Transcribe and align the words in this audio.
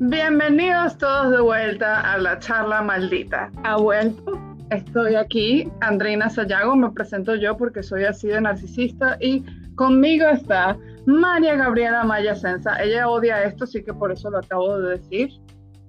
Bienvenidos 0.00 0.98
todos 0.98 1.30
de 1.30 1.40
vuelta 1.40 2.00
a 2.12 2.18
la 2.18 2.40
charla 2.40 2.82
maldita. 2.82 3.48
Ha 3.62 3.76
vuelto. 3.76 4.40
Estoy 4.70 5.14
aquí, 5.14 5.70
Andreina 5.82 6.28
Sayago, 6.28 6.74
me 6.74 6.90
presento 6.90 7.36
yo 7.36 7.56
porque 7.56 7.80
soy 7.84 8.02
así 8.02 8.26
de 8.26 8.40
narcisista 8.40 9.16
y 9.20 9.44
conmigo 9.76 10.26
está 10.26 10.76
María 11.06 11.54
Gabriela 11.54 12.02
Maya 12.02 12.34
Sensa. 12.34 12.82
Ella 12.82 13.08
odia 13.08 13.44
esto, 13.44 13.64
así 13.64 13.84
que 13.84 13.94
por 13.94 14.10
eso 14.10 14.30
lo 14.30 14.38
acabo 14.38 14.80
de 14.80 14.98
decir. 14.98 15.30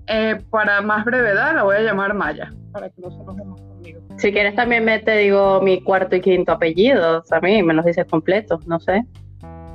Eh, 0.06 0.40
para 0.52 0.84
más 0.84 1.04
brevedad 1.04 1.56
la 1.56 1.64
voy 1.64 1.78
a 1.78 1.82
llamar 1.82 2.14
Maya, 2.14 2.54
para 2.74 2.90
que 2.90 3.02
no 3.02 3.10
se 3.10 3.20
enojemos 3.24 3.60
conmigo. 3.60 4.02
Si 4.18 4.32
quieres 4.32 4.56
también 4.56 4.86
me 4.86 5.00
te 5.00 5.18
digo 5.18 5.62
mi 5.62 5.82
cuarto 5.82 6.16
y 6.16 6.22
quinto 6.22 6.52
apellido, 6.52 7.24
a 7.28 7.40
mí 7.40 7.64
me 7.64 7.74
los 7.74 7.84
dices 7.84 8.06
completos, 8.06 8.68
no 8.68 8.80
sé. 8.80 9.04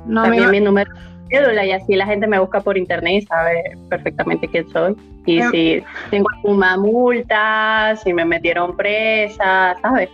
No, 0.05 0.23
también 0.23 0.49
mi 0.51 0.61
número 0.61 0.89
y 1.31 1.71
así 1.71 1.95
la 1.95 2.05
gente 2.05 2.27
me 2.27 2.39
busca 2.39 2.59
por 2.59 2.77
internet 2.77 3.23
y 3.23 3.25
sabe 3.25 3.63
perfectamente 3.89 4.47
quién 4.47 4.67
soy. 4.69 4.95
Y 5.25 5.41
si 5.43 5.83
tengo 6.09 6.27
alguna 6.37 6.77
multa, 6.77 7.95
si 8.03 8.13
me 8.13 8.25
metieron 8.25 8.75
presa, 8.75 9.75
¿sabes? 9.81 10.09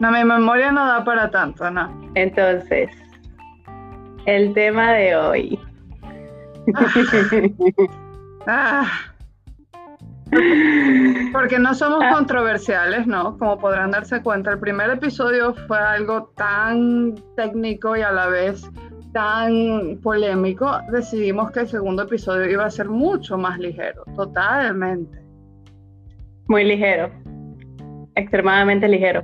No, 0.00 0.10
mi 0.10 0.24
memoria 0.24 0.72
no 0.72 0.86
da 0.86 1.04
para 1.04 1.30
tanto, 1.30 1.70
¿no? 1.70 2.10
Entonces, 2.14 2.90
el 4.26 4.52
tema 4.54 4.92
de 4.92 5.16
hoy. 5.16 5.60
Ah. 8.46 8.90
Porque 11.32 11.58
no 11.58 11.74
somos 11.74 12.02
ah. 12.02 12.12
controversiales, 12.14 13.06
¿no? 13.06 13.36
Como 13.36 13.58
podrán 13.58 13.90
darse 13.90 14.22
cuenta, 14.22 14.52
el 14.52 14.58
primer 14.58 14.88
episodio 14.88 15.54
fue 15.66 15.78
algo 15.78 16.32
tan 16.36 17.16
técnico 17.36 17.96
y 17.96 18.02
a 18.02 18.10
la 18.10 18.28
vez 18.28 18.62
tan 19.12 19.98
polémico, 20.02 20.80
decidimos 20.90 21.50
que 21.50 21.60
el 21.60 21.68
segundo 21.68 22.02
episodio 22.04 22.50
iba 22.50 22.64
a 22.64 22.70
ser 22.70 22.88
mucho 22.88 23.36
más 23.36 23.58
ligero, 23.58 24.04
totalmente. 24.16 25.18
Muy 26.46 26.64
ligero, 26.64 27.10
extremadamente 28.14 28.88
ligero. 28.88 29.22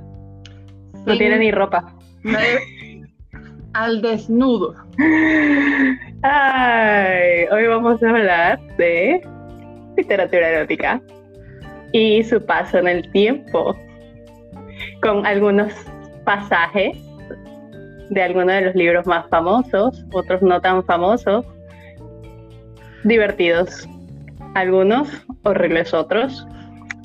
No 1.05 1.17
tiene 1.17 1.39
ni 1.39 1.51
ropa. 1.51 1.93
Al 3.73 4.01
desnudo. 4.01 4.75
Ay, 6.23 7.45
hoy 7.51 7.67
vamos 7.67 8.01
a 8.01 8.09
hablar 8.09 8.59
de 8.77 9.21
literatura 9.95 10.49
erótica 10.49 11.01
y 11.91 12.23
su 12.23 12.43
paso 12.43 12.79
en 12.79 12.87
el 12.87 13.11
tiempo, 13.11 13.77
con 15.01 15.25
algunos 15.25 15.73
pasajes 16.25 17.06
de 18.09 18.21
algunos 18.21 18.47
de 18.47 18.61
los 18.61 18.75
libros 18.75 19.05
más 19.05 19.27
famosos, 19.29 20.05
otros 20.11 20.41
no 20.41 20.61
tan 20.61 20.83
famosos, 20.83 21.45
divertidos, 23.03 23.87
algunos 24.55 25.07
horribles 25.43 25.93
otros. 25.93 26.47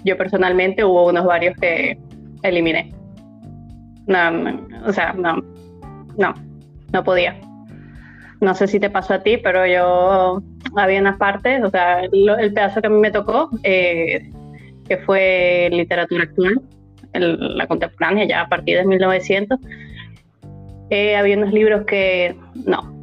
Yo 0.05 0.17
personalmente 0.17 0.85
hubo 0.85 1.09
unos 1.09 1.25
varios 1.25 1.57
que 1.59 1.99
eliminé. 2.43 2.93
No, 4.07 4.19
o 4.85 4.93
sea, 4.93 5.13
no, 5.13 5.37
no, 6.19 6.35
no 6.93 7.05
podía. 7.05 7.39
No 8.41 8.55
sé 8.55 8.67
si 8.67 8.81
te 8.81 8.91
pasó 8.91 9.15
a 9.15 9.23
ti, 9.23 9.37
pero 9.37 9.65
yo 9.67 10.43
había 10.77 11.01
unas 11.01 11.17
partes, 11.17 11.63
o 11.63 11.71
sea, 11.71 12.01
el 12.01 12.53
pedazo 12.53 12.81
que 12.81 12.89
a 12.89 12.91
mí 12.91 12.99
me 12.99 13.13
tocó, 13.13 13.51
eh, 13.63 14.29
que 14.89 14.99
fue 14.99 15.69
literatura 15.71 16.25
actual, 16.25 16.61
la 17.15 17.67
contemporánea, 17.67 18.25
ya 18.25 18.41
a 18.41 18.49
partir 18.49 18.79
de 18.79 18.85
1900, 18.85 19.61
eh, 20.93 21.17
había 21.17 21.39
unos 21.39 21.55
libros 21.55 21.87
que 21.87 22.37
no, 22.67 22.95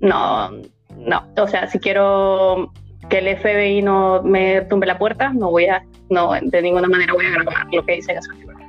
no, 0.00 0.50
no. 0.96 1.28
O 1.36 1.46
sea, 1.46 1.68
si 1.68 1.78
quiero 1.78 2.72
que 3.08 3.18
el 3.18 3.36
FBI 3.36 3.82
no 3.82 4.20
me 4.24 4.62
tumbe 4.62 4.84
la 4.84 4.98
puerta, 4.98 5.32
no 5.32 5.50
voy 5.50 5.66
a, 5.66 5.80
no, 6.10 6.32
de 6.32 6.62
ninguna 6.62 6.88
manera 6.88 7.12
voy 7.12 7.26
a 7.26 7.30
grabar 7.30 7.66
lo 7.72 7.86
que 7.86 7.92
dice 7.92 8.14
esos 8.14 8.36
libros. 8.36 8.60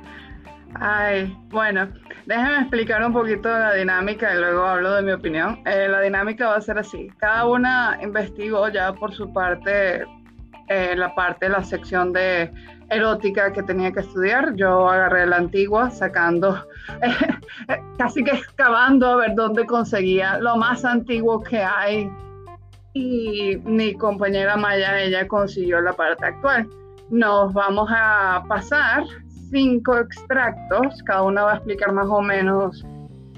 Ay, 0.78 1.36
bueno, 1.48 1.88
déjenme 2.26 2.60
explicar 2.60 3.04
un 3.04 3.12
poquito 3.12 3.48
la 3.48 3.74
dinámica 3.74 4.32
y 4.32 4.38
luego 4.38 4.64
hablo 4.64 4.94
de 4.94 5.02
mi 5.02 5.10
opinión. 5.10 5.60
Eh, 5.66 5.88
la 5.88 6.00
dinámica 6.00 6.46
va 6.46 6.56
a 6.56 6.60
ser 6.60 6.78
así. 6.78 7.08
Cada 7.18 7.48
una 7.48 7.98
investigó 8.00 8.68
ya 8.68 8.92
por 8.92 9.12
su 9.12 9.32
parte 9.32 10.04
eh, 10.68 10.94
la 10.94 11.12
parte, 11.16 11.48
la 11.48 11.64
sección 11.64 12.12
de 12.12 12.52
erótica 12.90 13.52
que 13.52 13.64
tenía 13.64 13.90
que 13.90 14.00
estudiar. 14.00 14.54
Yo 14.54 14.88
agarré 14.88 15.26
la 15.26 15.36
antigua, 15.36 15.90
sacando, 15.90 16.64
casi 17.98 18.24
que 18.24 18.32
excavando 18.32 19.06
a 19.06 19.16
ver 19.16 19.34
dónde 19.34 19.64
conseguía 19.66 20.38
lo 20.38 20.56
más 20.56 20.84
antiguo 20.84 21.42
que 21.42 21.58
hay. 21.58 22.10
Y 22.94 23.56
mi 23.64 23.94
compañera 23.94 24.56
Maya, 24.56 25.00
ella 25.00 25.28
consiguió 25.28 25.80
la 25.80 25.92
parte 25.92 26.26
actual. 26.26 26.68
Nos 27.10 27.52
vamos 27.52 27.88
a 27.92 28.42
pasar 28.48 29.04
cinco 29.50 29.98
extractos, 29.98 31.02
cada 31.04 31.22
una 31.22 31.44
va 31.44 31.52
a 31.52 31.56
explicar 31.56 31.92
más 31.92 32.06
o 32.08 32.20
menos 32.20 32.84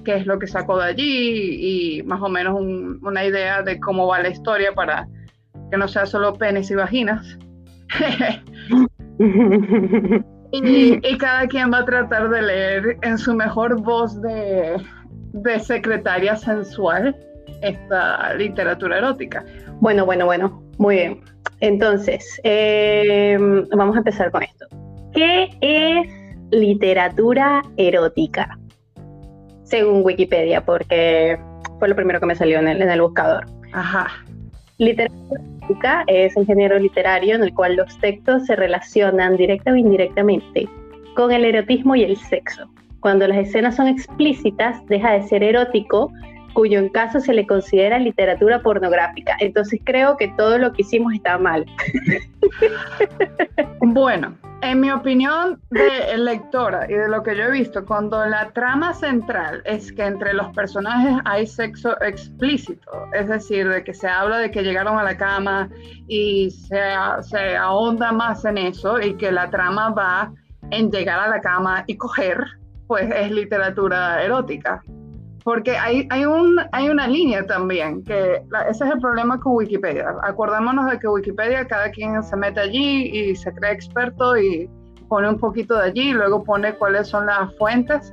qué 0.05 0.17
es 0.17 0.27
lo 0.27 0.39
que 0.39 0.47
sacó 0.47 0.79
de 0.79 0.85
allí 0.85 1.99
y 1.99 2.03
más 2.05 2.23
o 2.23 2.29
menos 2.29 2.59
una 3.03 3.25
idea 3.25 3.63
de 3.63 3.79
cómo 3.81 4.07
va 4.07 4.23
la 4.23 4.31
historia 4.31 4.73
para 4.73 5.07
que 5.71 5.77
no 5.77 5.89
sea 5.89 6.07
solo 6.07 6.35
penes 6.35 6.71
y 6.71 6.77
vaginas. 6.77 7.37
y, 10.53 11.19
cada 11.19 11.47
quien 11.47 11.73
va 11.73 11.79
a 11.79 11.85
tratar 11.85 12.31
de 12.31 12.43
leer 12.43 12.97
en 13.03 13.19
su 13.19 13.35
mejor 13.35 13.81
voz 13.83 14.21
de, 14.23 14.81
secretaria 15.61 16.37
sensual 16.37 17.15
esta 17.63 18.35
literatura 18.35 18.99
erótica. 18.99 19.45
Bueno, 19.81 20.07
bueno, 20.07 20.25
bueno, 20.25 20.63
muy 20.79 20.97
bien. 20.97 21.21
Entonces, 21.61 22.41
em, 22.45 23.69
vamos 23.71 23.97
a 23.97 23.99
empezar 23.99 24.31
con 24.31 24.43
esto. 24.43 24.67
¿Qué 25.13 25.49
es 25.61 26.09
literatura 26.51 27.63
erótica? 27.77 28.59
Según 29.65 30.03
Wikipedia, 30.05 30.65
porque 30.65 31.39
fue 31.79 31.89
lo 31.89 31.97
primero 31.97 32.21
que 32.21 32.27
me 32.27 32.35
salió 32.35 32.59
en 32.59 32.69
el, 32.69 32.81
en 32.81 32.91
el 32.91 33.03
buscador. 33.03 33.45
Ajá. 33.73 34.09
Literatura 34.79 35.43
es 36.07 36.37
el 36.37 36.47
género 36.47 36.79
literario 36.79 37.35
en 37.35 37.43
el 37.43 37.55
cual 37.55 37.77
los 37.77 37.99
textos 37.99 38.47
se 38.47 38.57
relacionan 38.57 39.37
directa 39.37 39.73
o 39.73 39.77
indirectamente 39.77 40.69
con 41.15 41.33
el 41.33 41.45
erotismo 41.45 41.97
y 41.97 42.05
el 42.05 42.17
sexo. 42.17 42.69
Cuando 43.01 43.27
las 43.27 43.39
escenas 43.39 43.77
son 43.77 43.89
explícitas, 43.89 44.85
deja 44.87 45.13
de 45.13 45.23
ser 45.23 45.43
erótico, 45.43 46.13
cuyo 46.53 46.79
en 46.79 46.89
caso 46.89 47.21
se 47.21 47.33
le 47.33 47.47
considera 47.47 47.99
literatura 47.99 48.63
pornográfica. 48.63 49.37
Entonces 49.41 49.81
creo 49.85 50.17
que 50.17 50.29
todo 50.37 50.59
lo 50.59 50.73
que 50.73 50.83
hicimos 50.83 51.15
está 51.15 51.39
mal. 51.39 51.67
Bueno, 53.81 54.37
en 54.61 54.81
mi 54.81 54.91
opinión 54.91 55.61
de 55.71 56.19
lectora 56.19 56.87
y 56.89 56.95
de 56.95 57.09
lo 57.09 57.23
que 57.23 57.37
yo 57.37 57.45
he 57.45 57.51
visto, 57.51 57.85
cuando 57.85 58.25
la 58.27 58.51
trama 58.51 58.93
central 58.93 59.63
es 59.65 59.93
que 59.93 60.05
entre 60.05 60.35
los 60.35 60.49
personajes 60.55 61.21
hay 61.25 61.47
sexo 61.47 62.01
explícito, 62.03 62.91
es 63.13 63.29
decir, 63.29 63.69
de 63.69 63.85
que 63.85 63.95
se 63.95 64.09
habla 64.09 64.39
de 64.39 64.51
que 64.51 64.63
llegaron 64.63 64.99
a 64.99 65.05
la 65.05 65.17
cama 65.17 65.69
y 66.09 66.51
se, 66.51 66.81
se 67.23 67.57
ahonda 67.57 68.13
más 68.13 68.45
en 68.45 68.59
eso 68.59 69.01
y 69.01 69.15
que 69.15 69.31
la 69.31 69.49
trama 69.51 69.91
va 69.91 70.33
en 70.71 70.91
llegar 70.91 71.21
a 71.21 71.29
la 71.29 71.41
cama 71.41 71.85
y 71.87 71.97
coger, 71.97 72.45
pues 72.87 73.11
es 73.11 73.31
literatura 73.31 74.23
erótica 74.23 74.83
porque 75.49 75.79
hay, 75.79 76.07
hay, 76.11 76.27
un, 76.27 76.61
hay 76.73 76.91
una 76.91 77.07
línea 77.07 77.43
también, 77.47 78.05
que 78.05 78.43
ese 78.69 78.85
es 78.85 78.91
el 78.91 79.01
problema 79.01 79.41
con 79.41 79.55
Wikipedia. 79.55 80.15
Acordémonos 80.23 80.91
de 80.91 80.99
que 80.99 81.09
Wikipedia, 81.09 81.67
cada 81.67 81.91
quien 81.91 82.23
se 82.23 82.37
mete 82.37 82.61
allí 82.61 83.05
y 83.07 83.35
se 83.35 83.51
cree 83.55 83.73
experto 83.73 84.37
y 84.37 84.69
pone 85.09 85.27
un 85.27 85.39
poquito 85.39 85.79
de 85.79 85.85
allí, 85.85 86.13
luego 86.13 86.45
pone 86.45 86.75
cuáles 86.75 87.09
son 87.09 87.25
las 87.25 87.57
fuentes, 87.57 88.13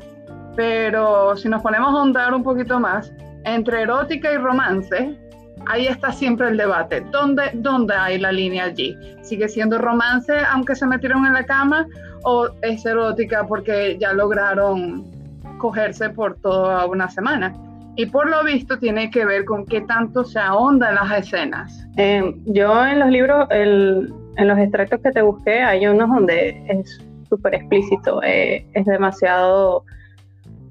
pero 0.55 1.35
si 1.35 1.49
nos 1.49 1.61
ponemos 1.61 1.93
a 1.93 1.97
ahondar 1.97 2.33
un 2.33 2.41
poquito 2.41 2.79
más, 2.79 3.11
entre 3.43 3.81
erótica 3.81 4.31
y 4.31 4.37
romance, 4.37 5.19
ahí 5.65 5.87
está 5.87 6.13
siempre 6.13 6.47
el 6.47 6.55
debate. 6.55 7.01
¿Dónde, 7.11 7.51
¿Dónde 7.55 7.95
hay 7.95 8.17
la 8.17 8.31
línea 8.31 8.63
allí? 8.63 8.97
¿Sigue 9.23 9.49
siendo 9.49 9.77
romance 9.77 10.33
aunque 10.53 10.73
se 10.73 10.87
metieron 10.87 11.25
en 11.25 11.33
la 11.33 11.45
cama 11.45 11.85
o 12.23 12.47
es 12.61 12.85
erótica 12.85 13.45
porque 13.45 13.97
ya 13.99 14.13
lograron 14.13 15.14
cogerse 15.57 16.09
por 16.09 16.37
toda 16.39 16.85
una 16.85 17.09
semana. 17.09 17.53
Y 17.97 18.07
por 18.07 18.29
lo 18.29 18.43
visto 18.43 18.77
tiene 18.77 19.09
que 19.09 19.25
ver 19.25 19.45
con 19.45 19.65
qué 19.65 19.81
tanto 19.81 20.25
se 20.25 20.37
ahonda 20.39 20.89
en 20.89 20.95
las 20.95 21.19
escenas. 21.19 21.87
Eh, 21.97 22.35
yo 22.45 22.85
en 22.85 22.99
los 22.99 23.09
libros, 23.09 23.47
en 23.51 24.47
los 24.47 24.59
extractos 24.59 24.99
que 25.01 25.11
te 25.11 25.21
busqué, 25.21 25.61
hay 25.61 25.87
unos 25.87 26.09
donde 26.09 26.61
es 26.67 27.01
súper 27.29 27.55
explícito, 27.55 28.21
eh, 28.23 28.65
es 28.73 28.85
demasiado 28.85 29.85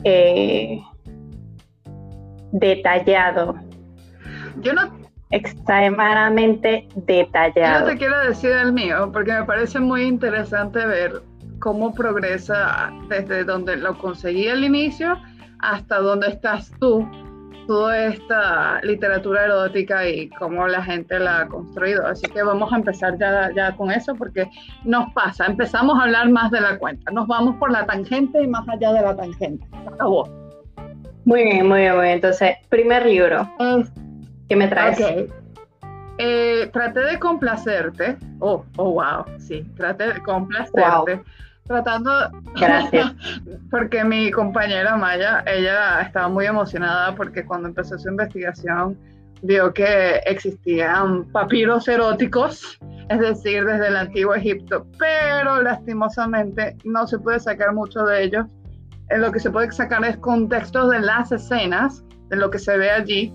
eh, 0.05 0.81
detallado. 2.53 3.55
Yo 4.61 4.75
no... 4.75 5.05
Extremadamente 5.31 6.87
detallado. 6.95 7.87
Yo 7.87 7.93
te 7.93 7.99
quiero 7.99 8.21
decir 8.21 8.53
el 8.53 8.73
mío, 8.73 9.11
porque 9.13 9.33
me 9.33 9.43
parece 9.43 9.81
muy 9.81 10.03
interesante 10.03 10.87
ver 10.87 11.23
cómo 11.65 11.95
progresa 11.95 12.93
desde 13.09 13.43
donde 13.43 13.79
lo 13.79 13.97
conseguí 13.97 14.49
al 14.49 14.63
inicio 14.65 15.19
hasta 15.61 15.99
donde 15.99 16.29
estás 16.29 16.71
tú 16.79 17.09
toda 17.67 18.05
esta 18.05 18.83
literatura 18.83 19.47
erótica 19.47 20.07
y 20.07 20.29
cómo 20.29 20.69
la 20.69 20.83
gente 20.83 21.19
la 21.19 21.41
ha 21.41 21.49
construido. 21.49 22.07
Así 22.07 22.27
que 22.27 22.43
vamos 22.43 22.71
a 22.71 22.77
empezar 22.77 23.17
ya, 23.19 23.51
ya 23.57 23.75
con 23.77 23.91
eso 23.91 24.15
porque 24.15 24.47
nos 24.85 25.11
pasa, 25.15 25.47
empezamos 25.47 25.99
a 25.99 26.03
hablar 26.03 26.29
más 26.29 26.51
de 26.51 26.61
la 26.61 26.77
cuenta, 26.79 27.11
nos 27.13 27.27
vamos 27.29 27.57
por 27.57 27.73
la 27.73 27.87
tangente 27.87 28.43
y 28.43 28.47
más 28.47 28.69
allá 28.69 28.93
de 28.93 29.01
la 29.01 29.17
tangente. 29.17 29.67
Acabó. 29.91 30.29
Muy 31.25 31.45
bien, 31.45 31.67
muy 31.67 31.81
bien, 31.81 31.95
muy 31.95 32.03
bien. 32.03 32.15
Entonces, 32.17 32.57
primer 32.69 33.07
libro. 33.07 33.51
¿Qué 34.51 34.55
me 34.55 34.69
traes? 34.69 35.01
Ok. 35.01 35.33
Eh, 36.19 36.69
traté 36.75 37.01
de 37.01 37.19
complacerte. 37.19 38.19
Oh, 38.41 38.67
oh, 38.77 38.93
wow, 38.93 39.25
sí, 39.39 39.63
traté 39.79 40.13
de 40.13 40.23
complacerte. 40.23 41.23
Tratando, 41.67 42.11
Gracias. 42.61 43.13
porque 43.71 44.05
mi 44.05 44.31
compañera 44.31 44.97
Maya, 44.97 45.43
ella 45.47 46.03
estaba 46.03 46.29
muy 46.29 46.47
emocionada 46.47 47.15
porque 47.15 47.45
cuando 47.45 47.69
empezó 47.69 47.99
su 47.99 48.09
investigación 48.09 48.99
vio 49.43 49.73
que 49.73 50.17
existían 50.27 51.25
papiros 51.33 51.89
eróticos, 51.89 52.79
es 53.09 53.19
decir, 53.19 53.65
desde 53.65 53.89
el 53.89 53.97
antiguo 53.97 54.35
Egipto, 54.35 54.87
pero 54.99 55.63
lastimosamente 55.63 56.77
no 56.85 57.07
se 57.07 57.19
puede 57.19 57.41
sacar 57.41 57.75
mucho 57.75 58.05
de 58.05 58.25
ellos. 58.25 58.47
En 59.11 59.21
lo 59.21 59.31
que 59.33 59.41
se 59.41 59.51
puede 59.51 59.71
sacar 59.71 60.05
es 60.05 60.17
contextos 60.19 60.91
de 60.91 61.01
las 61.01 61.31
escenas, 61.31 62.03
de 62.31 62.37
lo 62.37 62.51
que 62.51 62.59
se 62.59 62.77
ve 62.79 62.91
allí, 62.91 63.33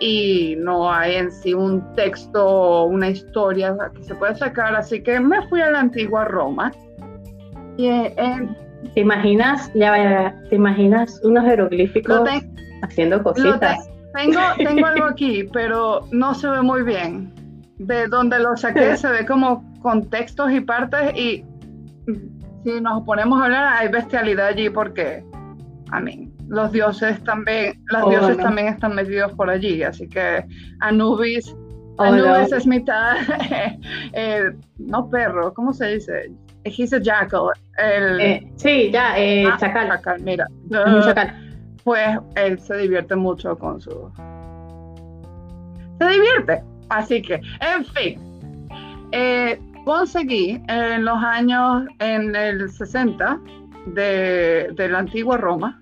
y 0.00 0.54
no 0.58 0.92
hay 0.92 1.16
en 1.16 1.32
sí 1.32 1.54
un 1.54 1.82
texto, 1.94 2.84
una 2.84 3.10
historia 3.10 3.76
que 3.94 4.04
se 4.04 4.14
puede 4.14 4.36
sacar, 4.36 4.76
así 4.76 5.02
que 5.02 5.18
me 5.18 5.46
fui 5.48 5.60
a 5.60 5.70
la 5.70 5.80
antigua 5.80 6.24
Roma. 6.24 6.72
Y, 7.78 7.86
eh, 7.86 8.48
¿Te 8.94 9.00
imaginas, 9.00 9.72
ya 9.74 10.34
¿te 10.50 10.56
imaginas 10.56 11.20
unos 11.24 11.44
jeroglíficos 11.44 12.28
haciendo 12.82 13.22
cositas? 13.22 13.88
tengo, 14.14 14.40
tengo 14.58 14.86
algo 14.86 15.06
aquí, 15.06 15.44
pero 15.52 16.00
no 16.12 16.34
se 16.34 16.48
ve 16.48 16.60
muy 16.60 16.82
bien. 16.82 17.32
De 17.78 18.06
donde 18.08 18.38
lo 18.38 18.56
saqué 18.56 18.96
se 18.98 19.08
ve 19.08 19.24
como 19.24 19.64
contextos 19.80 20.52
y 20.52 20.60
partes 20.60 21.16
y 21.16 21.44
si 22.64 22.80
nos 22.80 23.02
ponemos 23.04 23.40
a 23.40 23.44
hablar 23.46 23.76
hay 23.78 23.88
bestialidad 23.88 24.48
allí 24.48 24.68
porque, 24.68 25.24
amén 25.90 26.28
los 26.48 26.72
dioses 26.72 27.22
también, 27.24 27.74
las 27.90 28.04
oh, 28.04 28.10
dioses 28.10 28.36
también 28.38 28.68
están 28.68 28.94
metidos 28.94 29.32
por 29.34 29.50
allí, 29.50 29.82
así 29.82 30.08
que 30.08 30.44
Anubis, 30.80 31.54
oh, 31.98 32.02
Anubis 32.02 32.52
es 32.52 32.66
mitad, 32.66 33.16
eh, 34.12 34.52
no 34.78 35.08
perro, 35.10 35.52
¿cómo 35.52 35.72
se 35.72 35.94
dice? 35.94 36.32
He's 36.70 36.92
a 36.92 37.00
jackal. 37.00 37.50
El, 37.76 38.20
eh, 38.20 38.52
sí, 38.56 38.90
ya, 38.92 39.18
eh, 39.18 39.46
ah, 39.46 39.56
chacal. 39.58 39.88
chacal. 39.88 40.20
Mira, 40.22 40.46
pues 41.84 42.18
él 42.36 42.58
se 42.58 42.76
divierte 42.76 43.16
mucho 43.16 43.56
con 43.58 43.80
su... 43.80 44.10
Se 45.98 46.08
divierte, 46.08 46.62
así 46.90 47.22
que, 47.22 47.40
en 47.60 47.84
fin. 47.86 48.68
Eh, 49.12 49.58
conseguí 49.84 50.62
en 50.68 51.04
los 51.04 51.18
años, 51.22 51.84
en 51.98 52.36
el 52.36 52.70
60 52.70 53.40
de, 53.86 54.68
de 54.74 54.88
la 54.88 54.98
antigua 54.98 55.38
Roma, 55.38 55.80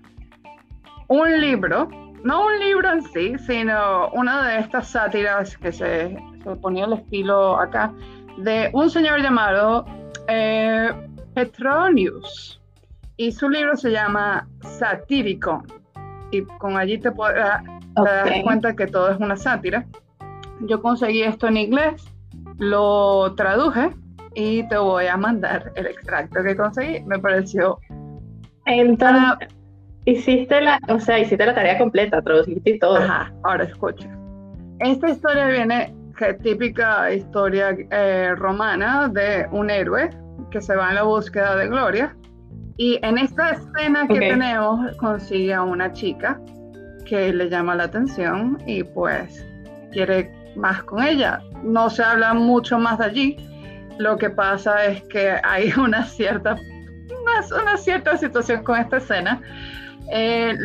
un 1.07 1.39
libro, 1.39 1.87
no 2.23 2.45
un 2.45 2.59
libro 2.59 2.91
en 2.91 3.01
sí, 3.01 3.37
sino 3.39 4.09
una 4.09 4.47
de 4.47 4.59
estas 4.59 4.89
sátiras 4.89 5.57
que 5.57 5.71
se, 5.71 6.17
ponía 6.61 6.85
el 6.85 6.93
estilo 6.93 7.57
acá, 7.57 7.93
de 8.37 8.69
un 8.73 8.89
señor 8.89 9.21
llamado 9.21 9.85
eh, 10.27 10.89
Petronius. 11.33 12.61
Y 13.17 13.31
su 13.31 13.49
libro 13.49 13.75
se 13.75 13.91
llama 13.91 14.47
Satírico. 14.61 15.63
Y 16.31 16.43
con 16.43 16.77
allí 16.77 16.97
te, 16.97 17.11
puedes 17.11 17.37
dar 17.37 18.43
cuenta 18.43 18.75
que 18.75 18.87
todo 18.87 19.09
es 19.11 19.19
una 19.19 19.35
sátira. 19.35 19.85
Yo 20.61 20.81
conseguí 20.81 21.23
esto 21.23 21.47
en 21.47 21.57
inglés, 21.57 22.03
lo 22.57 23.33
traduje 23.35 23.95
y 24.35 24.67
te 24.67 24.77
voy 24.77 25.07
a 25.07 25.17
mandar 25.17 25.71
el 25.75 25.87
extracto 25.87 26.43
que 26.43 26.55
conseguí. 26.55 27.01
Me 27.03 27.17
pareció. 27.17 27.79
Entonces, 28.65 29.47
Hiciste 30.07 30.61
la, 30.61 30.79
o 30.87 31.01
sea, 31.01 31.19
hiciste 31.19 31.45
la 31.45 31.53
tarea 31.53 31.77
completa, 31.77 32.21
traduciste 32.21 32.69
y 32.69 32.79
todo. 32.79 32.95
Ajá, 32.95 33.29
ahora 33.43 33.65
escucha. 33.65 34.09
Esta 34.79 35.09
historia 35.09 35.47
viene, 35.47 35.93
típica 36.41 37.11
historia 37.11 37.75
eh, 37.91 38.33
romana 38.35 39.07
de 39.07 39.47
un 39.51 39.69
héroe 39.69 40.09
que 40.51 40.61
se 40.61 40.75
va 40.75 40.89
en 40.89 40.95
la 40.95 41.03
búsqueda 41.03 41.55
de 41.55 41.67
gloria. 41.67 42.15
Y 42.77 42.99
en 43.01 43.17
esta 43.17 43.51
escena 43.51 44.07
que 44.07 44.19
tenemos 44.19 44.95
consigue 44.97 45.53
a 45.53 45.63
una 45.63 45.91
chica 45.93 46.39
que 47.05 47.33
le 47.33 47.49
llama 47.49 47.75
la 47.75 47.85
atención 47.85 48.57
y 48.67 48.83
pues 48.83 49.45
quiere 49.91 50.31
más 50.55 50.83
con 50.83 51.03
ella. 51.03 51.41
No 51.63 51.89
se 51.89 52.03
habla 52.03 52.33
mucho 52.33 52.77
más 52.77 52.99
de 52.99 53.05
allí. 53.05 53.37
Lo 53.97 54.17
que 54.17 54.29
pasa 54.29 54.85
es 54.85 55.03
que 55.03 55.39
hay 55.43 55.71
una 55.77 56.03
cierta, 56.05 56.55
una, 56.55 57.61
una 57.61 57.77
cierta 57.77 58.17
situación 58.17 58.63
con 58.63 58.79
esta 58.79 58.97
escena 58.97 59.41
eh, 60.09 60.55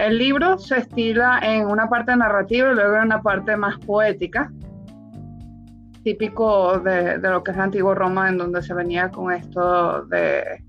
el 0.00 0.18
libro 0.18 0.58
se 0.58 0.78
estila 0.78 1.40
en 1.42 1.66
una 1.66 1.88
parte 1.88 2.14
narrativa 2.16 2.70
y 2.70 2.74
luego 2.74 2.96
en 2.96 3.02
una 3.04 3.22
parte 3.22 3.56
más 3.56 3.78
poética, 3.78 4.50
típico 6.04 6.78
de, 6.78 7.18
lo 7.18 7.42
que 7.42 7.52
es 7.52 7.56
la 7.56 7.64
antigua 7.64 7.94
Roma, 7.94 8.28
en 8.28 8.38
donde 8.38 8.62
se 8.62 8.74
venía 8.74 9.10
con 9.10 9.32
esto 9.32 10.02
de, 10.06 10.62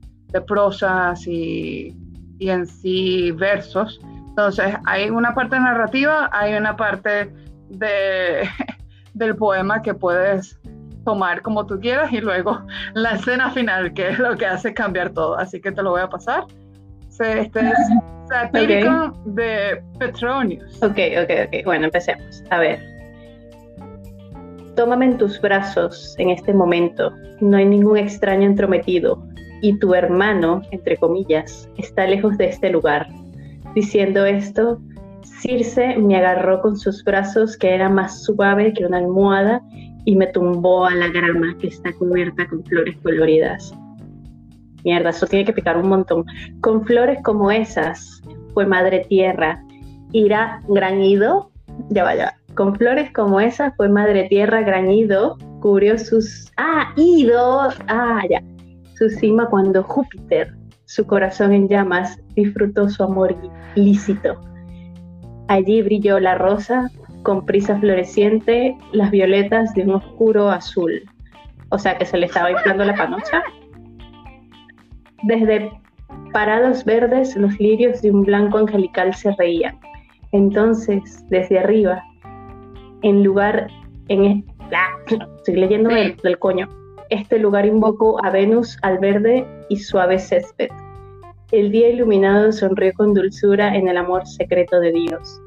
prosas 0.48 1.26
y, 1.28 1.96
y, 2.40 2.50
en 2.50 2.66
sí 2.66 3.32
versos. 3.32 4.00
Entonces, 4.30 4.76
hay 4.86 5.10
una 5.10 5.34
parte 5.34 5.60
narrativa, 5.60 6.30
hay 6.32 6.54
una 6.54 6.78
parte 6.78 7.34
de, 7.70 8.48
del 9.14 9.36
poema 9.36 9.82
que 9.82 9.94
puedes 9.94 10.58
tomar 11.04 11.42
como 11.42 11.66
tú 11.66 11.80
quieras 11.80 12.12
y 12.12 12.22
luego 12.22 12.62
la 12.94 13.12
escena 13.12 13.52
final, 13.52 13.94
que 13.94 14.10
es 14.10 14.20
lo 14.20 14.38
que 14.38 14.46
hace 14.46 14.74
cambiar 14.74 15.10
todo. 15.10 15.38
Así 15.38 15.60
que 15.60 15.72
te 15.72 15.82
lo 15.82 15.92
voy 15.92 16.02
a 16.02 16.10
pasar 16.10 16.46
este 17.20 17.60
es 17.60 17.74
satírico 18.30 19.14
de 19.26 19.82
Petronius. 19.98 20.82
Ok, 20.84 20.98
ok, 21.24 21.32
ok. 21.48 21.66
Bueno, 21.66 21.86
empecemos. 21.86 22.44
A 22.50 22.60
ver. 22.60 22.80
Tómame 24.76 25.06
en 25.06 25.18
tus 25.18 25.42
brazos 25.42 26.16
en 26.18 26.30
este 26.30 26.54
momento. 26.54 27.12
No 27.42 27.58
hay 27.58 27.66
ningún 27.66 27.98
extraño 27.98 28.46
entrometido. 28.48 29.22
Y 29.62 29.78
tu 29.80 29.94
hermano, 29.94 30.62
entre 30.72 30.96
comillas, 30.98 31.70
está 31.78 32.08
lejos 32.08 32.38
de 32.38 32.48
este 32.48 32.70
lugar. 32.70 33.08
Diciendo 33.76 34.26
esto, 34.26 34.80
Circe 35.42 35.98
me 35.98 36.16
agarró 36.16 36.62
con 36.62 36.78
sus 36.78 37.04
brazos, 37.04 37.58
que 37.58 37.74
era 37.76 37.90
más 37.90 38.24
suave 38.24 38.74
que 38.74 38.86
una 38.86 39.00
almohada, 39.00 39.62
y 40.06 40.16
me 40.16 40.28
tumbó 40.28 40.86
a 40.86 40.96
la 40.96 41.10
grama 41.10 41.56
que 41.60 41.68
está 41.68 41.92
cubierta 41.94 42.48
con 42.48 42.64
flores 42.64 42.96
coloridas. 43.04 43.74
Mierda, 44.84 45.10
eso 45.10 45.28
tiene 45.28 45.46
que 45.46 45.54
picar 45.54 45.78
un 45.78 45.90
montón. 45.90 46.26
Con 46.62 46.86
flores 46.86 47.20
como 47.24 47.52
esas, 47.52 48.22
fue 48.54 48.66
Madre 48.66 49.06
Tierra. 49.08 49.64
Irá 50.12 50.62
grañido, 50.68 51.52
ya 51.90 52.04
vaya. 52.04 52.36
Con 52.56 52.76
flores 52.76 53.12
como 53.12 53.40
esas, 53.40 53.76
fue 53.76 53.90
Madre 53.90 54.28
Tierra 54.30 54.62
grañido, 54.62 55.38
cubrió 55.60 55.98
sus. 55.98 56.52
Ah, 56.58 56.94
ido. 56.96 57.70
Ah, 57.88 58.22
ya. 58.30 58.42
Su 58.98 59.10
cima 59.10 59.48
cuando 59.48 59.84
Júpiter, 59.84 60.54
su 60.86 61.06
corazón 61.06 61.54
en 61.54 61.68
llamas, 61.68 62.20
disfrutó 62.36 62.90
su 62.90 63.04
amor 63.04 63.36
ilícito. 63.76 64.40
Allí 65.48 65.82
brilló 65.82 66.20
la 66.20 66.36
rosa, 66.36 66.90
con 67.24 67.46
prisa 67.46 67.78
floreciente, 67.80 68.78
las 68.92 69.12
violetas 69.12 69.74
de 69.74 69.84
un 69.84 69.96
oscuro 69.96 70.50
azul. 70.50 71.04
O 71.70 71.78
sea 71.78 71.98
que 71.98 72.06
se 72.06 72.18
le 72.18 72.26
estaba 72.26 72.52
inflando 72.52 72.84
la 72.84 72.96
panocha. 72.96 73.44
Desde 75.24 75.72
parados 76.34 76.86
verdes, 76.86 77.36
los 77.36 77.60
lirios 77.60 78.02
de 78.02 78.12
un 78.12 78.24
blanco 78.24 78.58
angelical 78.60 79.14
se 79.14 79.32
reían. 79.38 79.78
Entonces, 80.32 81.26
desde 81.30 81.60
arriba, 81.60 82.04
en 83.02 83.24
lugar, 83.24 83.68
en 84.08 84.46
estoy 85.38 85.56
leyendo 85.56 85.90
del, 85.90 86.40
coño, 86.40 86.70
este 87.10 87.40
lugar 87.40 87.66
invocó 87.66 88.24
a 88.24 88.30
Venus 88.30 88.78
al 88.84 89.00
verde 89.00 89.46
y 89.70 89.78
suave 89.78 90.20
césped. 90.20 90.70
El 91.52 91.72
día 91.72 91.90
iluminado 91.90 92.52
sonrió 92.52 92.94
con 92.94 93.16
dulzura 93.16 93.76
en 93.76 93.88
el 93.88 93.98
amor 93.98 94.28
secreto 94.28 94.80
de 94.80 94.92
Dios. 94.92 95.42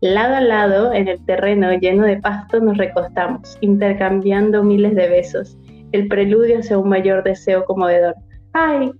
Lado 0.00 0.34
a 0.34 0.40
lado, 0.40 0.92
en 0.92 1.08
el 1.08 1.24
terreno 1.24 1.72
lleno 1.72 2.04
de 2.04 2.16
pasto, 2.16 2.60
nos 2.60 2.76
recostamos, 2.76 3.56
intercambiando 3.60 4.62
miles 4.64 4.94
de 4.94 5.08
besos, 5.08 5.56
el 5.92 6.08
preludio 6.08 6.58
hacia 6.58 6.76
un 6.76 6.88
mayor 6.88 7.22
deseo 7.22 7.64
conmovedor. 7.64 8.14
¡Ay! 8.58 8.90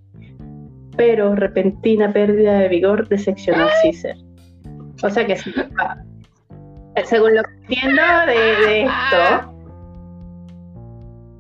Pero 0.96 1.34
repentina 1.34 2.12
pérdida 2.12 2.58
de 2.58 2.68
vigor 2.68 3.08
decepcionó 3.08 3.64
a 3.64 3.70
Caesar. 3.82 4.16
O 5.02 5.10
sea 5.10 5.26
que 5.26 5.36
según 7.04 7.34
lo 7.34 7.42
que 7.42 7.50
entiendo 7.62 8.02
de, 8.26 8.82
esto, 8.82 9.54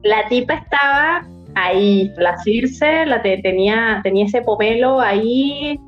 la 0.02 0.28
tipa 0.28 0.54
estaba 0.54 1.26
ahí, 1.54 2.12
la 2.16 2.36
Circe, 2.38 3.06
la 3.06 3.22
tenía, 3.22 4.00
tenía 4.02 4.26
ese 4.26 4.42
pomelo 4.42 5.00
ahí 5.00 5.78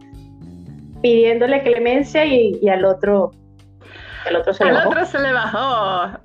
pidiéndole 1.02 1.62
clemencia 1.62 2.24
y, 2.24 2.68
al 2.68 2.84
otro 2.84 3.32
al 4.26 4.36
otro 4.36 4.52
se, 4.52 4.64
le 4.64 4.72
bajó. 4.72 4.88
otro 4.90 5.06
se 5.06 5.18
le 5.20 5.32
bajó. 5.32 6.18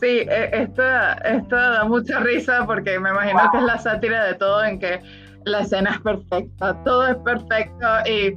Sí, 0.00 0.26
e, 0.28 0.50
esto, 0.52 0.82
esto 1.24 1.56
da 1.56 1.84
mucha 1.84 2.18
risa 2.20 2.64
porque 2.66 2.98
me 2.98 3.10
imagino 3.10 3.40
que 3.52 3.58
es 3.58 3.64
la 3.64 3.78
sátira 3.78 4.24
de 4.24 4.34
todo 4.34 4.64
en 4.64 4.78
que 4.80 5.00
la 5.46 5.60
escena 5.60 5.90
es 5.90 6.00
perfecta, 6.00 6.76
todo 6.84 7.06
es 7.06 7.16
perfecto 7.18 7.86
y 8.06 8.36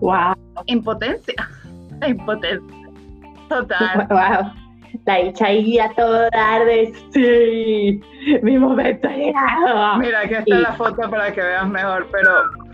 wow. 0.00 0.34
impotencia, 0.66 1.34
impotencia. 2.06 2.78
Total. 3.48 4.06
Wow. 4.08 4.52
La 5.06 5.16
dicha 5.16 5.46
ahí 5.46 5.78
a 5.78 5.90
todo 5.94 6.28
tarde. 6.30 6.92
Sí, 7.12 8.00
mi 8.42 8.58
momento 8.58 9.08
ha 9.08 9.12
llegado. 9.12 9.98
Mira, 9.98 10.20
aquí 10.20 10.34
está 10.34 10.58
la 10.58 10.72
foto 10.74 11.10
para 11.10 11.32
que 11.32 11.40
veas 11.40 11.68
mejor, 11.68 12.06
pero 12.12 12.30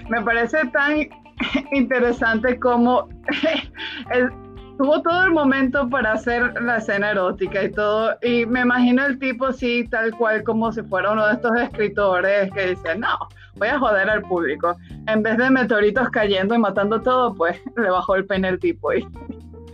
me 0.09 0.21
parece 0.23 0.67
tan 0.73 1.09
interesante 1.73 2.59
como 2.59 3.09
tuvo 4.79 5.03
todo 5.03 5.25
el 5.25 5.33
momento 5.33 5.91
para 5.91 6.13
hacer 6.13 6.55
la 6.63 6.77
escena 6.77 7.11
erótica 7.11 7.65
y 7.65 7.71
todo, 7.71 8.17
y 8.23 8.47
me 8.47 8.61
imagino 8.61 9.05
el 9.05 9.19
tipo 9.19 9.47
así, 9.47 9.87
tal 9.91 10.13
cual 10.17 10.45
como 10.45 10.73
si 10.73 10.83
fuera 10.83 11.13
uno 11.13 11.27
de 11.27 11.35
estos 11.35 11.57
escritores 11.59 12.51
que 12.53 12.69
dice, 12.69 12.97
no, 12.97 13.19
voy 13.57 13.69
a 13.69 13.79
joder 13.79 14.09
al 14.09 14.23
público. 14.23 14.77
En 15.09 15.23
vez 15.23 15.37
de 15.37 15.51
meteoritos 15.51 16.09
cayendo 16.11 16.55
y 16.55 16.59
matando 16.59 17.03
todo, 17.03 17.35
pues 17.35 17.61
le 17.77 17.91
bajó 17.91 18.15
el 18.15 18.25
pene 18.25 18.49
el 18.49 18.61
tipo 18.61 18.95
y, 18.95 19.07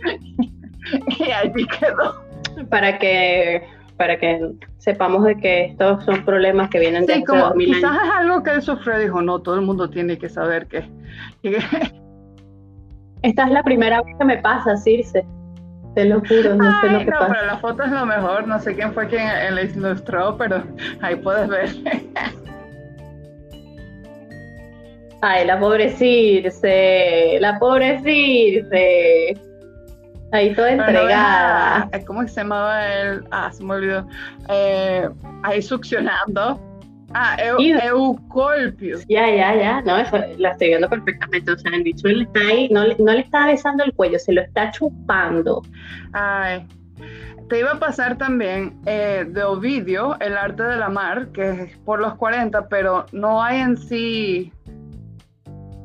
y 1.19 1.31
allí 1.31 1.65
quedó. 1.67 2.25
Para 2.69 2.97
que 2.97 3.63
para 3.97 4.17
que 4.17 4.51
sepamos 4.77 5.23
de 5.23 5.37
que 5.37 5.65
estos 5.65 6.03
son 6.03 6.25
problemas 6.25 6.69
que 6.69 6.79
vienen 6.79 7.05
de 7.05 7.15
sí, 7.15 7.23
como, 7.23 7.53
quizás 7.53 7.95
es 8.03 8.11
algo 8.11 8.43
que 8.43 8.51
él 8.51 8.61
sufrió 8.61 8.99
dijo 8.99 9.21
no 9.21 9.39
todo 9.39 9.55
el 9.55 9.61
mundo 9.61 9.89
tiene 9.89 10.17
que 10.17 10.27
saber 10.27 10.67
que, 10.67 10.83
esta 13.25 13.43
es 13.45 13.51
la 13.51 13.63
primera 13.63 14.01
vez 14.01 14.15
que 14.17 14.25
me 14.25 14.37
pasa 14.37 14.77
Circe 14.77 15.25
te 15.95 16.05
lo 16.05 16.19
juro 16.21 16.55
no 16.55 16.81
sé 16.81 16.89
lo 16.89 16.99
que 16.99 17.05
no, 17.05 17.19
pasa 17.19 17.33
pero 17.33 17.45
la 17.45 17.57
foto 17.57 17.83
es 17.83 17.91
lo 17.91 18.05
mejor 18.05 18.47
no 18.47 18.59
sé 18.59 18.75
quién 18.75 18.93
fue 18.93 19.07
quien 19.07 19.25
la 19.25 19.61
ilustró 19.61 20.37
pero 20.37 20.63
ahí 21.01 21.15
puedes 21.15 21.47
ver 21.47 21.69
Ay, 25.27 25.47
la 25.47 25.59
pobre 25.59 25.89
Circe, 25.89 27.39
la 27.39 27.57
pobre 27.57 27.99
Circe. 28.03 29.33
Ahí 30.31 30.53
toda 30.53 30.71
entregada. 30.71 31.89
¿Cómo 32.05 32.27
se 32.27 32.35
llamaba 32.35 32.85
él? 32.87 33.23
Ah, 33.31 33.49
se 33.51 33.63
me 33.63 33.73
olvidó. 33.73 34.07
Eh, 34.49 35.09
ahí 35.41 35.63
succionando. 35.63 36.59
Ah, 37.17 37.37
Eucolpio. 37.39 38.97
Ya, 39.07 39.33
ya, 39.33 39.55
ya. 39.55 39.81
No, 39.83 39.97
eso 39.97 40.17
la 40.37 40.51
estoy 40.51 40.67
viendo 40.67 40.89
perfectamente. 40.89 41.49
O 41.49 41.57
sea, 41.57 41.71
el 41.73 41.83
bicho 41.83 42.09
él 42.09 42.23
está 42.23 42.41
ahí, 42.41 42.67
no, 42.69 42.83
no 42.99 43.13
le 43.13 43.21
está 43.21 43.47
besando 43.47 43.85
el 43.85 43.93
cuello, 43.93 44.19
se 44.19 44.33
lo 44.33 44.41
está 44.41 44.69
chupando. 44.71 45.61
Ay. 46.11 46.67
Te 47.47 47.59
iba 47.59 47.71
a 47.71 47.79
pasar 47.79 48.17
también 48.17 48.77
eh, 48.85 49.25
de 49.29 49.43
Ovidio, 49.43 50.19
El 50.19 50.35
arte 50.35 50.63
de 50.63 50.75
la 50.75 50.89
mar, 50.89 51.29
que 51.29 51.49
es 51.51 51.77
por 51.85 52.01
los 52.01 52.15
40, 52.15 52.67
pero 52.67 53.05
no 53.13 53.41
hay 53.41 53.61
en 53.61 53.77
sí 53.77 54.51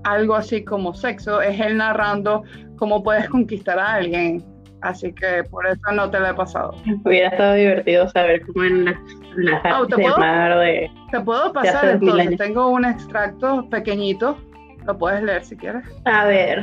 algo 0.02 0.34
así 0.34 0.64
como 0.64 0.94
sexo, 0.94 1.40
es 1.40 1.60
él 1.60 1.76
narrando 1.76 2.42
cómo 2.76 3.04
puedes 3.04 3.28
conquistar 3.28 3.78
a 3.78 3.94
alguien. 3.94 4.44
Así 4.80 5.12
que 5.12 5.44
por 5.44 5.66
eso 5.66 5.92
no 5.92 6.10
te 6.10 6.18
lo 6.18 6.28
he 6.28 6.34
pasado. 6.34 6.74
Hubiera 7.04 7.28
estado 7.28 7.54
divertido 7.54 8.08
saber 8.08 8.42
cómo 8.46 8.64
en 8.64 8.86
la 8.86 9.00
oh, 9.74 9.86
¿te, 9.86 9.96
puedo, 9.96 10.58
de, 10.58 10.90
te 11.10 11.20
puedo 11.20 11.52
pasar 11.52 11.90
entonces. 11.90 12.36
Tengo 12.38 12.68
un 12.68 12.84
extracto 12.84 13.68
pequeñito. 13.68 14.36
Lo 14.86 14.96
puedes 14.96 15.22
leer 15.22 15.44
si 15.44 15.56
quieres. 15.56 15.84
A 16.04 16.26
ver. 16.26 16.62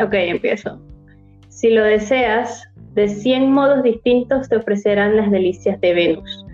Ok, 0.00 0.12
empiezo. 0.12 0.80
Si 1.48 1.70
lo 1.70 1.84
deseas, 1.84 2.68
de 2.94 3.08
100 3.08 3.50
modos 3.50 3.82
distintos 3.82 4.48
te 4.48 4.56
ofrecerán 4.56 5.16
las 5.16 5.30
delicias 5.30 5.80
de 5.80 5.94
Venus. 5.94 6.46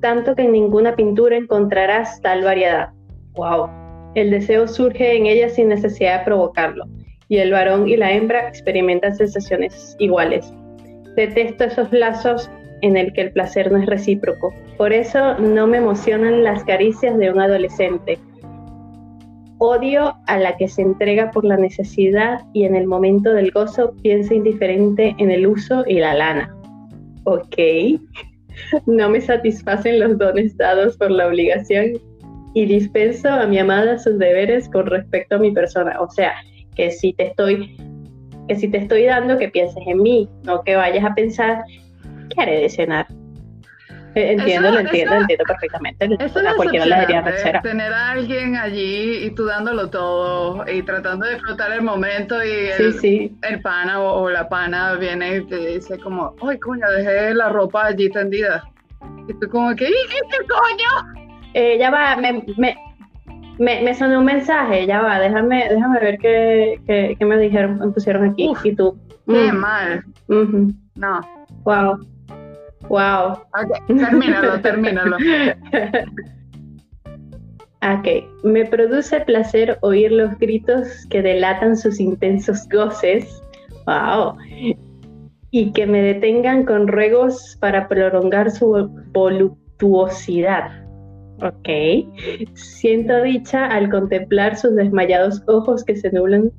Tanto 0.00 0.34
que 0.34 0.42
en 0.42 0.52
ninguna 0.52 0.96
pintura 0.96 1.36
encontrarás 1.36 2.20
tal 2.22 2.42
variedad. 2.42 2.90
¡Wow! 3.32 3.68
El 4.14 4.30
deseo 4.30 4.66
surge 4.66 5.16
en 5.16 5.26
ella 5.26 5.48
sin 5.48 5.68
necesidad 5.68 6.20
de 6.20 6.24
provocarlo, 6.24 6.84
y 7.28 7.38
el 7.38 7.52
varón 7.52 7.86
y 7.86 7.96
la 7.96 8.10
hembra 8.10 8.48
experimentan 8.48 9.14
sensaciones 9.14 9.94
iguales. 10.00 10.52
Detesto 11.14 11.64
esos 11.64 11.92
lazos 11.92 12.50
en 12.82 12.96
el 12.96 13.12
que 13.12 13.22
el 13.22 13.32
placer 13.32 13.70
no 13.70 13.78
es 13.78 13.86
recíproco. 13.86 14.54
Por 14.76 14.92
eso 14.92 15.38
no 15.38 15.66
me 15.66 15.78
emocionan 15.78 16.44
las 16.44 16.64
caricias 16.64 17.16
de 17.18 17.30
un 17.30 17.40
adolescente. 17.40 18.18
Odio 19.58 20.14
a 20.26 20.38
la 20.38 20.56
que 20.56 20.68
se 20.68 20.82
entrega 20.82 21.30
por 21.30 21.44
la 21.44 21.56
necesidad 21.56 22.40
y 22.54 22.64
en 22.64 22.74
el 22.74 22.86
momento 22.86 23.32
del 23.32 23.50
gozo 23.50 23.94
piensa 24.02 24.34
indiferente 24.34 25.14
en 25.18 25.30
el 25.30 25.46
uso 25.46 25.84
y 25.86 25.98
la 25.98 26.14
lana. 26.14 26.54
Ok. 27.24 27.56
No 28.84 29.08
me 29.08 29.22
satisfacen 29.22 30.00
los 30.00 30.18
dones 30.18 30.54
dados 30.58 30.98
por 30.98 31.10
la 31.10 31.28
obligación 31.28 31.92
y 32.52 32.66
dispenso 32.66 33.28
a 33.28 33.46
mi 33.46 33.58
amada 33.58 33.98
sus 33.98 34.18
deberes 34.18 34.68
con 34.68 34.86
respecto 34.86 35.36
a 35.36 35.38
mi 35.38 35.52
persona. 35.52 35.98
O 36.00 36.10
sea, 36.10 36.34
que 36.74 36.90
si 36.90 37.12
te 37.12 37.28
estoy, 37.28 37.76
que 38.48 38.56
si 38.56 38.68
te 38.68 38.78
estoy 38.78 39.04
dando, 39.04 39.38
que 39.38 39.48
pienses 39.48 39.82
en 39.86 40.02
mí, 40.02 40.28
no 40.44 40.62
que 40.62 40.76
vayas 40.76 41.04
a 41.04 41.14
pensar 41.14 41.62
qué 42.34 42.46
de 42.46 42.68
cenar. 42.68 43.06
Eh, 44.14 44.32
entiendo, 44.32 44.72
lo 44.72 44.80
entiendo, 44.80 45.14
entiendo 45.14 45.44
perfectamente. 45.46 46.08
Eso 46.18 46.40
a 46.40 46.54
cualquiera 46.56 46.84
le 46.84 46.96
daría 46.96 47.60
Tener 47.62 47.92
a 47.92 48.10
alguien 48.10 48.56
allí 48.56 49.24
y 49.24 49.30
tú 49.30 49.44
dándolo 49.44 49.88
todo 49.88 50.64
y 50.68 50.82
tratando 50.82 51.26
de 51.26 51.34
disfrutar 51.34 51.72
el 51.72 51.82
momento 51.82 52.42
y 52.42 52.50
el, 52.50 53.36
el 53.42 53.60
pana 53.60 54.00
o, 54.00 54.28
la 54.28 54.48
pana 54.48 54.94
viene 54.94 55.36
y 55.36 55.46
te 55.46 55.56
dice 55.56 55.98
como, 55.98 56.34
ay 56.42 56.58
coño, 56.58 56.90
dejé 56.90 57.34
la 57.34 57.50
ropa 57.50 57.86
allí 57.86 58.10
tendida. 58.10 58.64
Y 59.28 59.34
tú 59.34 59.48
como 59.48 59.70
que, 59.76 59.86
¿qué 59.86 60.38
coño? 60.48 61.20
Eh, 61.54 61.78
ya 61.78 61.90
va, 61.90 62.16
me, 62.16 62.44
me, 62.56 62.76
me, 63.58 63.94
sonó 63.94 64.18
un 64.18 64.24
mensaje, 64.24 64.86
ya 64.86 65.02
va, 65.02 65.20
déjame, 65.20 65.68
déjame 65.68 66.00
ver 66.00 66.18
qué, 66.18 67.16
qué, 67.16 67.24
me 67.24 67.38
dijeron, 67.38 67.78
me 67.78 67.88
pusieron 67.88 68.30
aquí. 68.30 68.52
y 68.64 68.74
tú. 68.74 68.98
Qué 69.28 69.52
mm. 69.52 69.56
mal. 69.56 70.04
No. 70.96 71.20
Wow. 71.64 71.98
Wow. 72.90 73.38
Ok, 73.54 73.86
termínalo, 73.86 74.60
termínalo. 74.62 75.16
Ok, 77.82 78.08
me 78.42 78.66
produce 78.66 79.20
placer 79.20 79.78
oír 79.80 80.10
los 80.10 80.36
gritos 80.38 81.06
que 81.08 81.22
delatan 81.22 81.76
sus 81.76 82.00
intensos 82.00 82.68
goces. 82.68 83.42
Wow. 83.86 84.36
Y 85.52 85.72
que 85.72 85.86
me 85.86 86.02
detengan 86.02 86.66
con 86.66 86.88
ruegos 86.88 87.56
para 87.60 87.88
prolongar 87.88 88.50
su 88.50 88.90
voluptuosidad. 89.12 90.84
Ok. 91.42 91.68
Siento 92.54 93.22
dicha 93.22 93.66
al 93.66 93.88
contemplar 93.88 94.56
sus 94.56 94.74
desmayados 94.74 95.42
ojos 95.46 95.84
que 95.84 95.96
se 95.96 96.10
nublan, 96.10 96.50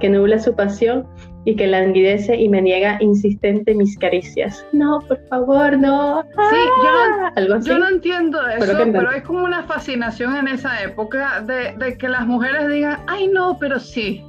que 0.00 0.08
nubla 0.08 0.38
su 0.38 0.56
pasión 0.56 1.06
y 1.44 1.56
que 1.56 1.66
languidece 1.66 2.36
y 2.36 2.48
me 2.48 2.60
niega 2.60 2.98
insistente 3.00 3.74
mis 3.74 3.96
caricias. 3.98 4.64
No, 4.72 5.00
por 5.00 5.18
favor, 5.28 5.78
no. 5.78 6.22
Sí, 6.22 6.56
yo, 6.84 7.48
no, 7.48 7.60
yo 7.60 7.78
no 7.78 7.88
entiendo 7.88 8.46
eso, 8.48 8.76
pero, 8.92 9.10
hay 9.10 9.22
como 9.22 9.44
una 9.44 9.62
fascinación 9.62 10.36
en 10.36 10.48
esa 10.48 10.82
época 10.82 11.42
de, 11.42 11.96
que 11.96 12.08
las 12.08 12.26
mujeres 12.26 12.68
digan, 12.68 12.98
ay 13.06 13.28
no, 13.28 13.56
pero 13.58 13.78
sí. 13.78 14.24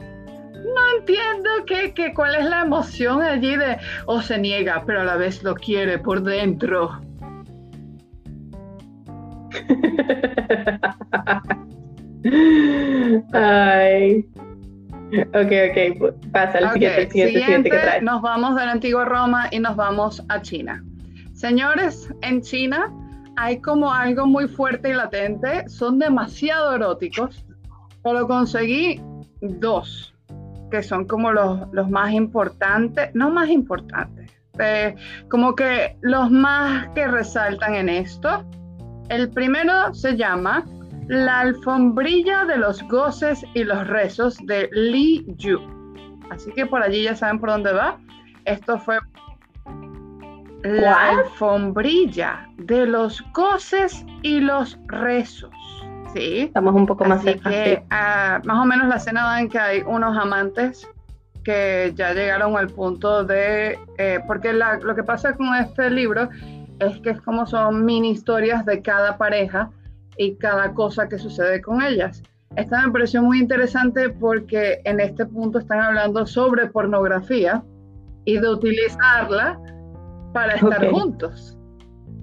No 0.54 1.00
entiendo 1.00 1.50
qué, 1.66 1.92
qué, 1.94 2.14
cuál 2.14 2.36
es 2.36 2.46
la 2.46 2.62
emoción 2.62 3.22
allí 3.22 3.58
de, 3.58 3.78
o 4.06 4.22
se 4.22 4.38
niega, 4.38 4.84
pero 4.86 5.02
a 5.02 5.04
la 5.04 5.18
vez 5.18 5.44
lo 5.44 5.56
quiere 5.56 5.98
por 5.98 6.24
dentro. 6.24 7.02
Ay. 13.34 14.26
Ok, 15.34 15.52
ok, 15.70 16.14
pasa 16.32 16.60
al 16.60 16.74
siguiente, 16.74 17.10
siguiente, 17.10 17.40
siguiente, 17.40 17.70
que 17.70 18.02
Nos 18.02 18.22
vamos 18.22 18.56
de 18.56 18.66
la 18.66 18.72
antigua 18.72 19.06
Roma 19.06 19.48
y 19.52 19.60
nos 19.60 19.76
vamos 19.76 20.24
a 20.30 20.42
China. 20.42 20.84
Señores, 21.34 22.10
en 22.22 22.42
China 22.42 22.94
hay 23.36 23.60
como 23.60 23.92
algo 23.92 24.26
muy 24.26 24.48
fuerte 24.48 24.90
y 24.90 24.94
latente, 24.94 25.68
son 25.68 26.00
demasiado 26.00 26.76
eróticos, 26.76 27.46
pero 28.04 28.28
conseguí 28.28 29.02
dos, 29.42 30.14
que 30.70 30.82
son 30.82 31.06
como 31.06 31.32
los, 31.32 31.68
los 31.72 31.90
más 31.90 32.14
importantes, 32.14 33.10
no 33.14 33.32
más 33.32 33.50
importantes, 33.50 34.32
eh, 34.60 34.96
como 35.30 35.56
que 35.56 35.98
los 36.02 36.30
más 36.32 36.88
que 36.90 37.08
resaltan 37.08 37.76
en 37.76 37.90
esto. 37.90 38.46
El 39.10 39.30
primero 39.30 39.94
se 39.94 40.16
llama 40.16 40.66
La 41.12 41.42
alfombrilla 41.42 42.46
de 42.46 42.56
los 42.58 42.82
goces 42.88 43.44
y 43.54 43.66
los 43.66 43.86
rezos 43.88 44.38
de 44.46 44.70
Li 44.72 45.26
Yu. 45.36 45.60
Así 46.30 46.54
que 46.54 46.66
por 46.66 46.82
allí 46.82 47.04
ya 47.04 47.16
saben 47.16 47.38
por 47.38 47.50
dónde 47.50 47.74
va. 47.74 47.98
Esto 48.46 48.80
fue 48.80 48.98
la 50.64 51.10
alfombrilla 51.10 52.48
de 52.58 52.86
los 52.86 53.22
goces 53.34 54.06
y 54.22 54.40
los 54.40 54.80
rezos. 54.88 55.52
Sí. 56.14 56.40
Estamos 56.44 56.76
un 56.76 56.86
poco 56.86 57.04
más 57.04 57.20
Así 57.20 57.30
cerca. 57.34 57.50
que 57.50 57.76
sí. 57.82 57.84
ah, 57.90 58.40
más 58.46 58.58
o 58.60 58.66
menos 58.66 58.88
la 58.88 58.96
escena 58.96 59.38
en 59.42 59.50
que 59.50 59.60
hay 59.60 59.82
unos 59.86 60.18
amantes 60.18 60.88
que 61.44 61.92
ya 61.96 62.14
llegaron 62.14 62.56
al 62.56 62.68
punto 62.68 63.26
de, 63.26 63.78
eh, 63.98 64.20
porque 64.28 64.54
la- 64.54 64.78
lo 64.78 64.96
que 64.96 65.04
pasa 65.04 65.36
con 65.36 65.54
este 65.56 65.90
libro 65.90 66.30
es 66.80 67.00
que 67.00 67.10
es 67.10 67.22
como 67.22 67.46
son 67.48 67.84
mini 67.84 68.12
historias 68.12 68.66
de 68.66 68.82
cada 68.82 69.18
pareja 69.18 69.70
y 70.18 70.36
cada 70.36 70.74
cosa 70.74 71.08
que 71.08 71.18
sucede 71.18 71.62
con 71.62 71.82
ellas. 71.82 72.22
Esta 72.56 72.86
me 72.86 72.92
pareció 72.92 73.22
muy 73.22 73.40
interesante 73.40 74.10
porque 74.10 74.82
en 74.84 75.00
este 75.00 75.26
punto 75.26 75.60
están 75.60 75.80
hablando 75.80 76.26
sobre 76.26 76.68
pornografía 76.68 77.64
y 78.26 78.38
de 78.38 78.50
utilizarla 78.50 79.60
para 80.34 80.56
estar 80.56 80.90
juntos. 80.92 81.58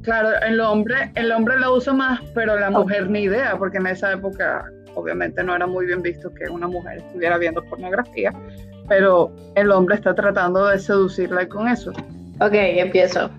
Claro, 0.03 0.31
el 0.47 0.61
hombre, 0.61 1.13
el 1.15 1.33
hombre 1.33 1.59
la 1.59 1.71
usa 1.71 1.93
más, 1.93 2.21
pero 2.35 2.59
la 2.59 2.71
mujer 2.71 3.11
ni 3.11 3.23
idea, 3.23 3.57
porque 3.59 3.79
en 3.79 3.87
esa 3.87 4.13
época 4.13 4.71
obviamente 4.95 5.43
no 5.43 5.55
era 5.55 5.67
muy 5.67 5.87
bien 5.87 6.03
visto 6.03 6.33
que 6.35 6.51
una 6.51 6.67
mujer 6.67 6.99
estuviera 6.99 7.39
viendo 7.39 7.63
pornografía, 7.65 8.33
pero 8.89 9.33
el 9.55 9.71
hombre 9.71 9.97
está 9.97 10.15
tratando 10.15 10.67
de 10.67 10.79
seducirla 10.79 11.49
con 11.49 11.69
eso. 11.69 11.93
Ok, 12.41 12.53
empiezo. 12.53 13.31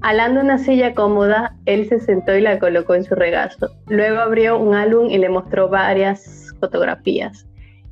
Alando 0.00 0.40
una 0.40 0.58
silla 0.58 0.94
cómoda, 0.94 1.56
él 1.66 1.88
se 1.88 1.98
sentó 1.98 2.36
y 2.36 2.40
la 2.40 2.58
colocó 2.58 2.94
en 2.94 3.04
su 3.04 3.14
regazo. 3.16 3.70
Luego 3.88 4.20
abrió 4.20 4.58
un 4.58 4.74
álbum 4.74 5.10
y 5.10 5.18
le 5.18 5.28
mostró 5.28 5.68
varias 5.68 6.54
fotografías. 6.60 7.46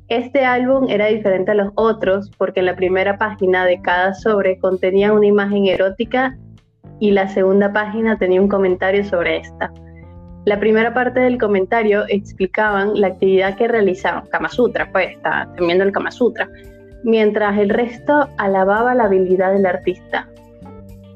Este 0.07 0.45
álbum 0.45 0.87
era 0.89 1.07
diferente 1.07 1.51
a 1.51 1.55
los 1.55 1.71
otros 1.75 2.31
porque 2.37 2.61
la 2.61 2.77
primera 2.77 3.17
página 3.17 3.65
de 3.65 3.81
cada 3.81 4.13
sobre 4.13 4.57
contenía 4.57 5.11
una 5.11 5.25
imagen 5.25 5.67
erótica 5.67 6.37
y 7.01 7.11
la 7.11 7.27
segunda 7.27 7.73
página 7.73 8.17
tenía 8.17 8.41
un 8.41 8.47
comentario 8.47 9.03
sobre 9.03 9.37
esta. 9.37 9.73
La 10.45 10.61
primera 10.61 10.93
parte 10.93 11.19
del 11.19 11.37
comentario 11.37 12.05
explicaban 12.07 12.99
la 13.01 13.07
actividad 13.07 13.57
que 13.57 13.67
realizaban, 13.67 14.27
Kama 14.27 14.47
Sutra, 14.47 14.89
pues, 14.93 15.11
está 15.11 15.49
viendo 15.59 15.83
el 15.83 15.91
Kama 15.91 16.09
Sutra, 16.09 16.47
mientras 17.03 17.59
el 17.59 17.67
resto 17.67 18.29
alababa 18.37 18.95
la 18.95 19.03
habilidad 19.03 19.51
del 19.51 19.65
artista. 19.65 20.29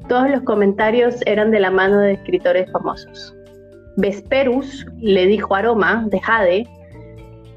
Todos 0.08 0.30
los 0.30 0.42
comentarios 0.42 1.16
eran 1.26 1.50
de 1.50 1.60
la 1.60 1.70
mano 1.70 1.98
de 1.98 2.12
escritores 2.12 2.70
famosos. 2.72 3.34
Vesperus 3.96 4.86
le 4.98 5.26
dijo 5.26 5.54
a 5.54 5.58
Aroma, 5.58 6.06
de 6.10 6.20
Jade, 6.20 6.66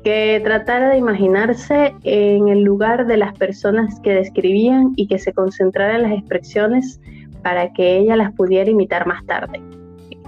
que 0.04 0.40
tratara 0.44 0.90
de 0.90 0.98
imaginarse 0.98 1.96
en 2.04 2.48
el 2.48 2.62
lugar 2.62 3.08
de 3.08 3.18
las 3.18 3.36
personas 3.38 4.00
que 4.02 4.14
describían 4.14 4.94
y 4.96 5.08
que 5.08 5.18
se 5.18 5.34
concentrara 5.34 5.96
en 5.96 6.04
las 6.04 6.12
expresiones 6.12 7.02
para 7.42 7.74
que 7.74 7.98
ella 7.98 8.16
las 8.16 8.32
pudiera 8.34 8.70
imitar 8.70 9.08
más 9.08 9.26
tarde. 9.26 9.62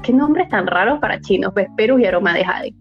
¿Qué 0.02 0.14
nombres 0.14 0.50
tan 0.50 0.66
raros 0.68 1.00
para 1.00 1.20
chinos? 1.22 1.54
Vesperus 1.54 2.02
y 2.02 2.06
Aroma 2.06 2.34
de 2.34 2.44
Jade. 2.44 2.76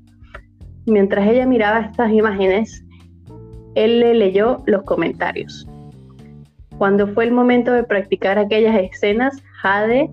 Mientras 0.87 1.29
ella 1.29 1.47
miraba 1.47 1.81
estas 1.81 2.13
imágenes, 2.13 2.85
él 3.75 4.01
le 4.01 4.15
leyó 4.15 4.63
los 4.67 4.83
comentarios. 4.85 5.67
Cuando 6.79 7.07
fue 7.09 7.25
el 7.25 7.33
momento 7.33 7.73
de 7.73 7.85
practicar 7.85 8.39
aquellas 8.39 8.77
escenas, 8.77 9.43
Jade 9.63 10.11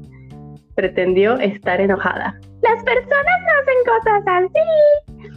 pretendió 0.76 1.38
estar 1.40 1.82
enojada. 1.82 2.40
Las 2.62 2.84
personas 2.84 3.38
no 3.46 3.52
hacen 3.62 3.76
cosas 3.86 4.24
así. 4.28 5.34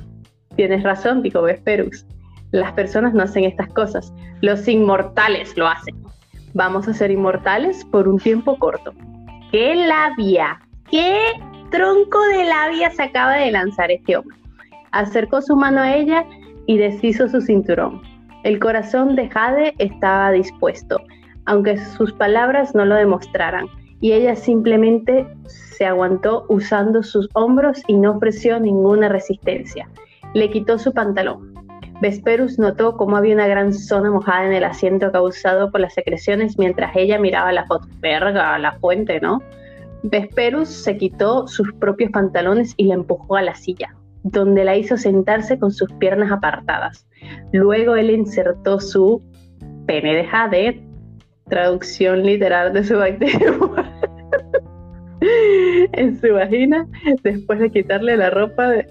Tienes 0.54 0.82
razón, 0.84 1.22
dijo 1.22 1.42
Vesperus. 1.42 2.06
Las 2.52 2.72
personas 2.72 3.12
no 3.12 3.24
hacen 3.24 3.44
estas 3.44 3.68
cosas. 3.70 4.14
Los 4.40 4.68
inmortales 4.68 5.56
lo 5.56 5.66
hacen. 5.66 5.96
Vamos 6.54 6.86
a 6.86 6.94
ser 6.94 7.10
inmortales 7.10 7.84
por 7.86 8.06
un 8.06 8.18
tiempo 8.18 8.56
corto. 8.58 8.92
¡Qué 9.50 9.74
labia! 9.74 10.60
¡Qué 10.90 11.32
tronco 11.70 12.22
de 12.28 12.44
labia 12.44 12.90
se 12.90 13.02
acaba 13.02 13.34
de 13.34 13.50
lanzar 13.50 13.90
este 13.90 14.16
hombre! 14.16 14.36
Acercó 14.92 15.42
su 15.42 15.56
mano 15.56 15.80
a 15.80 15.94
ella 15.94 16.24
y 16.66 16.78
deshizo 16.78 17.28
su 17.28 17.40
cinturón. 17.40 18.00
El 18.44 18.60
corazón 18.60 19.16
de 19.16 19.28
Jade 19.28 19.74
estaba 19.78 20.30
dispuesto, 20.30 21.00
aunque 21.46 21.78
sus 21.78 22.12
palabras 22.12 22.74
no 22.74 22.84
lo 22.84 22.96
demostraran, 22.96 23.66
y 24.00 24.12
ella 24.12 24.36
simplemente 24.36 25.26
se 25.46 25.86
aguantó 25.86 26.44
usando 26.48 27.02
sus 27.02 27.28
hombros 27.34 27.82
y 27.86 27.94
no 27.96 28.12
ofreció 28.12 28.60
ninguna 28.60 29.08
resistencia. 29.08 29.88
Le 30.34 30.50
quitó 30.50 30.78
su 30.78 30.92
pantalón. 30.92 31.54
Vesperus 32.00 32.58
notó 32.58 32.96
cómo 32.96 33.16
había 33.16 33.34
una 33.34 33.46
gran 33.46 33.72
zona 33.72 34.10
mojada 34.10 34.46
en 34.46 34.52
el 34.52 34.64
asiento 34.64 35.10
causado 35.12 35.70
por 35.70 35.80
las 35.80 35.94
secreciones 35.94 36.58
mientras 36.58 36.94
ella 36.94 37.18
miraba 37.18 37.52
la 37.52 37.66
foto. 37.66 37.88
Verga, 38.00 38.58
la 38.58 38.72
fuente, 38.78 39.18
¿no? 39.20 39.40
Vesperus 40.02 40.68
se 40.68 40.98
quitó 40.98 41.48
sus 41.48 41.72
propios 41.74 42.10
pantalones 42.10 42.74
y 42.76 42.84
la 42.84 42.94
empujó 42.94 43.36
a 43.36 43.42
la 43.42 43.54
silla, 43.54 43.94
donde 44.24 44.64
la 44.64 44.76
hizo 44.76 44.96
sentarse 44.98 45.58
con 45.58 45.72
sus 45.72 45.90
piernas 45.94 46.30
apartadas. 46.30 47.06
Luego 47.52 47.96
él 47.96 48.10
insertó 48.10 48.78
su 48.78 49.22
pene 49.86 50.14
de 50.14 50.24
jade, 50.26 50.85
traducción 51.48 52.24
literal 52.24 52.72
de 52.72 52.84
su 52.84 52.96
bacteria, 52.98 53.52
en 55.92 56.20
su 56.20 56.32
vagina 56.32 56.86
después 57.22 57.58
de 57.58 57.70
quitarle 57.70 58.16
la 58.16 58.30
ropa 58.30 58.68
de, 58.68 58.86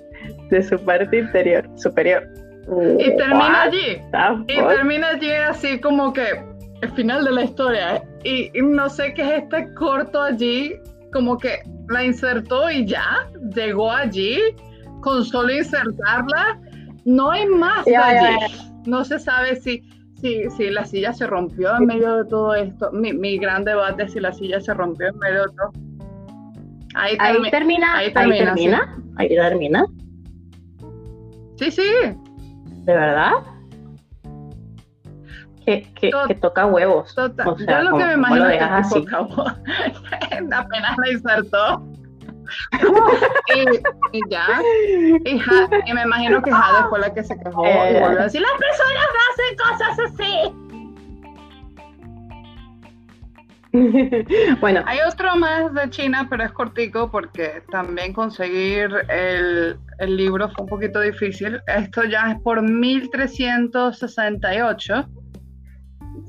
de 0.50 0.64
su 0.64 0.78
parte 0.84 1.20
interior 1.20 1.70
superior. 1.76 2.28
Y 2.98 3.16
termina 3.16 3.64
allí. 3.64 4.02
Y 4.48 4.56
termina 4.56 5.10
allí 5.10 5.32
así 5.32 5.80
como 5.80 6.12
que 6.14 6.44
el 6.82 6.92
final 6.92 7.24
de 7.24 7.32
la 7.32 7.44
historia. 7.44 8.04
Y, 8.24 8.50
y 8.58 8.62
no 8.62 8.90
sé 8.90 9.14
qué 9.14 9.22
es 9.22 9.44
este 9.44 9.72
corto 9.76 10.22
allí, 10.22 10.76
como 11.14 11.38
que 11.38 11.60
la 11.90 12.04
insertó 12.04 12.72
y 12.72 12.86
ya, 12.86 13.28
llegó 13.54 13.92
allí, 13.92 14.40
con 15.02 15.24
solo 15.24 15.54
insertarla. 15.54 16.60
No 17.06 17.30
hay 17.30 17.46
más 17.46 17.86
ya, 17.86 18.08
allí. 18.08 18.56
No 18.88 19.06
se 19.06 19.20
sabe 19.20 19.56
si, 19.58 19.84
si, 20.16 20.50
si 20.52 20.70
la 20.72 20.86
silla 20.86 21.14
se 21.14 21.28
rompió 21.28 21.76
en 21.78 21.86
medio 21.86 22.18
de 22.18 22.26
todo 22.30 22.56
esto. 22.56 22.92
Mi, 22.92 23.14
mi 23.14 23.38
gran 23.38 23.64
debate 23.64 24.04
es 24.04 24.14
si 24.14 24.20
la 24.20 24.32
silla 24.34 24.60
se 24.62 24.74
rompió 24.74 25.08
en 25.10 25.18
medio 25.20 25.44
de 25.44 25.50
todo. 25.56 25.72
Ahí, 26.96 27.18
Ahí 27.20 27.36
termi- 27.38 27.52
termina, 27.52 27.98
ahí 27.98 28.06
ahí 28.08 28.14
termina, 28.14 28.46
termina, 28.46 28.98
ahí 29.18 29.28
termina, 29.30 29.86
Sí, 31.58 31.72
sí. 31.72 31.82
de 31.84 32.94
verdad. 32.94 33.32
Que, 35.66 35.82
que, 36.00 36.12
Tot- 36.12 36.28
que 36.28 36.36
toca 36.36 36.66
huevos. 36.68 37.14
Total. 37.16 37.48
O 37.48 37.58
sea, 37.58 37.80
Yo 37.80 37.84
lo 37.86 37.90
¿cómo- 37.92 38.02
que 38.02 38.08
me 38.08 38.14
imagino 38.14 38.44
lo 38.46 38.50
es 38.52 38.58
que 38.58 38.64
así? 38.64 39.00
acabó. 39.08 39.46
apenas 40.54 40.98
la 40.98 41.12
insertó. 41.12 41.84
Y, 43.56 43.60
y 44.18 44.22
ya. 44.30 44.48
Y, 45.26 45.40
Ja- 45.40 45.70
y 45.86 45.94
me 45.94 46.02
imagino 46.04 46.42
que 46.42 46.52
Jade 46.52 46.90
fue 46.90 47.00
la 47.00 47.14
que 47.14 47.24
se 47.24 47.38
quejó 47.40 47.66
y 47.66 47.70
Eh. 47.70 48.00
volvió 48.02 48.20
a 48.20 48.24
decir: 48.24 48.42
Las 48.42 48.52
personas 48.54 49.08
hacen 49.32 49.56
cosas 49.58 50.00
así. 50.14 50.54
bueno, 54.62 54.84
Hay 54.86 55.00
otro 55.06 55.36
más 55.36 55.74
de 55.74 55.90
China, 55.90 56.28
pero 56.30 56.46
es 56.46 56.52
cortico 56.54 57.12
porque 57.12 57.62
también 57.72 58.14
conseguir 58.14 58.90
el, 59.10 59.78
el 60.00 60.16
libro 60.18 60.50
fue 60.52 60.64
un 60.64 60.70
poquito 60.70 61.02
difícil. 61.02 61.60
Esto 61.68 62.06
ya 62.06 62.32
es 62.32 62.40
por 62.42 62.62
1368. 62.62 65.10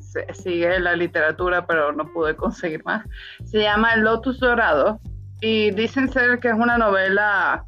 Se- 0.01 0.35
Sigue 0.35 0.81
la 0.81 0.97
literatura, 0.97 1.65
pero 1.67 1.93
no 1.93 2.11
pude 2.13 2.35
conseguir 2.35 2.83
más. 2.85 3.05
Se 3.45 3.61
llama 3.63 3.93
El 3.95 4.01
Lotus 4.01 4.41
Dorado 4.41 4.99
y 5.41 5.71
dicen 5.73 6.11
ser 6.13 6.39
que 6.39 6.49
es 6.49 6.55
una 6.55 6.79
novela 6.79 7.65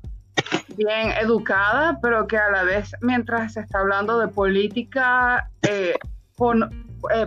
bien 0.76 1.10
educada, 1.20 1.98
pero 2.00 2.26
que 2.26 2.36
a 2.38 2.50
la 2.50 2.62
vez, 2.62 2.92
mientras 3.00 3.54
se 3.54 3.60
está 3.60 3.80
hablando 3.80 4.18
de 4.18 4.28
política, 4.28 5.50
eh, 5.68 5.94
pon- 6.36 6.68
eh, 7.14 7.26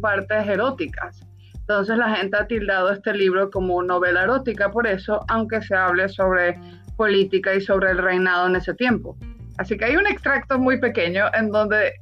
partes 0.00 0.48
eróticas. 0.48 1.20
Entonces 1.54 1.96
la 1.96 2.14
gente 2.16 2.36
ha 2.36 2.46
tildado 2.46 2.90
este 2.90 3.14
libro 3.14 3.50
como 3.50 3.82
novela 3.82 4.24
erótica 4.24 4.70
por 4.70 4.86
eso, 4.86 5.24
aunque 5.28 5.62
se 5.62 5.74
hable 5.74 6.08
sobre 6.08 6.58
política 6.96 7.54
y 7.54 7.60
sobre 7.60 7.90
el 7.90 7.98
reinado 7.98 8.46
en 8.48 8.56
ese 8.56 8.74
tiempo. 8.74 9.16
Así 9.58 9.76
que 9.76 9.84
hay 9.84 9.96
un 9.96 10.06
extracto 10.06 10.58
muy 10.58 10.78
pequeño 10.78 11.26
en 11.34 11.50
donde 11.50 11.92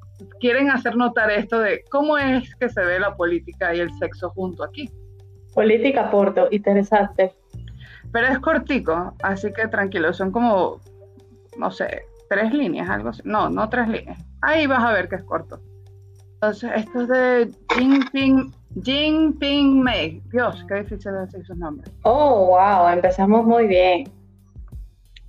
quieren 0.40 0.70
hacer 0.70 0.96
notar 0.96 1.30
esto 1.30 1.58
de 1.58 1.84
cómo 1.90 2.16
es 2.16 2.54
que 2.56 2.68
se 2.68 2.82
ve 2.82 3.00
la 3.00 3.14
política 3.14 3.74
y 3.74 3.80
el 3.80 3.92
sexo 3.98 4.30
junto 4.30 4.64
aquí. 4.64 4.90
política 5.54 6.10
Porto, 6.10 6.48
interesante. 6.50 7.34
Pero 8.12 8.27
es 8.27 8.38
cortico, 8.40 9.14
así 9.23 9.53
que 9.53 9.68
tranquilo, 9.68 10.12
son 10.12 10.33
como, 10.33 10.81
no 11.59 11.70
sé, 11.70 12.03
tres 12.29 12.53
líneas, 12.53 12.88
algo 12.88 13.11
así. 13.11 13.23
No, 13.25 13.49
no 13.49 13.68
tres 13.68 13.88
líneas. 13.88 14.23
Ahí 14.42 14.66
vas 14.66 14.83
a 14.83 14.92
ver 14.92 15.09
que 15.09 15.16
es 15.16 15.25
corto. 15.25 15.61
Entonces, 16.35 16.70
esto 16.75 17.03
es 17.03 17.09
de 17.09 17.55
Jinping, 17.75 18.55
Jinping 18.83 19.83
Mei. 19.83 20.23
Dios, 20.33 20.64
qué 20.68 20.77
difícil 20.77 21.12
decir 21.12 21.44
sus 21.44 21.57
nombres. 21.57 21.92
Oh, 22.03 22.46
wow, 22.46 22.88
empezamos 22.88 23.44
muy 23.44 23.66
bien. 23.66 24.05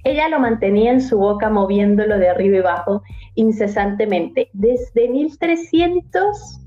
Ella 0.03 0.29
lo 0.29 0.39
mantenía 0.39 0.91
en 0.91 1.01
su 1.01 1.17
boca 1.17 1.49
moviéndolo 1.49 2.17
de 2.17 2.29
arriba 2.29 2.57
y 2.57 2.59
abajo 2.59 3.03
incesantemente. 3.35 4.49
Desde 4.53 5.09
1300 5.09 6.61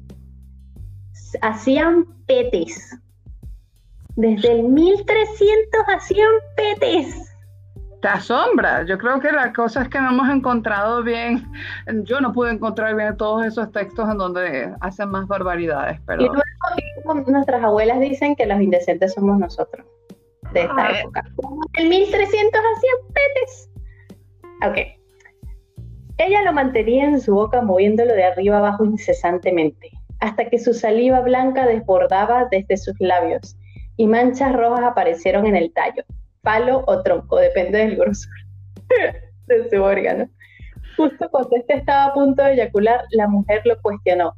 hacían 1.40 2.06
petes. 2.26 2.98
Desde 4.16 4.52
el 4.52 4.62
1300 4.64 5.82
hacían 5.88 6.30
petes. 6.56 7.32
te 8.00 8.08
asombra. 8.08 8.84
Yo 8.84 8.96
creo 8.98 9.18
que 9.18 9.32
la 9.32 9.52
cosa 9.52 9.82
es 9.82 9.88
que 9.88 10.00
no 10.00 10.10
hemos 10.10 10.28
encontrado 10.28 11.02
bien, 11.02 11.44
yo 12.04 12.20
no 12.20 12.32
pude 12.32 12.52
encontrar 12.52 12.94
bien 12.94 13.16
todos 13.16 13.44
esos 13.46 13.72
textos 13.72 14.08
en 14.08 14.18
donde 14.18 14.72
hacen 14.80 15.08
más 15.08 15.26
barbaridades, 15.26 15.98
pero... 16.06 16.22
Y 16.22 16.26
luego 16.26 17.30
nuestras 17.30 17.64
abuelas 17.64 17.98
dicen 18.00 18.36
que 18.36 18.46
los 18.46 18.60
indecentes 18.60 19.14
somos 19.14 19.38
nosotros, 19.38 19.86
de 20.52 20.60
esta 20.60 20.86
ah, 20.86 21.00
época. 21.00 21.24
En 21.78 21.88
1300 21.88 22.60
hacían 22.76 22.96
petes. 23.14 23.70
Ok. 24.68 25.04
Ella 26.18 26.42
lo 26.42 26.52
mantenía 26.52 27.04
en 27.06 27.20
su 27.20 27.34
boca 27.34 27.62
moviéndolo 27.62 28.12
de 28.12 28.24
arriba 28.24 28.58
abajo 28.58 28.84
incesantemente, 28.84 29.90
hasta 30.20 30.48
que 30.48 30.58
su 30.58 30.72
saliva 30.72 31.20
blanca 31.20 31.66
desbordaba 31.66 32.46
desde 32.50 32.76
sus 32.76 32.94
labios 33.00 33.56
y 33.96 34.06
manchas 34.06 34.52
rojas 34.54 34.84
aparecieron 34.84 35.46
en 35.46 35.56
el 35.56 35.72
tallo, 35.72 36.04
palo 36.42 36.84
o 36.86 37.02
tronco, 37.02 37.36
depende 37.36 37.78
del 37.78 37.96
grosor 37.96 38.34
de 39.46 39.70
su 39.70 39.82
órgano. 39.82 40.28
Justo 40.96 41.28
cuando 41.30 41.56
este 41.56 41.74
estaba 41.74 42.06
a 42.06 42.14
punto 42.14 42.42
de 42.42 42.52
eyacular, 42.54 43.02
la 43.10 43.26
mujer 43.26 43.62
lo 43.64 43.80
cuestionó. 43.82 44.34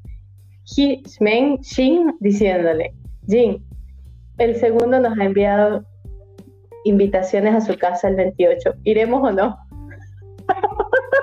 Meng 1.21 1.59
Xin 1.63 2.17
diciéndole, 2.21 2.95
Jin, 3.27 3.65
el 4.39 4.57
segundo 4.57 4.99
nos 5.01 5.19
ha 5.19 5.25
enviado 5.25 5.85
invitaciones 6.85 7.55
a 7.55 7.61
su 7.61 7.79
casa 7.79 8.09
el 8.09 8.17
28. 8.17 8.75
¿Iremos 8.85 9.23
o 9.23 9.33
no? 9.33 9.59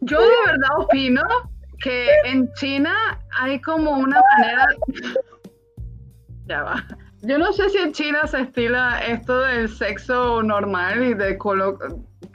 Yo 0.00 0.20
de 0.20 0.28
verdad 0.46 0.78
opino 0.78 1.22
que 1.82 2.08
en 2.24 2.52
China 2.54 2.92
hay 3.38 3.60
como 3.60 3.92
una 3.92 4.20
manera. 4.36 4.66
Ya 6.46 6.62
va. 6.62 6.84
Yo 7.22 7.38
no 7.38 7.52
sé 7.52 7.68
si 7.70 7.78
en 7.78 7.92
China 7.92 8.26
se 8.26 8.40
estila 8.40 9.00
esto 9.06 9.40
del 9.40 9.68
sexo 9.68 10.42
normal 10.42 11.02
y 11.02 11.14
de 11.14 11.38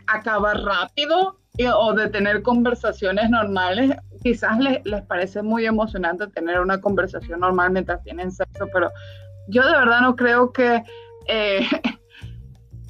acabar 0.08 0.62
rápido 0.62 1.38
o 1.76 1.94
de 1.94 2.10
tener 2.10 2.42
conversaciones 2.42 3.30
normales. 3.30 3.96
Quizás 4.24 4.58
les, 4.60 4.86
les 4.86 5.02
parece 5.04 5.42
muy 5.42 5.66
emocionante 5.66 6.28
tener 6.28 6.60
una 6.60 6.80
conversación 6.80 7.42
normal 7.42 7.72
mientras 7.72 8.02
tienen 8.04 8.32
sexo, 8.32 8.68
pero 8.72 8.90
yo 9.48 9.66
de 9.66 9.72
verdad 9.72 10.02
no 10.02 10.16
creo 10.16 10.52
que 10.52 10.84
eh, 11.28 11.66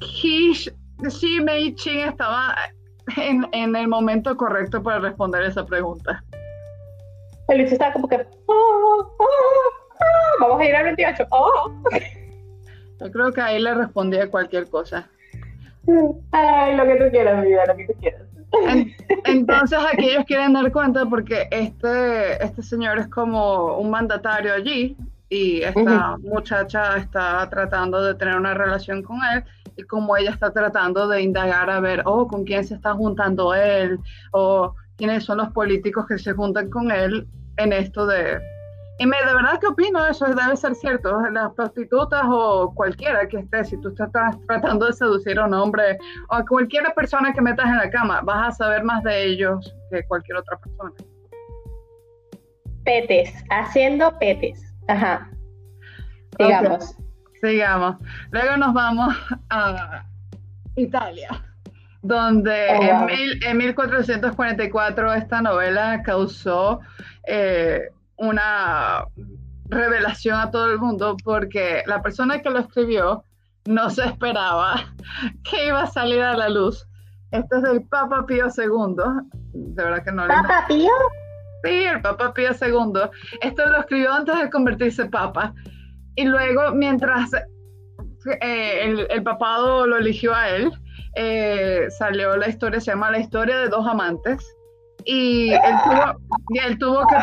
Xi 0.00 1.40
Mei 1.40 1.74
Ching 1.74 2.00
estaba 2.00 2.54
en, 3.16 3.76
el 3.76 3.88
momento 3.88 4.36
correcto 4.36 4.82
para 4.82 4.98
responder 4.98 5.42
esa 5.42 5.64
pregunta. 5.64 6.22
Luis 7.48 7.72
estaba 7.72 7.92
como 7.92 8.08
que, 8.08 8.26
oh, 8.46 8.52
oh, 8.52 9.16
oh, 9.18 9.77
vamos 10.40 10.60
a 10.60 10.64
ir 10.64 10.74
al 10.74 10.84
28. 10.84 11.26
Yo 13.00 13.12
creo 13.12 13.32
que 13.32 13.40
ahí 13.40 13.60
le 13.60 13.74
respondía 13.74 14.30
cualquier 14.30 14.68
cosa. 14.68 15.08
Ay, 16.32 16.76
lo 16.76 16.84
que 16.84 16.96
tú 16.96 17.10
quieras, 17.10 17.44
vida, 17.44 17.64
lo 17.66 17.76
que 17.76 17.86
tú 17.86 17.92
quieras. 18.00 18.22
entonces 19.26 19.78
aquí 19.92 20.08
ellos 20.08 20.24
quieren 20.26 20.54
dar 20.54 20.70
cuenta 20.72 21.04
porque 21.06 21.48
este, 21.50 22.42
este 22.42 22.62
señor 22.62 22.98
es 22.98 23.06
como 23.08 23.76
un 23.76 23.90
mandatario 23.90 24.54
allí 24.54 24.96
y 25.28 25.60
esta 25.60 26.16
muchacha 26.18 26.96
está 26.96 27.46
tratando 27.50 28.02
de 28.02 28.14
tener 28.14 28.36
una 28.36 28.54
relación 28.54 29.02
con 29.02 29.18
él 29.34 29.44
y 29.76 29.82
como 29.82 30.16
ella 30.16 30.30
está 30.30 30.50
tratando 30.50 31.06
de 31.08 31.22
indagar 31.22 31.70
a 31.70 31.80
ver, 31.80 32.02
oh, 32.06 32.26
con 32.26 32.44
quién 32.44 32.64
se 32.64 32.74
está 32.74 32.94
juntando 32.94 33.54
él 33.54 33.98
o 34.32 34.74
quiénes 34.96 35.24
son 35.24 35.38
los 35.38 35.50
políticos 35.50 36.06
que 36.08 36.18
se 36.18 36.32
juntan 36.32 36.70
con 36.70 36.90
él 36.90 37.26
en 37.56 37.72
esto 37.72 38.06
de... 38.06 38.38
Y 39.00 39.06
me, 39.06 39.16
de 39.24 39.32
verdad 39.32 39.60
que 39.60 39.68
opino 39.68 40.04
eso, 40.04 40.26
debe 40.26 40.56
ser 40.56 40.74
cierto, 40.74 41.20
las 41.30 41.52
prostitutas 41.54 42.24
o 42.26 42.72
cualquiera 42.74 43.28
que 43.28 43.38
esté, 43.38 43.64
si 43.64 43.80
tú 43.80 43.90
estás 43.90 44.10
tratando 44.46 44.86
de 44.86 44.92
seducir 44.92 45.38
a 45.38 45.46
un 45.46 45.54
hombre 45.54 45.98
o 46.30 46.34
a 46.34 46.44
cualquier 46.44 46.92
persona 46.94 47.32
que 47.32 47.40
metas 47.40 47.66
en 47.66 47.76
la 47.76 47.90
cama, 47.90 48.20
vas 48.22 48.48
a 48.48 48.52
saber 48.64 48.82
más 48.82 49.04
de 49.04 49.24
ellos 49.24 49.72
que 49.90 50.02
cualquier 50.04 50.38
otra 50.38 50.58
persona. 50.58 50.92
Petes, 52.84 53.32
haciendo 53.50 54.18
petes. 54.18 54.60
Ajá. 54.88 55.30
Sigamos. 56.36 56.96
Sigamos. 57.40 57.96
Luego 58.32 58.56
nos 58.56 58.74
vamos 58.74 59.14
a 59.50 60.04
Italia, 60.74 61.28
donde 62.02 62.66
oh, 62.80 63.06
en, 63.46 63.56
1444 63.58 65.14
esta 65.14 65.40
novela 65.40 66.02
causó 66.02 66.80
eh, 67.28 67.90
una 68.18 69.04
revelación 69.70 70.38
a 70.38 70.50
todo 70.50 70.70
el 70.70 70.78
mundo 70.78 71.16
porque 71.24 71.82
la 71.86 72.02
persona 72.02 72.40
que 72.40 72.50
lo 72.50 72.58
escribió 72.58 73.24
no 73.66 73.90
se 73.90 74.04
esperaba 74.04 74.84
que 75.44 75.66
iba 75.66 75.82
a 75.82 75.86
salir 75.86 76.22
a 76.22 76.36
la 76.36 76.48
luz. 76.48 76.86
Este 77.30 77.58
es 77.58 77.64
el 77.64 77.82
Papa 77.84 78.24
Pío 78.26 78.46
II. 78.46 78.96
De 79.52 79.82
verdad 79.82 80.02
que 80.02 80.12
no 80.12 80.26
¿Papa 80.26 80.64
Pío? 80.66 80.90
Sí, 81.62 81.84
el 81.84 82.00
Papa 82.00 82.32
Pío 82.32 82.50
II. 82.50 83.00
Esto 83.42 83.68
lo 83.68 83.80
escribió 83.80 84.12
antes 84.12 84.38
de 84.38 84.50
convertirse 84.50 85.06
papa. 85.06 85.52
Y 86.16 86.24
luego, 86.24 86.72
mientras 86.72 87.30
eh, 88.40 89.06
el, 89.10 89.22
papado 89.22 89.86
lo 89.86 89.98
eligió 89.98 90.34
a 90.34 90.48
él, 90.48 90.72
eh, 91.16 91.86
salió 91.98 92.36
la 92.36 92.48
historia, 92.48 92.80
se 92.80 92.92
llama 92.92 93.10
La 93.10 93.18
historia 93.18 93.58
de 93.58 93.68
dos 93.68 93.86
amantes. 93.86 94.44
Y 95.10 95.54
él 95.54 95.74
tuvo, 95.84 96.20
y 96.50 96.58
él 96.58 96.78
tuvo, 96.78 97.06
que, 97.06 97.16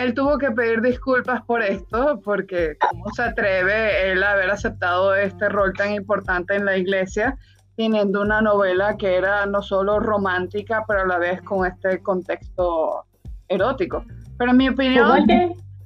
él 0.00 0.14
tuvo 0.14 0.38
que 0.38 0.52
pedir 0.52 0.80
disculpas 0.82 1.42
por 1.42 1.64
esto, 1.64 2.20
porque 2.22 2.76
cómo 2.78 3.10
se 3.12 3.24
atreve 3.24 4.12
él 4.12 4.22
a 4.22 4.34
haber 4.34 4.52
aceptado 4.52 5.16
este 5.16 5.48
rol 5.48 5.72
tan 5.72 5.90
importante 5.94 6.54
en 6.54 6.64
la 6.64 6.76
iglesia, 6.76 7.36
teniendo 7.76 8.22
una 8.22 8.40
novela 8.40 8.96
que 8.96 9.16
era 9.16 9.46
no 9.46 9.62
solo 9.62 9.98
romántica, 9.98 10.84
pero 10.86 11.00
a 11.00 11.06
la 11.06 11.18
vez 11.18 11.42
con 11.42 11.66
este 11.66 12.00
contexto 12.04 13.04
erótico. 13.48 14.04
Pero 14.38 14.52
en 14.52 14.56
mi 14.56 14.68
opinión, 14.68 15.26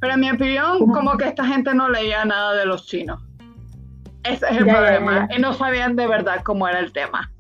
pero 0.01 0.13
en 0.13 0.21
mi 0.21 0.31
opinión, 0.31 0.87
como 0.93 1.17
que 1.17 1.29
esta 1.29 1.47
gente 1.47 1.73
no 1.73 1.89
leía 1.89 2.27
nada 2.27 2.53
de 2.57 2.67
los 2.67 2.85
chinos. 2.85 3.23
Ese 4.23 4.45
es 4.51 4.57
el 4.59 4.67
problema. 4.67 5.27
Y 5.35 5.41
no 5.41 5.55
sabían 5.55 5.97
de 5.97 6.09
verdad 6.09 6.43
cómo 6.45 6.69
era 6.69 6.79
el 6.79 6.93
tema. 6.93 7.33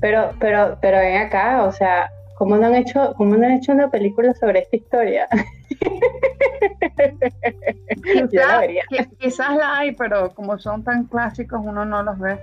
Pero, 0.00 0.32
pero, 0.40 0.76
pero 0.82 0.98
ven 0.98 1.22
acá, 1.22 1.62
o 1.62 1.70
sea, 1.70 2.10
¿cómo 2.36 2.56
no 2.56 2.66
han 2.66 2.74
hecho, 2.74 3.14
cómo 3.16 3.36
no 3.36 3.46
han 3.46 3.52
hecho 3.52 3.72
una 3.72 3.90
película 3.90 4.34
sobre 4.34 4.60
esta 4.60 4.76
historia? 4.76 5.28
quizás, 9.18 9.56
la 9.56 9.78
hay, 9.78 9.92
pero 9.92 10.34
como 10.34 10.58
son 10.58 10.84
tan 10.84 11.04
clásicos, 11.04 11.60
uno 11.62 11.84
no 11.84 12.02
los 12.02 12.18
ve. 12.18 12.38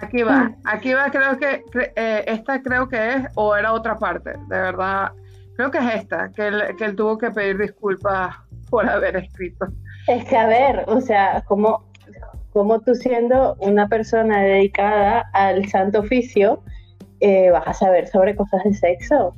Aquí 0.00 0.22
va, 0.22 0.44
mm. 0.44 0.56
aquí 0.64 0.92
va, 0.92 1.10
creo 1.10 1.38
que 1.38 1.64
eh, 1.96 2.24
esta 2.26 2.62
creo 2.62 2.88
que 2.88 3.14
es, 3.14 3.24
o 3.34 3.56
era 3.56 3.72
otra 3.72 3.98
parte, 3.98 4.32
de 4.32 4.60
verdad 4.60 5.12
creo 5.56 5.70
que 5.70 5.78
es 5.78 5.94
esta, 5.94 6.30
que 6.30 6.46
él, 6.46 6.96
tuvo 6.96 7.18
que 7.18 7.30
pedir 7.30 7.58
disculpas 7.58 8.36
por 8.70 8.88
haber 8.88 9.16
escrito. 9.16 9.66
Es 10.06 10.24
que, 10.26 10.36
a 10.36 10.46
ver, 10.46 10.84
o 10.86 11.00
sea, 11.00 11.42
como, 11.46 11.84
como 12.52 12.80
tú 12.80 12.94
siendo 12.94 13.56
una 13.60 13.88
persona 13.88 14.42
dedicada 14.42 15.28
al 15.32 15.66
santo 15.68 16.00
oficio, 16.00 16.62
eh, 17.20 17.50
vas 17.50 17.66
a 17.66 17.74
saber 17.74 18.06
sobre 18.08 18.36
cosas 18.36 18.62
de 18.64 18.74
sexo. 18.74 19.34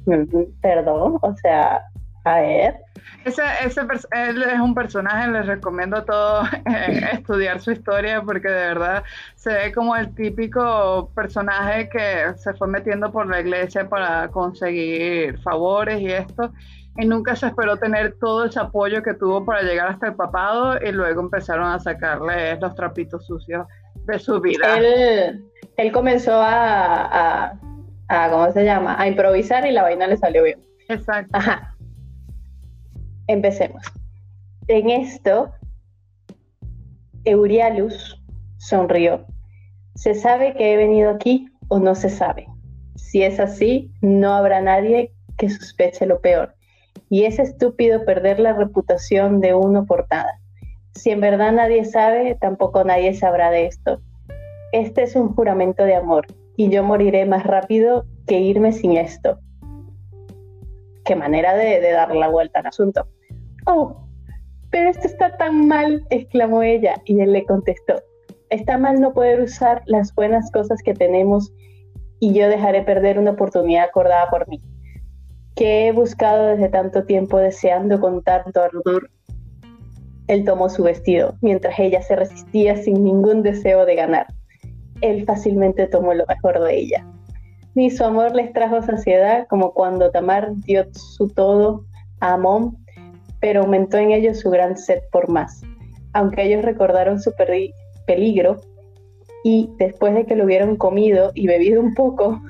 Perdón, 0.61 1.19
o 1.23 1.35
sea, 1.37 1.83
a 2.25 2.41
ver. 2.41 2.77
Ese, 3.25 3.43
ese, 3.65 3.81
él 4.13 4.43
es 4.43 4.61
un 4.61 4.75
personaje, 4.75 5.31
les 5.31 5.47
recomiendo 5.47 5.99
a 5.99 6.05
todos 6.05 6.49
eh, 6.67 7.01
estudiar 7.13 7.61
su 7.61 7.73
historia 7.73 8.23
porque 8.23 8.49
de 8.49 8.69
verdad 8.69 9.03
se 9.35 9.53
ve 9.53 9.73
como 9.73 9.97
el 9.97 10.15
típico 10.15 11.11
personaje 11.15 11.89
que 11.89 12.35
se 12.37 12.55
fue 12.55 12.69
metiendo 12.69 13.11
por 13.11 13.27
la 13.29 13.41
iglesia 13.41 13.89
para 13.89 14.29
conseguir 14.29 15.39
favores 15.41 16.01
y 16.01 16.07
esto 16.07 16.53
y 16.99 17.07
nunca 17.07 17.37
se 17.37 17.47
esperó 17.47 17.77
tener 17.77 18.17
todo 18.19 18.47
ese 18.47 18.59
apoyo 18.59 19.03
que 19.03 19.15
tuvo 19.15 19.45
para 19.45 19.63
llegar 19.63 19.89
hasta 19.89 20.09
el 20.09 20.15
papado 20.15 20.77
y 20.83 20.91
luego 20.91 21.21
empezaron 21.21 21.69
a 21.69 21.79
sacarle 21.79 22.59
los 22.59 22.75
trapitos 22.75 23.25
sucios 23.25 23.67
de 24.05 24.19
su 24.19 24.41
vida. 24.41 24.79
Él, 24.79 25.45
él 25.77 25.93
comenzó 25.93 26.35
a, 26.35 27.47
a, 27.47 27.61
a, 28.09 28.31
¿cómo 28.31 28.51
se 28.53 28.65
llama? 28.65 29.01
A 29.01 29.07
improvisar 29.07 29.67
y 29.67 29.73
la 29.73 29.83
vaina 29.83 30.07
le 30.07 30.17
salió 30.17 30.43
bien. 30.43 30.61
Exacto. 30.89 31.31
Ajá. 31.37 31.77
Empecemos. 33.27 33.83
En 34.69 34.91
esto, 34.91 35.53
Eurialus 37.25 38.23
sonrió. 38.57 39.27
¿Se 39.95 40.15
sabe 40.15 40.55
que 40.55 40.73
he 40.73 40.77
venido 40.77 41.11
aquí 41.11 41.49
o 41.69 41.79
no 41.79 41.95
se 41.95 42.09
sabe? 42.09 42.47
Si 42.97 43.23
es 43.23 43.39
así, 43.41 43.93
no 44.01 44.35
habrá 44.35 44.61
nadie 44.61 45.13
que 45.37 45.51
sospeche 45.51 46.07
lo 46.07 46.21
peor. 46.21 46.55
Y 47.11 47.25
es 47.25 47.39
estúpido 47.39 48.05
perder 48.05 48.41
la 48.41 48.55
reputación 48.55 49.41
de 49.41 49.55
uno 49.55 49.87
por 49.87 50.07
nada. 50.11 50.41
Si 50.95 51.11
en 51.11 51.21
verdad 51.21 51.53
nadie 51.53 51.85
sabe, 51.85 52.37
tampoco 52.41 52.85
nadie 52.85 53.15
sabrá 53.15 53.51
de 53.51 53.67
esto. 53.67 54.01
Este 54.73 55.03
es 55.03 55.15
un 55.17 55.35
juramento 55.35 55.85
de 55.85 55.95
amor 55.95 56.27
y 56.59 56.69
yo 56.71 56.83
moriré 56.83 57.25
más 57.25 57.47
rápido 57.47 58.05
que 58.27 58.41
irme 58.41 58.73
sin 58.73 58.97
esto. 58.97 59.39
Qué 61.05 61.15
manera 61.15 61.55
de, 61.55 61.81
de 61.81 61.93
dar 61.93 62.15
la 62.15 62.29
vuelta 62.29 62.59
al 62.59 62.67
asunto. 62.67 63.07
Oh, 63.65 64.05
pero 64.71 64.91
esto 64.91 65.07
está 65.07 65.37
tan 65.37 65.69
mal, 65.69 66.05
exclamó 66.11 66.65
ella, 66.65 67.01
y 67.05 67.21
él 67.21 67.33
le 67.33 67.47
contestó, 67.47 67.95
Está 68.51 68.77
mal 68.77 69.01
no 69.01 69.13
poder 69.13 69.41
usar 69.41 69.83
las 69.87 70.13
buenas 70.15 70.51
cosas 70.51 70.83
que 70.83 70.95
tenemos 70.95 71.53
y 72.19 72.33
yo 72.33 72.49
dejaré 72.49 72.83
perder 72.83 73.21
una 73.21 73.33
oportunidad 73.33 73.85
acordada 73.85 74.29
por 74.29 74.49
mí, 74.49 74.61
que 75.55 75.87
he 75.87 75.93
buscado 75.93 76.49
desde 76.49 76.71
tanto 76.71 77.05
tiempo 77.05 77.39
deseando 77.39 78.01
con 78.01 78.25
tanto 78.25 78.61
ardor. 78.61 79.11
Él 80.27 80.45
tomó 80.45 80.69
su 80.71 80.83
vestido, 80.83 81.37
mientras 81.41 81.79
ella 81.79 82.03
se 82.03 82.17
resistía 82.17 82.75
sin 82.77 83.05
ningún 83.05 83.45
deseo 83.45 83.87
de 83.87 83.95
ganar. 83.95 84.27
Él 85.01 85.25
fácilmente 85.25 85.87
tomó 85.87 86.15
lo 86.15 86.25
mejor 86.27 86.61
de 86.61 86.77
ella. 86.77 87.07
Ni 87.75 87.91
su 87.91 88.05
amor 88.05 88.35
les 88.35 88.53
trajo 88.53 88.83
saciedad 88.83 89.47
como 89.49 89.73
cuando 89.73 90.11
Tamar 90.11 90.55
dio 90.67 90.85
su 90.93 91.29
todo 91.29 91.85
a 92.21 92.35
Amón, 92.35 92.77
pero 93.41 93.61
aumentó 93.61 93.99
en 93.99 94.11
ellos 94.11 94.41
su 94.41 94.51
gran 94.51 94.77
sed 94.77 95.01
por 95.13 95.29
más. 95.29 95.63
Aunque 96.13 96.43
ellos 96.43 96.65
recordaron 96.65 97.21
su 97.21 97.33
peligro, 98.07 98.61
y 99.45 99.71
después 99.79 100.15
de 100.15 100.27
que 100.27 100.37
lo 100.37 100.45
hubieron 100.45 100.77
comido 100.77 101.31
y 101.35 101.47
bebido 101.47 101.81
un 101.81 101.95
poco, 101.95 102.41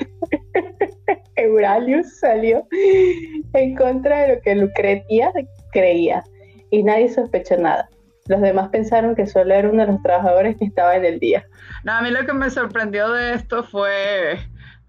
Euralius 1.36 2.18
salió 2.18 2.66
en 3.52 3.76
contra 3.76 4.22
de 4.22 4.34
lo 4.34 4.40
que 4.40 4.54
Lucretia 4.54 5.32
creía 5.72 6.24
y 6.70 6.82
nadie 6.82 7.08
sospechó 7.08 7.56
nada. 7.56 7.88
Los 8.26 8.40
demás 8.40 8.70
pensaron 8.70 9.14
que 9.14 9.26
solo 9.26 9.54
era 9.54 9.68
uno 9.68 9.86
de 9.86 9.92
los 9.92 10.02
trabajadores 10.02 10.56
que 10.56 10.64
estaba 10.64 10.96
en 10.96 11.04
el 11.04 11.18
día. 11.20 11.46
No, 11.84 11.92
a 11.92 12.02
mí 12.02 12.10
lo 12.10 12.24
que 12.24 12.32
me 12.32 12.50
sorprendió 12.50 13.10
de 13.12 13.34
esto 13.34 13.62
fue, 13.62 14.38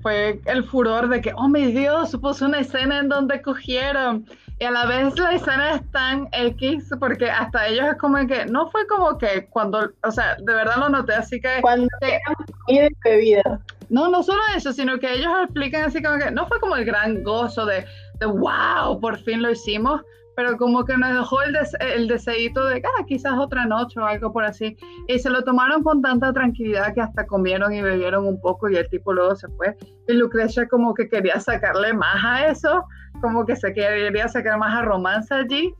fue 0.01 0.39
el 0.45 0.63
furor 0.63 1.09
de 1.09 1.21
que, 1.21 1.33
oh 1.35 1.47
mi 1.47 1.71
Dios, 1.71 2.17
puso 2.21 2.45
una 2.45 2.59
escena 2.59 2.99
en 2.99 3.09
donde 3.09 3.41
cogieron 3.41 4.25
y 4.57 4.63
a 4.63 4.71
la 4.71 4.85
vez 4.85 5.19
la 5.19 5.33
escena 5.33 5.75
es 5.75 5.91
tan 5.91 6.29
X 6.31 6.89
porque 6.97 7.29
hasta 7.29 7.67
ellos 7.67 7.87
es 7.91 7.97
como 7.97 8.25
que 8.25 8.45
no 8.45 8.69
fue 8.71 8.87
como 8.87 9.17
que 9.17 9.47
cuando, 9.47 9.91
o 10.01 10.11
sea, 10.11 10.35
de 10.35 10.53
verdad 10.53 10.77
lo 10.77 10.89
noté 10.89 11.13
así 11.13 11.41
que 11.41 11.59
cuando 11.61 11.89
que, 11.99 12.19
de 12.67 12.89
bebida. 13.03 13.59
No, 13.89 14.07
no 14.09 14.23
solo 14.23 14.41
eso, 14.55 14.71
sino 14.71 14.97
que 14.97 15.13
ellos 15.13 15.31
explican 15.43 15.83
así 15.83 16.01
como 16.01 16.17
que 16.17 16.31
no 16.31 16.47
fue 16.47 16.59
como 16.61 16.77
el 16.77 16.85
gran 16.85 17.21
gozo 17.23 17.65
de, 17.65 17.85
de 18.19 18.25
wow, 18.25 18.99
por 19.01 19.17
fin 19.17 19.41
lo 19.41 19.51
hicimos, 19.51 20.01
pero 20.35 20.57
como 20.57 20.83
que 20.83 20.97
nos 20.97 21.13
dejó 21.13 21.41
el, 21.43 21.57
el 21.79 22.07
deseito 22.07 22.65
de, 22.65 22.81
ah, 22.85 23.03
quizás 23.07 23.33
otra 23.37 23.65
noche 23.65 23.99
o 23.99 24.05
algo 24.05 24.31
por 24.33 24.43
así. 24.43 24.75
Y 25.07 25.19
se 25.19 25.29
lo 25.29 25.43
tomaron 25.43 25.83
con 25.83 26.01
tanta 26.01 26.33
tranquilidad 26.33 26.93
que 26.93 27.01
hasta 27.01 27.25
comieron 27.25 27.73
y 27.73 27.81
bebieron 27.81 28.27
un 28.27 28.39
poco 28.39 28.69
y 28.69 28.75
el 28.75 28.89
tipo 28.89 29.13
luego 29.13 29.35
se 29.35 29.47
fue. 29.49 29.75
Y 30.07 30.13
Lucrecia 30.13 30.67
como 30.67 30.93
que 30.93 31.07
quería 31.07 31.39
sacarle 31.39 31.93
más 31.93 32.23
a 32.23 32.47
eso, 32.47 32.83
como 33.21 33.45
que 33.45 33.55
se 33.55 33.73
quería 33.73 34.27
sacar 34.27 34.59
más 34.59 34.75
a 34.75 34.81
romance 34.81 35.33
allí, 35.33 35.73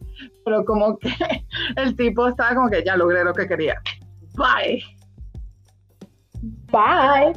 pero 0.45 0.63
como 0.63 0.97
que 0.97 1.09
el 1.75 1.95
tipo 1.95 2.27
estaba 2.27 2.55
como 2.55 2.69
que 2.69 2.83
ya 2.83 2.95
logré 2.95 3.23
lo 3.23 3.33
que 3.33 3.47
quería. 3.47 3.81
Bye. 4.35 4.83
Bye. 6.71 7.33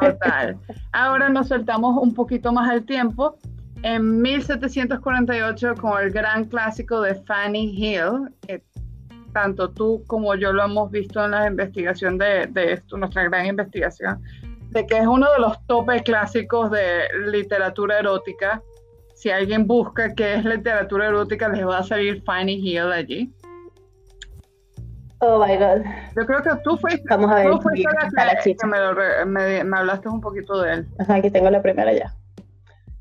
Total. 0.00 0.56
Ahora 0.92 1.28
nos 1.28 1.48
soltamos 1.48 1.96
un 2.00 2.14
poquito 2.14 2.52
más 2.52 2.70
el 2.72 2.84
tiempo 2.84 3.36
en 3.82 4.20
1748 4.20 5.74
con 5.80 6.00
el 6.00 6.10
gran 6.10 6.44
clásico 6.44 7.00
de 7.00 7.14
Fanny 7.14 7.74
Hill, 7.76 8.30
tanto 9.32 9.70
tú 9.70 10.02
como 10.06 10.34
yo 10.34 10.52
lo 10.52 10.64
hemos 10.64 10.90
visto 10.90 11.24
en 11.24 11.30
la 11.32 11.46
investigación 11.46 12.18
de, 12.18 12.46
de 12.48 12.74
esto, 12.74 12.96
nuestra 12.96 13.24
gran 13.24 13.46
investigación, 13.46 14.22
de 14.70 14.86
que 14.86 14.98
es 14.98 15.06
uno 15.06 15.30
de 15.32 15.38
los 15.40 15.66
topes 15.66 16.02
clásicos 16.02 16.70
de 16.70 17.04
literatura 17.30 17.98
erótica. 17.98 18.62
Si 19.14 19.30
alguien 19.30 19.66
busca 19.66 20.14
qué 20.14 20.34
es 20.34 20.44
literatura 20.44 21.08
erótica, 21.08 21.48
les 21.48 21.66
va 21.66 21.78
a 21.78 21.82
salir 21.82 22.22
Fanny 22.22 22.54
Hill 22.54 22.92
allí. 22.92 23.32
Oh 25.22 25.44
my 25.44 25.54
God. 25.56 25.84
Yo 26.16 26.24
creo 26.24 26.42
que 26.42 26.50
tú 26.64 26.78
fuiste, 26.78 27.02
Vamos 27.10 27.30
a 27.30 27.34
ver, 27.36 27.50
tú 27.50 27.60
fuiste 27.60 27.86
la 28.14 28.40
que, 28.42 29.26
me, 29.26 29.64
me, 29.64 29.78
hablaste 29.78 30.08
un 30.08 30.20
poquito 30.20 30.62
de 30.62 30.72
él. 30.72 30.88
Ajá, 30.98 31.16
aquí 31.16 31.30
tengo 31.30 31.50
la 31.50 31.60
primera 31.60 31.92
ya. 31.92 32.14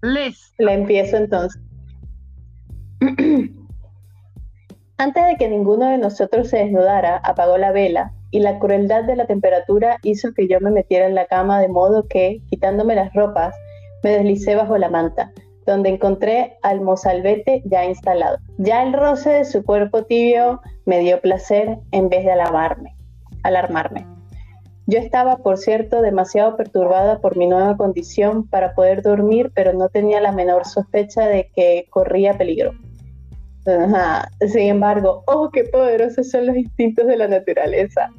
Liz. 0.02 0.54
La 0.58 0.74
empiezo 0.74 1.18
entonces. 1.18 1.62
Antes 4.98 5.26
de 5.26 5.36
que 5.38 5.48
ninguno 5.48 5.90
de 5.90 5.98
nosotros 5.98 6.50
se 6.50 6.58
desnudara, 6.58 7.18
apagó 7.18 7.58
la 7.58 7.72
vela 7.72 8.14
y 8.32 8.40
la 8.40 8.60
crueldad 8.60 9.06
de 9.06 9.16
la 9.16 9.26
temperatura 9.28 9.98
hizo 10.04 10.34
que 10.34 10.48
yo 10.48 10.60
me 10.60 10.72
metiera 10.72 11.08
en 11.08 11.16
la 11.16 11.26
cama 11.26 11.62
de 11.62 11.70
modo 11.70 12.08
que, 12.08 12.42
quitándome 12.50 12.96
las 12.96 13.14
ropas, 13.14 13.56
me 14.04 14.12
deslicé 14.12 14.56
bajo 14.56 14.78
la 14.78 14.90
manta, 14.90 15.32
donde 15.66 15.90
encontré 15.90 16.58
al 16.62 16.82
mozalbete 16.82 17.62
ya 17.66 17.86
instalado. 17.86 18.38
Ya 18.58 18.84
el 18.84 18.94
roce 18.94 19.30
de 19.30 19.46
su 19.46 19.64
cuerpo 19.64 20.04
tibio 20.04 20.62
me 20.86 21.00
dio 21.00 21.22
placer 21.22 21.78
en 21.92 22.10
vez 22.10 22.26
de 22.26 22.32
alarmarme. 22.32 22.96
alarmarme. 23.44 24.19
Yo 24.90 24.98
estaba, 24.98 25.38
por 25.38 25.60
cierto, 25.60 26.02
demasiado 26.02 26.58
perturbada 26.58 27.20
por 27.20 27.38
mi 27.38 27.46
nueva 27.46 27.78
condición 27.78 28.48
para 28.48 28.74
poder 28.74 29.04
dormir, 29.04 29.52
pero 29.54 29.72
no 29.72 29.88
tenía 29.90 30.20
la 30.20 30.32
menor 30.32 30.66
sospecha 30.66 31.28
de 31.28 31.52
que 31.56 31.86
corría 31.92 32.40
peligro. 32.40 32.74
Sin 34.48 34.62
embargo, 34.62 35.24
oh, 35.28 35.52
qué 35.52 35.66
poderosos 35.66 36.32
son 36.32 36.48
los 36.48 36.56
instintos 36.56 37.06
de 37.06 37.18
la 37.18 37.28
naturaleza. 37.28 38.10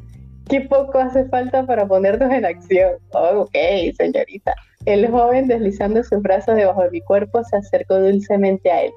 Qué 0.48 0.60
poco 0.60 1.00
hace 1.00 1.24
falta 1.24 1.66
para 1.66 1.88
ponernos 1.88 2.30
en 2.30 2.44
acción. 2.44 2.92
Oh, 3.14 3.40
ok, 3.40 3.56
señorita. 3.96 4.54
El 4.84 5.10
joven, 5.10 5.48
deslizando 5.48 6.04
sus 6.04 6.22
brazos 6.22 6.54
debajo 6.54 6.84
de 6.84 6.90
mi 6.92 7.00
cuerpo, 7.00 7.42
se 7.42 7.56
acercó 7.56 7.98
dulcemente 7.98 8.70
a 8.70 8.84
él 8.84 8.92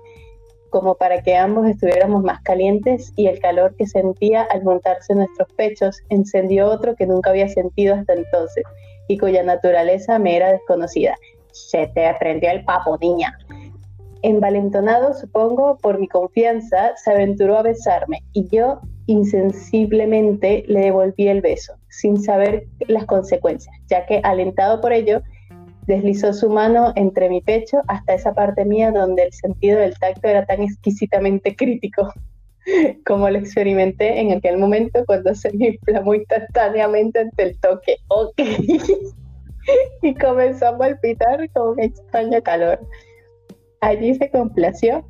como 0.73 0.95
para 0.95 1.21
que 1.21 1.35
ambos 1.35 1.67
estuviéramos 1.67 2.23
más 2.23 2.41
calientes 2.41 3.13
y 3.15 3.27
el 3.27 3.39
calor 3.39 3.75
que 3.75 3.85
sentía 3.85 4.41
al 4.41 4.63
montarse 4.63 5.13
en 5.13 5.19
nuestros 5.19 5.47
pechos 5.55 6.01
encendió 6.09 6.67
otro 6.67 6.95
que 6.95 7.05
nunca 7.05 7.29
había 7.29 7.47
sentido 7.47 7.93
hasta 7.93 8.13
entonces 8.13 8.63
y 9.07 9.19
cuya 9.19 9.43
naturaleza 9.43 10.17
me 10.17 10.35
era 10.35 10.51
desconocida. 10.51 11.15
Se 11.51 11.85
te 11.93 12.11
prendió 12.19 12.49
el 12.49 12.65
papo, 12.65 12.97
niña. 12.99 13.37
Envalentonado, 14.23 15.13
supongo, 15.13 15.77
por 15.77 15.99
mi 15.99 16.07
confianza, 16.07 16.97
se 16.97 17.11
aventuró 17.11 17.59
a 17.59 17.61
besarme 17.61 18.23
y 18.33 18.47
yo 18.47 18.81
insensiblemente 19.05 20.63
le 20.67 20.79
devolví 20.79 21.27
el 21.27 21.41
beso, 21.41 21.75
sin 21.89 22.19
saber 22.19 22.65
las 22.87 23.05
consecuencias, 23.05 23.75
ya 23.85 24.07
que 24.07 24.21
alentado 24.23 24.81
por 24.81 24.91
ello, 24.91 25.21
Deslizó 25.87 26.33
su 26.33 26.49
mano 26.49 26.93
entre 26.95 27.29
mi 27.29 27.41
pecho 27.41 27.81
hasta 27.87 28.13
esa 28.13 28.33
parte 28.33 28.65
mía 28.65 28.91
donde 28.91 29.23
el 29.23 29.33
sentido 29.33 29.79
del 29.79 29.97
tacto 29.99 30.27
era 30.27 30.45
tan 30.45 30.61
exquisitamente 30.61 31.55
crítico 31.55 32.11
como 33.05 33.29
lo 33.29 33.37
experimenté 33.37 34.19
en 34.19 34.31
aquel 34.31 34.57
momento 34.57 35.03
cuando 35.05 35.33
se 35.35 35.51
me 35.53 35.67
inflamó 35.69 36.15
instantáneamente 36.15 37.19
ante 37.19 37.43
el 37.43 37.59
toque. 37.59 37.97
Ok. 38.07 38.33
y 40.01 40.13
comenzó 40.15 40.67
a 40.67 40.77
palpitar 40.77 41.49
con 41.51 41.69
un 41.69 41.79
extraño 41.79 42.41
calor. 42.41 42.79
Allí 43.81 44.15
se 44.15 44.29
complació 44.29 45.05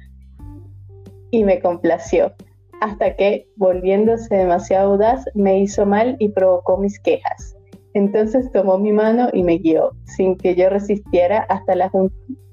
y 1.32 1.44
me 1.44 1.60
complació, 1.60 2.34
hasta 2.82 3.16
que, 3.16 3.48
volviéndose 3.56 4.36
demasiado 4.36 4.94
audaz, 4.94 5.26
me 5.34 5.60
hizo 5.60 5.86
mal 5.86 6.16
y 6.20 6.30
provocó 6.30 6.78
mis 6.78 7.00
quejas. 7.00 7.56
Entonces 7.94 8.52
tomó 8.52 8.78
mi 8.78 8.92
mano 8.92 9.30
y 9.34 9.44
me 9.44 9.58
guió, 9.58 9.92
sin 10.06 10.36
que 10.38 10.56
yo 10.56 10.70
resistiera, 10.70 11.46
hasta 11.50 11.76
la 11.76 11.92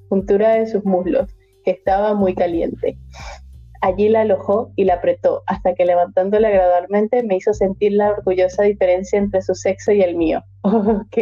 juntura 0.08 0.54
de 0.54 0.66
sus 0.66 0.84
muslos, 0.84 1.34
que 1.64 1.70
estaba 1.70 2.14
muy 2.14 2.34
caliente. 2.34 2.98
Allí 3.82 4.10
la 4.10 4.22
alojó 4.22 4.72
y 4.76 4.84
la 4.84 4.94
apretó, 4.94 5.42
hasta 5.46 5.74
que 5.74 5.86
levantándola 5.86 6.50
gradualmente 6.50 7.22
me 7.22 7.36
hizo 7.36 7.54
sentir 7.54 7.92
la 7.92 8.10
orgullosa 8.10 8.64
diferencia 8.64 9.18
entre 9.18 9.40
su 9.40 9.54
sexo 9.54 9.92
y 9.92 10.02
el 10.02 10.16
mío. 10.16 10.42
Ok, 10.62 11.16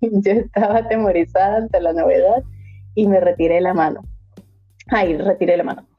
yo 0.00 0.32
estaba 0.32 0.78
atemorizada 0.78 1.56
ante 1.56 1.80
la 1.80 1.94
novedad 1.94 2.42
y 2.94 3.06
me 3.06 3.20
retiré 3.20 3.62
la 3.62 3.72
mano. 3.72 4.02
Ay, 4.90 5.16
retiré 5.16 5.56
la 5.56 5.64
mano 5.64 5.93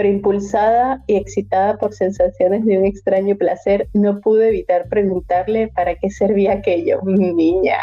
pero 0.00 0.08
impulsada 0.08 1.04
y 1.06 1.16
excitada 1.16 1.76
por 1.76 1.92
sensaciones 1.92 2.64
de 2.64 2.78
un 2.78 2.86
extraño 2.86 3.36
placer, 3.36 3.86
no 3.92 4.18
pude 4.22 4.48
evitar 4.48 4.88
preguntarle 4.88 5.68
para 5.68 5.94
qué 5.94 6.08
servía 6.08 6.54
aquello. 6.54 7.00
Niña, 7.04 7.76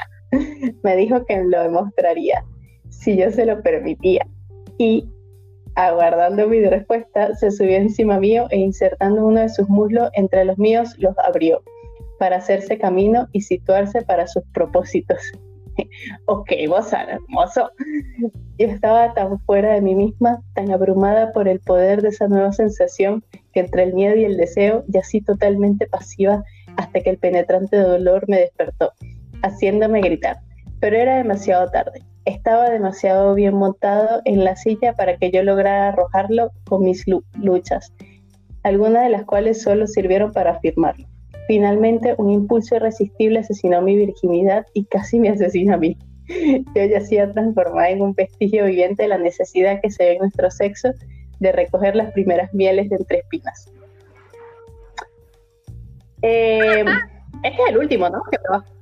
me 0.82 0.95
dijo 0.95 1.23
que 1.25 1.43
lo 1.43 1.62
demostraría 1.62 2.43
si 2.89 3.17
yo 3.17 3.30
se 3.30 3.45
lo 3.45 3.62
permitía. 3.62 4.25
Y, 4.80 5.08
aguardando 5.75 6.47
mi 6.47 6.60
respuesta, 6.62 7.36
se 7.36 7.51
subió 7.51 7.75
encima 7.77 8.19
mío 8.19 8.47
e 8.49 8.58
insertando 8.58 9.23
uno 9.23 9.41
de 9.41 9.49
sus 9.49 9.69
muslos 9.69 10.10
entre 10.13 10.43
los 10.43 10.58
míos, 10.58 10.95
los 10.97 11.15
abrió 11.19 11.62
para 12.17 12.38
hacerse 12.38 12.80
camino 12.80 13.27
y 13.32 13.41
situarse 13.41 14.01
para 14.01 14.25
sus 14.25 14.41
propósitos. 14.56 15.21
ok, 16.26 16.52
vos 16.68 16.92
hermoso. 16.94 17.72
Yo 18.58 18.68
estaba 18.68 19.13
tan 19.13 19.40
fuera 19.42 19.74
de 19.74 19.82
mí 19.82 19.96
misma, 19.96 20.42
tan 20.54 20.72
abrumada 20.72 21.32
por 21.32 21.48
el 21.48 21.60
poder 21.60 22.02
de 22.02 22.10
esa 22.10 22.28
nueva 22.28 22.52
sensación, 22.54 23.24
que 23.54 23.62
entre 23.62 23.84
el 23.84 23.94
miedo 23.94 24.16
y 24.16 24.26
el 24.26 24.38
deseo 24.38 24.84
yací 24.88 25.22
totalmente 25.22 25.88
pasiva 25.88 26.44
hasta 26.76 27.02
que 27.02 27.10
el 27.10 27.18
penetrante 27.18 27.78
dolor 27.78 28.26
me 28.28 28.40
despertó, 28.40 28.94
haciéndome 29.42 30.02
gritar. 30.02 30.38
Pero 30.80 30.96
era 30.96 31.18
demasiado 31.18 31.70
tarde. 31.72 32.04
Estaba 32.26 32.70
demasiado 32.70 33.34
bien 33.34 33.56
montado 33.56 34.22
en 34.26 34.44
la 34.44 34.56
silla 34.56 34.94
para 34.94 35.18
que 35.18 35.32
yo 35.32 35.44
lograra 35.44 35.90
arrojarlo 35.90 36.52
con 36.66 36.84
mis 36.84 37.06
luchas, 37.36 37.94
algunas 38.63 39.04
de 39.04 39.10
las 39.10 39.24
cuales 39.24 39.62
solo 39.62 39.88
sirvieron 39.88 40.34
para 40.34 40.52
afirmarlo. 40.52 41.08
Finalmente, 41.47 42.13
un 42.17 42.29
impulso 42.29 42.75
irresistible 42.75 43.39
asesinó 43.39 43.81
mi 43.81 43.95
virginidad 43.95 44.65
y 44.73 44.86
casi 44.86 45.19
me 45.19 45.29
asesina 45.29 45.75
a 45.75 45.77
mí. 45.77 45.97
Yo 46.75 46.83
yacía 46.83 47.31
transformada 47.31 47.89
en 47.89 48.01
un 48.01 48.13
vestigio 48.13 48.65
viviente 48.65 49.03
de 49.03 49.10
la 49.10 49.17
necesidad 49.17 49.79
que 49.81 49.89
se 49.89 50.03
ve 50.03 50.12
en 50.13 50.19
nuestro 50.19 50.51
sexo 50.51 50.89
de 51.39 51.51
recoger 51.51 51.95
las 51.95 52.12
primeras 52.12 52.53
mieles 52.53 52.89
de 52.89 52.97
entre 52.97 53.19
espinas. 53.19 53.71
Eh, 56.21 56.83
este 57.43 57.62
es 57.63 57.69
el 57.69 57.77
último, 57.77 58.10
¿no? 58.10 58.21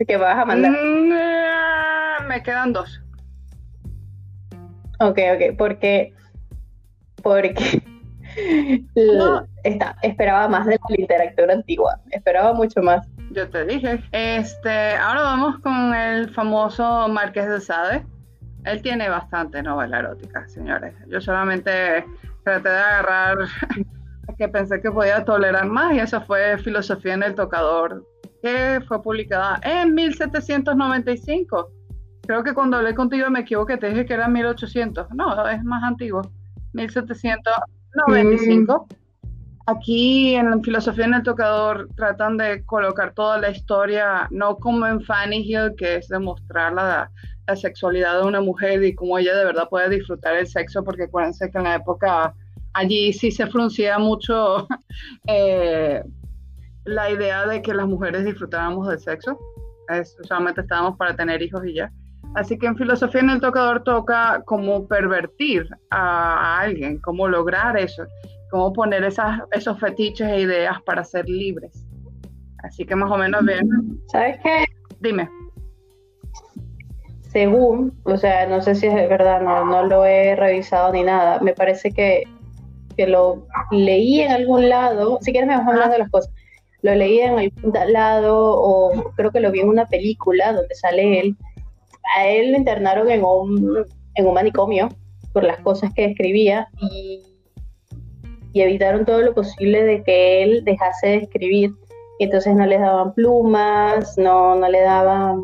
Que, 0.08 0.18
vas 0.18 0.38
a 0.38 0.46
mandar. 0.46 0.72
Mm, 0.72 2.28
me 2.28 2.42
quedan 2.42 2.74
dos. 2.74 3.02
Ok, 5.00 5.20
ok, 5.36 5.58
porque. 5.58 6.14
Porque. 7.22 7.84
Esperaba 10.02 10.48
más 10.48 10.66
de 10.66 10.74
la 10.74 10.96
literatura 10.96 11.54
antigua. 11.54 12.00
Esperaba 12.12 12.54
mucho 12.54 12.82
más. 12.82 13.08
Yo 13.32 13.50
te 13.50 13.66
dije. 13.66 14.04
Este, 14.12 14.96
ahora 14.96 15.24
vamos 15.24 15.60
con 15.60 15.94
el 15.94 16.30
famoso 16.30 17.08
Marqués 17.08 17.48
de 17.48 17.62
Sade. 17.62 18.06
Él 18.66 18.82
tiene 18.82 19.10
bastante 19.10 19.62
novela 19.62 20.00
erótica, 20.00 20.48
señores. 20.48 20.96
Yo 21.08 21.22
solamente 21.22 22.06
traté 22.44 22.70
de 22.70 22.78
agarrar 22.78 23.38
que 24.38 24.48
pensé 24.48 24.82
que 24.82 24.92
podía 24.92 25.24
tolerar 25.24 25.68
más 25.68 25.94
y 25.94 26.00
eso 26.00 26.22
fue 26.22 26.58
Filosofía 26.58 27.14
en 27.14 27.24
el 27.24 27.36
Tocador, 27.36 28.04
que 28.42 28.82
fue 28.88 29.02
publicada 29.02 29.60
en 29.64 29.94
1795. 29.94 31.72
Creo 32.26 32.44
que 32.44 32.54
cuando 32.54 32.78
hablé 32.78 32.96
contigo 32.96 33.30
me 33.30 33.42
equivoqué, 33.42 33.78
te 33.78 33.90
dije 33.90 34.06
que 34.06 34.14
era 34.16 34.28
1800. 34.28 35.12
No, 35.14 35.48
es 35.48 35.64
más 35.64 35.84
antiguo, 35.84 36.24
1795. 37.96 38.88
Aquí 39.68 40.36
en 40.36 40.64
Filosofía 40.64 41.06
en 41.06 41.16
el 41.16 41.24
Tocador 41.24 41.90
tratan 41.96 42.38
de 42.38 42.64
colocar 42.66 43.14
toda 43.14 43.40
la 43.40 43.50
historia, 43.50 44.28
no 44.30 44.58
como 44.58 44.86
en 44.86 45.02
Fanny 45.02 45.38
Hill, 45.38 45.74
que 45.76 45.96
es 45.96 46.08
demostrar 46.08 46.74
la, 46.74 47.10
la 47.48 47.56
sexualidad 47.56 48.22
de 48.22 48.28
una 48.28 48.42
mujer 48.42 48.84
y 48.84 48.94
cómo 48.94 49.18
ella 49.18 49.36
de 49.36 49.46
verdad 49.46 49.68
puede 49.70 49.90
disfrutar 49.90 50.36
el 50.36 50.46
sexo, 50.46 50.84
porque 50.84 51.04
acuérdense 51.04 51.50
que 51.50 51.58
en 51.58 51.64
la 51.64 51.76
época 51.76 52.34
allí 52.74 53.14
sí 53.14 53.32
se 53.32 53.48
fruncía 53.48 53.98
mucho 53.98 54.68
eh, 55.28 56.04
la 56.84 57.10
idea 57.10 57.48
de 57.48 57.62
que 57.62 57.74
las 57.74 57.88
mujeres 57.88 58.26
disfrutáramos 58.26 58.88
del 58.88 59.00
sexo, 59.00 59.40
solamente 60.24 60.62
estábamos 60.62 60.98
para 60.98 61.16
tener 61.16 61.42
hijos 61.42 61.66
y 61.66 61.74
ya. 61.74 61.92
Así 62.36 62.58
que 62.58 62.68
en 62.68 62.76
filosofía 62.76 63.22
en 63.22 63.30
el 63.30 63.40
tocador 63.40 63.84
toca 63.84 64.44
cómo 64.46 64.88
pervertir 64.88 65.68
a, 65.90 66.60
alguien, 66.60 67.00
cómo 67.00 67.30
lograr 67.30 67.78
eso, 67.78 68.04
cómo 68.52 68.74
poner 68.74 69.06
esas, 69.06 69.40
esos 69.54 69.80
fetiches 69.80 70.28
e 70.28 70.42
ideas 70.42 70.82
para 70.86 71.04
ser 71.06 71.28
libres. 71.30 71.86
Así 72.64 72.86
que 72.86 72.96
más 72.96 73.10
o 73.10 73.18
menos 73.18 73.46
bien. 73.46 73.70
¿Sabes 74.08 74.38
qué? 74.44 74.66
Dime. 75.00 75.30
Según, 77.22 77.98
o 78.04 78.18
sea, 78.18 78.48
no 78.48 78.62
sé 78.62 78.76
si 78.76 78.88
es 78.88 78.94
verdad, 79.10 79.42
no, 79.42 79.64
no 79.66 79.86
lo 79.86 80.06
he 80.06 80.36
revisado 80.36 80.92
ni 80.92 81.04
nada, 81.04 81.40
me 81.40 81.54
parece 81.54 81.92
que, 81.92 82.24
que 82.98 83.08
lo 83.08 83.48
leí 83.72 84.22
en 84.22 84.32
algún 84.32 84.68
lado, 84.70 85.20
si 85.22 85.32
quieres 85.32 85.48
me 85.48 85.58
vas 85.58 85.68
hablando 85.68 85.94
de 85.94 86.00
las 86.00 86.10
cosas, 86.10 86.34
lo 86.82 86.96
leí 86.96 87.20
en 87.20 87.38
algún 87.38 87.74
lado 87.92 88.38
o 88.38 89.12
creo 89.16 89.32
que 89.32 89.42
lo 89.42 89.52
vi 89.52 89.60
en 89.60 89.70
una 89.70 89.86
película 89.86 90.54
donde 90.54 90.76
sale 90.76 91.20
él, 91.20 91.36
a 92.16 92.28
él 92.28 92.52
lo 92.52 92.58
internaron 92.58 93.10
en 93.10 93.24
un, 93.24 93.86
en 94.16 94.28
un 94.28 94.34
manicomio 94.34 94.90
por 95.34 95.44
las 95.44 95.60
cosas 95.60 95.94
que 95.94 96.06
escribía 96.06 96.70
y, 96.82 97.22
evitaron 98.54 99.04
todo 99.04 99.22
lo 99.22 99.34
posible 99.34 99.84
de 99.84 100.02
que 100.04 100.42
él 100.42 100.64
dejase 100.64 101.08
de 101.08 101.16
escribir. 101.18 101.72
Entonces 102.20 102.56
no 102.56 102.66
le 102.66 102.78
daban 102.78 103.14
plumas, 103.14 104.18
no, 104.18 104.56
no 104.56 104.70
le 104.70 104.80
daban 104.80 105.42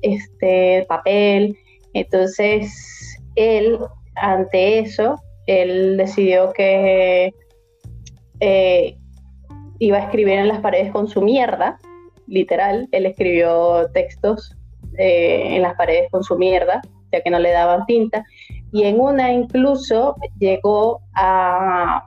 este 0.00 0.86
papel. 0.88 1.58
Entonces 1.92 3.20
él, 3.34 3.78
ante 4.16 4.78
eso, 4.78 5.16
él 5.46 5.98
decidió 5.98 6.54
que 6.54 7.34
eh, 8.40 8.96
iba 9.78 9.98
a 9.98 10.04
escribir 10.04 10.38
en 10.38 10.48
las 10.48 10.60
paredes 10.60 10.90
con 10.90 11.06
su 11.06 11.20
mierda, 11.20 11.78
literal. 12.26 12.88
Él 12.92 13.04
escribió 13.04 13.90
textos 13.92 14.57
eh, 14.98 15.56
en 15.56 15.62
las 15.62 15.74
paredes 15.74 16.10
con 16.10 16.24
su 16.24 16.36
mierda, 16.36 16.82
ya 17.12 17.22
que 17.22 17.30
no 17.30 17.38
le 17.38 17.52
daban 17.52 17.86
tinta. 17.86 18.24
Y 18.72 18.82
en 18.82 19.00
una 19.00 19.32
incluso 19.32 20.16
llegó 20.38 21.00
a, 21.14 22.04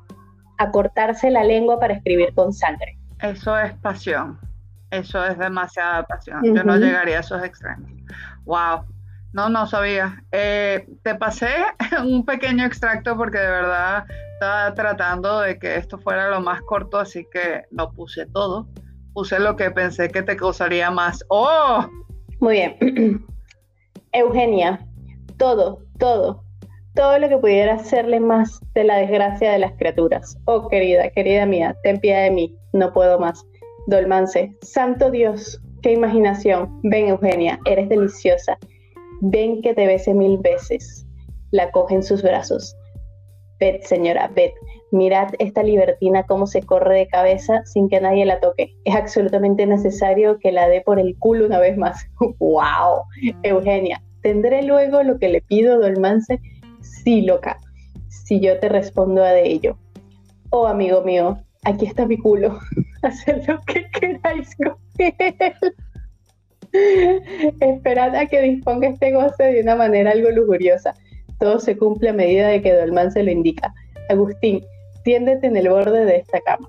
cortarse 0.71 1.31
la 1.31 1.43
lengua 1.43 1.79
para 1.79 1.95
escribir 1.95 2.35
con 2.35 2.53
sangre. 2.53 2.95
Eso 3.19 3.57
es 3.57 3.73
pasión. 3.77 4.39
Eso 4.91 5.25
es 5.25 5.35
demasiada 5.39 6.03
pasión. 6.03 6.43
Yo 6.43 6.63
no 6.63 6.77
llegaría 6.77 7.17
a 7.17 7.21
esos 7.21 7.43
extremos. 7.43 7.89
Wow. 8.45 8.85
No, 9.33 9.49
no 9.49 9.65
sabía. 9.65 10.23
Eh, 10.31 10.85
te 11.01 11.15
pasé 11.15 11.49
un 12.05 12.25
pequeño 12.25 12.63
extracto 12.63 13.17
porque 13.17 13.39
de 13.39 13.47
verdad 13.47 14.05
estaba 14.33 14.73
tratando 14.75 15.39
de 15.39 15.57
que 15.57 15.77
esto 15.77 15.97
fuera 15.97 16.29
lo 16.29 16.41
más 16.41 16.61
corto, 16.61 16.99
así 16.99 17.25
que 17.31 17.63
no 17.71 17.91
puse 17.91 18.27
todo. 18.27 18.67
Puse 19.13 19.39
lo 19.39 19.55
que 19.55 19.71
pensé 19.71 20.09
que 20.09 20.21
te 20.21 20.35
causaría 20.35 20.91
más. 20.91 21.23
¡Oh! 21.29 21.89
Muy 22.41 22.55
bien. 22.55 22.75
Eugenia, 24.13 24.83
todo, 25.37 25.83
todo, 25.99 26.43
todo 26.95 27.19
lo 27.19 27.29
que 27.29 27.37
pudiera 27.37 27.75
hacerle 27.75 28.19
más 28.19 28.59
de 28.73 28.83
la 28.83 28.97
desgracia 28.97 29.51
de 29.51 29.59
las 29.59 29.73
criaturas. 29.73 30.35
Oh, 30.45 30.67
querida, 30.67 31.07
querida 31.11 31.45
mía, 31.45 31.77
ten 31.83 31.99
piedad 31.99 32.23
de 32.23 32.31
mí, 32.31 32.57
no 32.73 32.91
puedo 32.93 33.19
más. 33.19 33.45
Dolmance, 33.85 34.57
santo 34.61 35.11
Dios, 35.11 35.61
qué 35.83 35.93
imaginación. 35.93 36.79
Ven, 36.81 37.09
Eugenia, 37.09 37.59
eres 37.65 37.87
deliciosa. 37.89 38.57
Ven 39.21 39.61
que 39.61 39.75
te 39.75 39.85
bese 39.85 40.11
mil 40.15 40.39
veces. 40.39 41.05
La 41.51 41.69
coge 41.69 41.93
en 41.93 42.03
sus 42.03 42.23
brazos. 42.23 42.75
Ved, 43.59 43.81
señora, 43.83 44.31
ved. 44.35 44.49
Mirad 44.91 45.29
esta 45.39 45.63
libertina 45.63 46.23
cómo 46.23 46.47
se 46.47 46.63
corre 46.63 46.97
de 46.97 47.07
cabeza 47.07 47.65
sin 47.65 47.87
que 47.87 48.01
nadie 48.01 48.25
la 48.25 48.41
toque. 48.41 48.75
Es 48.83 48.93
absolutamente 48.93 49.65
necesario 49.65 50.37
que 50.37 50.51
la 50.51 50.67
dé 50.67 50.81
por 50.81 50.99
el 50.99 51.17
culo 51.17 51.45
una 51.45 51.59
vez 51.59 51.77
más. 51.77 52.05
¡Wow! 52.39 53.03
Eugenia, 53.43 54.01
¿tendré 54.21 54.63
luego 54.63 55.01
lo 55.03 55.17
que 55.17 55.29
le 55.29 55.41
pido, 55.41 55.79
Dolmance? 55.79 56.41
Sí, 56.81 57.21
loca. 57.21 57.57
Si 58.09 58.41
yo 58.41 58.59
te 58.59 58.67
respondo 58.67 59.23
a 59.23 59.31
de 59.31 59.47
ello. 59.49 59.77
Oh, 60.49 60.67
amigo 60.67 61.01
mío, 61.03 61.37
aquí 61.63 61.85
está 61.85 62.05
mi 62.05 62.17
culo. 62.17 62.59
Haced 63.01 63.47
lo 63.47 63.61
que 63.61 63.89
queráis 63.91 64.55
con 64.57 64.75
él. 64.97 65.73
Esperad 67.61 68.13
a 68.15 68.25
que 68.25 68.41
disponga 68.41 68.89
este 68.89 69.13
goce 69.13 69.43
de 69.43 69.61
una 69.61 69.77
manera 69.77 70.11
algo 70.11 70.29
lujuriosa. 70.31 70.93
Todo 71.39 71.59
se 71.59 71.77
cumple 71.77 72.09
a 72.09 72.13
medida 72.13 72.49
de 72.49 72.61
que 72.61 72.73
Dolmán 72.73 73.11
se 73.11 73.23
lo 73.23 73.31
indica. 73.31 73.73
Agustín, 74.09 74.63
tiéndete 75.03 75.47
en 75.47 75.57
el 75.57 75.69
borde 75.69 76.05
de 76.05 76.17
esta 76.17 76.39
cama. 76.41 76.67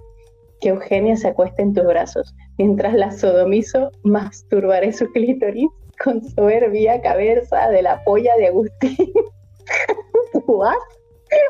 Que 0.61 0.71
Eugenia 0.71 1.17
se 1.17 1.29
acueste 1.29 1.63
en 1.63 1.75
tus 1.75 1.85
brazos. 1.85 2.35
Mientras 2.59 2.95
la 2.95 3.11
sodomizo, 3.11 3.91
masturbaré 4.05 4.93
su 4.93 5.11
clítoris 5.13 5.69
con 6.03 6.23
soberbia 6.23 7.01
cabeza 7.01 7.69
de 7.69 7.83
la 7.83 8.03
polla 8.05 8.37
de 8.37 8.49
Agustín. 8.49 8.97
¿What? 10.47 10.75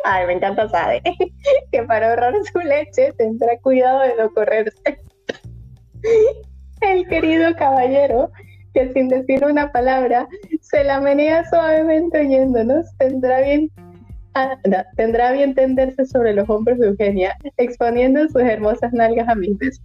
Ay, 0.04 0.26
me 0.26 0.34
encanta 0.34 0.68
sabe 0.68 1.02
que 1.72 1.82
para 1.82 2.10
ahorrar 2.10 2.34
su 2.52 2.58
leche 2.60 3.12
tendrá 3.18 3.58
cuidado 3.58 4.00
de 4.00 4.16
no 4.16 4.32
correrse. 4.32 5.00
El 6.80 7.06
querido 7.08 7.54
caballero, 7.56 8.30
que 8.74 8.92
sin 8.92 9.08
decir 9.08 9.44
una 9.44 9.70
palabra, 9.72 10.28
se 10.60 10.84
la 10.84 11.00
menea 11.00 11.48
suavemente 11.48 12.20
oyéndonos, 12.20 12.86
tendrá 12.98 13.40
bien, 13.40 13.70
tendrá 14.96 15.32
bien 15.32 15.54
tenderse 15.54 16.04
sobre 16.06 16.34
los 16.34 16.48
hombros 16.48 16.78
de 16.78 16.88
Eugenia, 16.88 17.36
exponiendo 17.56 18.28
sus 18.28 18.42
hermosas 18.42 18.92
nalgas 18.92 19.28
a 19.28 19.34
mis 19.34 19.56
besos. 19.58 19.84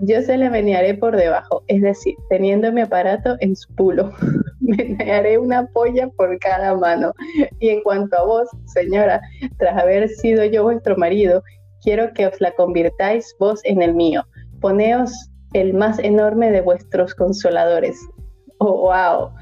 Yo 0.00 0.22
se 0.22 0.36
la 0.36 0.48
menearé 0.48 0.94
por 0.94 1.16
debajo, 1.16 1.64
es 1.66 1.82
decir, 1.82 2.14
teniendo 2.30 2.72
mi 2.72 2.82
aparato 2.82 3.36
en 3.40 3.56
su 3.56 3.74
pulo. 3.74 4.12
menearé 4.60 5.38
una 5.38 5.66
polla 5.66 6.08
por 6.16 6.38
cada 6.38 6.76
mano. 6.76 7.12
Y 7.58 7.70
en 7.70 7.82
cuanto 7.82 8.16
a 8.16 8.24
vos, 8.24 8.48
señora, 8.66 9.20
tras 9.58 9.76
haber 9.76 10.08
sido 10.08 10.44
yo 10.44 10.62
vuestro 10.62 10.96
marido, 10.96 11.42
quiero 11.82 12.12
que 12.12 12.26
os 12.26 12.40
la 12.40 12.52
convirtáis 12.52 13.34
vos 13.40 13.60
en 13.64 13.82
el 13.82 13.94
mío. 13.94 14.24
Poneos 14.60 15.12
el 15.54 15.74
más 15.74 15.98
enorme 15.98 16.50
de 16.50 16.60
vuestros 16.60 17.14
consoladores. 17.14 17.98
Oh, 18.58 18.88
wow. 18.88 19.32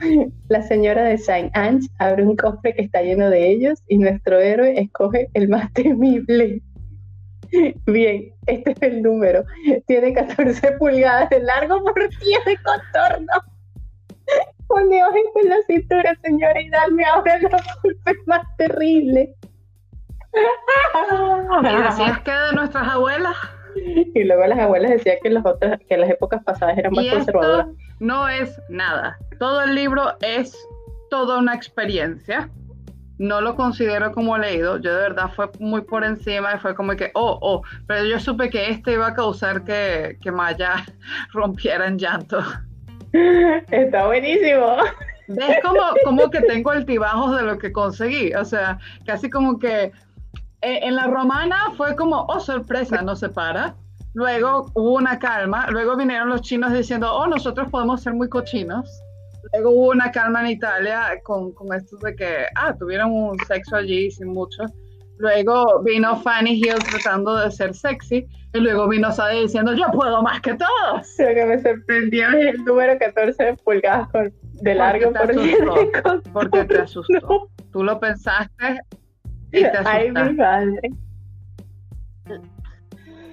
La 0.48 0.62
señora 0.62 1.04
de 1.04 1.16
Saint 1.18 1.54
Ange 1.56 1.88
abre 1.98 2.22
un 2.22 2.36
cofre 2.36 2.74
que 2.74 2.82
está 2.82 3.02
lleno 3.02 3.30
de 3.30 3.50
ellos 3.50 3.82
y 3.88 3.98
nuestro 3.98 4.38
héroe 4.38 4.78
escoge 4.78 5.30
el 5.34 5.48
más 5.48 5.72
temible. 5.74 6.62
Bien, 7.86 8.34
este 8.46 8.72
es 8.72 8.82
el 8.82 9.02
número. 9.02 9.44
Tiene 9.86 10.12
14 10.12 10.72
pulgadas 10.72 11.30
de 11.30 11.40
largo 11.40 11.82
por 11.82 11.94
10 11.94 12.44
de 12.44 12.56
contorno. 12.62 13.32
Poneos 14.66 15.14
en 15.14 15.48
la 15.48 15.56
cintura, 15.68 16.16
señora, 16.22 16.60
y 16.60 16.68
dame 16.68 17.04
ahora 17.04 17.38
la 17.38 17.62
golpe 17.82 18.12
más 18.26 18.42
terrible. 18.58 19.34
¿Y 21.62 21.82
decías 21.82 22.20
que 22.20 22.32
de 22.32 22.52
nuestras 22.52 22.88
abuelas? 22.88 23.36
y 23.76 24.24
luego 24.24 24.46
las 24.46 24.58
abuelas 24.58 24.90
decían 24.90 25.16
que 25.22 25.30
las 25.30 25.44
otras, 25.44 25.78
que 25.88 25.96
las 25.96 26.10
épocas 26.10 26.42
pasadas 26.42 26.78
eran 26.78 26.92
más 26.92 27.06
conservadoras. 27.06 27.68
No 28.00 28.28
es 28.28 28.60
nada. 28.68 29.18
Todo 29.38 29.62
el 29.62 29.74
libro 29.74 30.16
es 30.20 30.56
toda 31.10 31.38
una 31.38 31.54
experiencia. 31.54 32.50
No 33.18 33.40
lo 33.40 33.56
considero 33.56 34.12
como 34.12 34.36
leído. 34.36 34.78
Yo 34.78 34.94
de 34.94 35.00
verdad 35.00 35.30
fue 35.34 35.50
muy 35.58 35.80
por 35.80 36.04
encima 36.04 36.54
y 36.54 36.58
fue 36.58 36.74
como 36.74 36.94
que, 36.96 37.10
oh, 37.14 37.38
oh, 37.40 37.62
pero 37.86 38.04
yo 38.04 38.20
supe 38.20 38.50
que 38.50 38.70
este 38.70 38.92
iba 38.92 39.06
a 39.06 39.14
causar 39.14 39.64
que, 39.64 40.18
que 40.20 40.30
Maya 40.30 40.84
rompiera 41.32 41.86
en 41.86 41.98
llanto. 41.98 42.38
Está 43.70 44.06
buenísimo. 44.06 44.76
¿Ves 45.28 45.58
como, 45.62 45.80
como 46.04 46.30
que 46.30 46.40
tengo 46.42 46.70
altibajos 46.70 47.36
de 47.36 47.42
lo 47.42 47.58
que 47.58 47.72
conseguí? 47.72 48.32
O 48.34 48.44
sea, 48.44 48.78
casi 49.06 49.30
como 49.30 49.58
que 49.58 49.84
eh, 50.62 50.80
en 50.82 50.94
la 50.94 51.06
romana 51.06 51.56
fue 51.76 51.96
como, 51.96 52.26
oh, 52.28 52.40
sorpresa, 52.40 53.02
no 53.02 53.16
se 53.16 53.28
para. 53.28 53.74
Luego 54.16 54.70
hubo 54.72 54.94
una 54.94 55.18
calma, 55.18 55.66
luego 55.68 55.94
vinieron 55.94 56.30
los 56.30 56.40
chinos 56.40 56.72
diciendo, 56.72 57.14
oh, 57.14 57.26
nosotros 57.26 57.68
podemos 57.70 58.02
ser 58.02 58.14
muy 58.14 58.30
cochinos. 58.30 59.02
Luego 59.52 59.70
hubo 59.72 59.90
una 59.90 60.10
calma 60.10 60.40
en 60.40 60.52
Italia 60.52 61.20
con, 61.22 61.52
con 61.52 61.74
esto 61.74 61.98
de 61.98 62.16
que, 62.16 62.46
ah, 62.54 62.74
tuvieron 62.78 63.12
un 63.12 63.38
sexo 63.40 63.76
allí 63.76 64.10
sin 64.10 64.28
mucho. 64.28 64.62
Luego 65.18 65.82
vino 65.82 66.16
Fanny 66.16 66.52
Hill 66.52 66.78
tratando 66.90 67.36
de 67.36 67.50
ser 67.50 67.74
sexy. 67.74 68.26
Y 68.54 68.58
luego 68.58 68.88
vino 68.88 69.12
Sade 69.12 69.42
diciendo, 69.42 69.74
yo 69.74 69.84
puedo 69.92 70.22
más 70.22 70.40
que 70.40 70.54
todos. 70.54 71.06
Lo 71.18 71.26
que 71.26 71.44
me 71.44 71.60
sorprendió 71.60 72.30
es 72.30 72.54
el 72.54 72.64
número 72.64 72.98
14 72.98 73.58
pulgadas 73.62 74.08
de 74.62 74.74
largo 74.74 75.12
por 75.12 75.30
asustó, 75.30 76.22
Porque 76.32 76.64
te 76.64 76.78
asustó. 76.78 77.50
Tú 77.70 77.84
lo 77.84 78.00
pensaste 78.00 78.80
y 79.52 79.60
te 79.60 79.66
asustaste. 79.66 79.90
Ay, 79.90 80.10
mi 80.10 80.32
madre. 80.32 80.90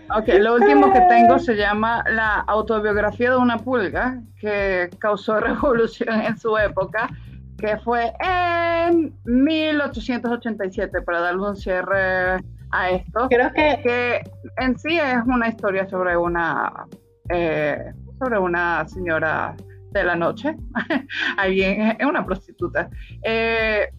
Ok, 0.09 0.27
lo 0.39 0.55
último 0.55 0.91
que 0.91 1.01
tengo 1.01 1.39
se 1.39 1.55
llama 1.55 2.03
La 2.09 2.41
autobiografía 2.41 3.31
de 3.31 3.37
una 3.37 3.57
pulga, 3.57 4.21
que 4.39 4.89
causó 4.99 5.39
revolución 5.39 6.21
en 6.21 6.37
su 6.37 6.57
época, 6.57 7.09
que 7.57 7.77
fue 7.77 8.13
en 8.19 9.13
1887, 9.23 11.01
para 11.01 11.21
darle 11.21 11.41
un 11.41 11.55
cierre 11.55 12.43
a 12.71 12.89
esto. 12.91 13.27
Creo 13.29 13.51
que, 13.53 13.79
que 13.81 14.21
en 14.57 14.77
sí 14.77 14.99
es 14.99 15.23
una 15.25 15.47
historia 15.47 15.87
sobre 15.87 16.17
una, 16.17 16.85
eh, 17.29 17.93
sobre 18.19 18.39
una 18.39 18.87
señora 18.87 19.55
de 19.91 20.03
la 20.03 20.15
noche, 20.15 20.55
alguien, 21.37 21.95
es 21.99 22.05
una 22.05 22.25
prostituta. 22.25 22.89
Eh, 23.23 23.89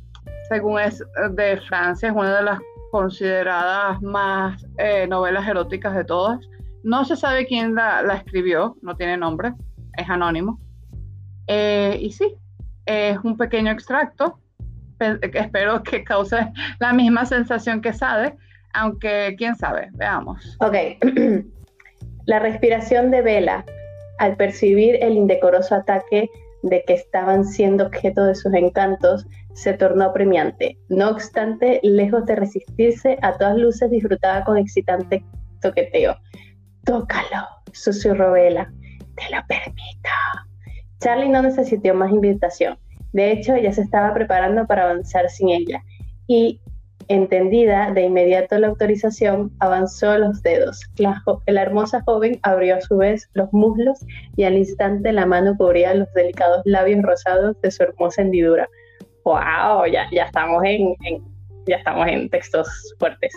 según 0.49 0.81
es 0.81 1.03
de 1.31 1.57
Francia, 1.69 2.09
es 2.09 2.15
una 2.15 2.37
de 2.37 2.43
las 2.43 2.59
consideradas 2.95 4.01
más 4.03 4.65
eh, 4.79 5.09
novelas 5.09 5.49
eróticas 5.49 5.97
de 5.97 6.05
todas. 6.05 6.39
No 6.85 7.05
se 7.05 7.17
sabe 7.17 7.45
quién 7.45 7.75
la, 7.75 8.03
escribió, 8.15 8.77
no 8.83 8.97
tiene 8.97 9.17
nombre, 9.17 9.53
es 9.97 10.09
anónimo. 10.09 10.61
y 11.49 12.13
sí, 12.13 12.37
es 12.87 13.19
un 13.25 13.37
pequeño 13.37 13.73
extracto, 13.73 14.39
espero 15.01 15.83
que 15.83 16.05
cause 16.05 16.53
la 16.79 16.93
misma 16.93 17.27
sensación 17.27 17.81
que 17.81 17.93
Sade, 17.93 18.37
aunque 18.75 19.35
quién 19.39 19.57
sabe, 19.57 19.89
veamos. 19.95 20.57
Ok, 20.61 20.77
la 22.27 22.39
respiración 22.39 23.11
de 23.11 23.23
Vela 23.23 23.65
al 24.21 24.37
percibir 24.37 25.03
el 25.03 25.15
indecoroso 25.15 25.75
ataque 25.75 26.31
de 26.63 26.85
que 26.87 26.95
estaban 26.95 27.45
siendo 27.45 27.87
objeto 27.87 28.25
de 28.25 28.37
sus 28.37 28.55
encantos, 28.55 29.27
se 29.55 29.73
tornó 29.75 30.13
premiante. 30.13 30.79
No 30.89 31.11
obstante, 31.11 31.81
lejos 31.83 32.27
de 32.27 32.37
resistirse, 32.37 33.19
a 33.23 33.37
todas 33.37 33.57
luces 33.57 33.91
disfrutaba 33.91 34.45
con 34.45 34.59
excitante 34.59 35.25
toqueteo. 35.61 36.17
Tócalo, 36.85 37.47
susurró 37.73 38.33
Vela. 38.33 38.73
Te 39.17 39.35
lo 39.35 39.43
permito. 39.47 40.11
Charlie 41.01 41.29
no 41.29 41.43
necesitó 41.43 41.95
más 41.95 42.11
invitación. 42.11 42.79
De 43.13 43.33
hecho, 43.33 43.57
ya 43.57 43.73
se 43.73 43.83
estaba 43.83 44.13
preparando 44.13 44.67
para 44.67 44.85
avanzar 44.85 45.31
sin 45.31 45.51
ella. 45.51 45.83
Y 46.27 46.61
Entendida 47.09 47.91
de 47.93 48.03
inmediato 48.03 48.59
la 48.59 48.69
autorización, 48.69 49.53
avanzó 49.59 50.17
los 50.17 50.43
dedos. 50.43 50.81
La, 50.97 51.23
hermosa 51.47 52.01
joven 52.03 52.39
abrió 52.43 52.77
a 52.77 52.81
su 52.81 52.97
vez 52.97 53.29
los 53.35 53.53
muslos 53.53 53.99
y 54.37 54.45
al 54.45 54.57
instante 54.57 55.13
la 55.13 55.27
mano 55.27 55.55
cubría 55.57 55.95
los 55.95 56.11
delicados 56.15 56.63
labios 56.65 57.03
rosados 57.03 57.61
de 57.61 57.71
su 57.71 57.83
hermosa 57.83 58.23
hendidura. 58.23 58.69
¡Wow! 59.25 59.87
Ya, 59.91 60.07
ya, 60.13 60.25
estamos, 60.25 60.63
en, 60.65 60.95
ya 61.67 61.77
estamos 61.77 62.07
en 62.09 62.29
textos 62.29 62.69
fuertes. 62.99 63.33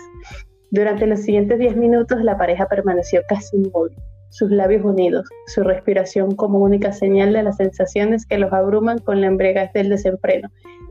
Durante 0.70 1.06
los 1.06 1.20
siguientes 1.20 1.58
diez 1.58 1.76
minutos 1.76 2.22
la 2.22 2.36
pareja 2.36 2.66
permaneció 2.66 3.22
casi 3.28 3.56
inmóvil, 3.56 3.96
sus 4.28 4.50
labios 4.50 4.84
unidos, 4.84 5.26
su 5.46 5.62
respiración 5.62 6.36
como 6.36 6.58
única 6.58 6.92
señal 6.92 7.32
de 7.32 7.42
las 7.42 7.56
sensaciones 7.56 8.26
que 8.26 8.38
los 8.38 8.52
abruman 8.52 8.98
con 8.98 9.22
la 9.22 9.28
embriaguez 9.28 9.72
del 9.72 9.88
desenfreno. 9.88 10.50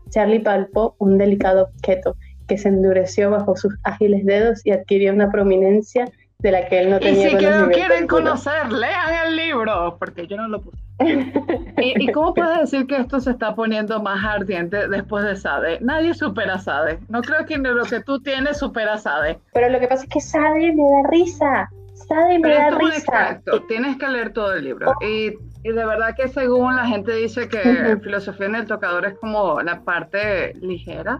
Charlie 0.09 0.39
palpó 0.39 0.95
un 0.97 1.17
delicado 1.17 1.69
objeto 1.75 2.15
que 2.47 2.57
se 2.57 2.69
endureció 2.69 3.29
bajo 3.29 3.55
sus 3.55 3.75
ágiles 3.83 4.25
dedos 4.25 4.65
y 4.65 4.71
adquirió 4.71 5.13
una 5.13 5.31
prominencia 5.31 6.05
de 6.39 6.51
la 6.51 6.67
que 6.67 6.79
él 6.79 6.89
no 6.91 6.99
tenía. 6.99 7.29
Y 7.29 7.31
si 7.31 7.38
que 7.38 7.67
quieren 7.73 8.07
conocer, 8.07 8.71
lean 8.71 9.27
el 9.27 9.35
libro, 9.35 9.97
porque 9.97 10.27
yo 10.27 10.38
no 10.38 10.47
lo 10.47 10.61
puse. 10.61 10.77
¿Y, 11.77 12.11
cómo 12.11 12.33
puedes 12.33 12.59
decir 12.59 12.88
que 12.88 12.97
esto 12.97 13.19
se 13.19 13.31
está 13.31 13.55
poniendo 13.55 14.01
más 14.01 14.23
ardiente 14.23 14.88
después 14.88 15.23
de 15.23 15.35
Sade? 15.35 15.79
Nadie 15.81 16.13
supera 16.13 16.59
Sade. 16.59 16.99
No 17.09 17.21
creo 17.21 17.45
que 17.45 17.57
lo 17.57 17.85
que 17.85 18.01
tú 18.01 18.19
tienes 18.21 18.59
supera 18.59 18.97
Sade. 18.97 19.39
Pero 19.53 19.69
lo 19.69 19.79
que 19.79 19.88
pasa 19.88 20.03
es 20.03 20.09
que 20.09 20.21
Sade 20.21 20.73
me 20.73 20.83
da 20.83 21.09
risa. 21.09 21.69
Sade 21.93 22.39
me 22.39 22.49
da 22.49 22.69
risa. 22.71 22.97
Exacto. 22.97 23.63
Tienes 23.63 23.97
que 23.97 24.07
leer 24.07 24.31
todo 24.31 24.53
el 24.53 24.63
libro. 24.63 24.91
Oh. 24.91 25.05
Y, 25.05 25.35
y, 25.63 25.71
de 25.71 25.85
verdad 25.85 26.15
que 26.15 26.27
según 26.27 26.75
la 26.75 26.85
gente 26.85 27.13
dice 27.13 27.49
que 27.49 27.97
filosofía 28.03 28.45
en 28.45 28.55
el 28.55 28.67
tocador 28.67 29.05
es 29.05 29.17
como 29.17 29.59
la 29.61 29.81
parte 29.81 30.53
ligera 30.61 31.19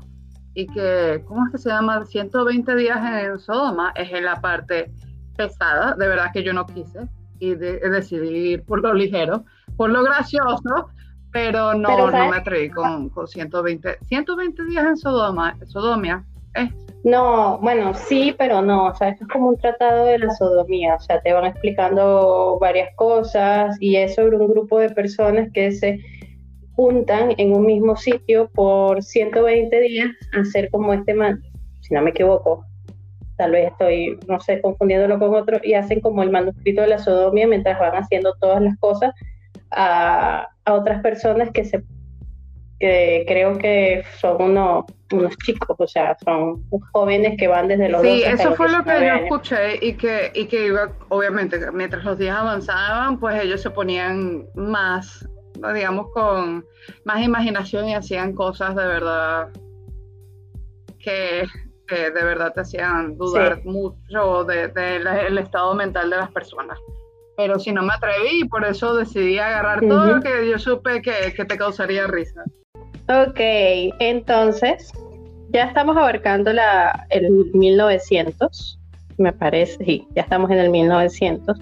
y 0.54 0.66
que, 0.68 1.24
¿cómo 1.28 1.46
es 1.46 1.52
que 1.52 1.58
se 1.60 1.70
llama? 1.70 2.04
120 2.04 2.76
días 2.76 2.98
en 2.98 3.38
Sodoma 3.40 3.94
es 3.96 4.12
en 4.12 4.26
la 4.26 4.42
parte 4.42 4.92
pesada, 5.38 5.96
de 5.96 6.08
verdad 6.08 6.32
que 6.34 6.44
yo 6.44 6.52
no 6.52 6.66
quise 6.66 7.08
y 7.40 7.56
decidí 7.56 8.54
ir 8.54 8.64
por 8.64 8.82
lo 8.82 8.94
ligero, 8.94 9.46
por 9.78 9.90
lo 9.92 10.04
gracioso, 10.04 10.90
pero 11.32 11.74
no, 11.74 12.10
no 12.10 12.30
me 12.30 12.38
atreví 12.38 12.70
con, 12.70 13.10
con, 13.10 13.28
120, 13.28 14.00
120 14.08 14.66
días 14.66 14.86
en 14.86 14.98
Sodoma, 14.98 15.56
Sodomia. 15.66 16.26
No, 17.04 17.60
bueno, 17.60 17.94
sí, 17.94 18.36
pero 18.38 18.62
no, 18.62 18.88
o 18.88 18.96
sea, 18.96 19.10
esto 19.10 19.24
es 19.24 19.30
como 19.30 19.50
un 19.50 19.58
tratado 19.58 20.06
de 20.06 20.20
la 20.20 20.34
sodomía, 20.34 20.96
o 20.96 21.00
sea, 21.00 21.22
te 21.22 21.32
van 21.32 21.46
explicando 21.46 22.58
varias 22.60 22.90
cosas 22.96 23.78
y 23.80 23.96
es 23.96 24.16
sobre 24.16 24.36
un 24.38 24.48
grupo 24.48 24.80
de 24.80 24.90
personas 24.90 25.50
que 25.54 25.72
se 25.72 26.00
juntan 26.76 27.34
en 27.38 27.54
un 27.54 27.66
mismo 27.66 27.96
sitio 27.96 28.50
por 28.54 29.04
120 29.04 29.80
días 29.80 30.10
a 30.36 30.42
hacer 30.42 30.70
como 30.72 30.94
este 30.94 31.14
man, 31.14 31.42
si 31.82 31.94
no 31.94 32.02
me 32.02 32.10
equivoco, 32.10 32.66
tal 33.38 33.52
vez 33.52 33.72
estoy, 33.72 34.20
no 34.28 34.40
sé, 34.40 34.62
confundiéndolo 34.62 35.20
con 35.20 35.36
otro, 35.36 35.60
y 35.64 35.74
hacen 35.74 36.02
como 36.02 36.24
el 36.24 36.32
manuscrito 36.32 36.82
de 36.82 36.88
la 36.88 37.00
sodomía 37.00 37.48
mientras 37.48 37.80
van 37.80 37.96
haciendo 37.96 38.36
todas 38.40 38.62
las 38.62 38.78
cosas 38.80 39.14
a, 39.72 40.48
otras 40.70 41.02
personas 41.02 41.50
que 41.52 41.64
se 41.64 41.84
que 42.80 43.26
creo 43.28 43.58
que 43.58 44.04
son 44.20 44.40
unos, 44.40 44.86
unos 45.12 45.36
chicos, 45.38 45.76
o 45.80 45.88
sea, 45.88 46.16
son 46.24 46.64
jóvenes 46.92 47.36
que 47.40 47.48
van 47.48 47.68
desde 47.68 47.90
los 47.90 48.04
Sí, 48.04 48.22
eso 48.24 48.54
fue 48.54 48.70
lo 48.70 48.84
que 48.84 49.00
yo 49.00 49.14
escuché 49.24 49.84
y 49.84 49.94
que, 49.94 50.32
y 50.36 50.46
que 50.46 50.68
iba, 50.68 50.92
obviamente, 51.10 51.58
mientras 51.72 52.04
los 52.04 52.20
días 52.20 52.38
avanzaban, 52.38 53.20
pues 53.20 53.44
ellos 53.44 53.62
se 53.62 53.72
ponían 53.72 54.46
más 54.54 55.28
digamos, 55.74 56.12
con 56.12 56.66
más 57.06 57.24
imaginación 57.24 57.90
y 57.90 57.96
hacían 57.96 58.34
cosas 58.34 58.76
de 58.76 58.86
verdad 58.86 59.50
que, 61.00 61.46
de 61.96 62.24
verdad 62.24 62.54
te 62.54 62.62
hacían 62.62 63.18
dudar 63.18 63.64
mucho 63.66 64.44
del 64.44 64.74
de, 64.74 65.42
estado 65.42 65.74
mental 65.76 66.10
de 66.10 66.18
las 66.18 66.32
personas. 66.32 66.78
Pero 67.38 67.60
si 67.60 67.72
no 67.72 67.84
me 67.84 67.94
atreví, 67.94 68.46
por 68.50 68.66
eso 68.66 68.96
decidí 68.96 69.38
agarrar 69.38 69.82
todo 69.82 70.16
lo 70.16 70.22
que 70.22 70.50
yo 70.50 70.58
supe 70.58 71.02
que, 71.02 71.34
que 71.36 71.46
te 71.46 71.58
causaría 71.58 72.08
risa. 72.08 72.44
Ok, 73.10 73.40
entonces 74.00 74.92
ya 75.50 75.66
estamos 75.66 75.96
abarcando 75.96 76.52
la, 76.52 77.06
el 77.10 77.30
1900, 77.54 78.80
me 79.18 79.32
parece, 79.32 79.84
sí, 79.86 80.08
ya 80.16 80.24
estamos 80.24 80.50
en 80.52 80.58
el 80.58 80.70
1900. 80.70 81.58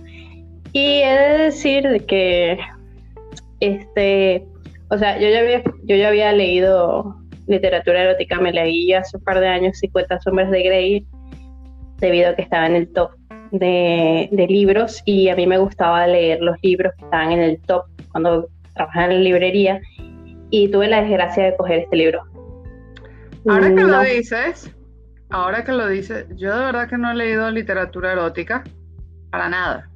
Y 0.71 1.01
he 1.01 1.13
de 1.13 1.37
decir 1.37 2.05
que 2.07 2.57
este, 3.59 4.45
o 4.89 4.97
sea, 4.97 5.19
yo 5.19 5.29
ya 5.29 5.39
había, 5.39 5.63
yo 5.83 5.95
ya 5.95 6.09
había 6.09 6.31
leído 6.31 7.15
literatura 7.47 8.03
erótica, 8.03 8.39
me 8.39 8.51
leí 8.51 8.93
hace 8.93 9.17
un 9.17 9.23
par 9.23 9.39
de 9.39 9.47
años 9.47 9.77
50 9.79 10.19
sombras 10.21 10.51
de 10.51 10.63
Grey, 10.63 11.07
debido 11.97 12.29
a 12.29 12.35
que 12.35 12.41
estaba 12.41 12.65
en 12.67 12.75
el 12.75 12.91
top 12.91 13.11
de, 13.51 14.45
libros 14.49 15.01
y 15.05 15.29
a 15.29 15.35
mí 15.35 15.47
me 15.47 15.57
gustaba 15.57 16.07
leer 16.07 16.41
los 16.41 16.57
libros 16.61 16.93
que 16.97 17.05
estaban 17.05 17.31
en 17.31 17.39
el 17.39 17.61
top 17.61 17.85
cuando 18.11 18.49
trabajaba 18.73 19.05
en 19.05 19.13
la 19.15 19.19
librería 19.19 19.81
y 20.49 20.69
tuve 20.69 20.87
la 20.87 21.01
desgracia 21.01 21.45
de 21.45 21.55
coger 21.55 21.79
este 21.79 21.95
libro. 21.95 22.23
Ahora 23.47 23.73
que 23.73 23.83
lo 23.83 24.01
dices, 24.01 24.75
ahora 25.29 25.63
que 25.63 25.71
lo 25.71 25.87
dices, 25.87 26.25
yo 26.35 26.57
de 26.57 26.65
verdad 26.65 26.89
que 26.89 26.97
no 26.97 27.11
he 27.11 27.15
leído 27.15 27.49
literatura 27.51 28.13
erótica 28.13 28.63
para 29.29 29.49
nada. 29.49 29.89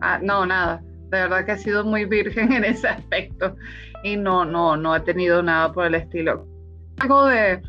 Ah, 0.00 0.18
no, 0.22 0.44
nada. 0.44 0.82
De 1.10 1.20
verdad 1.20 1.46
que 1.46 1.52
he 1.52 1.58
sido 1.58 1.84
muy 1.84 2.04
virgen 2.04 2.52
en 2.52 2.64
ese 2.64 2.88
aspecto 2.88 3.56
y 4.04 4.16
no, 4.16 4.44
no, 4.44 4.76
no 4.76 4.94
he 4.94 5.00
tenido 5.00 5.42
nada 5.42 5.72
por 5.72 5.86
el 5.86 5.94
estilo. 5.96 6.46
Algo 6.98 7.26
de, 7.26 7.60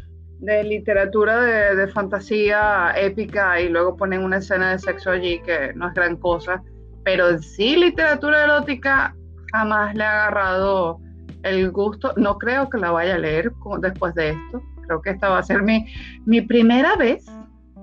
literatura 0.64 1.42
de, 1.42 1.88
fantasía 1.88 2.94
épica 2.96 3.60
y 3.60 3.70
luego 3.70 3.96
ponen 3.96 4.22
una 4.22 4.38
escena 4.38 4.72
de 4.72 4.80
sexo 4.80 5.12
allí 5.12 5.40
que 5.40 5.74
no 5.74 5.88
es 5.88 5.94
gran 5.96 6.18
cosa, 6.18 6.62
pero 7.04 7.30
en 7.30 7.42
sí 7.42 7.78
literatura 7.78 8.44
erótica 8.44 9.16
jamás 9.54 9.96
le 9.96 10.04
ha 10.04 10.28
agarrado 10.28 11.00
el 11.44 11.72
gusto. 11.72 12.14
No 12.18 12.38
creo 12.38 12.70
que 12.70 12.78
la 12.78 12.92
vaya 12.92 13.16
a 13.16 13.20
leer 13.20 13.52
después 13.80 14.14
de 14.16 14.32
esto. 14.32 14.62
Creo 14.88 15.02
que 15.02 15.12
esta 15.12 15.30
va 15.30 15.40
a 15.40 15.44
ser 15.44 15.64
mi, 15.64 15.86
mi 16.26 16.42
primera 16.42 16.98
vez, 16.98 17.26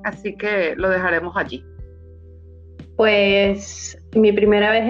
así 0.05 0.37
que 0.37 0.77
lo 0.77 0.91
dejaremos 0.91 1.35
allí. 1.37 1.65
Pues 2.97 3.99
mi 4.15 4.31
primera 4.31 4.71
vez 4.71 4.85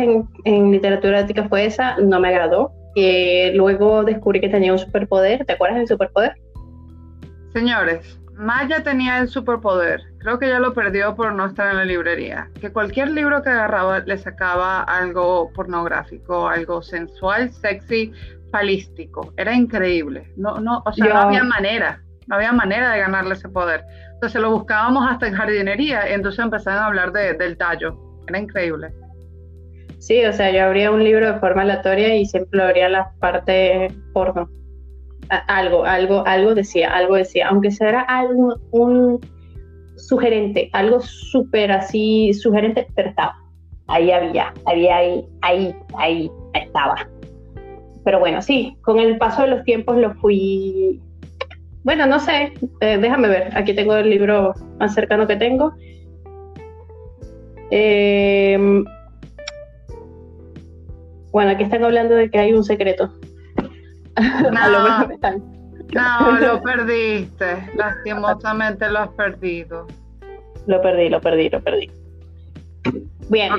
en, 0.44 0.72
literatura 0.72 1.20
ética 1.20 1.48
fue 1.48 1.64
esa, 1.66 1.96
no 1.98 2.18
me 2.18 2.28
agradó. 2.28 2.72
Eh, 2.94 3.52
luego 3.54 4.04
descubrí 4.04 4.40
que 4.40 4.48
tenía 4.48 4.72
un 4.72 4.78
superpoder. 4.78 5.44
¿Te 5.44 5.54
acuerdas 5.54 5.78
del 5.78 5.88
superpoder? 5.88 6.34
Señores, 7.52 8.18
Maya 8.34 8.82
tenía 8.82 9.18
el 9.18 9.28
superpoder. 9.28 10.02
Creo 10.18 10.38
que 10.38 10.48
ya 10.48 10.58
lo 10.58 10.72
perdió 10.72 11.14
por 11.14 11.32
no 11.32 11.46
estar 11.46 11.70
en 11.70 11.76
la 11.76 11.84
librería. 11.84 12.48
Que 12.60 12.72
cualquier 12.72 13.10
libro 13.10 13.42
que 13.42 13.50
agarraba 13.50 14.00
le 14.00 14.16
sacaba 14.18 14.82
algo 14.82 15.52
pornográfico, 15.52 16.48
algo 16.48 16.82
sensual, 16.82 17.50
sexy, 17.52 18.12
palístico. 18.50 19.32
Era 19.36 19.54
increíble. 19.54 20.32
No, 20.36 20.58
no, 20.60 20.82
o 20.84 20.92
sea, 20.92 21.06
no 21.06 21.20
había 21.20 21.44
manera. 21.44 22.02
No 22.26 22.36
había 22.36 22.52
manera 22.52 22.92
de 22.92 23.00
ganarle 23.00 23.34
ese 23.34 23.48
poder. 23.48 23.84
Entonces 24.14 24.40
lo 24.40 24.50
buscábamos 24.52 25.04
hasta 25.10 25.26
en 25.26 25.34
jardinería 25.34 26.08
y 26.08 26.12
entonces 26.12 26.42
empezaron 26.44 26.82
a 26.82 26.86
hablar 26.86 27.12
del 27.12 27.56
tallo. 27.56 27.98
Era 28.28 28.38
increíble. 28.38 28.94
Sí, 30.02 30.24
o 30.24 30.32
sea, 30.32 30.50
yo 30.50 30.64
abría 30.64 30.90
un 30.90 31.04
libro 31.04 31.32
de 31.32 31.38
forma 31.38 31.62
aleatoria 31.62 32.16
y 32.16 32.26
siempre 32.26 32.58
lo 32.58 32.64
abría 32.64 32.88
la 32.88 33.12
parte 33.20 33.86
porno. 34.12 34.48
algo, 35.46 35.84
algo, 35.84 36.26
algo 36.26 36.56
decía, 36.56 36.92
algo 36.92 37.14
decía, 37.14 37.46
aunque 37.46 37.70
sea 37.70 38.00
algo, 38.00 38.56
un 38.72 39.20
sugerente, 39.96 40.70
algo 40.72 40.98
súper 40.98 41.70
así, 41.70 42.34
sugerente, 42.34 42.88
pero 42.96 43.10
estaba. 43.10 43.36
Ahí 43.86 44.10
había, 44.10 44.52
había 44.64 44.96
ahí, 44.96 45.24
ahí, 45.40 45.72
ahí 45.96 46.28
estaba. 46.54 47.08
Pero 48.04 48.18
bueno, 48.18 48.42
sí, 48.42 48.76
con 48.82 48.98
el 48.98 49.18
paso 49.18 49.42
de 49.42 49.48
los 49.50 49.62
tiempos 49.62 49.98
lo 49.98 50.14
fui. 50.14 51.00
Bueno, 51.84 52.06
no 52.06 52.18
sé, 52.18 52.54
eh, 52.80 52.98
déjame 52.98 53.28
ver, 53.28 53.56
aquí 53.56 53.72
tengo 53.72 53.94
el 53.94 54.10
libro 54.10 54.52
más 54.80 54.94
cercano 54.94 55.28
que 55.28 55.36
tengo. 55.36 55.74
Eh, 57.70 58.82
bueno, 61.32 61.50
aquí 61.50 61.64
están 61.64 61.84
hablando 61.84 62.14
de 62.14 62.30
que 62.30 62.38
hay 62.38 62.52
un 62.52 62.64
secreto. 62.64 63.12
No, 65.94 66.32
lo 66.40 66.62
perdiste. 66.62 67.70
Lastimosamente 67.74 68.90
lo 68.90 69.00
has 69.00 69.10
perdido. 69.10 69.86
Lo 70.66 70.80
perdí, 70.80 71.10
lo 71.10 71.20
perdí, 71.20 71.50
lo 71.50 71.62
perdí. 71.62 71.90
Bien, 73.28 73.52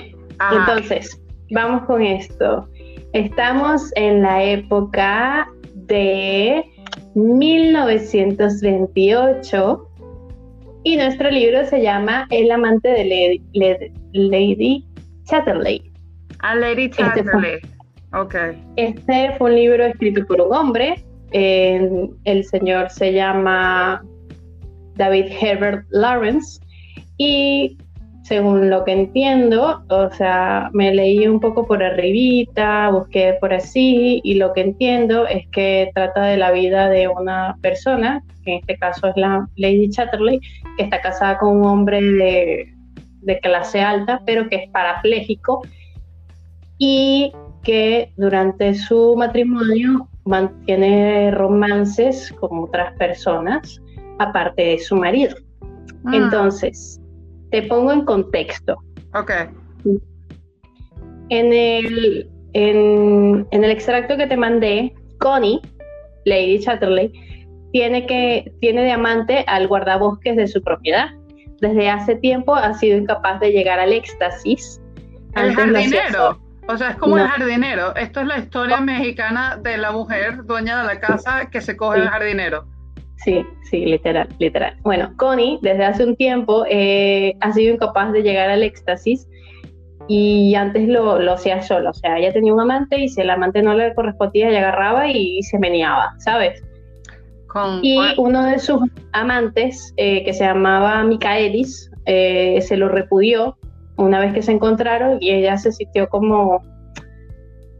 entonces, 0.51 1.21
vamos 1.51 1.85
con 1.85 2.01
esto. 2.01 2.67
Estamos 3.13 3.91
en 3.95 4.23
la 4.23 4.43
época 4.43 5.47
de 5.75 6.65
1928 7.15 9.89
y 10.83 10.97
nuestro 10.97 11.29
libro 11.29 11.63
se 11.65 11.81
llama 11.81 12.27
El 12.29 12.51
amante 12.51 12.89
de 12.89 13.39
Lady, 14.13 14.85
Chatterley. 15.25 15.92
A 16.43 16.55
Lady 16.55 16.85
este 16.85 17.01
Chatterley. 17.03 17.59
Este 18.75 19.31
fue 19.37 19.49
un 19.49 19.55
libro 19.55 19.85
escrito 19.85 20.25
por 20.27 20.41
un 20.41 20.53
hombre. 20.53 21.03
el 21.31 22.43
señor 22.43 22.89
se 22.89 23.13
llama 23.13 24.03
David 24.95 25.31
Herbert 25.41 25.85
Lawrence 25.89 26.59
y 27.17 27.77
según 28.23 28.69
lo 28.69 28.83
que 28.83 28.91
entiendo, 28.91 29.83
o 29.89 30.09
sea, 30.11 30.69
me 30.73 30.93
leí 30.93 31.27
un 31.27 31.39
poco 31.39 31.65
por 31.65 31.81
arribita, 31.81 32.89
busqué 32.89 33.37
por 33.39 33.53
así 33.53 34.19
y 34.23 34.35
lo 34.35 34.53
que 34.53 34.61
entiendo 34.61 35.25
es 35.27 35.47
que 35.49 35.91
trata 35.95 36.25
de 36.25 36.37
la 36.37 36.51
vida 36.51 36.89
de 36.89 37.07
una 37.07 37.57
persona, 37.61 38.21
que 38.43 38.53
en 38.53 38.59
este 38.59 38.77
caso 38.77 39.07
es 39.07 39.17
la 39.17 39.47
Lady 39.55 39.89
Chatterley, 39.89 40.39
que 40.77 40.83
está 40.83 41.01
casada 41.01 41.37
con 41.37 41.57
un 41.57 41.65
hombre 41.65 42.01
de, 42.01 42.73
de 43.21 43.39
clase 43.39 43.81
alta, 43.81 44.21
pero 44.25 44.47
que 44.49 44.57
es 44.57 44.69
parapléjico 44.71 45.61
y 46.77 47.31
que 47.63 48.13
durante 48.17 48.73
su 48.73 49.15
matrimonio 49.17 50.07
mantiene 50.25 51.31
romances 51.31 52.33
con 52.39 52.63
otras 52.63 52.93
personas, 52.97 53.81
aparte 54.19 54.63
de 54.63 54.79
su 54.79 54.95
marido. 54.95 55.35
Ah. 56.05 56.11
Entonces, 56.13 57.01
te 57.51 57.63
pongo 57.63 57.91
en 57.91 58.05
contexto. 58.05 58.77
Ok. 59.13 59.31
En 61.29 61.53
el, 61.53 62.29
en, 62.53 63.47
el 63.51 63.71
extracto 63.71 64.17
que 64.17 64.27
te 64.27 64.37
mandé, 64.37 64.93
Connie, 65.19 65.61
Lady 66.25 66.59
Chatterley, 66.59 67.11
tiene, 67.71 68.05
que, 68.05 68.51
tiene 68.59 68.83
de 68.83 68.91
amante 68.91 69.43
al 69.47 69.67
guardabosques 69.67 70.35
de 70.35 70.47
su 70.47 70.61
propiedad. 70.61 71.07
Desde 71.61 71.89
hace 71.89 72.15
tiempo 72.15 72.55
ha 72.55 72.73
sido 72.73 72.97
incapaz 72.97 73.39
de 73.39 73.51
llegar 73.51 73.79
al 73.79 73.93
éxtasis. 73.93 74.81
El 75.35 75.55
jardinero. 75.55 76.42
O 76.67 76.77
sea, 76.77 76.91
es 76.91 76.95
como 76.95 77.17
el 77.17 77.27
jardinero. 77.27 77.95
Esto 77.95 78.21
es 78.21 78.27
la 78.27 78.37
historia 78.37 78.79
mexicana 78.79 79.57
de 79.61 79.77
la 79.77 79.91
mujer 79.91 80.45
dueña 80.45 80.81
de 80.81 80.87
la 80.87 80.99
casa 80.99 81.49
que 81.49 81.61
se 81.61 81.75
coge 81.75 81.99
el 81.99 82.07
jardinero. 82.07 82.65
Sí, 83.17 83.45
sí, 83.69 83.85
literal, 83.85 84.27
literal. 84.39 84.75
Bueno, 84.81 85.13
Connie 85.17 85.59
desde 85.61 85.85
hace 85.85 86.05
un 86.05 86.15
tiempo 86.15 86.65
eh, 86.69 87.35
ha 87.41 87.53
sido 87.53 87.73
incapaz 87.73 88.11
de 88.11 88.21
llegar 88.21 88.49
al 88.49 88.63
éxtasis 88.63 89.27
y 90.07 90.55
antes 90.55 90.87
lo, 90.87 91.19
lo 91.19 91.33
hacía 91.33 91.61
solo. 91.61 91.91
O 91.91 91.93
sea, 91.93 92.17
ella 92.17 92.33
tenía 92.33 92.53
un 92.53 92.59
amante 92.59 92.99
y 92.99 93.09
si 93.09 93.21
el 93.21 93.29
amante 93.29 93.61
no 93.61 93.73
le 93.73 93.93
correspondía, 93.93 94.49
ella 94.49 94.59
agarraba 94.59 95.09
y 95.09 95.41
se 95.43 95.59
meneaba, 95.59 96.13
¿sabes? 96.19 96.61
y 97.81 97.99
uno 98.17 98.45
de 98.45 98.59
sus 98.59 98.81
amantes, 99.11 99.93
eh, 99.97 100.23
que 100.23 100.33
se 100.33 100.43
llamaba 100.43 101.03
Micaelis, 101.03 101.91
eh, 102.05 102.59
se 102.61 102.77
lo 102.77 102.89
repudió 102.89 103.57
una 103.97 104.19
vez 104.19 104.33
que 104.33 104.41
se 104.41 104.51
encontraron 104.51 105.17
y 105.21 105.31
ella 105.31 105.57
se 105.57 105.71
sintió 105.71 106.09
como 106.09 106.61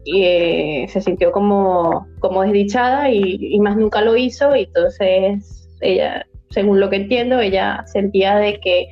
eh, 0.06 0.86
se 0.88 1.00
sintió 1.00 1.32
como, 1.32 2.06
como 2.20 2.42
desdichada 2.42 3.10
y, 3.10 3.58
más 3.60 3.76
nunca 3.76 4.02
lo 4.02 4.16
hizo 4.16 4.54
y 4.54 4.64
entonces 4.64 5.66
ella, 5.80 6.26
según 6.50 6.78
lo 6.78 6.90
que 6.90 6.96
entiendo, 6.96 7.40
ella 7.40 7.84
sentía 7.86 8.36
de 8.36 8.60
que 8.60 8.86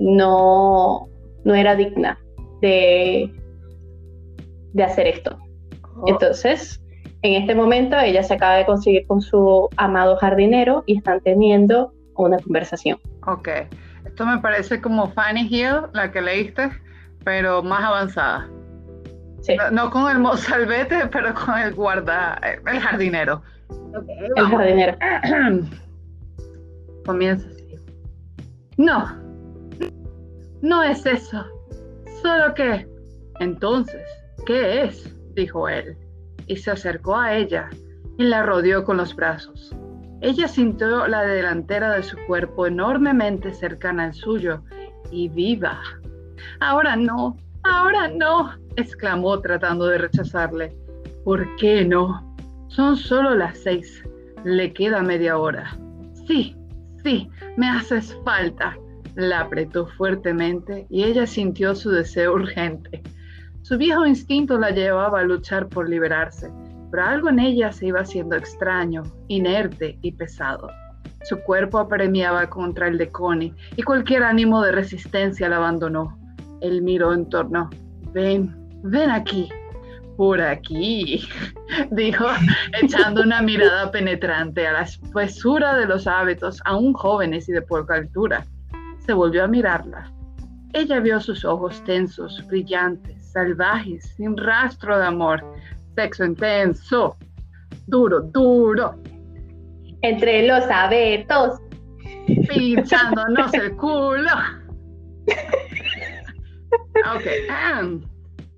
no, 0.00 1.08
no 1.44 1.54
era 1.54 1.76
digna 1.76 2.18
de, 2.60 3.32
de 4.72 4.82
hacer 4.82 5.06
esto. 5.06 5.38
Oh. 6.00 6.08
Entonces, 6.08 6.82
en 7.22 7.34
este 7.34 7.54
momento 7.54 7.96
ella 7.96 8.24
se 8.24 8.34
acaba 8.34 8.56
de 8.56 8.66
conseguir 8.66 9.06
con 9.06 9.20
su 9.20 9.68
amado 9.76 10.16
jardinero 10.16 10.82
y 10.86 10.96
están 10.98 11.20
teniendo 11.20 11.92
una 12.16 12.38
conversación. 12.38 12.98
Ok. 13.28 13.48
Esto 14.18 14.26
me 14.26 14.38
parece 14.38 14.80
como 14.80 15.12
Fanny 15.12 15.46
Hill, 15.48 15.82
la 15.92 16.10
que 16.10 16.20
leíste, 16.20 16.72
pero 17.22 17.62
más 17.62 17.84
avanzada. 17.84 18.48
Sí. 19.42 19.56
No, 19.70 19.92
con 19.92 20.10
el 20.10 20.18
mozalbete, 20.18 21.06
pero 21.12 21.32
con 21.34 21.56
el 21.56 21.72
guarda, 21.72 22.34
el 22.42 22.80
jardinero. 22.80 23.40
el 24.36 24.44
jardinero. 24.44 24.98
Comienza 27.06 27.46
así. 27.48 27.76
No, 28.76 29.06
no 30.62 30.82
es 30.82 31.06
eso. 31.06 31.44
Solo 32.20 32.54
que... 32.54 32.88
Entonces, 33.38 34.02
¿qué 34.46 34.82
es? 34.82 35.14
dijo 35.36 35.68
él, 35.68 35.96
y 36.48 36.56
se 36.56 36.72
acercó 36.72 37.16
a 37.16 37.36
ella 37.36 37.70
y 38.18 38.24
la 38.24 38.42
rodeó 38.42 38.82
con 38.82 38.96
los 38.96 39.14
brazos. 39.14 39.76
Ella 40.20 40.48
sintió 40.48 41.06
la 41.06 41.22
delantera 41.22 41.92
de 41.92 42.02
su 42.02 42.16
cuerpo 42.26 42.66
enormemente 42.66 43.52
cercana 43.52 44.04
al 44.04 44.14
suyo 44.14 44.62
y 45.12 45.28
viva. 45.28 45.80
Ahora 46.60 46.96
no, 46.96 47.36
ahora 47.62 48.08
no, 48.08 48.52
exclamó 48.76 49.40
tratando 49.40 49.86
de 49.86 49.98
rechazarle. 49.98 50.76
¿Por 51.24 51.54
qué 51.56 51.84
no? 51.84 52.36
Son 52.68 52.96
solo 52.96 53.34
las 53.34 53.58
seis. 53.58 54.02
Le 54.44 54.72
queda 54.72 55.02
media 55.02 55.38
hora. 55.38 55.76
Sí, 56.26 56.56
sí, 57.04 57.30
me 57.56 57.68
haces 57.68 58.16
falta. 58.24 58.76
La 59.14 59.40
apretó 59.40 59.86
fuertemente 59.86 60.86
y 60.90 61.04
ella 61.04 61.26
sintió 61.26 61.74
su 61.74 61.90
deseo 61.90 62.34
urgente. 62.34 63.02
Su 63.62 63.76
viejo 63.76 64.06
instinto 64.06 64.58
la 64.58 64.70
llevaba 64.70 65.20
a 65.20 65.24
luchar 65.24 65.68
por 65.68 65.88
liberarse, 65.88 66.50
pero 66.90 67.04
algo 67.04 67.28
en 67.28 67.38
ella 67.38 67.72
se 67.72 67.86
iba 67.86 68.00
haciendo 68.00 68.36
extraño, 68.36 69.02
inerte 69.28 69.98
y 70.02 70.12
pesado. 70.12 70.68
Su 71.24 71.38
cuerpo 71.40 71.78
apremiaba 71.78 72.48
contra 72.48 72.88
el 72.88 72.96
de 72.98 73.10
Connie 73.10 73.54
y 73.76 73.82
cualquier 73.82 74.22
ánimo 74.22 74.62
de 74.62 74.72
resistencia 74.72 75.48
la 75.48 75.56
abandonó. 75.56 76.18
Él 76.60 76.82
miró 76.82 77.12
en 77.12 77.28
torno. 77.28 77.68
Ven, 78.12 78.54
ven 78.82 79.10
aquí, 79.10 79.48
por 80.16 80.40
aquí, 80.40 81.28
dijo, 81.90 82.26
echando 82.82 83.22
una 83.22 83.42
mirada 83.42 83.90
penetrante 83.90 84.66
a 84.66 84.72
la 84.72 84.82
espesura 84.82 85.76
de 85.76 85.86
los 85.86 86.06
hábitos, 86.06 86.60
aún 86.64 86.92
jóvenes 86.92 87.48
y 87.48 87.52
de 87.52 87.62
poca 87.62 87.94
altura. 87.94 88.44
Se 89.06 89.12
volvió 89.12 89.44
a 89.44 89.48
mirarla. 89.48 90.12
Ella 90.72 91.00
vio 91.00 91.20
sus 91.20 91.44
ojos 91.44 91.82
tensos, 91.84 92.44
brillantes, 92.46 93.30
salvajes, 93.32 94.04
sin 94.16 94.36
rastro 94.36 94.98
de 94.98 95.06
amor. 95.06 95.44
Sexo 95.98 96.24
intenso, 96.24 97.16
duro, 97.88 98.20
duro. 98.20 98.94
Entre 100.02 100.46
los 100.46 100.62
abetos. 100.70 101.60
Pinchándonos 102.48 103.52
el 103.54 103.74
culo. 103.74 104.30
Ok, 107.04 107.24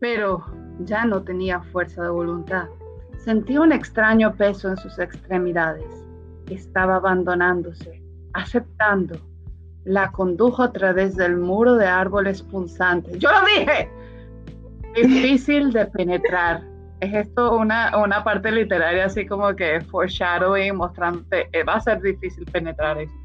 pero 0.01 0.45
ya 0.81 1.07
no 1.07 1.23
tenía 1.23 1.63
fuerza 1.73 2.03
de 2.03 2.11
voluntad. 2.11 2.67
Sentía 3.17 3.63
un 3.63 3.73
extraño 3.73 4.35
peso 4.35 4.69
en 4.69 4.77
sus 4.77 4.99
extremidades. 4.99 5.87
Estaba 6.51 6.97
abandonándose, 6.97 8.03
aceptando. 8.35 9.19
La 9.85 10.13
condujo 10.13 10.63
a 10.63 10.73
través 10.73 11.17
del 11.17 11.39
muro 11.39 11.77
de 11.77 11.87
árboles 11.87 12.43
punzantes. 12.43 13.19
¡Yo 13.19 13.31
lo 13.31 13.47
dije! 13.47 13.91
Difícil 14.95 15.73
de 15.73 15.87
penetrar. 15.87 16.70
Es 17.01 17.15
esto 17.15 17.57
una, 17.57 17.97
una 17.97 18.23
parte 18.23 18.53
literaria 18.53 19.07
así 19.07 19.27
como 19.27 19.55
que 19.57 19.81
foreshadowing, 19.81 20.77
mostrando 20.77 21.25
eh, 21.31 21.65
va 21.65 21.75
a 21.75 21.81
ser 21.81 22.01
difícil 22.01 22.45
penetrar 22.47 22.99
esto. 22.99 23.17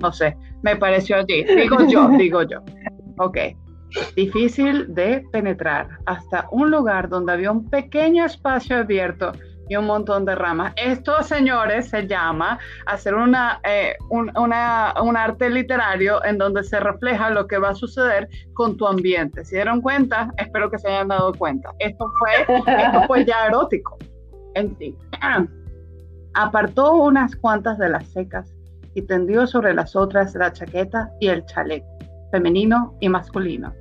No 0.00 0.12
sé, 0.12 0.36
me 0.62 0.76
pareció 0.76 1.16
allí. 1.16 1.44
Digo 1.44 1.86
yo, 1.86 2.08
digo 2.18 2.42
yo. 2.42 2.60
Ok 3.18 3.36
difícil 4.16 4.94
de 4.94 5.24
penetrar, 5.32 5.88
hasta 6.06 6.46
un 6.50 6.70
lugar 6.70 7.08
donde 7.08 7.32
había 7.32 7.50
un 7.50 7.68
pequeño 7.68 8.24
espacio 8.24 8.78
abierto 8.78 9.32
y 9.70 9.76
un 9.76 9.86
montón 9.86 10.24
de 10.24 10.34
ramas. 10.34 10.72
Esto, 10.76 11.22
señores, 11.22 11.88
se 11.88 12.08
llama 12.08 12.58
hacer 12.86 13.14
una, 13.14 13.60
eh, 13.62 13.94
un, 14.10 14.52
arte 14.52 15.48
literario 15.48 16.22
en 16.24 16.38
donde 16.38 16.64
se 16.64 16.80
refleja 16.80 17.30
lo 17.30 17.46
que 17.46 17.56
va 17.56 17.70
a 17.70 17.74
suceder 17.74 18.28
con 18.54 18.76
tu 18.76 18.88
ambiente. 18.88 19.44
¿Se 19.44 19.54
dieron 19.54 19.80
cuenta? 19.80 20.32
Espero 20.38 20.68
que 20.72 20.78
se 20.80 20.88
hayan 20.88 21.06
dado 21.08 21.32
cuenta. 21.32 21.72
Esto 21.78 22.12
fue, 22.18 22.56
esto 22.66 23.02
fue 23.06 23.24
ya 23.24 23.46
erótico 23.46 23.96
en 24.54 24.76
sí. 24.76 24.96
Apartó 26.34 26.94
unas 26.94 27.36
cuantas 27.36 27.78
de 27.78 27.90
las 27.90 28.08
secas 28.08 28.52
y 28.94 29.02
tendió 29.02 29.46
sobre 29.46 29.72
las 29.72 29.94
otras 29.94 30.34
la 30.34 30.52
chaqueta 30.52 31.12
y 31.20 31.28
el 31.28 31.44
chaleco, 31.44 31.86
femenino 32.32 32.96
y 32.98 33.08
masculino. 33.08 33.72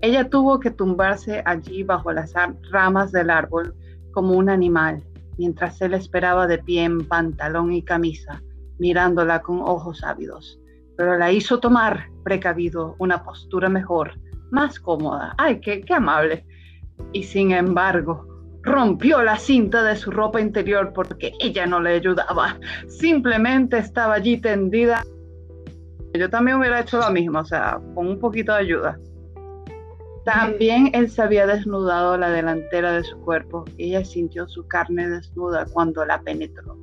Ella 0.00 0.30
tuvo 0.30 0.60
que 0.60 0.70
tumbarse 0.70 1.42
allí 1.44 1.82
bajo 1.82 2.10
las 2.10 2.32
ramas 2.70 3.12
del 3.12 3.28
árbol 3.28 3.74
como 4.12 4.32
un 4.32 4.48
animal, 4.48 5.02
mientras 5.38 5.80
él 5.82 5.94
esperaba 5.94 6.46
de 6.46 6.58
pie 6.58 6.84
en 6.84 7.06
pantalón 7.06 7.72
y 7.72 7.82
camisa, 7.82 8.42
mirándola 8.78 9.42
con 9.42 9.60
ojos 9.60 10.02
ávidos. 10.04 10.60
Pero 10.96 11.16
la 11.18 11.32
hizo 11.32 11.60
tomar, 11.60 12.10
precavido, 12.24 12.96
una 12.98 13.22
postura 13.22 13.68
mejor, 13.68 14.18
más 14.50 14.80
cómoda. 14.80 15.34
¡Ay, 15.38 15.60
qué, 15.60 15.82
qué 15.82 15.94
amable! 15.94 16.44
Y 17.12 17.24
sin 17.24 17.52
embargo, 17.52 18.26
rompió 18.62 19.22
la 19.22 19.38
cinta 19.38 19.82
de 19.84 19.96
su 19.96 20.10
ropa 20.10 20.40
interior 20.40 20.92
porque 20.92 21.32
ella 21.40 21.66
no 21.66 21.80
le 21.80 21.94
ayudaba. 21.94 22.58
Simplemente 22.88 23.78
estaba 23.78 24.14
allí 24.14 24.38
tendida. 24.38 25.04
Yo 26.14 26.28
también 26.30 26.58
hubiera 26.58 26.80
hecho 26.80 26.98
lo 26.98 27.10
mismo, 27.10 27.40
o 27.40 27.44
sea, 27.44 27.78
con 27.94 28.08
un 28.08 28.18
poquito 28.18 28.52
de 28.52 28.58
ayuda. 28.58 28.98
También 30.26 30.90
él 30.92 31.08
se 31.08 31.22
había 31.22 31.46
desnudado 31.46 32.18
la 32.18 32.30
delantera 32.30 32.90
de 32.90 33.04
su 33.04 33.16
cuerpo 33.18 33.64
y 33.76 33.90
ella 33.90 34.04
sintió 34.04 34.48
su 34.48 34.66
carne 34.66 35.08
desnuda 35.08 35.66
cuando 35.72 36.04
la 36.04 36.20
penetró. 36.20 36.76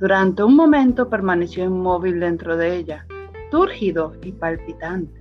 Durante 0.00 0.42
un 0.42 0.56
momento 0.56 1.08
permaneció 1.08 1.62
inmóvil 1.62 2.18
dentro 2.18 2.56
de 2.56 2.74
ella, 2.74 3.06
túrgido 3.52 4.16
y 4.24 4.32
palpitante. 4.32 5.20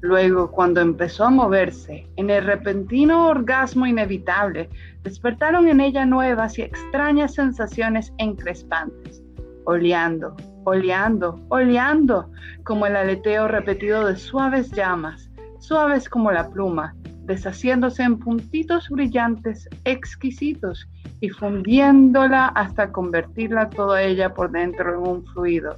Luego, 0.00 0.50
cuando 0.50 0.80
empezó 0.80 1.26
a 1.26 1.30
moverse, 1.30 2.08
en 2.16 2.30
el 2.30 2.44
repentino 2.44 3.28
orgasmo 3.28 3.86
inevitable, 3.86 4.68
despertaron 5.04 5.68
en 5.68 5.80
ella 5.80 6.04
nuevas 6.04 6.58
y 6.58 6.62
extrañas 6.62 7.34
sensaciones 7.34 8.12
encrespantes, 8.18 9.22
oleando, 9.66 10.34
oleando, 10.64 11.40
oleando, 11.48 12.28
como 12.64 12.86
el 12.86 12.96
aleteo 12.96 13.46
repetido 13.46 14.04
de 14.04 14.16
suaves 14.16 14.72
llamas 14.72 15.27
suaves 15.58 16.08
como 16.08 16.30
la 16.32 16.48
pluma, 16.48 16.94
deshaciéndose 17.24 18.02
en 18.02 18.18
puntitos 18.18 18.88
brillantes 18.88 19.68
exquisitos 19.84 20.88
y 21.20 21.28
fundiéndola 21.28 22.46
hasta 22.46 22.90
convertirla 22.90 23.68
toda 23.70 24.02
ella 24.02 24.32
por 24.32 24.50
dentro 24.50 24.94
en 24.94 25.08
un 25.08 25.26
fluido. 25.26 25.76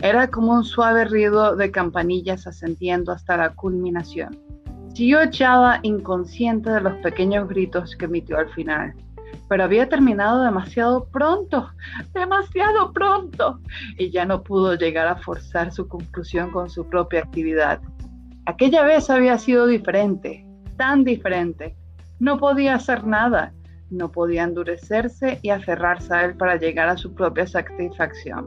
Era 0.00 0.28
como 0.28 0.52
un 0.52 0.64
suave 0.64 1.06
ruido 1.06 1.56
de 1.56 1.70
campanillas 1.70 2.46
ascendiendo 2.46 3.12
hasta 3.12 3.36
la 3.36 3.54
culminación. 3.54 4.38
Siguió 4.94 5.22
echada 5.22 5.80
inconsciente 5.82 6.70
de 6.70 6.80
los 6.80 6.94
pequeños 6.98 7.48
gritos 7.48 7.96
que 7.96 8.04
emitió 8.04 8.38
al 8.38 8.48
final 8.50 8.94
pero 9.48 9.64
había 9.64 9.88
terminado 9.88 10.42
demasiado 10.42 11.06
pronto, 11.08 11.70
demasiado 12.14 12.92
pronto, 12.92 13.60
y 13.98 14.10
ya 14.10 14.24
no 14.24 14.42
pudo 14.42 14.74
llegar 14.74 15.06
a 15.06 15.16
forzar 15.16 15.72
su 15.72 15.88
conclusión 15.88 16.50
con 16.50 16.68
su 16.68 16.88
propia 16.88 17.20
actividad. 17.20 17.80
Aquella 18.46 18.84
vez 18.84 19.10
había 19.10 19.38
sido 19.38 19.66
diferente, 19.66 20.46
tan 20.76 21.04
diferente. 21.04 21.76
No 22.18 22.38
podía 22.38 22.76
hacer 22.76 23.04
nada, 23.04 23.52
no 23.90 24.10
podía 24.10 24.44
endurecerse 24.44 25.38
y 25.42 25.50
aferrarse 25.50 26.14
a 26.14 26.24
él 26.24 26.36
para 26.36 26.56
llegar 26.56 26.88
a 26.88 26.96
su 26.96 27.14
propia 27.14 27.46
satisfacción. 27.46 28.46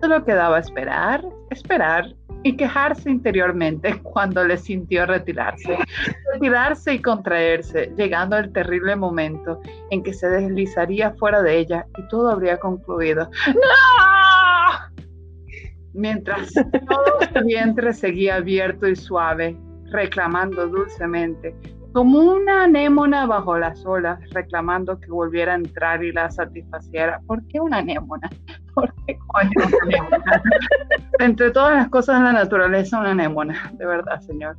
Solo 0.00 0.24
quedaba 0.24 0.58
esperar, 0.58 1.24
esperar 1.50 2.14
y 2.44 2.56
quejarse 2.56 3.10
interiormente 3.10 3.98
cuando 4.02 4.44
le 4.44 4.56
sintió 4.56 5.06
retirarse, 5.06 5.76
retirarse 6.32 6.94
y 6.94 7.02
contraerse, 7.02 7.92
llegando 7.96 8.36
al 8.36 8.52
terrible 8.52 8.94
momento 8.94 9.60
en 9.90 10.02
que 10.04 10.12
se 10.12 10.28
deslizaría 10.28 11.12
fuera 11.14 11.42
de 11.42 11.58
ella 11.58 11.86
y 11.98 12.06
todo 12.08 12.30
habría 12.30 12.58
concluido. 12.58 13.28
¡No! 13.48 14.94
Mientras 15.94 16.52
todo 16.52 17.18
su 17.32 17.44
vientre 17.44 17.92
seguía 17.92 18.36
abierto 18.36 18.86
y 18.86 18.96
suave, 18.96 19.56
reclamando 19.90 20.66
dulcemente, 20.66 21.54
como 21.94 22.18
una 22.18 22.64
anémona 22.64 23.24
bajo 23.24 23.56
las 23.56 23.86
olas, 23.86 24.18
reclamando 24.32 24.98
que 24.98 25.06
volviera 25.06 25.52
a 25.52 25.54
entrar 25.54 26.02
y 26.02 26.10
la 26.10 26.28
satisfaciera. 26.28 27.20
¿Por 27.28 27.46
qué 27.46 27.60
una 27.60 27.78
anémona? 27.78 28.28
¿Por 28.74 28.92
qué 29.06 29.16
coño 29.28 29.50
una 29.54 29.78
anémona? 29.84 30.42
Entre 31.20 31.52
todas 31.52 31.76
las 31.76 31.88
cosas 31.90 32.18
de 32.18 32.24
la 32.24 32.32
naturaleza, 32.32 32.98
una 32.98 33.12
anémona, 33.12 33.72
de 33.78 33.86
verdad, 33.86 34.20
señor. 34.22 34.56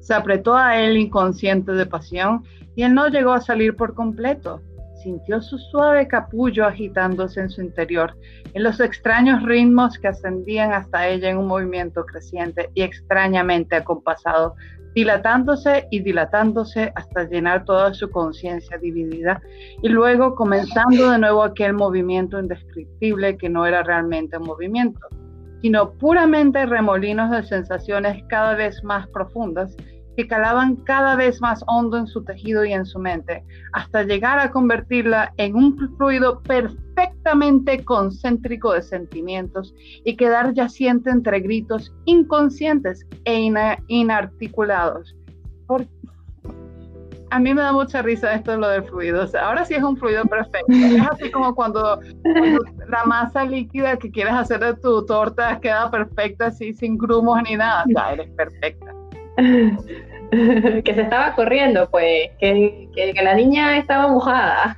Se 0.00 0.14
apretó 0.14 0.56
a 0.56 0.78
él 0.78 0.96
inconsciente 0.96 1.72
de 1.72 1.84
pasión 1.84 2.42
y 2.74 2.84
él 2.84 2.94
no 2.94 3.08
llegó 3.08 3.32
a 3.32 3.42
salir 3.42 3.76
por 3.76 3.92
completo. 3.94 4.62
Sintió 5.02 5.42
su 5.42 5.58
suave 5.58 6.08
capullo 6.08 6.64
agitándose 6.64 7.40
en 7.40 7.50
su 7.50 7.60
interior, 7.60 8.16
en 8.54 8.62
los 8.62 8.80
extraños 8.80 9.42
ritmos 9.42 9.98
que 9.98 10.08
ascendían 10.08 10.72
hasta 10.72 11.06
ella 11.06 11.28
en 11.28 11.36
un 11.36 11.48
movimiento 11.48 12.06
creciente 12.06 12.70
y 12.74 12.80
extrañamente 12.80 13.76
acompasado 13.76 14.56
dilatándose 14.94 15.86
y 15.90 16.00
dilatándose 16.00 16.92
hasta 16.94 17.24
llenar 17.24 17.64
toda 17.64 17.94
su 17.94 18.10
conciencia 18.10 18.78
dividida. 18.78 19.40
Y 19.82 19.88
luego 19.88 20.34
comenzando 20.34 21.10
de 21.10 21.18
nuevo 21.18 21.42
aquel 21.42 21.74
movimiento 21.74 22.38
indescriptible 22.38 23.36
que 23.36 23.48
no 23.48 23.66
era 23.66 23.82
realmente 23.82 24.38
un 24.38 24.44
movimiento, 24.44 25.00
sino 25.62 25.92
puramente 25.94 26.66
remolinos 26.66 27.30
de 27.30 27.42
sensaciones 27.44 28.22
cada 28.28 28.54
vez 28.54 28.82
más 28.84 29.06
profundas 29.08 29.76
que 30.18 30.26
calaban 30.26 30.74
cada 30.74 31.14
vez 31.14 31.40
más 31.40 31.62
hondo 31.68 31.96
en 31.96 32.08
su 32.08 32.24
tejido 32.24 32.64
y 32.64 32.72
en 32.72 32.84
su 32.84 32.98
mente, 32.98 33.44
hasta 33.72 34.02
llegar 34.02 34.40
a 34.40 34.50
convertirla 34.50 35.32
en 35.36 35.54
un 35.54 35.96
fluido 35.96 36.40
perfectamente 36.40 37.84
concéntrico 37.84 38.72
de 38.72 38.82
sentimientos 38.82 39.72
y 40.04 40.16
quedar 40.16 40.54
yaciente 40.54 41.10
entre 41.10 41.38
gritos 41.38 41.94
inconscientes 42.04 43.06
e 43.26 43.48
inarticulados. 43.86 45.14
a 47.30 47.38
mí 47.38 47.54
me 47.54 47.62
da 47.62 47.70
mucha 47.70 48.02
risa 48.02 48.34
esto 48.34 48.50
de 48.50 48.58
lo 48.58 48.68
del 48.70 48.82
fluido. 48.82 49.24
ahora 49.40 49.64
sí 49.64 49.74
es 49.74 49.84
un 49.84 49.96
fluido 49.96 50.24
perfecto. 50.24 50.72
Es 50.72 51.06
así 51.12 51.30
como 51.30 51.54
cuando, 51.54 52.00
la 52.88 53.04
masa 53.04 53.44
líquida 53.44 53.96
que 53.96 54.10
quieres 54.10 54.34
hacer 54.34 54.58
de 54.58 54.74
tu 54.74 55.06
torta 55.06 55.60
queda 55.60 55.88
perfecta, 55.92 56.46
así 56.46 56.72
sin 56.72 56.98
grumos 56.98 57.40
ni 57.48 57.54
nada. 57.54 57.84
Ya 57.94 58.14
eres 58.14 58.30
perfecta. 58.30 58.97
que 60.30 60.94
se 60.94 61.00
estaba 61.00 61.34
corriendo, 61.34 61.88
pues, 61.90 62.30
que, 62.40 63.14
la 63.22 63.34
niña 63.34 63.78
estaba 63.78 64.08
mojada. 64.08 64.76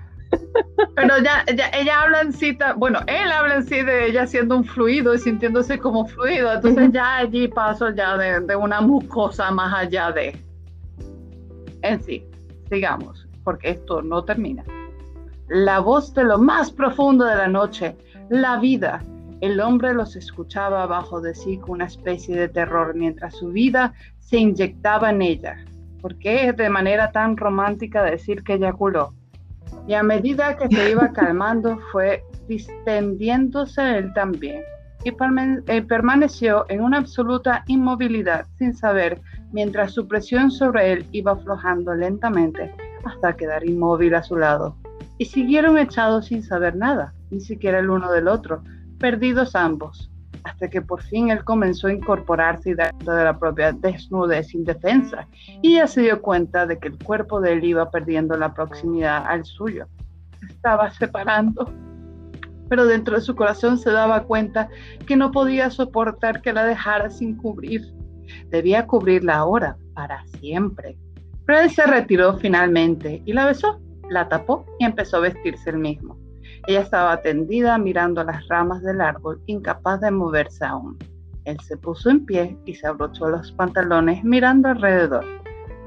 Pero 0.95 1.19
ya, 1.19 1.45
ella 1.73 2.03
habla 2.03 2.21
en 2.21 2.33
cita, 2.33 2.75
bueno, 2.75 3.01
él 3.07 3.33
habla 3.33 3.57
en 3.57 3.65
sí 3.65 3.83
de 3.83 4.07
ella 4.07 4.27
siendo 4.27 4.57
un 4.57 4.65
fluido 4.65 5.15
y 5.15 5.19
sintiéndose 5.19 5.79
como 5.79 6.07
fluido, 6.07 6.53
entonces 6.53 6.91
ya 6.93 7.17
allí 7.17 7.49
paso 7.49 7.91
ya 7.91 8.17
de, 8.17 8.41
de 8.41 8.55
una 8.55 8.81
mucosa 8.81 9.51
más 9.51 9.75
allá 9.75 10.13
de 10.13 10.39
en 11.83 12.03
sí. 12.03 12.25
Sigamos, 12.69 13.27
porque 13.43 13.71
esto 13.71 14.03
no 14.03 14.23
termina. 14.25 14.65
La 15.49 15.81
voz 15.81 16.15
de 16.15 16.25
lo 16.25 16.39
más 16.39 16.71
profundo 16.71 17.25
de 17.25 17.35
la 17.35 17.49
noche, 17.49 17.97
la 18.29 18.59
vida. 18.61 19.03
El 19.41 19.61
hombre 19.61 19.95
los 19.95 20.15
escuchaba 20.17 20.83
abajo 20.83 21.21
de 21.21 21.35
sí 21.35 21.59
con 21.59 21.71
una 21.71 21.87
especie 21.87 22.37
de 22.37 22.49
terror 22.49 22.95
mientras 22.95 23.35
su 23.37 23.49
vida 23.49 23.95
se 24.31 24.39
inyectaba 24.39 25.11
en 25.11 25.22
ella. 25.22 25.57
¿Por 26.01 26.16
qué 26.18 26.53
de 26.53 26.70
manera 26.70 27.11
tan 27.11 27.37
romántica 27.37 28.05
decir 28.05 28.43
que 28.45 28.55
eyaculó? 28.55 29.12
Y 29.89 29.95
a 29.95 30.05
medida 30.05 30.57
que 30.57 30.68
se 30.68 30.93
iba 30.93 31.12
calmando 31.12 31.78
fue 31.91 32.22
distendiéndose 32.49 33.99
él 33.99 34.12
también 34.14 34.62
y 35.03 35.11
eh, 35.11 35.83
permaneció 35.83 36.66
en 36.68 36.83
una 36.83 36.99
absoluta 36.99 37.64
inmovilidad 37.66 38.47
sin 38.59 38.74
saber 38.74 39.20
mientras 39.53 39.93
su 39.93 40.07
presión 40.07 40.51
sobre 40.51 40.93
él 40.93 41.07
iba 41.11 41.33
aflojando 41.33 41.95
lentamente 41.95 42.72
hasta 43.05 43.35
quedar 43.37 43.64
inmóvil 43.64 44.14
a 44.14 44.22
su 44.22 44.37
lado. 44.37 44.76
Y 45.18 45.24
siguieron 45.24 45.78
echados 45.78 46.26
sin 46.26 46.43
saber 46.43 46.76
nada, 46.76 47.14
ni 47.31 47.41
siquiera 47.41 47.78
el 47.78 47.91
uno 47.91 48.12
del 48.12 48.28
otro, 48.28 48.62
perdidos 48.99 49.57
ambos, 49.57 50.10
hasta 50.45 50.68
que 50.68 50.82
por 50.82 51.03
fin 51.03 51.30
él 51.30 51.45
comenzó 51.45 51.88
a 51.88 51.93
incorporarse 51.93 52.70
y 52.70 52.74
dentro 52.74 53.14
de 53.14 53.24
la 53.24 53.38
propia 53.38 53.72
desnudez 53.72 54.55
indefensa, 54.55 55.26
y 55.62 55.74
ella 55.74 55.86
se 55.86 56.03
dio 56.03 56.20
cuenta 56.22 56.66
de 56.66 56.78
que 56.78 56.88
el 56.88 56.99
cuerpo 56.99 57.41
de 57.41 57.53
él 57.53 57.64
iba 57.64 57.91
perdiendo 57.91 58.36
la 58.36 58.53
proximidad 58.55 59.24
al 59.26 59.45
suyo. 59.45 59.86
Estaba 60.49 60.91
separando 60.91 61.72
pero 62.70 62.86
dentro 62.86 63.16
de 63.16 63.20
su 63.20 63.34
corazón 63.34 63.78
se 63.78 63.91
daba 63.91 64.22
cuenta 64.22 64.68
que 65.07 65.16
no 65.16 65.32
podía 65.32 65.70
soportar 65.70 66.41
que 66.41 66.53
la 66.53 66.64
dejara 66.64 67.11
sin 67.11 67.34
cubrir. 67.36 67.82
Debía 68.49 68.86
cubrirla 68.86 69.38
ahora, 69.38 69.76
para 69.93 70.24
siempre. 70.38 70.97
Pero 71.47 71.62
él 71.62 71.70
se 71.70 71.84
retiró 71.84 72.38
finalmente 72.38 73.22
y 73.26 73.32
la 73.32 73.47
besó, 73.47 73.80
la 74.09 74.28
tapó 74.28 74.64
y 74.78 74.84
empezó 74.84 75.16
a 75.16 75.20
vestirse 75.20 75.70
el 75.70 75.78
mismo. 75.78 76.16
Ella 76.67 76.81
estaba 76.81 77.21
tendida 77.23 77.79
mirando 77.79 78.23
las 78.25 78.47
ramas 78.49 78.83
del 78.83 79.01
árbol, 79.01 79.41
incapaz 79.47 80.01
de 80.01 80.11
moverse 80.11 80.65
aún. 80.65 80.99
Él 81.45 81.59
se 81.61 81.77
puso 81.77 82.11
en 82.11 82.27
pie 82.27 82.57
y 82.65 82.75
se 82.75 82.87
abrochó 82.87 83.29
los 83.29 83.53
pantalones 83.53 84.23
mirando 84.25 84.69
alrededor. 84.69 85.25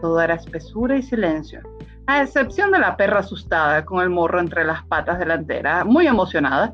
Todo 0.02 0.20
era 0.20 0.36
espesura 0.36 0.98
y 0.98 1.04
silencio 1.04 1.62
a 2.08 2.24
excepción 2.24 2.72
de 2.72 2.80
la 2.80 2.98
perra 2.98 3.20
asustada 3.20 3.86
con 3.86 4.02
el 4.02 4.10
morro 4.10 4.40
entre 4.40 4.66
las 4.66 4.84
patas 4.86 5.20
delanteras, 5.20 5.86
muy 5.86 6.08
emocionada. 6.08 6.74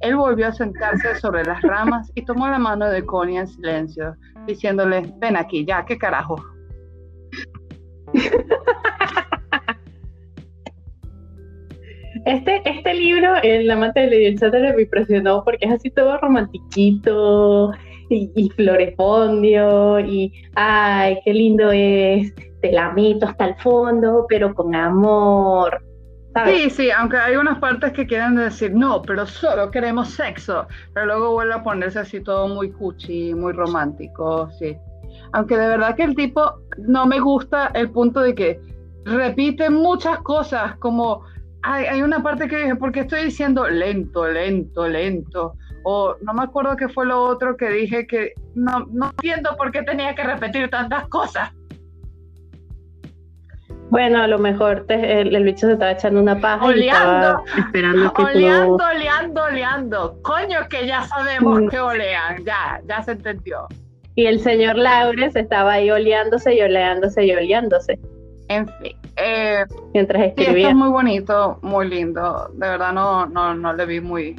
Él 0.00 0.16
volvió 0.16 0.48
a 0.48 0.52
sentarse 0.52 1.14
sobre 1.16 1.44
las 1.44 1.62
ramas 1.62 2.10
y 2.14 2.24
tomó 2.24 2.48
la 2.48 2.58
mano 2.58 2.88
de 2.88 3.04
Connie 3.04 3.38
en 3.38 3.46
silencio, 3.46 4.16
diciéndole, 4.46 5.12
ven 5.18 5.36
aquí, 5.36 5.64
ya, 5.64 5.84
qué 5.84 5.98
carajo. 5.98 6.36
Este, 12.26 12.62
este 12.68 12.94
libro, 12.94 13.34
El 13.42 13.70
amante 13.70 14.00
de 14.00 14.06
Lady 14.06 14.36
Chatterley, 14.36 14.74
me 14.74 14.82
impresionó 14.82 15.42
porque 15.44 15.66
es 15.66 15.72
así 15.72 15.90
todo 15.90 16.18
romantiquito 16.18 17.72
y, 18.10 18.30
y 18.34 18.50
florefondio 18.50 20.00
y, 20.00 20.32
ay, 20.54 21.18
qué 21.24 21.32
lindo 21.32 21.70
es 21.72 22.32
te 22.60 22.72
la 22.72 22.92
meto 22.92 23.26
hasta 23.26 23.46
el 23.46 23.54
fondo, 23.56 24.26
pero 24.28 24.54
con 24.54 24.74
amor. 24.74 25.82
Sí, 26.46 26.70
sí, 26.70 26.90
aunque 26.92 27.16
hay 27.16 27.34
unas 27.34 27.58
partes 27.58 27.92
que 27.92 28.06
quieren 28.06 28.36
decir, 28.36 28.72
no, 28.72 29.02
pero 29.02 29.26
solo 29.26 29.70
queremos 29.70 30.10
sexo, 30.10 30.66
pero 30.94 31.06
luego 31.06 31.32
vuelve 31.32 31.54
a 31.54 31.62
ponerse 31.62 31.98
así 31.98 32.20
todo 32.20 32.46
muy 32.46 32.70
cuchi, 32.70 33.34
muy 33.34 33.52
romántico, 33.52 34.48
sí. 34.58 34.76
Aunque 35.32 35.56
de 35.56 35.68
verdad 35.68 35.96
que 35.96 36.04
el 36.04 36.14
tipo 36.14 36.60
no 36.78 37.04
me 37.06 37.18
gusta 37.18 37.72
el 37.74 37.90
punto 37.90 38.20
de 38.20 38.34
que 38.36 38.60
repite 39.04 39.70
muchas 39.70 40.18
cosas, 40.20 40.76
como 40.76 41.24
hay, 41.62 41.86
hay 41.86 42.02
una 42.02 42.22
parte 42.22 42.48
que 42.48 42.56
dije, 42.58 42.76
porque 42.76 43.00
estoy 43.00 43.24
diciendo 43.24 43.68
lento, 43.68 44.26
lento, 44.26 44.88
lento, 44.88 45.54
o 45.82 46.16
no 46.22 46.34
me 46.34 46.42
acuerdo 46.42 46.76
qué 46.76 46.88
fue 46.88 47.06
lo 47.06 47.22
otro 47.22 47.56
que 47.56 47.68
dije 47.70 48.06
que 48.06 48.34
no, 48.54 48.86
no 48.90 49.10
entiendo 49.10 49.56
por 49.56 49.70
qué 49.72 49.82
tenía 49.82 50.14
que 50.14 50.22
repetir 50.22 50.68
tantas 50.70 51.08
cosas. 51.08 51.50
Bueno, 53.90 54.22
a 54.22 54.28
lo 54.28 54.38
mejor 54.38 54.86
el, 54.88 55.42
bicho 55.42 55.66
se 55.66 55.72
estaba 55.72 55.90
echando 55.90 56.20
una 56.20 56.40
paja 56.40 56.64
oleando, 56.64 57.42
y 57.56 57.60
esperando 57.60 58.12
que 58.12 58.22
oleando, 58.22 58.84
oleando, 58.84 59.42
oleando. 59.42 60.22
Coño, 60.22 60.68
que 60.68 60.86
ya 60.86 61.02
sabemos 61.02 61.62
mm. 61.62 61.68
que 61.68 61.80
olean, 61.80 62.44
ya, 62.44 62.80
ya 62.86 63.02
se 63.02 63.12
entendió. 63.12 63.66
Y 64.14 64.26
el 64.26 64.38
señor 64.38 64.76
Laures 64.76 65.34
estaba 65.34 65.72
ahí 65.72 65.90
oleándose 65.90 66.54
y 66.54 66.60
oleándose 66.60 67.24
y 67.24 67.32
oleándose. 67.32 67.98
En 68.48 68.68
fin. 68.78 68.99
Eh, 69.22 69.64
Mientras 69.92 70.22
escribía. 70.22 70.52
Sí, 70.52 70.58
esto 70.60 70.68
es 70.70 70.76
muy 70.76 70.88
bonito, 70.88 71.58
muy 71.62 71.88
lindo. 71.88 72.48
De 72.54 72.68
verdad 72.68 72.92
no, 72.92 73.26
no, 73.26 73.54
no 73.54 73.72
le 73.72 73.86
vi 73.86 74.00
muy, 74.00 74.36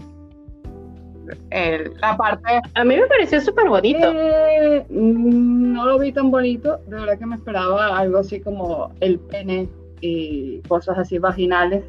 la 2.00 2.18
parte... 2.18 2.62
A 2.76 2.84
mí 2.84 2.98
me 2.98 3.08
pareció 3.08 3.42
súper 3.42 3.70
bonito. 3.70 4.12
Eh, 4.14 4.86
no 4.90 5.86
lo 5.86 6.00
vi 6.00 6.12
tan 6.12 6.32
bonito, 6.32 6.78
de 6.88 6.96
verdad 6.96 7.20
que 7.20 7.26
me 7.26 7.36
esperaba 7.36 7.98
algo 7.98 8.20
así 8.20 8.40
como 8.40 8.94
el 9.00 9.20
pene 9.20 9.70
y 10.02 10.62
cosas 10.68 10.98
así 10.98 11.20
vaginales. 11.20 11.84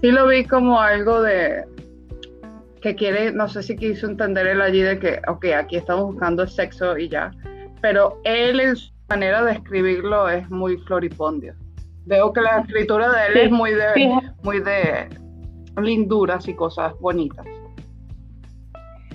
Sí 0.00 0.10
lo 0.10 0.26
vi 0.26 0.44
como 0.44 0.80
algo 0.80 1.22
de 1.22 1.64
que 2.80 2.94
quiere, 2.94 3.32
no 3.32 3.48
sé 3.48 3.62
si 3.62 3.76
quiso 3.76 4.06
entender 4.06 4.46
él 4.46 4.60
allí 4.60 4.82
de 4.82 4.98
que, 4.98 5.20
ok, 5.26 5.46
aquí 5.56 5.76
estamos 5.76 6.04
buscando 6.04 6.46
sexo 6.46 6.98
y 6.98 7.08
ya, 7.08 7.30
pero 7.80 8.20
él 8.24 8.60
en 8.60 8.76
su 8.76 8.92
manera 9.08 9.42
de 9.42 9.52
escribirlo 9.52 10.28
es 10.28 10.50
muy 10.50 10.76
floripondio. 10.76 11.54
Veo 12.06 12.32
que 12.32 12.40
la 12.40 12.60
escritura 12.60 13.10
de 13.10 13.26
él 13.26 13.36
es 13.46 13.50
muy 13.50 13.72
de, 13.72 14.22
muy 14.42 14.60
de 14.60 15.08
linduras 15.80 16.46
y 16.48 16.54
cosas 16.54 16.92
bonitas. 17.00 17.46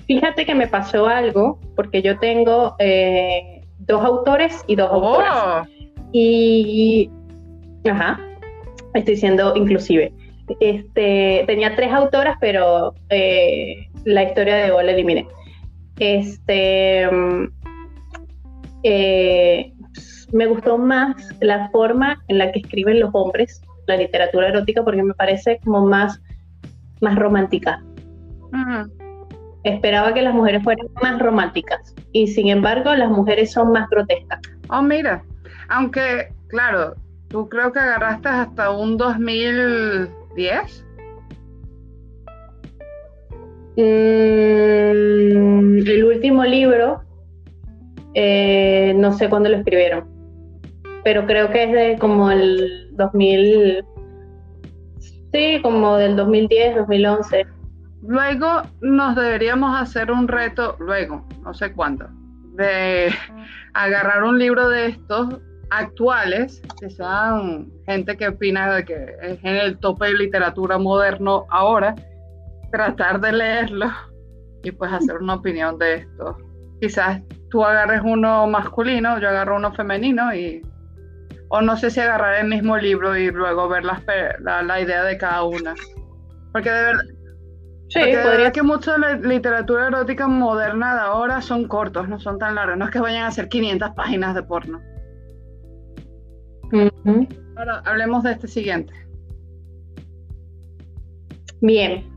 Fíjate 0.06 0.44
que 0.44 0.54
me 0.54 0.66
pasó 0.66 1.06
algo, 1.06 1.60
porque 1.76 2.02
yo 2.02 2.18
tengo 2.18 2.74
eh, 2.80 3.62
dos 3.78 4.04
autores 4.04 4.64
y 4.66 4.74
dos 4.74 4.88
oh. 4.90 4.94
autoras. 4.94 5.68
Y, 6.12 7.08
ajá, 7.88 8.18
estoy 8.94 9.14
diciendo 9.14 9.52
inclusive. 9.54 10.12
Este, 10.58 11.44
tenía 11.46 11.76
tres 11.76 11.92
autoras, 11.92 12.36
pero 12.40 12.92
eh, 13.08 13.86
la 14.04 14.24
historia 14.24 14.56
de 14.56 14.70
Gol 14.70 14.86
la 14.86 14.92
eliminé. 14.92 15.28
Este, 16.00 17.08
mm, 17.08 17.44
eh, 18.82 19.72
me 20.32 20.46
gustó 20.46 20.78
más 20.78 21.16
la 21.40 21.68
forma 21.70 22.22
en 22.28 22.38
la 22.38 22.52
que 22.52 22.60
escriben 22.60 23.00
los 23.00 23.10
hombres 23.12 23.62
la 23.86 23.96
literatura 23.96 24.48
erótica 24.48 24.84
porque 24.84 25.02
me 25.02 25.14
parece 25.14 25.58
como 25.64 25.86
más, 25.86 26.20
más 27.00 27.16
romántica 27.16 27.82
esperaba 29.64 30.14
que 30.14 30.22
las 30.22 30.34
mujeres 30.34 30.62
fueran 30.62 30.86
más 31.02 31.18
románticas 31.20 31.94
y 32.12 32.28
sin 32.28 32.48
embargo 32.48 32.94
las 32.94 33.10
mujeres 33.10 33.52
son 33.52 33.72
más 33.72 33.88
grotescas. 33.90 34.40
Oh, 34.68 34.82
mira, 34.82 35.22
aunque, 35.68 36.32
claro, 36.48 36.94
tú 37.28 37.48
creo 37.48 37.72
que 37.72 37.78
agarraste 37.78 38.28
hasta 38.28 38.70
un 38.70 38.96
2010. 38.96 40.86
Mm, 43.76 43.80
el 45.86 46.04
último 46.04 46.44
libro, 46.44 47.02
eh, 48.14 48.92
no 48.96 49.12
sé 49.12 49.28
cuándo 49.28 49.48
lo 49.48 49.56
escribieron, 49.58 50.04
pero 51.04 51.26
creo 51.26 51.50
que 51.50 51.64
es 51.64 51.72
de 51.72 51.98
como 51.98 52.30
el 52.30 52.88
2000, 52.92 53.84
sí, 55.32 55.60
como 55.62 55.96
del 55.96 56.16
2010, 56.16 56.76
2011. 56.76 57.46
Luego 58.02 58.62
nos 58.80 59.16
deberíamos 59.16 59.78
hacer 59.80 60.10
un 60.10 60.26
reto, 60.26 60.76
luego, 60.78 61.26
no 61.42 61.52
sé 61.54 61.72
cuándo, 61.72 62.08
de 62.54 63.12
agarrar 63.74 64.24
un 64.24 64.38
libro 64.38 64.68
de 64.68 64.86
estos 64.86 65.40
actuales, 65.70 66.62
que 66.80 66.90
sean 66.90 67.70
gente 67.86 68.16
que 68.16 68.28
opina 68.28 68.74
de 68.74 68.84
que 68.84 69.14
es 69.22 69.38
en 69.44 69.56
el 69.56 69.78
tope 69.78 70.06
de 70.06 70.14
literatura 70.14 70.78
moderno 70.78 71.46
ahora, 71.50 71.94
tratar 72.72 73.20
de 73.20 73.32
leerlo 73.32 73.86
y 74.62 74.72
pues 74.72 74.92
hacer 74.92 75.16
una 75.18 75.34
opinión 75.34 75.78
de 75.78 75.94
esto. 75.94 76.36
Quizás 76.80 77.22
tú 77.50 77.64
agarres 77.64 78.00
uno 78.04 78.46
masculino, 78.46 79.18
yo 79.20 79.28
agarro 79.28 79.56
uno 79.56 79.72
femenino 79.72 80.34
y... 80.34 80.62
O 81.50 81.60
no 81.60 81.76
sé 81.76 81.90
si 81.90 82.00
agarrar 82.00 82.40
el 82.40 82.48
mismo 82.48 82.76
libro 82.78 83.16
y 83.16 83.30
luego 83.30 83.68
ver 83.68 83.84
la, 83.84 84.62
la 84.62 84.80
idea 84.80 85.04
de 85.04 85.18
cada 85.18 85.42
una. 85.44 85.74
Porque 86.52 86.70
de 86.70 86.82
verdad, 86.82 87.04
Sí, 87.90 87.98
podría 88.22 88.52
que 88.52 88.62
mucho 88.62 88.92
de 88.92 88.98
la 89.00 89.14
literatura 89.16 89.88
erótica 89.88 90.28
moderna 90.28 90.94
de 90.94 91.00
ahora 91.00 91.42
son 91.42 91.66
cortos, 91.66 92.08
no 92.08 92.20
son 92.20 92.38
tan 92.38 92.54
largos, 92.54 92.78
no 92.78 92.84
es 92.84 92.92
que 92.92 93.00
vayan 93.00 93.24
a 93.24 93.32
ser 93.32 93.48
500 93.48 93.90
páginas 93.96 94.36
de 94.36 94.44
porno. 94.44 94.80
Ahora 97.56 97.82
hablemos 97.84 98.22
de 98.22 98.30
este 98.30 98.46
siguiente. 98.46 98.94
Bien. 101.60 102.08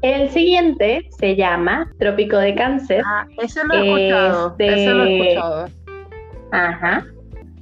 El 0.00 0.30
siguiente 0.30 1.06
se 1.18 1.36
llama 1.36 1.92
Trópico 1.98 2.38
de 2.38 2.54
Cáncer. 2.54 3.02
Ah, 3.06 3.26
ese 3.38 3.64
lo 3.64 3.74
he 3.74 3.86
escuchado. 3.86 4.56
Ese 4.58 4.94
lo 4.94 5.04
he 5.04 5.28
escuchado. 5.28 5.66
Ajá. 6.52 7.04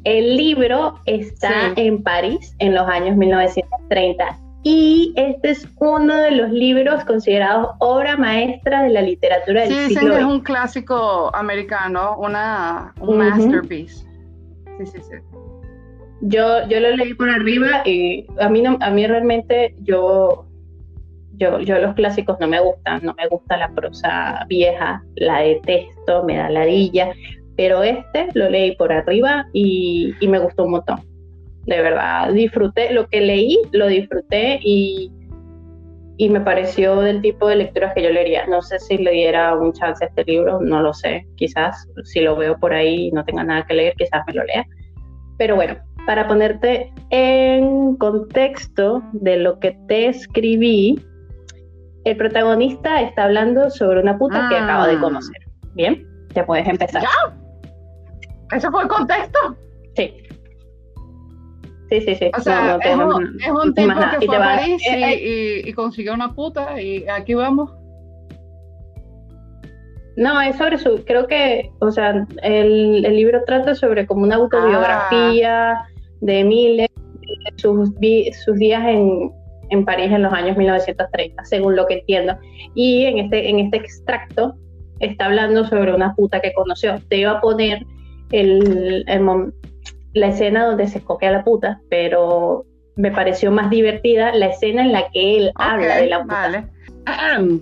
El 0.04 0.36
libro 0.36 0.98
está 1.04 1.72
en 1.76 2.02
París 2.02 2.54
en 2.58 2.74
los 2.74 2.86
años 2.88 3.16
1930 3.16 4.38
y 4.62 5.14
este 5.16 5.50
es 5.50 5.66
uno 5.78 6.14
de 6.16 6.32
los 6.32 6.50
libros 6.50 7.04
considerados 7.04 7.70
obra 7.78 8.16
maestra 8.16 8.82
de 8.82 8.90
la 8.90 9.00
literatura 9.00 9.62
del 9.62 9.72
sí, 9.72 9.88
dicen 9.88 10.10
que 10.10 10.18
es 10.18 10.24
un 10.24 10.40
clásico 10.40 11.34
americano, 11.34 12.16
una, 12.18 12.94
un 13.00 13.18
masterpiece. 13.18 14.04
Sí, 14.78 14.86
sí, 14.86 14.98
sí. 15.00 15.16
Yo, 16.22 16.68
yo 16.68 16.80
lo 16.80 16.94
leí 16.96 17.14
por 17.14 17.30
arriba 17.30 17.82
y 17.86 18.26
a 18.38 18.50
mí, 18.50 18.60
no, 18.60 18.76
a 18.82 18.90
mí 18.90 19.06
realmente 19.06 19.74
yo, 19.78 20.46
yo, 21.36 21.60
yo 21.60 21.78
los 21.78 21.94
clásicos 21.94 22.38
no 22.38 22.46
me 22.46 22.60
gustan, 22.60 23.00
no 23.02 23.14
me 23.14 23.26
gusta 23.28 23.56
la 23.56 23.70
prosa 23.70 24.44
vieja, 24.46 25.02
la 25.16 25.40
detesto, 25.40 26.22
me 26.24 26.36
da 26.36 26.50
ladilla, 26.50 27.14
pero 27.60 27.82
este 27.82 28.28
lo 28.32 28.48
leí 28.48 28.74
por 28.76 28.90
arriba 28.90 29.44
y, 29.52 30.14
y 30.18 30.28
me 30.28 30.38
gustó 30.38 30.64
un 30.64 30.70
montón 30.70 31.10
de 31.66 31.82
verdad 31.82 32.32
disfruté, 32.32 32.90
lo 32.92 33.06
que 33.06 33.20
leí 33.20 33.60
lo 33.72 33.86
disfruté 33.86 34.58
y, 34.62 35.12
y 36.16 36.28
me 36.30 36.40
pareció 36.40 36.96
del 36.96 37.20
tipo 37.20 37.48
de 37.48 37.56
lecturas 37.56 37.92
que 37.94 38.02
yo 38.02 38.10
leería. 38.10 38.46
No 38.46 38.62
sé 38.62 38.78
si 38.78 38.98
le 38.98 39.10
diera 39.12 39.54
un 39.54 39.72
chance 39.72 40.04
a 40.04 40.08
este 40.08 40.24
libro, 40.24 40.60
no 40.60 40.80
lo 40.80 40.92
sé, 40.94 41.26
quizás 41.36 41.86
si 42.04 42.20
lo 42.20 42.36
veo 42.36 42.58
por 42.58 42.72
ahí 42.72 43.08
y 43.08 43.12
no 43.12 43.24
tenga 43.24 43.44
nada 43.44 43.64
que 43.66 43.74
leer, 43.74 43.94
quizás 43.96 44.22
me 44.26 44.34
lo 44.34 44.44
lea. 44.44 44.64
Pero 45.38 45.56
bueno, 45.56 45.76
para 46.06 46.26
ponerte 46.26 46.92
en 47.10 47.96
contexto 47.96 49.02
de 49.12 49.36
lo 49.36 49.58
que 49.58 49.76
te 49.86 50.08
escribí, 50.08 50.98
el 52.04 52.16
protagonista 52.16 53.02
está 53.02 53.24
hablando 53.24 53.70
sobre 53.70 54.00
una 54.00 54.18
puta 54.18 54.48
que 54.48 54.56
acaba 54.56 54.88
de 54.88 54.96
ah. 54.96 55.00
conocer. 55.00 55.36
Bien, 55.74 56.06
ya 56.34 56.44
puedes 56.46 56.66
empezar. 56.66 57.02
¿Ya? 57.02 57.39
¿Eso 58.52 58.70
fue 58.70 58.82
el 58.82 58.88
contexto? 58.88 59.56
Sí. 59.96 60.14
Sí, 61.90 62.00
sí, 62.02 62.14
sí. 62.14 62.30
O 62.36 62.40
sea, 62.40 62.78
es, 62.82 62.96
un, 62.96 63.74
tipo 63.74 63.94
que 64.20 64.26
fue 64.26 64.36
a 64.36 64.38
París 64.38 64.80
eh, 64.88 65.14
eh. 65.14 65.62
y, 65.66 65.72
consiguió 65.72 66.14
una 66.14 66.32
puta 66.32 66.80
y 66.80 67.04
aquí 67.08 67.34
vamos. 67.34 67.72
No, 70.16 70.40
es 70.40 70.56
sobre 70.56 70.78
su, 70.78 71.04
creo 71.04 71.26
que, 71.26 71.70
o 71.80 71.90
sea, 71.90 72.26
el, 72.42 73.02
libro 73.02 73.42
trata 73.44 73.74
sobre 73.74 74.06
como 74.06 74.22
una 74.22 74.36
autobiografía 74.36 75.72
ah. 75.72 75.86
de 76.20 76.40
Emile, 76.40 76.88
sus, 77.56 77.90
sus 78.44 78.56
días 78.56 78.84
en, 78.86 79.32
en 79.70 79.84
París 79.84 80.12
en 80.12 80.22
los 80.22 80.32
años 80.32 80.56
1930, 80.56 81.44
según 81.44 81.74
lo 81.74 81.86
que 81.86 81.94
entiendo. 81.94 82.36
Y 82.74 83.06
en 83.06 83.18
este, 83.18 83.48
en 83.48 83.60
este 83.60 83.78
extracto 83.78 84.54
está 85.00 85.26
hablando 85.26 85.64
sobre 85.64 85.92
una 85.92 86.14
puta 86.14 86.40
que 86.40 86.52
conoció. 86.52 87.00
Te 87.08 87.16
iba 87.16 87.32
a 87.32 87.40
poner 87.40 87.84
el, 88.30 89.04
el, 89.06 89.52
la 90.14 90.26
escena 90.28 90.66
donde 90.66 90.88
se 90.88 91.02
coge 91.02 91.26
a 91.26 91.32
la 91.32 91.44
puta, 91.44 91.80
pero 91.88 92.64
me 92.96 93.10
pareció 93.10 93.50
más 93.50 93.70
divertida 93.70 94.34
la 94.34 94.46
escena 94.46 94.82
en 94.82 94.92
la 94.92 95.10
que 95.10 95.38
él 95.38 95.52
habla 95.54 95.96
de 95.96 96.06
la 96.06 96.22
puta. 96.22 96.34
Vale. 96.34 97.60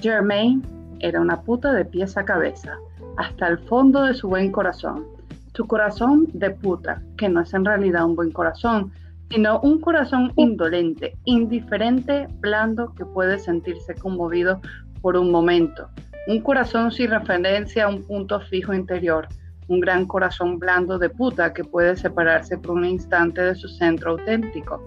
Germaine 0.00 0.62
era 1.00 1.20
una 1.20 1.40
puta 1.42 1.72
de 1.72 1.84
pies 1.84 2.16
a 2.16 2.24
cabeza, 2.24 2.76
hasta 3.16 3.48
el 3.48 3.58
fondo 3.58 4.02
de 4.02 4.14
su 4.14 4.28
buen 4.28 4.52
corazón. 4.52 5.06
Su 5.54 5.66
corazón 5.66 6.26
de 6.32 6.50
puta, 6.50 7.02
que 7.16 7.28
no 7.28 7.40
es 7.40 7.54
en 7.54 7.64
realidad 7.64 8.04
un 8.04 8.16
buen 8.16 8.32
corazón, 8.32 8.92
sino 9.30 9.60
un 9.60 9.80
corazón 9.80 10.32
indolente, 10.36 11.16
indiferente, 11.24 12.28
blando, 12.40 12.92
que 12.94 13.04
puede 13.04 13.38
sentirse 13.38 13.94
conmovido 13.94 14.60
por 15.00 15.16
un 15.16 15.30
momento. 15.30 15.88
Un 16.26 16.40
corazón 16.40 16.90
sin 16.90 17.10
referencia 17.10 17.84
a 17.84 17.88
un 17.88 18.02
punto 18.02 18.40
fijo 18.40 18.72
interior 18.72 19.28
un 19.68 19.80
gran 19.80 20.06
corazón 20.06 20.58
blando 20.58 20.98
de 20.98 21.10
puta 21.10 21.52
que 21.52 21.64
puede 21.64 21.96
separarse 21.96 22.58
por 22.58 22.72
un 22.72 22.84
instante 22.84 23.40
de 23.40 23.54
su 23.54 23.68
centro 23.68 24.12
auténtico. 24.12 24.82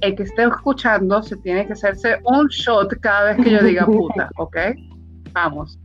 El 0.00 0.14
que 0.16 0.24
esté 0.24 0.44
escuchando 0.44 1.22
se 1.22 1.36
tiene 1.36 1.66
que 1.66 1.72
hacerse 1.72 2.18
un 2.24 2.48
shot 2.48 2.98
cada 3.00 3.32
vez 3.32 3.44
que 3.44 3.50
yo 3.50 3.62
diga 3.62 3.86
puta, 3.86 4.30
¿ok? 4.36 4.56
Vamos. 5.32 5.78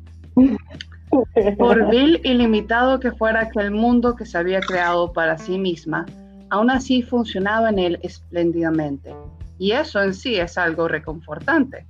Por 1.57 1.89
vil 1.91 2.19
y 2.23 2.33
limitado 2.33 2.99
que 2.99 3.11
fuera 3.11 3.41
aquel 3.41 3.71
mundo 3.71 4.15
que 4.15 4.25
se 4.25 4.37
había 4.37 4.59
creado 4.59 5.13
para 5.13 5.37
sí 5.37 5.57
misma, 5.57 6.05
aún 6.49 6.69
así 6.69 7.01
funcionaba 7.01 7.69
en 7.69 7.79
él 7.79 7.99
espléndidamente. 8.01 9.13
Y 9.57 9.73
eso 9.73 10.01
en 10.01 10.13
sí 10.13 10.35
es 10.35 10.57
algo 10.57 10.87
reconfortante. 10.87 11.85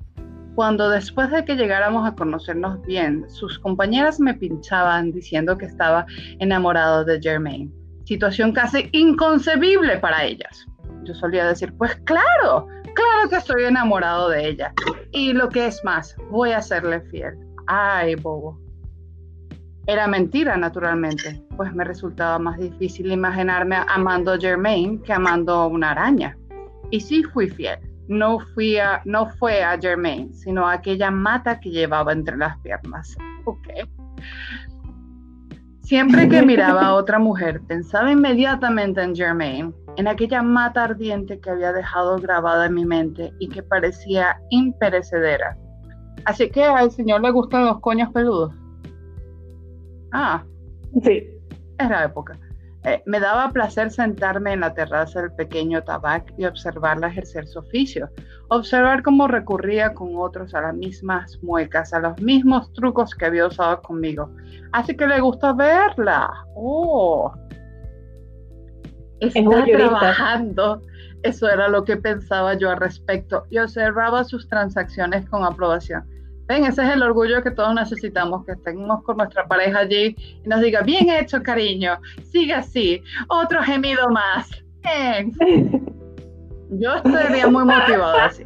Cuando 0.56 0.90
después 0.90 1.32
de 1.32 1.46
que 1.46 1.56
llegáramos 1.56 2.06
a 2.06 2.14
conocernos 2.14 2.82
bien, 2.86 3.30
sus 3.30 3.58
compañeras 3.60 4.20
me 4.20 4.34
pinchaban 4.34 5.12
diciendo 5.12 5.58
que 5.58 5.66
estaba 5.66 6.06
enamorado 6.40 7.06
de 7.06 7.22
Germaine, 7.22 7.72
situación 8.04 8.52
casi 8.52 8.90
inconcebible 8.92 9.98
para 10.00 10.26
ellas. 10.26 10.66
Yo 11.04 11.16
solía 11.16 11.48
decir, 11.48 11.74
pues 11.78 11.96
claro, 12.04 12.68
claro 12.94 13.30
que 13.30 13.38
estoy 13.38 13.64
enamorado 13.64 14.30
de 14.30 14.50
ella. 14.50 14.74
Y 15.14 15.32
lo 15.32 15.48
que 15.48 15.68
es 15.68 15.82
más, 15.86 16.16
voy 16.30 16.52
a 16.52 16.62
serle 16.62 17.00
fiel. 17.02 17.34
Ay, 17.68 18.16
bobo. 18.16 18.60
Era 19.88 20.06
mentira, 20.06 20.58
naturalmente, 20.58 21.42
pues 21.56 21.74
me 21.74 21.86
resultaba 21.86 22.38
más 22.38 22.60
difícil 22.60 23.12
imaginarme 23.12 23.78
amando 23.88 24.34
a 24.34 24.38
Germaine 24.38 25.02
que 25.02 25.14
amando 25.14 25.54
a 25.54 25.68
una 25.68 25.92
araña. 25.92 26.38
Y 26.92 27.00
sí 27.00 27.24
fui 27.24 27.50
fiel 27.50 27.80
no, 28.12 28.40
fui 28.40 28.78
a, 28.78 29.02
no 29.06 29.28
fue 29.38 29.64
a 29.64 29.80
Germain, 29.80 30.34
sino 30.34 30.68
a 30.68 30.74
aquella 30.74 31.10
mata 31.10 31.60
que 31.60 31.70
llevaba 31.70 32.12
entre 32.12 32.36
las 32.38 32.58
piernas. 32.60 33.16
Ok. 33.46 33.68
Siempre 35.80 36.28
que 36.28 36.42
miraba 36.42 36.88
a 36.88 36.94
otra 36.94 37.20
mujer, 37.20 37.62
pensaba 37.68 38.12
inmediatamente 38.12 39.02
en 39.02 39.16
Germain, 39.16 39.74
en 39.96 40.08
aquella 40.08 40.44
mata 40.44 40.84
ardiente 40.84 41.40
que 41.40 41.50
había 41.50 41.72
dejado 41.72 42.18
grabada 42.18 42.66
en 42.66 42.74
mi 42.76 42.86
mente 42.86 43.34
y 43.40 43.48
que 43.48 43.64
parecía 43.64 44.40
imperecedera. 44.50 45.58
Así 46.26 46.50
que 46.50 46.64
al 46.64 46.92
señor 46.92 47.22
le 47.22 47.32
gustan 47.32 47.66
los 47.66 47.80
coños 47.80 48.10
peludos. 48.12 48.54
Ah, 50.12 50.44
sí. 51.02 51.28
Es 51.80 51.90
la 51.90 52.06
época. 52.06 52.38
Eh, 52.84 53.02
me 53.06 53.20
daba 53.20 53.52
placer 53.52 53.92
sentarme 53.92 54.54
en 54.54 54.62
la 54.62 54.74
terraza 54.74 55.22
del 55.22 55.32
pequeño 55.34 55.84
tabac 55.84 56.34
y 56.38 56.46
observarla 56.46 57.10
ejercer 57.10 57.48
su 57.48 57.60
oficio, 57.60 58.10
observar 58.50 59.04
cómo 59.04 59.28
recurría 59.28 59.94
con 59.94 60.16
otros 60.18 60.56
a 60.56 60.62
las 60.62 60.76
mismas 60.76 61.38
muecas, 61.44 61.94
a 61.94 62.00
los 62.00 62.20
mismos 62.20 62.74
trucos 62.74 63.14
que 63.14 63.26
había 63.26 63.46
usado 63.46 63.82
conmigo. 63.84 64.32
Así 64.72 64.98
que 64.98 65.06
le 65.06 65.20
gusta 65.20 65.54
verla. 65.54 66.32
Oh, 66.56 67.32
está 69.20 69.64
trabajando. 69.66 70.82
Eso 71.24 71.48
era 71.48 71.68
lo 71.68 71.84
que 71.84 71.98
pensaba 71.98 72.56
yo 72.56 72.72
al 72.72 72.78
respecto 72.78 73.46
y 73.52 73.60
observaba 73.60 74.24
sus 74.24 74.48
transacciones 74.48 75.30
con 75.30 75.44
aprobación. 75.44 76.04
Ven, 76.52 76.66
ese 76.66 76.84
es 76.84 76.90
el 76.90 77.02
orgullo 77.02 77.42
que 77.42 77.52
todos 77.52 77.74
necesitamos, 77.74 78.46
que 78.46 78.52
estemos 78.52 79.02
con 79.04 79.16
nuestra 79.16 79.48
pareja 79.48 79.80
allí 79.80 80.18
y 80.44 80.50
nos 80.50 80.60
diga, 80.60 80.82
bien 80.82 81.10
hecho, 81.10 81.42
cariño, 81.42 81.98
sigue 82.30 82.54
así, 82.54 83.02
otro 83.30 83.64
gemido 83.64 84.10
más. 84.10 84.50
Yo 86.72 86.96
estaría 86.96 87.48
muy 87.48 87.64
motivada 87.64 88.26
así. 88.26 88.46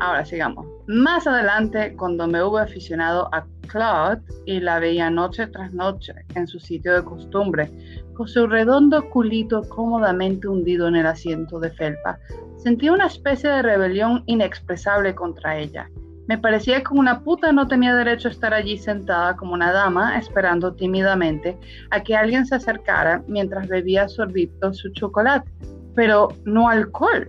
Ahora 0.00 0.24
sigamos. 0.24 0.66
Más 0.88 1.24
adelante, 1.28 1.94
cuando 1.96 2.26
me 2.26 2.42
hubo 2.42 2.58
aficionado 2.58 3.32
a 3.32 3.46
Claude 3.68 4.22
y 4.46 4.58
la 4.58 4.80
veía 4.80 5.08
noche 5.08 5.46
tras 5.46 5.72
noche 5.72 6.12
en 6.34 6.48
su 6.48 6.58
sitio 6.58 6.96
de 6.96 7.04
costumbre, 7.04 7.70
con 8.14 8.26
su 8.26 8.48
redondo 8.48 9.08
culito 9.08 9.62
cómodamente 9.68 10.48
hundido 10.48 10.88
en 10.88 10.96
el 10.96 11.06
asiento 11.06 11.60
de 11.60 11.70
felpa, 11.70 12.18
sentí 12.56 12.88
una 12.88 13.06
especie 13.06 13.48
de 13.50 13.62
rebelión 13.62 14.24
inexpresable 14.26 15.14
contra 15.14 15.56
ella 15.56 15.88
me 16.30 16.38
parecía 16.38 16.80
que 16.84 16.94
una 16.94 17.24
puta 17.24 17.50
no 17.50 17.66
tenía 17.66 17.92
derecho 17.92 18.28
a 18.28 18.30
estar 18.30 18.54
allí 18.54 18.78
sentada 18.78 19.34
como 19.34 19.52
una 19.52 19.72
dama, 19.72 20.16
esperando 20.16 20.72
tímidamente 20.72 21.58
a 21.90 22.04
que 22.04 22.14
alguien 22.14 22.46
se 22.46 22.54
acercara 22.54 23.24
mientras 23.26 23.66
bebía 23.66 24.06
sorbito 24.06 24.72
su 24.72 24.92
chocolate. 24.92 25.50
Pero 25.96 26.28
no 26.44 26.68
alcohol. 26.68 27.26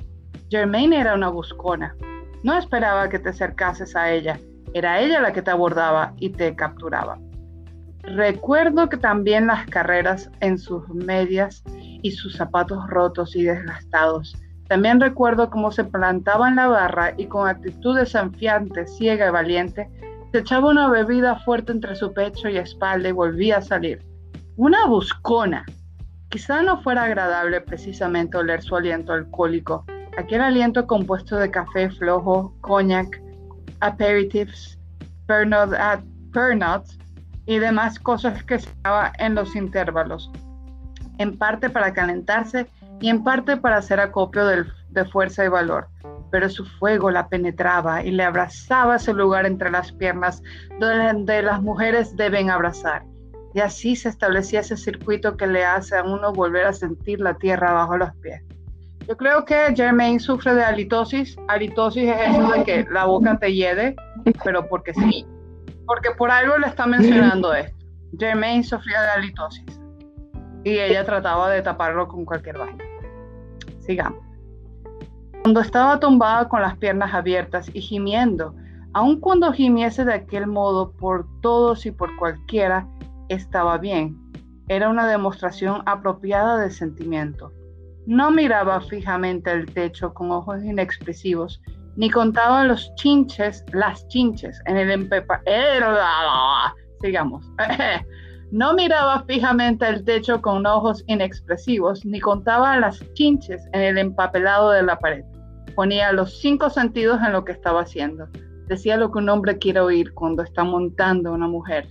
Germaine 0.51 0.99
era 0.99 1.15
una 1.15 1.29
buscona. 1.29 1.95
No 2.43 2.55
esperaba 2.55 3.09
que 3.09 3.17
te 3.17 3.29
acercases 3.29 3.95
a 3.95 4.11
ella. 4.11 4.39
Era 4.75 5.01
ella 5.01 5.19
la 5.19 5.33
que 5.33 5.41
te 5.41 5.49
abordaba 5.49 6.13
y 6.19 6.29
te 6.29 6.55
capturaba. 6.55 7.17
Recuerdo 8.03 8.87
que 8.87 8.97
también 8.97 9.47
las 9.47 9.65
carreras 9.65 10.29
en 10.41 10.59
sus 10.59 10.87
medias 10.89 11.63
y 12.03 12.11
sus 12.11 12.35
zapatos 12.35 12.87
rotos 12.87 13.35
y 13.35 13.45
desgastados 13.45 14.37
también 14.71 15.01
recuerdo 15.01 15.49
cómo 15.49 15.69
se 15.69 15.83
plantaba 15.83 16.47
en 16.47 16.55
la 16.55 16.67
barra 16.67 17.13
y 17.17 17.25
con 17.25 17.45
actitud 17.45 17.93
desafiante, 17.93 18.87
ciega 18.87 19.27
y 19.27 19.31
valiente, 19.31 19.89
se 20.31 20.37
echaba 20.37 20.69
una 20.69 20.87
bebida 20.87 21.35
fuerte 21.39 21.73
entre 21.73 21.93
su 21.93 22.13
pecho 22.13 22.47
y 22.47 22.55
espalda 22.55 23.09
y 23.09 23.11
volvía 23.11 23.57
a 23.57 23.61
salir. 23.61 24.01
Una 24.55 24.85
buscona. 24.85 25.65
Quizá 26.29 26.63
no 26.63 26.81
fuera 26.83 27.03
agradable 27.03 27.59
precisamente 27.59 28.37
oler 28.37 28.61
su 28.61 28.77
aliento 28.77 29.11
alcohólico 29.11 29.83
aquel 30.17 30.39
aliento 30.39 30.87
compuesto 30.87 31.35
de 31.35 31.51
café 31.51 31.89
flojo, 31.89 32.55
coñac, 32.61 33.21
aperitifs, 33.81 34.79
pernots 35.27 36.97
y 37.45 37.59
demás 37.59 37.99
cosas 37.99 38.41
que 38.45 38.59
se 38.59 38.69
daba 38.83 39.11
en 39.19 39.35
los 39.35 39.53
intervalos, 39.53 40.31
en 41.17 41.37
parte 41.37 41.69
para 41.69 41.91
calentarse 41.91 42.67
y 43.01 43.09
en 43.09 43.23
parte 43.23 43.57
para 43.57 43.77
hacer 43.77 43.99
acopio 43.99 44.45
de 44.45 45.05
fuerza 45.05 45.43
y 45.43 45.49
valor. 45.49 45.87
Pero 46.31 46.49
su 46.49 46.65
fuego 46.65 47.11
la 47.11 47.27
penetraba 47.27 48.03
y 48.03 48.11
le 48.11 48.23
abrazaba 48.23 48.95
ese 48.95 49.13
lugar 49.13 49.45
entre 49.45 49.69
las 49.69 49.91
piernas 49.91 50.41
donde 50.79 51.41
las 51.41 51.61
mujeres 51.61 52.15
deben 52.15 52.49
abrazar. 52.49 53.03
Y 53.53 53.59
así 53.59 53.97
se 53.97 54.07
establecía 54.07 54.61
ese 54.61 54.77
circuito 54.77 55.35
que 55.35 55.47
le 55.47 55.65
hace 55.65 55.97
a 55.97 56.03
uno 56.03 56.31
volver 56.31 56.67
a 56.67 56.73
sentir 56.73 57.19
la 57.19 57.33
tierra 57.33 57.73
bajo 57.73 57.97
los 57.97 58.15
pies. 58.17 58.41
Yo 59.07 59.17
creo 59.17 59.43
que 59.43 59.73
Jermaine 59.75 60.19
sufre 60.19 60.53
de 60.53 60.63
halitosis. 60.63 61.35
Halitosis 61.49 62.07
es 62.07 62.29
eso 62.29 62.51
de 62.51 62.63
que 62.63 62.87
la 62.89 63.05
boca 63.05 63.37
te 63.37 63.53
hiede, 63.53 63.95
pero 64.43 64.69
porque 64.69 64.93
sí. 64.93 65.25
Porque 65.85 66.11
por 66.11 66.31
algo 66.31 66.57
le 66.59 66.67
está 66.67 66.85
mencionando 66.85 67.53
esto. 67.53 67.75
Jermaine 68.17 68.63
sufría 68.63 69.01
de 69.01 69.07
halitosis. 69.09 69.81
Y 70.63 70.77
ella 70.77 71.03
trataba 71.03 71.49
de 71.49 71.61
taparlo 71.61 72.07
con 72.07 72.23
cualquier 72.23 72.57
vaina. 72.57 72.90
Sigamos. 73.91 74.23
Cuando 75.41 75.59
estaba 75.59 75.99
tumbada 75.99 76.47
con 76.47 76.61
las 76.61 76.77
piernas 76.77 77.13
abiertas 77.13 77.69
y 77.73 77.81
gimiendo, 77.81 78.55
aun 78.93 79.19
cuando 79.19 79.51
gimiese 79.51 80.05
de 80.05 80.13
aquel 80.13 80.47
modo 80.47 80.93
por 80.93 81.27
todos 81.41 81.85
y 81.85 81.91
por 81.91 82.15
cualquiera, 82.15 82.87
estaba 83.27 83.77
bien. 83.77 84.17
Era 84.69 84.87
una 84.87 85.05
demostración 85.05 85.83
apropiada 85.87 86.57
de 86.57 86.71
sentimiento. 86.71 87.51
No 88.05 88.31
miraba 88.31 88.79
fijamente 88.79 89.51
el 89.51 89.65
techo 89.65 90.13
con 90.13 90.31
ojos 90.31 90.63
inexpresivos, 90.63 91.61
ni 91.97 92.09
contaba 92.09 92.63
los 92.63 92.95
chinches, 92.95 93.65
las 93.73 94.07
chinches 94.07 94.61
en 94.67 94.77
el 94.77 94.89
empepa. 94.89 95.41
Sigamos. 97.01 97.45
No 98.51 98.73
miraba 98.73 99.23
fijamente 99.23 99.87
el 99.87 100.03
techo 100.03 100.41
con 100.41 100.65
ojos 100.65 101.05
inexpresivos, 101.07 102.05
ni 102.05 102.19
contaba 102.19 102.77
las 102.77 102.99
chinches 103.13 103.65
en 103.71 103.81
el 103.81 103.97
empapelado 103.97 104.71
de 104.71 104.83
la 104.83 104.99
pared. 104.99 105.23
Ponía 105.73 106.11
los 106.11 106.41
cinco 106.41 106.69
sentidos 106.69 107.21
en 107.25 107.31
lo 107.31 107.45
que 107.45 107.53
estaba 107.53 107.83
haciendo. 107.83 108.27
Decía 108.67 108.97
lo 108.97 109.09
que 109.09 109.19
un 109.19 109.29
hombre 109.29 109.57
quiere 109.57 109.79
oír 109.79 110.13
cuando 110.13 110.43
está 110.43 110.65
montando 110.65 111.31
una 111.31 111.47
mujer. 111.47 111.87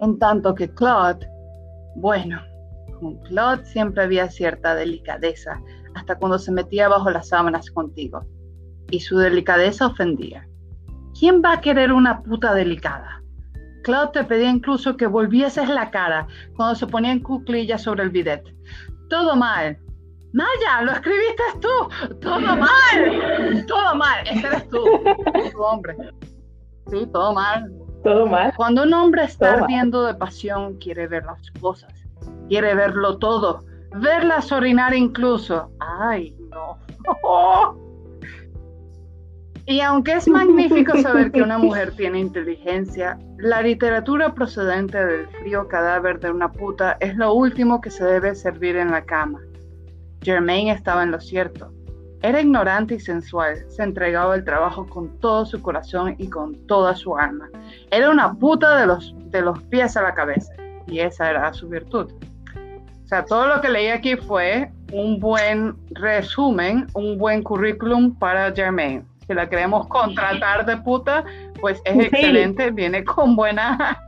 En 0.00 0.18
tanto 0.18 0.54
que 0.54 0.68
Claude, 0.68 1.26
bueno, 1.96 2.38
con 3.00 3.16
Claude 3.22 3.64
siempre 3.64 4.02
había 4.02 4.30
cierta 4.30 4.74
delicadeza, 4.74 5.58
hasta 5.94 6.18
cuando 6.18 6.38
se 6.38 6.52
metía 6.52 6.88
bajo 6.88 7.08
las 7.08 7.28
sábanas 7.28 7.70
contigo. 7.70 8.26
Y 8.90 9.00
su 9.00 9.16
delicadeza 9.16 9.86
ofendía. 9.86 10.46
¿Quién 11.18 11.40
va 11.42 11.54
a 11.54 11.60
querer 11.62 11.92
una 11.92 12.22
puta 12.22 12.52
delicada? 12.52 13.21
Claude 13.82 14.12
te 14.12 14.24
pedía 14.24 14.50
incluso 14.50 14.96
que 14.96 15.06
volvieses 15.06 15.68
la 15.68 15.90
cara 15.90 16.26
cuando 16.56 16.74
se 16.74 16.86
ponía 16.86 17.12
en 17.12 17.20
cuclillas 17.20 17.82
sobre 17.82 18.04
el 18.04 18.10
bidet. 18.10 18.44
Todo 19.08 19.36
mal. 19.36 19.78
Maya, 20.32 20.82
lo 20.82 20.92
escribiste 20.92 21.42
tú. 21.60 22.16
Todo 22.20 22.40
mal. 22.40 23.66
Todo 23.66 23.94
mal. 23.94 24.26
Ese 24.26 24.46
eres 24.46 24.68
tú. 24.68 24.84
Tu 25.52 25.62
hombre. 25.62 25.96
Sí, 26.90 27.06
todo 27.12 27.34
mal. 27.34 27.70
Todo 28.02 28.26
mal. 28.26 28.52
Cuando 28.56 28.82
un 28.84 28.94
hombre 28.94 29.24
está 29.24 29.54
ardiendo 29.54 30.06
de 30.06 30.14
pasión, 30.14 30.76
quiere 30.78 31.06
ver 31.06 31.24
las 31.24 31.50
cosas 31.60 32.02
quiere 32.48 32.74
verlo 32.74 33.18
todo, 33.18 33.64
verlas 33.94 34.52
orinar 34.52 34.94
incluso. 34.94 35.70
Ay, 35.80 36.36
no. 36.50 36.78
Y 39.72 39.80
aunque 39.80 40.12
es 40.12 40.28
magnífico 40.28 40.98
saber 40.98 41.32
que 41.32 41.40
una 41.40 41.56
mujer 41.56 41.92
tiene 41.96 42.20
inteligencia, 42.20 43.18
la 43.38 43.62
literatura 43.62 44.34
procedente 44.34 45.02
del 45.02 45.26
frío 45.40 45.66
cadáver 45.66 46.20
de 46.20 46.30
una 46.30 46.52
puta 46.52 46.98
es 47.00 47.16
lo 47.16 47.32
último 47.32 47.80
que 47.80 47.90
se 47.90 48.04
debe 48.04 48.34
servir 48.34 48.76
en 48.76 48.90
la 48.90 49.02
cama. 49.02 49.40
Germaine 50.20 50.72
estaba 50.72 51.02
en 51.04 51.10
lo 51.10 51.18
cierto. 51.22 51.72
Era 52.20 52.42
ignorante 52.42 52.96
y 52.96 53.00
sensual, 53.00 53.64
se 53.70 53.82
entregaba 53.82 54.34
al 54.34 54.44
trabajo 54.44 54.86
con 54.86 55.18
todo 55.20 55.46
su 55.46 55.62
corazón 55.62 56.16
y 56.18 56.28
con 56.28 56.54
toda 56.66 56.94
su 56.94 57.16
alma. 57.16 57.48
Era 57.90 58.10
una 58.10 58.34
puta 58.34 58.78
de 58.78 58.86
los, 58.86 59.14
de 59.30 59.40
los 59.40 59.58
pies 59.70 59.96
a 59.96 60.02
la 60.02 60.12
cabeza, 60.12 60.52
y 60.86 60.98
esa 60.98 61.30
era 61.30 61.50
su 61.54 61.70
virtud 61.70 62.12
sea, 63.12 63.24
todo 63.26 63.46
lo 63.46 63.60
que 63.60 63.68
leí 63.68 63.88
aquí 63.88 64.16
fue 64.16 64.70
un 64.90 65.20
buen 65.20 65.76
resumen, 65.90 66.86
un 66.94 67.18
buen 67.18 67.42
currículum 67.42 68.18
para 68.18 68.50
Jermaine. 68.52 69.04
Si 69.32 69.36
la 69.36 69.48
queremos 69.48 69.88
contratar 69.88 70.66
de 70.66 70.76
puta, 70.76 71.24
pues 71.58 71.80
es 71.86 72.06
excelente, 72.06 72.70
viene 72.70 73.02
con 73.02 73.34
buena, 73.34 73.98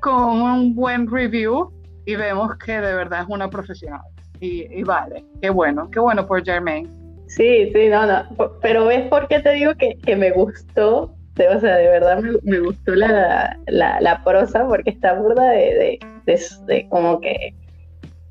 con 0.00 0.40
un 0.40 0.74
buen 0.76 1.10
review 1.10 1.72
y 2.06 2.14
vemos 2.14 2.56
que 2.58 2.72
de 2.72 2.94
verdad 2.94 3.22
es 3.22 3.26
una 3.28 3.50
profesional. 3.50 4.02
Y, 4.38 4.84
vale, 4.84 5.24
qué 5.40 5.50
bueno, 5.50 5.90
qué 5.90 5.98
bueno 5.98 6.26
por 6.28 6.44
Jermaine. 6.44 6.88
Sí, 7.26 7.72
sí, 7.72 7.88
no, 7.88 8.06
no, 8.06 8.22
pero 8.60 8.86
ves 8.86 9.08
por 9.08 9.26
qué 9.26 9.40
te 9.40 9.52
digo 9.52 9.74
que, 9.74 9.96
que 9.98 10.14
me 10.14 10.30
gustó, 10.30 11.04
o 11.04 11.60
sea, 11.60 11.76
de 11.76 11.88
verdad 11.88 12.22
me, 12.44 12.60
gustó 12.60 12.94
la, 12.94 13.58
la, 13.66 14.22
prosa 14.22 14.64
porque 14.68 14.90
está 14.90 15.14
burda 15.14 15.50
de, 15.50 15.98
de, 16.24 16.40
de 16.66 16.88
como 16.88 17.20
que 17.20 17.52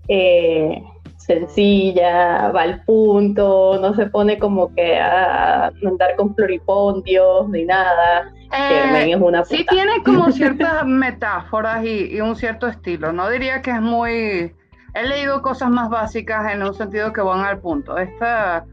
eh, 0.08 0.82
sencilla, 1.26 2.52
va 2.52 2.64
al 2.64 2.84
punto, 2.84 3.78
no 3.80 3.94
se 3.94 4.08
pone 4.08 4.38
como 4.40 4.74
que 4.74 5.00
a 5.00 5.68
andar 5.68 6.16
con 6.18 6.36
floripondios 6.36 7.48
ni 7.50 7.66
nada. 7.66 8.32
Eh, 8.58 9.12
es 9.12 9.22
una 9.22 9.46
sí 9.46 9.66
tiene 9.70 10.04
como 10.04 10.32
ciertas 10.32 10.86
metáforas 10.86 11.86
y, 11.86 12.20
un 12.20 12.36
cierto 12.36 12.68
estilo. 12.68 13.14
No 13.14 13.30
diría 13.30 13.62
que 13.62 13.72
es 13.72 13.82
muy... 13.82 14.54
He 14.94 15.08
leído 15.08 15.42
cosas 15.42 15.70
más 15.70 15.90
básicas 15.90 16.52
en 16.52 16.64
un 16.64 16.74
sentido 16.74 17.14
que 17.14 17.22
van 17.22 17.46
al 17.46 17.60
punto. 17.60 17.98
Esta, 17.98 18.66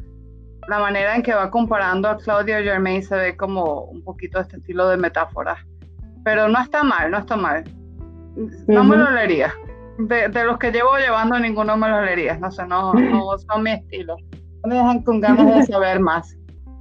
la 0.67 0.79
manera 0.81 1.15
en 1.15 1.23
que 1.23 1.33
va 1.33 1.51
comparando 1.51 2.09
a 2.09 2.17
Claudia 2.17 2.61
Germain 2.61 3.03
se 3.03 3.15
ve 3.15 3.37
como 3.37 3.83
un 3.83 4.03
poquito 4.03 4.41
este 4.41 4.57
estilo 4.57 4.89
de 4.89 4.97
metáforas. 4.97 5.59
Pero 6.25 6.49
no 6.49 6.61
está 6.61 6.83
mal, 6.83 7.11
no 7.11 7.19
está 7.19 7.37
mal. 7.37 7.63
No 8.67 8.85
me 8.85 8.97
lo 8.97 9.11
leería 9.11 9.53
de, 9.99 10.45
los 10.45 10.59
que 10.59 10.71
llevo 10.71 10.97
llevando, 10.97 11.39
ninguno 11.39 11.77
me 11.77 11.89
lo 11.89 12.03
leería. 12.03 12.39
No 12.39 12.51
sé, 12.51 12.67
no, 12.67 12.95
no 12.95 13.39
son 13.51 13.63
mi 13.63 13.73
estilo. 13.73 14.17
Me 14.65 14.75
dejan 14.75 15.03
con 15.03 15.21
ganas 15.21 15.55
de 15.55 15.73
saber 15.73 16.01
más. 16.01 16.35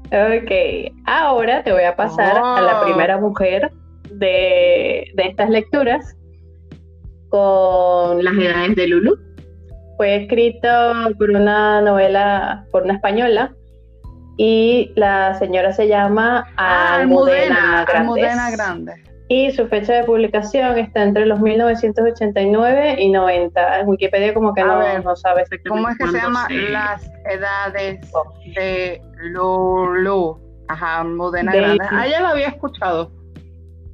Ok, 0.07 0.93
ahora 1.05 1.63
te 1.63 1.72
voy 1.72 1.84
a 1.84 1.95
pasar 1.95 2.38
a 2.38 2.61
la 2.61 2.82
oh. 2.82 2.86
primera 2.86 3.20
mujer 3.20 3.72
de, 4.11 5.11
de 5.15 5.24
estas 5.24 5.49
lecturas 5.49 6.15
con 7.30 8.24
las 8.24 8.34
edades 8.36 8.76
de 8.76 8.88
Lulu. 8.88 9.18
Fue 9.97 10.24
escrito 10.24 10.70
por 11.18 11.32
una 11.32 11.82
novela, 11.82 12.65
por 12.72 12.84
una 12.84 12.93
española, 12.93 13.53
y 14.38 14.91
la 14.95 15.34
señora 15.39 15.74
se 15.74 15.88
llama 15.88 16.45
ah, 16.55 16.95
Almudena, 16.95 17.84
Almudena 17.84 18.51
Grande 18.51 19.06
y 19.30 19.51
su 19.51 19.67
fecha 19.67 19.93
de 19.93 20.03
publicación 20.05 20.78
está 20.78 21.03
entre 21.03 21.25
los 21.25 21.39
1989 21.41 22.95
y 22.99 23.09
90. 23.09 23.80
En 23.80 23.88
Wikipedia 23.88 24.34
como 24.34 24.53
que 24.53 24.63
no, 24.63 24.99
no 24.99 25.15
sabe 25.15 25.43
¿Cómo 25.67 25.89
es 25.89 25.97
que 25.97 26.07
se 26.07 26.17
llama? 26.17 26.47
Las 26.49 27.09
edades 27.30 27.99
de 28.55 29.01
Lulu. 29.17 30.39
Ajá, 30.69 31.03
Modena 31.03 31.53
Grande. 31.53 31.86
Ah, 31.89 32.07
ya 32.07 32.21
lo 32.21 32.28
había 32.28 32.47
escuchado. 32.47 33.11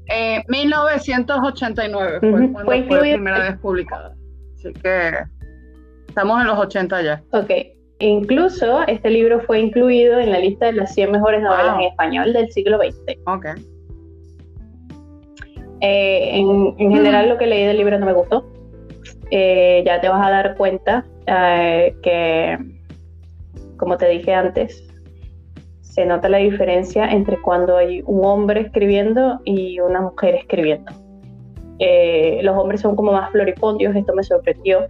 Eh, 0.08 0.44
1989 0.50 2.20
fue 2.20 2.32
cuando 2.32 2.64
fue, 2.66 2.84
fue 2.84 3.00
primera 3.00 3.40
vez 3.40 3.58
publicada. 3.58 4.14
Así 4.56 4.72
que 4.74 5.12
estamos 6.08 6.42
en 6.42 6.48
los 6.48 6.60
80 6.60 7.02
ya. 7.02 7.24
Ok. 7.32 7.52
Incluso 8.00 8.86
este 8.88 9.10
libro 9.10 9.40
fue 9.42 9.62
incluido 9.62 10.20
en 10.20 10.32
la 10.32 10.40
lista 10.40 10.68
de 10.68 10.74
las 10.74 10.94
100 10.94 11.12
mejores 11.12 11.42
novelas 11.42 11.76
en 11.76 11.82
español 11.84 12.34
del 12.34 12.52
siglo 12.52 12.78
XX. 12.78 13.18
Ok. 13.26 13.46
Eh, 15.86 16.38
en, 16.38 16.78
general 16.78 17.28
lo 17.28 17.38
que 17.38 17.46
leí 17.46 17.66
del 17.66 17.78
libro 17.78 18.00
no 18.00 18.06
me 18.06 18.14
gustó. 18.14 18.50
Eh, 19.32 19.84
ya 19.86 20.00
te 20.00 20.08
vas 20.08 20.26
a 20.26 20.32
dar 20.32 20.56
cuenta 20.56 21.06
eh, 21.28 21.94
que, 22.02 22.58
como 23.76 23.98
te 23.98 24.08
dije 24.08 24.34
antes, 24.34 24.88
se 25.82 26.06
nota 26.06 26.30
la 26.30 26.38
diferencia 26.38 27.12
entre 27.12 27.40
cuando 27.42 27.76
hay 27.76 28.02
un 28.06 28.26
hombre 28.26 28.62
escribiendo 28.62 29.42
y 29.44 29.82
una 29.82 30.02
mujer 30.02 30.36
escribiendo. 30.36 30.90
los 32.42 32.58
hombres 32.58 32.80
son 32.80 32.96
como 32.96 33.12
más 33.12 33.30
floripondios, 33.32 33.94
esto 33.94 34.16
me 34.16 34.24
sorprendió. 34.24 34.86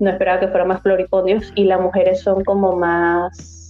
No 0.00 0.10
esperaba 0.10 0.40
que 0.40 0.48
fueran 0.48 0.68
más 0.68 0.80
floripondios 0.80 1.52
y 1.54 1.64
las 1.64 1.78
mujeres 1.78 2.22
son 2.22 2.42
como 2.42 2.74
más 2.74 3.61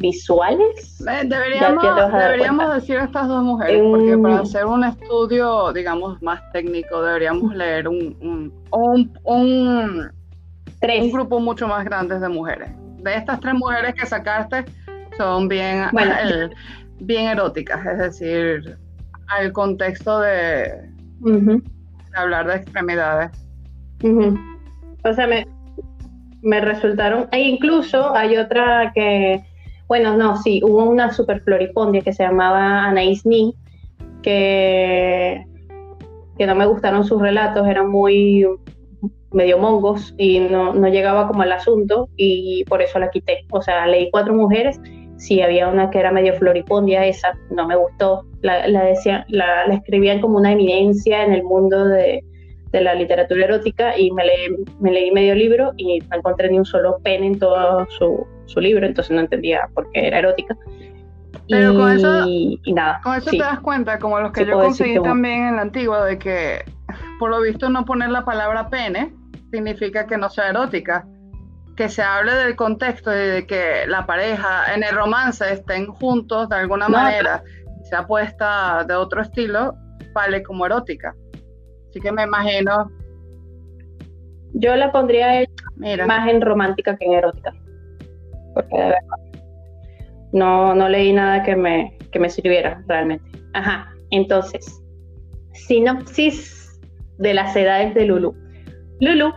visuales. 0.00 0.98
deberíamos, 0.98 2.74
decir 2.74 2.96
a 2.98 3.04
estas 3.04 3.28
dos 3.28 3.44
mujeres, 3.44 3.82
porque 3.88 4.18
para 4.18 4.40
hacer 4.40 4.64
un 4.64 4.82
estudio, 4.82 5.72
digamos, 5.72 6.20
más 6.22 6.40
técnico, 6.52 7.02
deberíamos 7.02 7.54
leer 7.54 7.86
un, 7.86 8.16
un, 8.20 8.52
un, 9.24 10.10
un, 10.82 11.12
grupo 11.12 11.38
mucho 11.38 11.68
más 11.68 11.84
grande 11.84 12.18
de 12.18 12.28
mujeres. 12.28 12.70
de 13.02 13.14
estas 13.14 13.40
tres 13.40 13.54
mujeres 13.54 13.94
que 13.94 14.06
sacaste 14.06 14.64
son 15.16 15.48
bien, 15.48 15.84
bien 17.00 17.28
eróticas, 17.28 17.84
es 17.86 17.98
decir, 17.98 18.78
al 19.28 19.52
contexto 19.52 20.20
de, 20.20 20.90
hablar 22.14 22.46
de 22.46 22.56
extremidades. 22.56 23.30
O 25.04 25.12
sea, 25.12 25.26
me, 25.26 25.46
me 26.42 26.60
resultaron, 26.62 27.28
e 27.32 27.40
incluso 27.40 28.14
hay 28.14 28.38
otra 28.38 28.92
que, 28.94 29.44
bueno, 29.90 30.16
no, 30.16 30.36
sí, 30.36 30.60
hubo 30.62 30.84
una 30.84 31.12
super 31.12 31.40
floripondia 31.40 32.00
que 32.02 32.12
se 32.12 32.22
llamaba 32.22 32.88
Anaïs 32.88 33.22
Ni, 33.24 33.56
que, 34.22 35.44
no 36.38 36.54
me 36.54 36.64
gustaron 36.66 37.04
sus 37.04 37.20
relatos, 37.20 37.66
eran 37.66 37.90
muy 37.90 38.46
medio 39.32 39.58
mongos 39.58 40.14
y 40.16 40.38
no, 40.38 40.74
no 40.74 40.86
llegaba 40.86 41.26
como 41.26 41.42
al 41.42 41.50
asunto 41.50 42.08
y 42.16 42.64
por 42.68 42.82
eso 42.82 43.00
la 43.00 43.10
quité. 43.10 43.44
O 43.50 43.62
sea, 43.62 43.84
leí 43.88 44.12
cuatro 44.12 44.32
mujeres 44.32 44.80
sí 45.16 45.42
había 45.42 45.66
una 45.66 45.90
que 45.90 45.98
era 45.98 46.12
medio 46.12 46.34
floripondia, 46.34 47.04
esa 47.04 47.36
no 47.50 47.66
me 47.66 47.74
gustó, 47.74 48.24
la, 48.42 48.68
la, 48.68 48.92
escribían 49.72 50.20
como 50.20 50.38
una 50.38 50.52
eminencia 50.52 51.24
en 51.24 51.32
el 51.32 51.42
mundo 51.42 51.84
de, 51.86 52.22
de 52.70 52.80
la 52.80 52.94
literatura 52.94 53.44
erótica 53.44 53.98
y 53.98 54.12
me, 54.12 54.22
me, 54.78 54.92
leí 54.92 55.10
medio 55.10 55.34
libro 55.34 55.72
y 55.76 55.98
no 55.98 56.16
encontré 56.16 56.48
ni 56.48 56.58
un 56.58 56.64
solo 56.64 56.98
pene 57.02 57.26
en 57.26 57.38
todo 57.40 57.86
su, 57.98 58.24
su 58.50 58.60
libro, 58.60 58.86
entonces 58.86 59.14
no 59.14 59.20
entendía 59.20 59.68
por 59.74 59.90
qué 59.92 60.08
era 60.08 60.18
erótica. 60.18 60.56
Pero 61.48 61.72
y, 61.72 61.76
con 61.76 61.92
eso, 61.92 62.24
y 62.26 62.72
nada, 62.72 63.00
con 63.02 63.16
eso 63.16 63.30
te 63.30 63.38
das 63.38 63.60
cuenta, 63.60 63.98
como 63.98 64.20
los 64.20 64.32
que 64.32 64.44
yo 64.44 64.58
conseguí 64.58 65.00
también 65.02 65.48
en 65.48 65.56
la 65.56 65.62
antigua, 65.62 66.04
de 66.04 66.18
que 66.18 66.64
por 67.18 67.30
lo 67.30 67.40
visto 67.40 67.68
no 67.68 67.84
poner 67.84 68.10
la 68.10 68.24
palabra 68.24 68.68
pene 68.68 69.12
significa 69.50 70.06
que 70.06 70.16
no 70.16 70.30
sea 70.30 70.50
erótica 70.50 71.06
que 71.80 71.88
se 71.88 72.02
hable 72.02 72.34
del 72.34 72.56
contexto 72.56 73.10
y 73.10 73.18
de 73.18 73.46
que 73.46 73.86
la 73.86 74.04
pareja 74.04 74.74
en 74.74 74.82
el 74.84 74.94
romance 74.94 75.50
estén 75.50 75.86
juntos 75.86 76.50
de 76.50 76.56
alguna 76.56 76.90
manera, 76.90 77.42
sea 77.84 78.06
puesta 78.06 78.84
de 78.84 78.94
otro 78.94 79.22
estilo, 79.22 79.74
vale 80.12 80.42
como 80.42 80.66
erótica. 80.66 81.14
Así 81.88 81.98
que 82.00 82.12
me 82.12 82.24
imagino. 82.24 82.90
Yo 84.52 84.76
la 84.76 84.92
pondría 84.92 85.42
más 86.06 86.28
en 86.28 86.42
romántica 86.42 86.98
que 86.98 87.06
en 87.06 87.14
erótica. 87.14 87.54
Porque 88.54 88.76
de 88.76 88.84
verdad. 88.84 88.98
No, 90.32 90.74
no 90.74 90.88
leí 90.88 91.12
nada 91.12 91.42
que 91.42 91.56
me, 91.56 91.96
que 92.12 92.18
me 92.18 92.30
sirviera 92.30 92.82
realmente. 92.86 93.24
Ajá. 93.52 93.92
Entonces, 94.10 94.80
sinopsis 95.52 96.78
de 97.18 97.34
las 97.34 97.54
edades 97.56 97.94
de 97.94 98.04
Lulu. 98.04 98.34
Lulu 99.00 99.32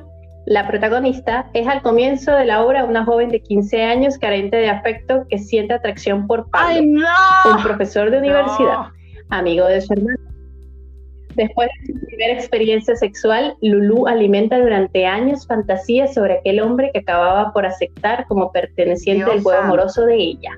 la 0.45 0.68
protagonista 0.68 1.49
es 1.53 1.68
al 1.68 1.82
comienzo 1.82 2.34
de 2.34 2.45
la 2.45 2.64
obra 2.64 2.84
una 2.84 3.05
joven 3.05 3.30
de 3.30 3.41
15 3.41 3.84
años 3.84 4.18
carente 4.18 4.57
de 4.57 4.70
afecto 4.70 5.26
que 5.30 5.38
siente 5.38 5.74
atracción 5.74 6.28
por 6.28 6.49
Pablo, 6.49 6.82
un 6.82 7.64
profesor 7.64 8.11
de 8.11 8.18
universidad, 8.18 8.88
amigo 9.30 9.66
de 9.66 9.80
su 9.80 9.93
hermano. 9.93 10.32
Después 11.36 11.69
de 11.79 11.93
su 11.93 12.05
primera 12.05 12.34
experiencia 12.34 12.95
sexual, 12.95 13.55
Lulu 13.61 14.07
alimenta 14.07 14.59
durante 14.59 15.05
años 15.05 15.47
fantasías 15.47 16.13
sobre 16.13 16.39
aquel 16.39 16.59
hombre 16.59 16.91
que 16.93 16.99
acababa 16.99 17.51
por 17.53 17.65
aceptar 17.65 18.27
como 18.27 18.51
perteneciente 18.51 19.31
al 19.31 19.41
juego 19.41 19.61
amoroso 19.61 20.05
de 20.05 20.15
ella. 20.15 20.51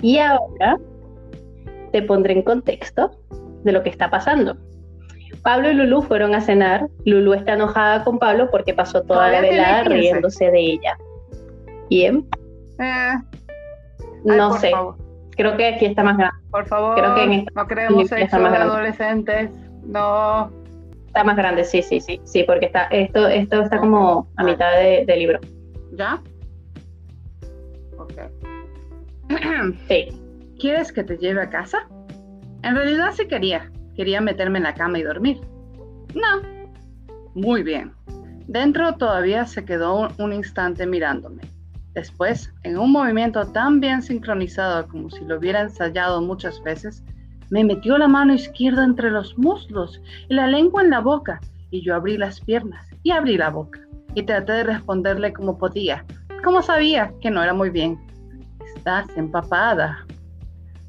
Y 0.00 0.18
ahora 0.18 0.78
te 1.92 2.02
pondré 2.02 2.34
en 2.34 2.42
contexto 2.42 3.10
de 3.64 3.72
lo 3.72 3.82
que 3.82 3.90
está 3.90 4.10
pasando. 4.10 4.56
Pablo 5.42 5.70
y 5.70 5.74
Lulu 5.74 6.02
fueron 6.02 6.34
a 6.34 6.40
cenar. 6.40 6.88
Lulu 7.04 7.34
está 7.34 7.54
enojada 7.54 8.04
con 8.04 8.18
Pablo 8.18 8.50
porque 8.50 8.74
pasó 8.74 9.02
toda 9.02 9.30
la 9.30 9.40
velada 9.40 9.84
riéndose 9.84 10.50
de 10.50 10.60
ella. 10.60 10.98
¿Bien? 11.88 12.26
Eh, 12.78 13.12
no 14.24 14.52
sé. 14.54 14.72
Creo 15.36 15.56
que 15.56 15.66
aquí 15.66 15.84
está 15.84 16.02
más 16.02 16.16
grande. 16.16 16.36
Por 16.50 16.66
favor, 16.66 16.96
Creo 16.96 17.14
que 17.14 17.46
no 17.54 17.66
creemos 17.66 18.08
sexo 18.08 18.38
de 18.38 18.56
adolescentes. 18.56 19.50
No. 19.84 20.50
Está 21.06 21.24
más 21.24 21.36
grande, 21.36 21.64
sí, 21.64 21.82
sí, 21.82 22.00
sí. 22.00 22.20
Sí, 22.24 22.44
porque 22.44 22.66
está, 22.66 22.84
esto, 22.84 23.26
esto 23.28 23.62
está 23.62 23.78
como 23.78 24.28
a 24.36 24.44
mitad 24.44 24.70
de, 24.72 25.16
libro. 25.16 25.40
¿Ya? 25.92 26.20
Ok. 27.98 28.12
sí. 29.88 30.08
¿Quieres 30.58 30.92
que 30.92 31.04
te 31.04 31.18
lleve 31.18 31.42
a 31.42 31.50
casa? 31.50 31.86
En 32.62 32.74
realidad 32.74 33.12
sí 33.14 33.28
quería. 33.28 33.70
Quería 33.94 34.20
meterme 34.20 34.58
en 34.58 34.64
la 34.64 34.74
cama 34.74 34.98
y 34.98 35.02
dormir. 35.02 35.40
No. 36.14 36.42
Muy 37.34 37.62
bien. 37.62 37.92
Dentro 38.46 38.94
todavía 38.94 39.44
se 39.44 39.64
quedó 39.64 40.08
un 40.18 40.32
instante 40.32 40.86
mirándome. 40.86 41.42
Después, 41.96 42.52
en 42.62 42.78
un 42.78 42.92
movimiento 42.92 43.44
tan 43.46 43.80
bien 43.80 44.02
sincronizado 44.02 44.86
como 44.86 45.10
si 45.10 45.24
lo 45.24 45.38
hubiera 45.38 45.62
ensayado 45.62 46.20
muchas 46.20 46.62
veces, 46.62 47.02
me 47.50 47.64
metió 47.64 47.96
la 47.96 48.06
mano 48.06 48.34
izquierda 48.34 48.84
entre 48.84 49.10
los 49.10 49.36
muslos 49.38 50.00
y 50.28 50.34
la 50.34 50.46
lengua 50.46 50.82
en 50.82 50.90
la 50.90 51.00
boca, 51.00 51.40
y 51.70 51.82
yo 51.82 51.94
abrí 51.94 52.18
las 52.18 52.38
piernas 52.40 52.86
y 53.02 53.10
abrí 53.10 53.38
la 53.38 53.50
boca, 53.50 53.80
y 54.14 54.22
traté 54.22 54.52
de 54.52 54.64
responderle 54.64 55.32
como 55.32 55.56
podía, 55.56 56.04
como 56.44 56.60
sabía 56.60 57.12
que 57.20 57.30
no 57.30 57.42
era 57.42 57.54
muy 57.54 57.70
bien. 57.70 57.98
Estás 58.76 59.08
empapada. 59.16 60.06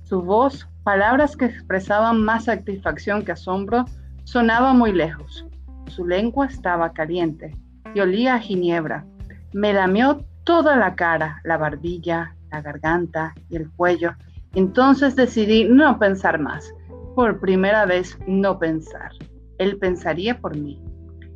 Su 0.03 0.22
voz 0.22 0.68
Palabras 0.88 1.36
que 1.36 1.43
expresaban 1.43 2.24
más 2.24 2.45
satisfacción 2.45 3.26
que 3.26 3.34
asombro 3.34 3.84
sonaban 4.24 4.78
muy 4.78 4.93
lejos. 4.93 5.45
Su 5.88 6.05
lengua 6.05 6.45
estaba 6.45 6.93
caliente 6.93 7.53
y 7.93 7.99
olía 7.99 8.36
a 8.36 8.39
ginebra. 8.39 9.05
Me 9.51 9.74
lamió 9.74 10.26
toda 10.48 10.78
la 10.78 10.95
cara, 10.95 11.41
la 11.43 11.58
barbilla, 11.58 12.34
la 12.52 12.62
garganta 12.62 13.36
y 13.50 13.58
el 13.58 13.70
cuello. 13.72 14.14
Entonces 14.54 15.14
decidí 15.18 15.66
no 15.66 16.00
pensar 16.00 16.39
más. 16.39 16.74
Por 17.16 17.41
primera 17.41 17.86
vez 17.86 18.18
no 18.28 18.58
pensar. 18.58 19.12
Él 19.58 19.78
pensaría 19.78 20.39
por 20.39 20.56
mí. 20.56 20.82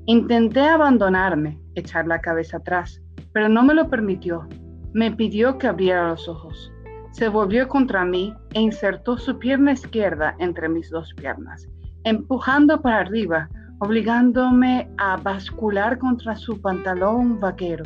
Intenté 0.05 0.62
abandonarme, 0.62 1.59
echar 1.76 2.07
la 2.07 2.22
cabeza 2.22 2.57
atrás, 2.57 3.01
pero 3.34 3.49
no 3.49 3.64
me 3.64 3.74
lo 3.74 3.89
permitió. 3.89 4.47
Me 4.93 5.12
pidió 5.12 5.57
que 5.57 5.68
abriera 5.68 6.07
los 6.07 6.30
ojos. 6.30 6.72
Se 7.12 7.28
volvió 7.28 7.68
contra 7.68 8.05
mí 8.05 8.34
e 8.53 8.62
insertó 8.62 9.18
su 9.18 9.38
pierna 9.38 9.74
izquierda 9.74 10.36
entre 10.39 10.70
mis 10.70 10.89
dos 10.89 11.14
piernas, 11.16 11.68
empujando 12.05 12.82
para 12.82 12.99
arriba, 12.99 13.49
obligándome 13.80 14.89
a 14.97 15.18
bascular 15.18 15.97
contra 15.97 16.38
su 16.38 16.62
pantalón 16.62 17.41
vaquero. 17.41 17.84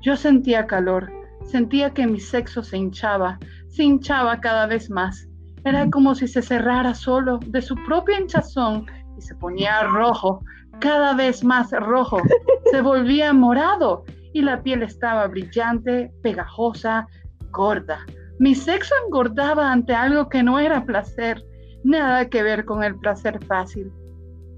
Yo 0.00 0.16
sentía 0.16 0.66
calor, 0.66 1.10
sentía 1.44 1.90
que 1.90 2.06
mi 2.06 2.20
sexo 2.20 2.62
se 2.62 2.76
hinchaba, 2.76 3.38
se 3.68 3.82
hinchaba 3.82 4.40
cada 4.40 4.66
vez 4.66 4.90
más. 4.90 5.28
Era 5.64 5.90
como 5.90 6.14
si 6.14 6.28
se 6.28 6.42
cerrara 6.42 6.94
solo 6.94 7.38
de 7.46 7.60
su 7.60 7.74
propia 7.84 8.20
hinchazón 8.20 8.86
y 9.16 9.20
se 9.20 9.34
ponía 9.34 9.82
rojo, 9.82 10.40
cada 10.80 11.14
vez 11.14 11.42
más 11.42 11.70
rojo. 11.72 12.20
Se 12.70 12.82
volvía 12.82 13.32
morado 13.32 14.04
y 14.34 14.42
la 14.42 14.62
piel 14.62 14.82
estaba 14.82 15.26
brillante, 15.26 16.12
pegajosa, 16.22 17.06
gorda. 17.50 18.04
Mi 18.38 18.54
sexo 18.54 18.94
engordaba 19.06 19.72
ante 19.72 19.94
algo 19.94 20.28
que 20.28 20.42
no 20.42 20.58
era 20.58 20.84
placer, 20.84 21.42
nada 21.82 22.28
que 22.28 22.42
ver 22.42 22.64
con 22.64 22.84
el 22.84 22.94
placer 22.98 23.42
fácil, 23.46 23.90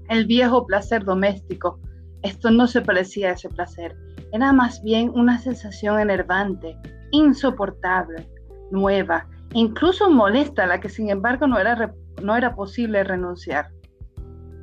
el 0.09 0.25
viejo 0.25 0.67
placer 0.67 1.05
doméstico. 1.05 1.79
Esto 2.21 2.51
no 2.51 2.67
se 2.67 2.81
parecía 2.81 3.29
a 3.29 3.33
ese 3.33 3.49
placer, 3.49 3.95
era 4.31 4.53
más 4.53 4.81
bien 4.83 5.11
una 5.13 5.37
sensación 5.39 5.99
enervante, 5.99 6.77
insoportable, 7.11 8.29
nueva, 8.71 9.27
incluso 9.53 10.09
molesta, 10.09 10.63
a 10.63 10.67
la 10.67 10.79
que 10.79 10.89
sin 10.89 11.09
embargo 11.09 11.47
no 11.47 11.59
era, 11.59 11.93
no 12.21 12.35
era 12.35 12.55
posible 12.55 13.03
renunciar. 13.03 13.69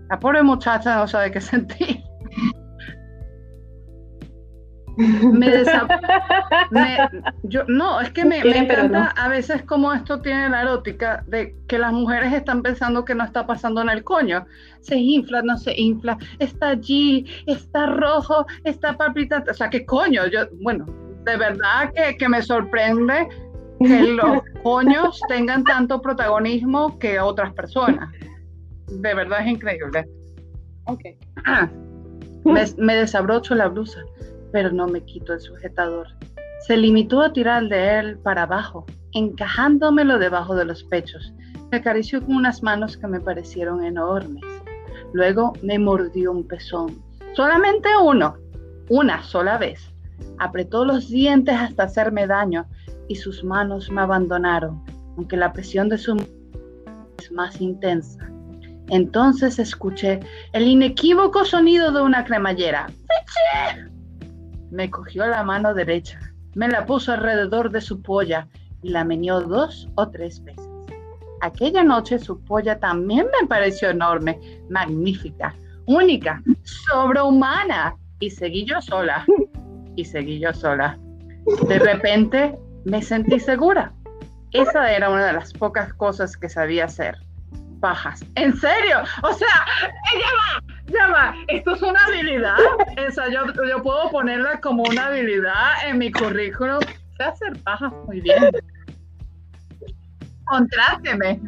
La 0.08 0.18
pobre 0.18 0.42
muchacha 0.42 0.96
no 0.96 1.06
sabe 1.06 1.30
qué 1.30 1.40
sentir. 1.40 2.02
me, 6.70 6.98
yo 7.44 7.62
no 7.68 8.00
es 8.00 8.10
que 8.10 8.24
me, 8.24 8.38
encanta 8.40 9.14
a 9.16 9.28
veces 9.28 9.62
como 9.62 9.92
esto 9.92 10.20
tiene 10.20 10.48
la 10.48 10.62
erótica 10.62 11.22
de 11.28 11.54
que 11.68 11.78
las 11.78 11.92
mujeres 11.92 12.32
están 12.32 12.62
pensando 12.62 13.04
que 13.04 13.14
no 13.14 13.22
está 13.24 13.46
pasando 13.46 13.80
en 13.80 13.90
el 13.90 14.02
coño. 14.02 14.44
Se 14.80 14.96
infla 14.96 15.42
no 15.42 15.56
se 15.56 15.78
infla 15.78 16.18
está 16.40 16.70
allí 16.70 17.26
está 17.46 17.86
rojo 17.86 18.44
está 18.64 18.96
palpitante 18.96 19.52
o 19.52 19.54
sea 19.54 19.70
qué 19.70 19.86
coño 19.86 20.26
yo 20.26 20.40
bueno 20.60 20.86
de 21.24 21.36
verdad 21.36 21.92
que, 21.94 22.16
que 22.16 22.28
me 22.28 22.42
sorprende 22.42 23.28
que 23.80 24.02
los 24.02 24.42
coños 24.64 25.20
tengan 25.28 25.62
tanto 25.62 26.00
protagonismo 26.00 26.98
que 26.98 27.20
otras 27.20 27.52
personas. 27.54 28.10
De 28.88 29.14
verdad 29.14 29.42
es 29.42 29.48
increíble. 29.48 30.08
Ok. 30.86 31.02
Ah, 31.44 31.68
me, 32.44 32.64
me 32.78 32.96
desabrocho 32.96 33.54
la 33.54 33.68
blusa 33.68 34.00
pero 34.52 34.70
no 34.70 34.86
me 34.86 35.02
quito 35.02 35.32
el 35.32 35.40
sujetador. 35.40 36.08
Se 36.66 36.76
limitó 36.76 37.22
a 37.22 37.32
tirar 37.32 37.68
de 37.68 37.98
él 37.98 38.18
para 38.18 38.42
abajo, 38.42 38.86
encajándomelo 39.12 40.18
debajo 40.18 40.54
de 40.54 40.64
los 40.64 40.84
pechos. 40.84 41.32
Me 41.70 41.78
acarició 41.78 42.24
con 42.24 42.36
unas 42.36 42.62
manos 42.62 42.96
que 42.96 43.06
me 43.06 43.20
parecieron 43.20 43.84
enormes. 43.84 44.42
Luego 45.12 45.52
me 45.62 45.78
mordió 45.78 46.32
un 46.32 46.46
pezón. 46.46 47.02
Solamente 47.34 47.88
uno, 48.02 48.36
una 48.88 49.22
sola 49.22 49.58
vez. 49.58 49.80
Apretó 50.38 50.84
los 50.84 51.08
dientes 51.08 51.54
hasta 51.54 51.84
hacerme 51.84 52.26
daño 52.26 52.66
y 53.08 53.16
sus 53.16 53.44
manos 53.44 53.90
me 53.90 54.00
abandonaron, 54.00 54.82
aunque 55.16 55.36
la 55.36 55.52
presión 55.52 55.88
de 55.88 55.98
su 55.98 56.16
es 57.18 57.32
más 57.32 57.60
intensa. 57.60 58.28
Entonces 58.88 59.58
escuché 59.58 60.20
el 60.52 60.66
inequívoco 60.66 61.44
sonido 61.44 61.92
de 61.92 62.02
una 62.02 62.24
cremallera. 62.24 62.86
Me 64.70 64.90
cogió 64.90 65.26
la 65.26 65.42
mano 65.42 65.74
derecha, 65.74 66.18
me 66.54 66.68
la 66.68 66.86
puso 66.86 67.12
alrededor 67.12 67.70
de 67.70 67.80
su 67.80 68.02
polla 68.02 68.48
y 68.82 68.90
la 68.90 69.04
meneó 69.04 69.40
dos 69.40 69.88
o 69.94 70.08
tres 70.08 70.42
veces. 70.44 70.68
Aquella 71.40 71.84
noche 71.84 72.18
su 72.18 72.42
polla 72.44 72.78
también 72.78 73.26
me 73.40 73.46
pareció 73.46 73.90
enorme, 73.90 74.38
magnífica, 74.68 75.54
única, 75.86 76.42
sobrehumana. 76.62 77.94
Y 78.20 78.30
seguí 78.30 78.64
yo 78.64 78.80
sola. 78.82 79.24
Y 79.94 80.04
seguí 80.04 80.40
yo 80.40 80.52
sola. 80.52 80.98
De 81.68 81.78
repente 81.78 82.58
me 82.84 83.02
sentí 83.02 83.38
segura. 83.38 83.92
Esa 84.52 84.92
era 84.92 85.10
una 85.10 85.26
de 85.26 85.32
las 85.34 85.52
pocas 85.52 85.94
cosas 85.94 86.36
que 86.36 86.48
sabía 86.48 86.86
hacer. 86.86 87.16
Pajas. 87.80 88.24
¿En 88.34 88.56
serio? 88.56 88.98
O 89.22 89.32
sea, 89.32 89.48
ella 90.14 90.26
va, 90.38 90.62
ya 90.86 91.06
va. 91.08 91.34
Esto 91.48 91.74
es 91.74 91.82
una 91.82 91.98
habilidad. 92.06 92.56
Esa, 92.96 93.28
yo, 93.28 93.40
yo 93.68 93.82
puedo 93.82 94.10
ponerla 94.10 94.60
como 94.60 94.82
una 94.84 95.06
habilidad 95.06 95.72
en 95.86 95.98
mi 95.98 96.10
currículum. 96.10 96.80
Sé 97.16 97.24
hacer 97.24 97.62
pajas 97.62 97.92
muy 98.06 98.20
bien. 98.20 98.50
Contráteme. 100.46 101.40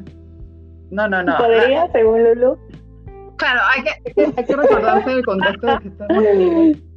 No, 0.90 1.08
no, 1.08 1.22
no. 1.22 1.36
¿Podría, 1.36 1.90
según 1.92 2.22
Lulu? 2.24 2.58
Claro, 3.36 3.60
hay 3.70 3.82
que, 3.82 4.24
hay 4.36 4.44
que 4.44 4.56
recordarse 4.56 5.12
el 5.12 5.24
contexto 5.24 5.66
de 5.66 5.78
que 5.78 5.88
estamos 5.88 6.90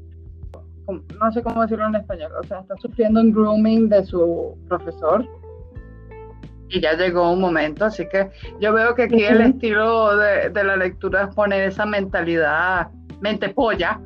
no 0.88 1.32
sé 1.32 1.42
cómo 1.44 1.62
decirlo 1.62 1.88
en 1.88 1.96
español, 1.96 2.32
o 2.40 2.44
sea, 2.44 2.60
está 2.60 2.76
sufriendo 2.78 3.22
un 3.22 3.32
grooming 3.32 3.90
de 3.90 4.04
su 4.04 4.58
profesor 4.68 5.26
y 6.70 6.82
ya 6.82 6.94
llegó 6.94 7.32
un 7.32 7.42
momento, 7.42 7.86
así 7.86 8.08
que 8.10 8.30
yo 8.60 8.74
veo 8.74 8.96
que 8.96 9.04
aquí 9.04 9.24
el 9.24 9.42
estilo 9.42 10.18
de, 10.18 10.50
de, 10.50 10.64
la 10.64 10.76
lectura 10.78 11.24
es 11.24 11.36
poner 11.36 11.70
esa 11.70 11.86
mentalidad, 11.86 12.90
mente 13.22 13.50
polla, 13.50 14.00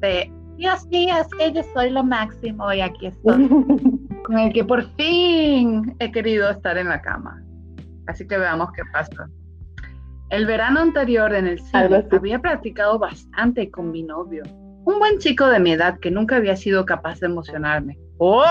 de 0.00 0.32
Dios 0.56 0.86
mío, 0.86 1.14
es 1.20 1.28
que 1.36 1.52
yo 1.52 1.62
soy 1.74 1.90
lo 1.90 2.02
máximo 2.02 2.72
y 2.72 2.80
aquí 2.80 3.06
estoy, 3.06 3.48
con 4.24 4.38
el 4.38 4.52
que 4.52 4.64
por 4.64 4.84
fin 4.96 5.94
he 5.98 6.10
querido 6.10 6.50
estar 6.50 6.78
en 6.78 6.88
la 6.88 7.00
cama. 7.00 7.42
Así 8.06 8.26
que 8.26 8.38
veamos 8.38 8.70
qué 8.72 8.82
pasa. 8.92 9.28
El 10.30 10.46
verano 10.46 10.80
anterior 10.80 11.34
en 11.34 11.46
el 11.46 11.58
cine 11.60 12.06
había 12.10 12.38
practicado 12.38 12.98
bastante 12.98 13.70
con 13.70 13.90
mi 13.90 14.02
novio 14.02 14.42
un 14.88 14.98
buen 14.98 15.18
chico 15.18 15.46
de 15.46 15.60
mi 15.60 15.72
edad 15.72 15.98
que 16.00 16.10
nunca 16.10 16.36
había 16.36 16.56
sido 16.56 16.86
capaz 16.86 17.20
de 17.20 17.26
emocionarme. 17.26 17.98
¡Oh! 18.16 18.42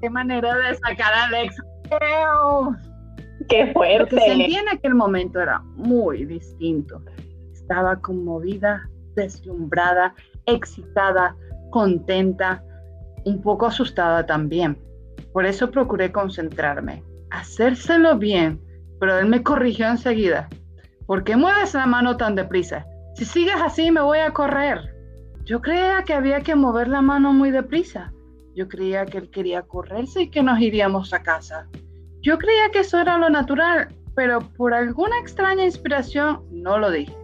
¡Qué 0.00 0.10
manera 0.10 0.54
de 0.56 0.74
sacar 0.76 1.12
a 1.12 1.24
Alex! 1.24 1.56
¡Qué 3.48 3.72
fuerte! 3.72 3.98
Lo 3.98 4.06
que 4.06 4.20
sentí 4.20 4.56
en 4.56 4.68
aquel 4.68 4.94
momento 4.94 5.40
era 5.40 5.60
muy 5.74 6.24
distinto. 6.24 7.02
Estaba 7.52 7.96
conmovida, 7.96 8.88
deslumbrada, 9.14 10.14
excitada, 10.46 11.34
contenta, 11.70 12.62
un 13.24 13.42
poco 13.42 13.66
asustada 13.66 14.24
también. 14.26 14.78
Por 15.32 15.46
eso 15.46 15.70
procuré 15.70 16.12
concentrarme, 16.12 17.02
hacérselo 17.30 18.16
bien, 18.16 18.60
pero 19.00 19.18
él 19.18 19.26
me 19.26 19.42
corrigió 19.42 19.88
enseguida. 19.88 20.48
¿Por 21.06 21.24
qué 21.24 21.36
mueves 21.36 21.74
la 21.74 21.86
mano 21.86 22.16
tan 22.16 22.34
deprisa? 22.34 22.86
Si 23.14 23.24
sigues 23.24 23.60
así 23.60 23.90
me 23.90 24.00
voy 24.00 24.18
a 24.18 24.32
correr. 24.32 24.94
Yo 25.44 25.60
creía 25.60 26.04
que 26.04 26.14
había 26.14 26.40
que 26.40 26.54
mover 26.54 26.88
la 26.88 27.00
mano 27.00 27.32
muy 27.32 27.50
deprisa. 27.50 28.12
Yo 28.58 28.66
creía 28.66 29.06
que 29.06 29.18
él 29.18 29.30
quería 29.30 29.62
correrse 29.62 30.22
y 30.22 30.30
que 30.30 30.42
nos 30.42 30.58
iríamos 30.58 31.12
a 31.12 31.22
casa. 31.22 31.68
Yo 32.22 32.38
creía 32.38 32.70
que 32.72 32.80
eso 32.80 32.98
era 32.98 33.16
lo 33.16 33.30
natural, 33.30 33.86
pero 34.16 34.40
por 34.40 34.74
alguna 34.74 35.16
extraña 35.20 35.64
inspiración 35.64 36.42
no 36.50 36.76
lo 36.76 36.90
dije. 36.90 37.16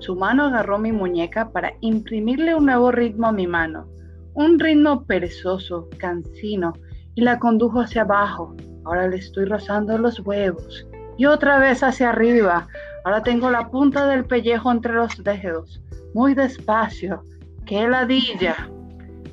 Su 0.00 0.16
mano 0.16 0.44
agarró 0.44 0.78
mi 0.78 0.92
muñeca 0.92 1.48
para 1.48 1.72
imprimirle 1.80 2.54
un 2.54 2.66
nuevo 2.66 2.92
ritmo 2.92 3.28
a 3.28 3.32
mi 3.32 3.46
mano, 3.46 3.88
un 4.34 4.58
ritmo 4.58 5.06
perezoso, 5.06 5.88
cansino, 5.96 6.74
y 7.14 7.22
la 7.22 7.38
condujo 7.38 7.80
hacia 7.80 8.02
abajo. 8.02 8.54
Ahora 8.84 9.08
le 9.08 9.16
estoy 9.16 9.46
rozando 9.46 9.96
los 9.96 10.20
huevos. 10.20 10.86
Y 11.16 11.24
otra 11.24 11.58
vez 11.58 11.82
hacia 11.82 12.10
arriba, 12.10 12.68
Ahora 13.06 13.22
tengo 13.22 13.50
la 13.52 13.70
punta 13.70 14.08
del 14.08 14.24
pellejo 14.24 14.70
entre 14.72 14.92
los 14.92 15.22
dedos. 15.22 15.80
Muy 16.12 16.34
despacio. 16.34 17.22
¡Qué 17.64 17.86
ladilla! 17.86 18.68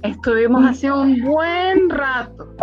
Estuvimos 0.04 0.66
así 0.66 0.90
un 0.90 1.22
buen 1.22 1.90
rato. 1.90 2.56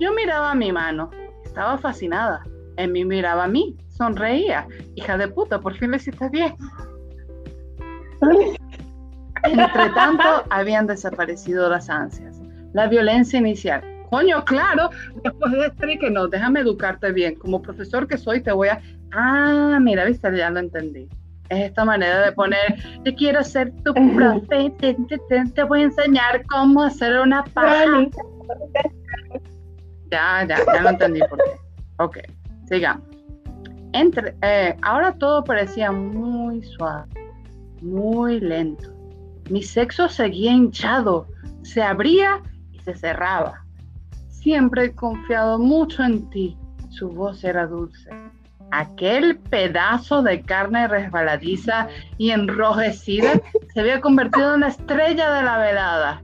Yo 0.00 0.12
miraba 0.12 0.52
a 0.52 0.54
mi 0.54 0.72
mano. 0.72 1.10
Estaba 1.44 1.78
fascinada. 1.78 2.42
En 2.76 2.92
mí 2.92 3.04
miraba 3.04 3.44
a 3.44 3.48
mí. 3.48 3.76
Sonreía. 3.88 4.66
Hija 4.94 5.16
de 5.16 5.28
puta, 5.28 5.60
por 5.60 5.74
fin 5.76 5.90
lo 5.90 5.96
hiciste 5.96 6.28
bien. 6.30 6.54
Entre 9.42 9.88
tanto, 9.90 10.44
habían 10.50 10.86
desaparecido 10.86 11.70
las 11.70 11.88
ansias. 11.88 12.40
La 12.72 12.88
violencia 12.88 13.38
inicial. 13.38 13.82
Coño, 14.10 14.44
claro, 14.44 14.90
después 15.22 15.52
de 15.52 15.66
este 15.66 15.98
que 15.98 16.10
no, 16.10 16.26
déjame 16.26 16.60
educarte 16.60 17.12
bien. 17.12 17.36
Como 17.36 17.62
profesor 17.62 18.08
que 18.08 18.18
soy, 18.18 18.42
te 18.42 18.50
voy 18.50 18.68
a 18.68 18.80
Ah, 19.12 19.78
mira, 19.80 20.04
viste, 20.04 20.36
ya 20.36 20.50
lo 20.50 20.60
entendí. 20.60 21.08
Es 21.50 21.64
esta 21.64 21.84
manera 21.84 22.26
de 22.26 22.32
poner, 22.32 22.76
yo 23.04 23.12
quiero 23.16 23.42
ser 23.42 23.72
tu 23.82 23.92
profe, 23.92 24.72
te, 24.78 25.64
voy 25.64 25.80
a 25.80 25.84
enseñar 25.84 26.46
cómo 26.46 26.84
hacer 26.84 27.18
una 27.18 27.42
paja. 27.42 28.06
Ya, 30.12 30.46
ya, 30.48 30.58
ya 30.72 30.80
lo 30.80 30.90
entendí 30.90 31.20
por 31.28 31.38
qué. 31.38 31.50
Ok, 31.98 32.18
sigamos. 32.68 33.04
Entre, 33.92 34.36
eh, 34.42 34.76
ahora 34.82 35.12
todo 35.18 35.42
parecía 35.42 35.90
muy 35.90 36.62
suave, 36.62 37.08
muy 37.82 38.38
lento. 38.38 38.92
Mi 39.50 39.64
sexo 39.64 40.08
seguía 40.08 40.52
hinchado, 40.52 41.26
se 41.62 41.82
abría 41.82 42.40
y 42.70 42.78
se 42.78 42.94
cerraba. 42.94 43.64
Siempre 44.28 44.84
he 44.84 44.94
confiado 44.94 45.58
mucho 45.58 46.04
en 46.04 46.30
ti. 46.30 46.56
Su 46.90 47.08
voz 47.08 47.42
era 47.42 47.66
dulce 47.66 48.08
aquel 48.72 49.38
pedazo 49.38 50.22
de 50.22 50.42
carne 50.42 50.88
resbaladiza 50.88 51.88
y 52.18 52.30
enrojecida 52.30 53.40
se 53.72 53.80
había 53.80 54.00
convertido 54.00 54.54
en 54.54 54.60
la 54.60 54.68
estrella 54.68 55.34
de 55.34 55.42
la 55.42 55.58
velada. 55.58 56.22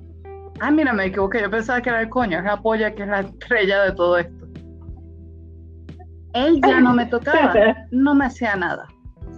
Ah, 0.60 0.70
mira, 0.70 0.92
me 0.92 1.06
equivoqué, 1.06 1.42
yo 1.42 1.50
pensaba 1.50 1.80
que 1.82 1.90
era 1.90 2.00
el 2.00 2.08
coño, 2.08 2.38
es 2.38 2.44
la 2.44 2.60
polla 2.60 2.94
que 2.94 3.02
es 3.02 3.08
la 3.08 3.20
estrella 3.20 3.82
de 3.84 3.92
todo 3.92 4.18
esto. 4.18 4.46
Él 6.32 6.60
ya 6.66 6.80
no 6.80 6.92
me 6.94 7.06
tocaba, 7.06 7.54
no 7.90 8.14
me 8.14 8.26
hacía 8.26 8.56
nada. 8.56 8.86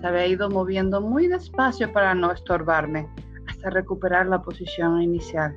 Se 0.00 0.06
había 0.06 0.26
ido 0.26 0.48
moviendo 0.50 1.00
muy 1.00 1.26
despacio 1.26 1.92
para 1.92 2.14
no 2.14 2.32
estorbarme, 2.32 3.08
hasta 3.48 3.70
recuperar 3.70 4.26
la 4.26 4.42
posición 4.42 5.00
inicial. 5.02 5.56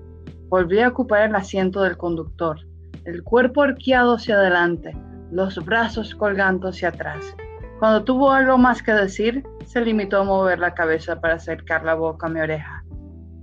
Volví 0.50 0.80
a 0.80 0.90
ocupar 0.90 1.30
el 1.30 1.36
asiento 1.36 1.82
del 1.84 1.98
conductor, 1.98 2.60
el 3.06 3.24
cuerpo 3.24 3.64
arqueado 3.64 4.16
hacia 4.16 4.36
adelante, 4.36 4.96
los 5.32 5.64
brazos 5.64 6.14
colgando 6.14 6.70
hacia 6.70 6.90
atrás. 6.90 7.36
Cuando 7.80 8.04
tuvo 8.04 8.32
algo 8.32 8.58
más 8.58 8.84
que 8.84 8.92
decir, 8.92 9.44
se 9.66 9.82
limitó 9.82 10.20
a 10.20 10.24
mover 10.24 10.60
la 10.60 10.74
cabeza 10.74 11.20
para 11.20 11.36
acercar 11.36 11.84
la 11.84 11.96
boca 11.96 12.28
a 12.28 12.30
mi 12.30 12.40
oreja. 12.40 12.84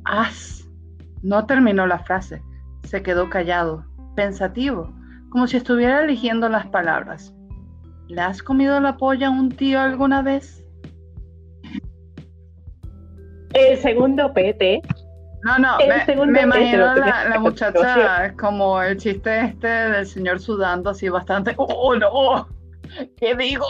¡As! 0.05 0.69
No 1.23 1.47
terminó 1.47 1.86
la 1.86 1.98
frase. 1.98 2.43
Se 2.85 3.02
quedó 3.02 3.28
callado, 3.28 3.85
pensativo, 4.15 4.93
como 5.31 5.47
si 5.47 5.56
estuviera 5.56 6.05
eligiendo 6.05 6.48
las 6.48 6.66
palabras. 6.66 7.35
¿Le 8.09 8.20
has 8.20 8.43
comido 8.43 8.81
la 8.81 8.97
polla 8.97 9.27
a 9.27 9.31
un 9.31 9.51
tío 9.51 9.81
alguna 9.81 10.23
vez? 10.23 10.65
El 13.55 13.78
segundo 13.78 14.32
PT 14.32 14.82
no, 15.43 15.59
no, 15.59 15.78
me, 16.27 16.43
imagino 16.43 16.94
la, 16.94 17.39
muchacha 17.39 18.35
como 18.36 18.82
el 18.82 18.97
chiste 18.97 19.40
este 19.47 19.69
del 19.69 20.06
señor 20.06 20.40
sudando 20.40 20.90
así 20.90 21.09
bastante. 21.09 21.55
¡Oh, 21.56 21.94
no! 21.94 22.48
¿Qué 23.16 23.35
digo? 23.36 23.66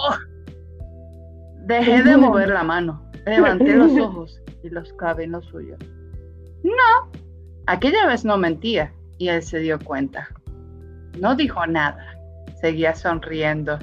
Dejé 1.66 2.02
de 2.02 2.16
mover 2.16 2.48
la 2.48 2.62
mano, 2.62 3.10
levanté 3.26 3.76
los 3.76 3.92
ojos 4.00 4.40
y 4.62 4.70
los 4.70 4.92
clavé 4.94 5.24
en 5.24 5.32
los 5.32 5.44
suyos. 5.46 5.78
No, 6.62 7.10
aquella 7.66 8.06
vez 8.06 8.24
no 8.24 8.38
mentía 8.38 8.92
y 9.18 9.28
él 9.28 9.42
se 9.42 9.58
dio 9.58 9.78
cuenta. 9.78 10.28
No 11.18 11.34
dijo 11.34 11.66
nada, 11.66 12.16
seguía 12.60 12.94
sonriendo. 12.94 13.78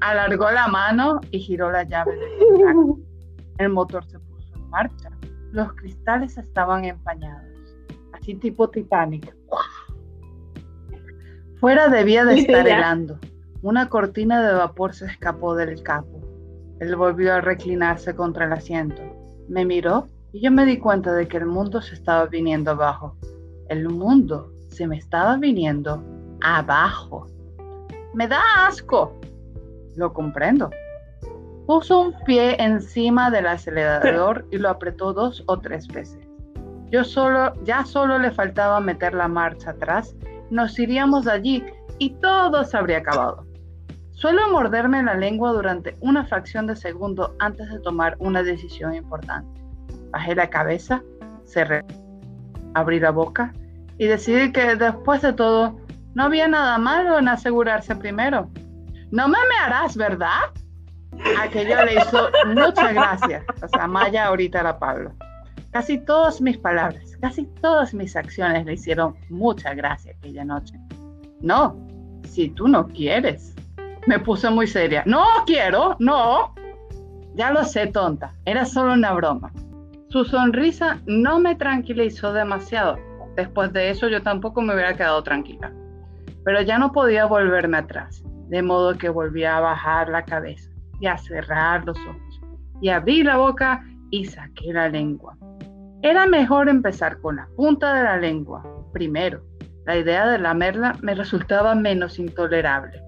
Alargó 0.00 0.50
la 0.50 0.68
mano 0.68 1.20
y 1.30 1.40
giró 1.40 1.70
la 1.72 1.82
llave 1.82 2.12
del 2.12 2.28
El 3.58 3.68
motor 3.68 4.04
se 4.06 4.18
marcha. 4.70 5.10
Los 5.52 5.72
cristales 5.74 6.38
estaban 6.38 6.84
empañados, 6.84 7.44
así 8.12 8.34
tipo 8.34 8.70
Titanic. 8.70 9.34
Fuera 11.58 11.88
debía 11.88 12.24
de 12.24 12.38
estar 12.38 12.66
helando. 12.66 13.18
Una 13.62 13.88
cortina 13.88 14.42
de 14.42 14.54
vapor 14.54 14.94
se 14.94 15.06
escapó 15.06 15.54
del 15.54 15.82
capo. 15.82 16.20
Él 16.78 16.96
volvió 16.96 17.34
a 17.34 17.42
reclinarse 17.42 18.14
contra 18.14 18.46
el 18.46 18.52
asiento. 18.54 19.02
Me 19.48 19.66
miró 19.66 20.06
y 20.32 20.40
yo 20.40 20.50
me 20.50 20.64
di 20.64 20.78
cuenta 20.78 21.12
de 21.12 21.28
que 21.28 21.36
el 21.36 21.46
mundo 21.46 21.82
se 21.82 21.94
estaba 21.94 22.24
viniendo 22.26 22.70
abajo. 22.70 23.16
El 23.68 23.90
mundo 23.90 24.50
se 24.68 24.86
me 24.86 24.96
estaba 24.96 25.36
viniendo 25.36 26.02
abajo. 26.40 27.26
Me 28.14 28.26
da 28.26 28.40
asco. 28.66 29.20
Lo 29.96 30.12
comprendo. 30.14 30.70
Puso 31.70 32.00
un 32.00 32.12
pie 32.24 32.60
encima 32.60 33.30
del 33.30 33.46
acelerador 33.46 34.44
y 34.50 34.58
lo 34.58 34.70
apretó 34.70 35.12
dos 35.12 35.44
o 35.46 35.60
tres 35.60 35.86
veces. 35.86 36.18
Yo 36.90 37.04
solo, 37.04 37.54
ya 37.62 37.84
solo 37.84 38.18
le 38.18 38.32
faltaba 38.32 38.80
meter 38.80 39.14
la 39.14 39.28
marcha 39.28 39.70
atrás, 39.70 40.16
nos 40.50 40.76
iríamos 40.80 41.26
de 41.26 41.30
allí 41.30 41.64
y 42.00 42.10
todo 42.14 42.64
se 42.64 42.76
habría 42.76 42.98
acabado. 42.98 43.46
Suelo 44.10 44.50
morderme 44.50 45.00
la 45.04 45.14
lengua 45.14 45.52
durante 45.52 45.96
una 46.00 46.24
fracción 46.24 46.66
de 46.66 46.74
segundo 46.74 47.36
antes 47.38 47.70
de 47.70 47.78
tomar 47.78 48.16
una 48.18 48.42
decisión 48.42 48.92
importante. 48.92 49.62
Bajé 50.10 50.34
la 50.34 50.50
cabeza, 50.50 51.04
cerré, 51.44 51.84
abrí 52.74 52.98
la 52.98 53.12
boca 53.12 53.54
y 53.96 54.06
decidí 54.06 54.50
que 54.50 54.74
después 54.74 55.22
de 55.22 55.34
todo 55.34 55.78
no 56.14 56.24
había 56.24 56.48
nada 56.48 56.78
malo 56.78 57.16
en 57.16 57.28
asegurarse 57.28 57.94
primero. 57.94 58.50
No 59.12 59.28
me 59.28 59.36
harás, 59.62 59.96
¿verdad? 59.96 60.50
Aquello 61.38 61.84
le 61.84 61.94
hizo 61.94 62.28
muchas 62.46 62.94
gracias. 62.94 63.44
O 63.62 63.68
sea, 63.68 63.86
Maya 63.86 64.26
ahorita 64.26 64.60
era 64.60 64.78
Pablo. 64.78 65.12
Casi 65.72 65.98
todas 65.98 66.40
mis 66.40 66.58
palabras, 66.58 67.16
casi 67.20 67.46
todas 67.60 67.94
mis 67.94 68.16
acciones 68.16 68.66
le 68.66 68.74
hicieron 68.74 69.14
mucha 69.28 69.74
gracia 69.74 70.12
aquella 70.18 70.44
noche. 70.44 70.74
No, 71.40 71.76
si 72.24 72.48
tú 72.50 72.68
no 72.68 72.88
quieres. 72.88 73.54
Me 74.06 74.18
puse 74.18 74.50
muy 74.50 74.66
seria. 74.66 75.02
No 75.06 75.24
quiero, 75.46 75.96
no. 75.98 76.54
Ya 77.34 77.52
lo 77.52 77.64
sé, 77.64 77.86
tonta. 77.86 78.34
Era 78.44 78.64
solo 78.64 78.94
una 78.94 79.12
broma. 79.12 79.52
Su 80.08 80.24
sonrisa 80.24 80.98
no 81.06 81.38
me 81.38 81.54
tranquilizó 81.54 82.32
demasiado. 82.32 82.98
Después 83.36 83.72
de 83.72 83.90
eso 83.90 84.08
yo 84.08 84.22
tampoco 84.22 84.60
me 84.62 84.74
hubiera 84.74 84.96
quedado 84.96 85.22
tranquila. 85.22 85.72
Pero 86.44 86.62
ya 86.62 86.78
no 86.78 86.90
podía 86.90 87.26
volverme 87.26 87.76
atrás, 87.76 88.24
de 88.48 88.62
modo 88.62 88.98
que 88.98 89.08
volví 89.08 89.44
a 89.44 89.60
bajar 89.60 90.08
la 90.08 90.24
cabeza 90.24 90.69
y 91.00 91.06
a 91.06 91.18
cerrar 91.18 91.84
los 91.84 91.98
ojos 91.98 92.40
y 92.80 92.88
abrí 92.88 93.22
la 93.22 93.36
boca 93.36 93.84
y 94.10 94.24
saqué 94.24 94.72
la 94.72 94.88
lengua. 94.88 95.36
Era 96.02 96.26
mejor 96.26 96.68
empezar 96.68 97.20
con 97.20 97.36
la 97.36 97.48
punta 97.56 97.94
de 97.94 98.04
la 98.04 98.16
lengua 98.16 98.64
primero. 98.92 99.42
La 99.86 99.96
idea 99.96 100.26
de 100.26 100.38
lamerla 100.38 100.96
me 101.02 101.14
resultaba 101.14 101.74
menos 101.74 102.18
intolerable. 102.18 103.02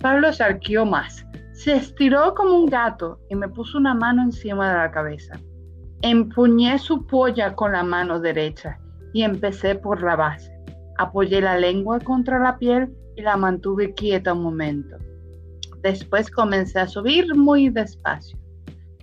Pablo 0.00 0.32
se 0.32 0.42
arqueó 0.42 0.86
más, 0.86 1.26
se 1.52 1.76
estiró 1.76 2.34
como 2.34 2.54
un 2.54 2.66
gato 2.66 3.20
y 3.28 3.34
me 3.34 3.48
puso 3.48 3.78
una 3.78 3.94
mano 3.94 4.22
encima 4.22 4.70
de 4.70 4.78
la 4.78 4.90
cabeza. 4.90 5.38
Empuñé 6.02 6.78
su 6.78 7.06
polla 7.06 7.54
con 7.54 7.72
la 7.72 7.82
mano 7.82 8.20
derecha 8.20 8.78
y 9.12 9.22
empecé 9.22 9.74
por 9.74 10.02
la 10.02 10.16
base. 10.16 10.50
Apoyé 10.96 11.42
la 11.42 11.58
lengua 11.58 12.00
contra 12.00 12.38
la 12.38 12.56
piel 12.56 12.90
y 13.16 13.22
la 13.22 13.36
mantuve 13.36 13.92
quieta 13.92 14.32
un 14.32 14.42
momento. 14.42 14.96
Después 15.82 16.30
comencé 16.30 16.78
a 16.78 16.88
subir 16.88 17.34
muy 17.34 17.70
despacio. 17.70 18.38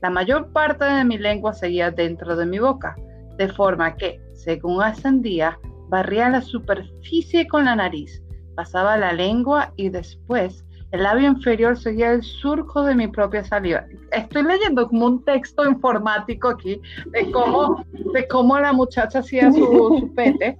La 0.02 0.10
mayor 0.10 0.52
parte 0.52 0.86
de 0.86 1.04
mi 1.04 1.18
lengua 1.18 1.54
seguía 1.54 1.90
dentro 1.90 2.36
de 2.36 2.46
mi 2.46 2.60
boca, 2.60 2.96
de 3.38 3.50
forma 3.50 3.96
que, 3.96 4.22
según 4.34 4.82
ascendía, 4.82 5.60
barría 5.90 6.30
la 6.30 6.42
superficie 6.42 7.48
con 7.48 7.66
la 7.66 7.76
nariz, 7.76 8.22
pasaba 8.56 8.98
la 8.98 9.14
lengua 9.14 9.74
y 9.76 9.90
después 9.90 10.66
el 10.92 11.04
labio 11.04 11.28
inferior 11.28 11.78
seguía 11.78 12.12
el 12.12 12.24
surco 12.24 12.84
de 12.84 12.96
mi 12.96 13.08
propia 13.08 13.44
saliva. 13.44 13.86
Estoy 14.12 14.44
leyendo 14.44 14.88
como 14.88 15.06
un 15.06 15.26
texto 15.26 15.66
informático 15.66 16.50
aquí 16.50 16.82
de 17.08 17.30
cómo, 17.32 17.84
de 18.14 18.28
cómo 18.28 18.58
la 18.58 18.72
muchacha 18.72 19.20
hacía 19.20 19.52
su, 19.52 20.12
pete. 20.16 20.58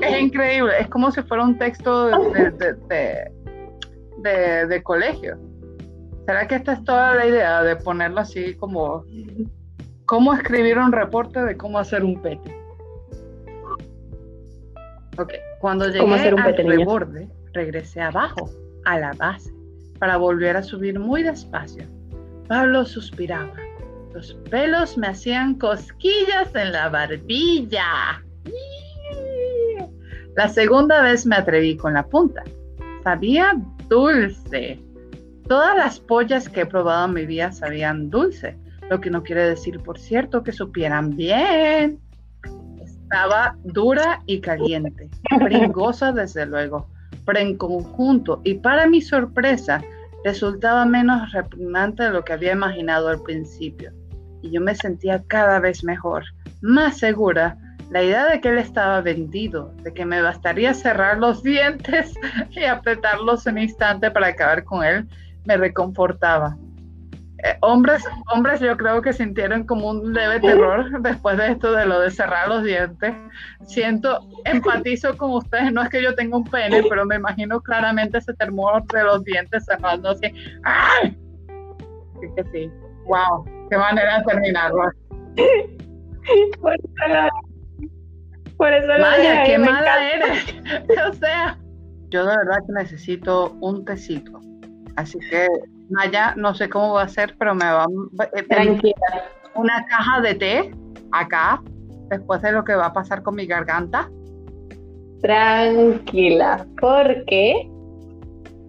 Es 0.00 0.22
increíble, 0.22 0.72
es 0.78 0.88
como 0.88 1.10
si 1.10 1.20
fuera 1.22 1.44
un 1.44 1.58
texto 1.58 2.06
de, 2.06 3.32
colegio. 4.82 5.38
¿Será 6.26 6.46
que 6.46 6.54
esta 6.56 6.74
es 6.74 6.84
toda 6.84 7.14
la 7.14 7.26
idea 7.26 7.62
de 7.62 7.76
ponerlo 7.76 8.20
así 8.20 8.54
como 8.54 9.04
cómo 10.06 10.34
escribir 10.34 10.78
un 10.78 10.92
reporte 10.92 11.42
de 11.42 11.56
cómo 11.56 11.78
hacer 11.78 12.04
un 12.04 12.20
pete? 12.20 12.56
Ok, 15.18 15.32
cuando 15.60 15.88
llegué 15.88 16.14
al 16.14 16.56
reborde, 16.56 17.28
regresé 17.52 18.00
abajo, 18.00 18.48
a 18.84 18.98
la 18.98 19.12
base, 19.12 19.52
para 19.98 20.16
volver 20.16 20.56
a 20.56 20.62
subir 20.62 20.98
muy 20.98 21.22
despacio. 21.22 21.84
Pablo 22.48 22.84
suspiraba. 22.84 23.52
Los 24.14 24.34
pelos 24.50 24.96
me 24.98 25.08
hacían 25.08 25.54
cosquillas 25.54 26.54
en 26.54 26.72
la 26.72 26.88
barbilla. 26.88 28.22
La 30.36 30.48
segunda 30.48 31.02
vez 31.02 31.26
me 31.26 31.36
atreví 31.36 31.76
con 31.76 31.94
la 31.94 32.06
punta. 32.06 32.42
Sabía 33.04 33.54
dulce. 33.92 34.80
Todas 35.48 35.76
las 35.76 36.00
pollas 36.00 36.48
que 36.48 36.62
he 36.62 36.66
probado 36.66 37.04
en 37.08 37.12
mi 37.12 37.26
vida 37.26 37.52
sabían 37.52 38.08
dulce, 38.08 38.56
lo 38.88 39.02
que 39.02 39.10
no 39.10 39.22
quiere 39.22 39.46
decir, 39.46 39.80
por 39.80 39.98
cierto, 39.98 40.42
que 40.42 40.52
supieran 40.52 41.14
bien. 41.14 42.00
Estaba 42.82 43.54
dura 43.64 44.22
y 44.24 44.40
caliente, 44.40 45.10
pringosa 45.44 46.10
desde 46.10 46.46
luego, 46.46 46.88
pero 47.26 47.40
en 47.40 47.58
conjunto 47.58 48.40
y 48.44 48.54
para 48.54 48.86
mi 48.86 49.02
sorpresa 49.02 49.82
resultaba 50.24 50.86
menos 50.86 51.30
repugnante 51.32 52.04
de 52.04 52.12
lo 52.12 52.24
que 52.24 52.32
había 52.32 52.52
imaginado 52.52 53.08
al 53.08 53.22
principio. 53.22 53.92
Y 54.40 54.52
yo 54.52 54.62
me 54.62 54.74
sentía 54.74 55.22
cada 55.26 55.60
vez 55.60 55.84
mejor, 55.84 56.24
más 56.62 56.96
segura. 56.96 57.58
La 57.92 58.02
idea 58.02 58.26
de 58.26 58.40
que 58.40 58.48
él 58.48 58.56
estaba 58.56 59.02
vendido, 59.02 59.70
de 59.82 59.92
que 59.92 60.06
me 60.06 60.22
bastaría 60.22 60.72
cerrar 60.72 61.18
los 61.18 61.42
dientes 61.42 62.14
y 62.50 62.64
apretarlos 62.64 63.44
un 63.44 63.58
instante 63.58 64.10
para 64.10 64.28
acabar 64.28 64.64
con 64.64 64.82
él, 64.82 65.06
me 65.44 65.58
reconfortaba. 65.58 66.56
Eh, 67.44 67.58
hombres, 67.60 68.02
hombres 68.32 68.60
yo 68.60 68.74
creo 68.78 69.02
que 69.02 69.12
sintieron 69.12 69.64
como 69.64 69.90
un 69.90 70.14
leve 70.14 70.40
terror 70.40 70.90
después 71.02 71.36
de 71.36 71.48
esto 71.48 71.72
de 71.72 71.84
lo 71.84 72.00
de 72.00 72.10
cerrar 72.10 72.48
los 72.48 72.64
dientes. 72.64 73.14
Siento, 73.66 74.26
empatizo 74.46 75.14
con 75.18 75.32
ustedes, 75.32 75.70
no 75.70 75.82
es 75.82 75.90
que 75.90 76.02
yo 76.02 76.14
tenga 76.14 76.38
un 76.38 76.44
pene, 76.44 76.82
pero 76.88 77.04
me 77.04 77.16
imagino 77.16 77.60
claramente 77.60 78.16
ese 78.16 78.32
temor 78.32 78.86
de 78.86 79.04
los 79.04 79.22
dientes 79.24 79.66
cerrando 79.66 80.12
así. 80.12 80.32
¡Ay! 80.62 81.14
que 82.36 82.44
sí. 82.52 82.70
¡Wow! 83.04 83.44
¡Qué 83.68 83.76
manera 83.76 84.20
de 84.20 84.24
terminarlo! 84.24 84.90
Por 88.62 88.72
eso, 88.72 88.86
Vaya, 88.86 89.42
qué 89.42 89.58
mala 89.58 90.12
eres. 90.12 90.54
o 91.10 91.12
sea, 91.14 91.58
yo 92.10 92.24
de 92.24 92.36
verdad 92.36 92.58
que 92.64 92.72
necesito 92.74 93.56
un 93.60 93.84
tecito. 93.84 94.38
Así 94.94 95.18
que 95.18 95.48
Maya, 95.90 96.32
no 96.36 96.54
sé 96.54 96.68
cómo 96.68 96.94
va 96.94 97.02
a 97.02 97.08
ser, 97.08 97.34
pero 97.40 97.56
me 97.56 97.64
va 97.64 97.82
a 97.82 98.24
eh, 98.36 98.42
Tranquila. 98.44 98.94
una 99.56 99.84
caja 99.86 100.20
de 100.20 100.34
té 100.36 100.74
acá, 101.10 101.60
después 102.08 102.40
de 102.42 102.52
lo 102.52 102.62
que 102.62 102.76
va 102.76 102.86
a 102.86 102.92
pasar 102.92 103.24
con 103.24 103.34
mi 103.34 103.46
garganta. 103.46 104.08
Tranquila, 105.22 106.64
porque 106.80 107.68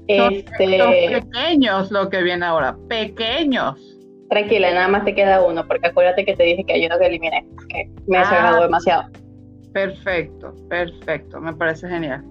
este... 0.07 1.21
pequeños 1.21 1.91
lo 1.91 2.09
que 2.09 2.23
viene 2.23 2.47
ahora, 2.47 2.75
pequeños. 2.89 3.79
Tranquila, 4.31 4.73
nada 4.73 4.87
más 4.87 5.05
te 5.05 5.13
queda 5.13 5.43
uno, 5.43 5.67
porque 5.67 5.89
acuérdate 5.89 6.25
que 6.25 6.35
te 6.35 6.41
dije 6.41 6.63
que 6.63 6.73
hay 6.73 6.87
uno 6.87 6.97
que 6.97 7.05
eliminé, 7.05 7.45
que 7.69 7.91
me 8.07 8.17
ah, 8.17 8.59
demasiado. 8.59 9.22
Perfecto, 9.73 10.53
perfecto, 10.69 11.41
me 11.41 11.53
parece 11.53 11.89
genial. 11.89 12.23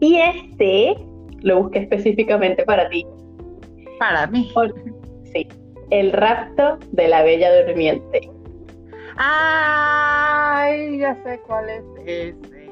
Y 0.00 0.18
este 0.18 0.96
lo 1.42 1.62
busqué 1.62 1.80
específicamente 1.80 2.64
para 2.64 2.88
ti, 2.88 3.06
para 3.98 4.26
mí. 4.26 4.52
Sí, 5.32 5.48
El 5.90 6.12
rapto 6.12 6.78
de 6.92 7.08
la 7.08 7.22
Bella 7.22 7.64
Durmiente. 7.64 8.30
Ay, 9.16 10.98
ya 10.98 11.14
sé 11.22 11.40
cuál 11.46 11.68
es 11.70 11.84
ese. 12.04 12.70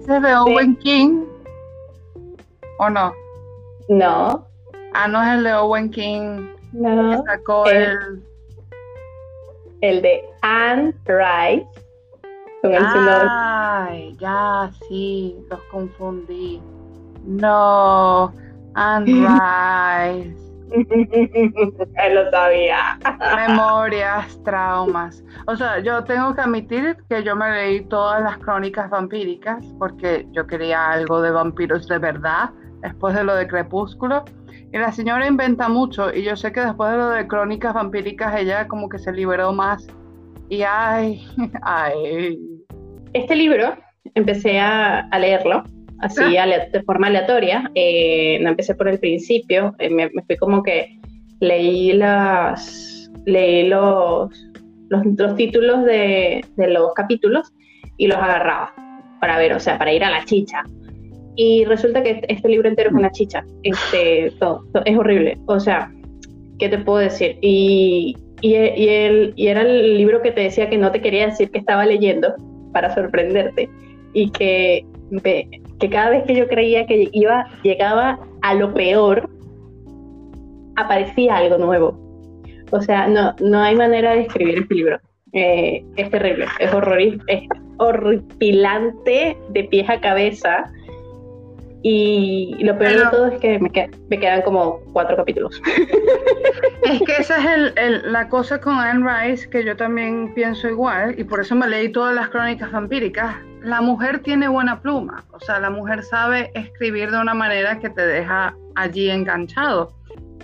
¿Se 0.00 0.20
de 0.20 0.34
Owen 0.34 0.76
King? 0.76 1.24
¿O 2.78 2.90
no? 2.90 3.12
No. 3.88 4.46
Ah, 4.94 5.08
no 5.08 5.22
es 5.22 5.28
el 5.38 5.44
de 5.44 5.54
Owen 5.54 5.90
King. 5.90 6.48
No. 6.72 7.22
sacó 7.24 7.66
el, 7.66 8.22
el... 9.80 10.02
de 10.02 10.24
Anne 10.42 10.94
Rice. 11.04 11.66
Con 12.66 13.08
el 13.08 13.28
Ay, 13.28 14.16
ya, 14.18 14.70
sí, 14.88 15.36
los 15.50 15.60
confundí. 15.70 16.60
No. 17.24 18.32
And 18.74 19.06
Rise. 19.08 20.46
Él 20.70 22.14
lo 22.14 22.30
sabía. 22.30 22.98
Memorias, 23.36 24.38
traumas. 24.44 25.22
O 25.46 25.56
sea, 25.56 25.78
yo 25.78 26.02
tengo 26.04 26.34
que 26.34 26.40
admitir 26.40 26.96
que 27.08 27.22
yo 27.22 27.36
me 27.36 27.50
leí 27.50 27.84
todas 27.84 28.22
las 28.22 28.38
crónicas 28.38 28.90
vampíricas 28.90 29.64
porque 29.78 30.26
yo 30.32 30.46
quería 30.46 30.90
algo 30.90 31.20
de 31.22 31.30
vampiros 31.30 31.86
de 31.86 31.98
verdad 31.98 32.50
después 32.82 33.14
de 33.14 33.24
lo 33.24 33.34
de 33.34 33.46
Crepúsculo. 33.46 34.24
Y 34.72 34.78
la 34.78 34.90
señora 34.92 35.26
inventa 35.26 35.68
mucho 35.68 36.12
y 36.12 36.24
yo 36.24 36.36
sé 36.36 36.52
que 36.52 36.60
después 36.60 36.90
de 36.90 36.98
lo 36.98 37.10
de 37.10 37.26
crónicas 37.28 37.72
vampíricas 37.72 38.34
ella 38.36 38.66
como 38.66 38.88
que 38.88 38.98
se 38.98 39.12
liberó 39.12 39.52
más 39.52 39.86
Y 40.48 40.62
ay, 40.62 41.24
ay. 41.62 42.55
Este 43.16 43.34
libro 43.34 43.74
empecé 44.14 44.58
a, 44.58 45.08
leerlo 45.18 45.64
así 46.00 46.36
ah. 46.36 46.46
de 46.70 46.82
forma 46.82 47.06
aleatoria. 47.06 47.70
Eh, 47.74 48.38
no 48.42 48.50
empecé 48.50 48.74
por 48.74 48.88
el 48.88 48.98
principio, 48.98 49.74
eh, 49.78 49.88
me, 49.88 50.10
fui 50.10 50.36
como 50.36 50.62
que 50.62 51.00
leí 51.40 51.94
las 51.94 53.10
leí 53.24 53.68
los, 53.68 54.30
los, 54.90 55.34
títulos 55.34 55.84
de, 55.84 56.44
de, 56.56 56.68
los 56.68 56.92
capítulos 56.92 57.54
y 57.96 58.06
los 58.06 58.18
agarraba 58.18 58.74
para 59.18 59.38
ver, 59.38 59.54
o 59.54 59.60
sea, 59.60 59.78
para 59.78 59.94
ir 59.94 60.04
a 60.04 60.10
la 60.10 60.22
chicha. 60.26 60.62
Y 61.36 61.64
resulta 61.64 62.02
que 62.02 62.20
este 62.28 62.48
libro 62.50 62.68
entero 62.68 62.90
es 62.90 62.96
una 62.96 63.10
chicha. 63.10 63.42
Este, 63.62 64.30
todo, 64.38 64.62
es 64.84 64.96
horrible. 64.96 65.38
O 65.46 65.58
sea, 65.58 65.90
¿qué 66.58 66.68
te 66.68 66.78
puedo 66.78 66.98
decir? 66.98 67.38
Y, 67.40 68.14
y, 68.42 68.54
el, 68.54 69.32
y 69.36 69.46
era 69.46 69.62
el 69.62 69.96
libro 69.96 70.20
que 70.20 70.32
te 70.32 70.42
decía 70.42 70.68
que 70.68 70.76
no 70.76 70.92
te 70.92 71.00
quería 71.00 71.26
decir 71.26 71.50
que 71.50 71.58
estaba 71.58 71.86
leyendo 71.86 72.34
para 72.72 72.94
sorprenderte. 72.94 73.68
Y 74.12 74.30
que, 74.30 74.86
que 75.22 75.90
cada 75.90 76.10
vez 76.10 76.24
que 76.24 76.34
yo 76.34 76.48
creía 76.48 76.86
que 76.86 77.08
iba, 77.12 77.46
llegaba 77.62 78.18
a 78.42 78.54
lo 78.54 78.72
peor, 78.72 79.28
aparecía 80.76 81.36
algo 81.36 81.58
nuevo. 81.58 81.98
O 82.70 82.80
sea, 82.80 83.06
no, 83.06 83.34
no 83.40 83.60
hay 83.60 83.76
manera 83.76 84.12
de 84.12 84.22
escribir 84.22 84.58
este 84.58 84.74
libro. 84.74 85.00
Eh, 85.32 85.84
es 85.96 86.10
terrible, 86.10 86.46
es, 86.58 86.70
es 87.26 87.48
horripilante 87.78 89.36
de 89.50 89.64
pies 89.64 89.88
a 89.90 90.00
cabeza. 90.00 90.70
Y 91.88 92.64
lo 92.64 92.76
peor 92.76 92.98
de 92.98 93.10
todo 93.12 93.26
es 93.26 93.38
que 93.38 93.60
me, 93.60 93.70
me, 94.08 94.18
quedan 94.18 94.42
como 94.42 94.80
cuatro 94.92 95.16
capítulos. 95.16 95.62
Es 96.82 97.00
que 97.02 97.16
esa 97.16 97.38
es 97.38 97.72
el, 97.76 98.12
la 98.12 98.28
cosa 98.28 98.60
con 98.60 98.74
Anne 98.74 99.06
Rice, 99.08 99.48
que 99.48 99.64
yo 99.64 99.76
también 99.76 100.32
pienso 100.34 100.68
igual, 100.68 101.14
y 101.16 101.22
por 101.22 101.40
eso 101.40 101.54
me 101.54 101.68
leí 101.68 101.90
todas 101.92 102.12
las 102.12 102.28
crónicas 102.30 102.72
vampíricas. 102.72 103.36
La 103.62 103.80
mujer 103.80 104.18
tiene 104.20 104.48
buena 104.48 104.80
pluma, 104.80 105.24
o 105.32 105.38
sea, 105.38 105.60
la 105.60 105.70
mujer 105.70 106.02
sabe 106.02 106.50
escribir 106.54 107.12
de 107.12 107.20
una 107.20 107.34
manera 107.34 107.78
que 107.78 107.90
te 107.90 108.04
deja 108.04 108.52
allí 108.74 109.08
enganchado. 109.08 109.92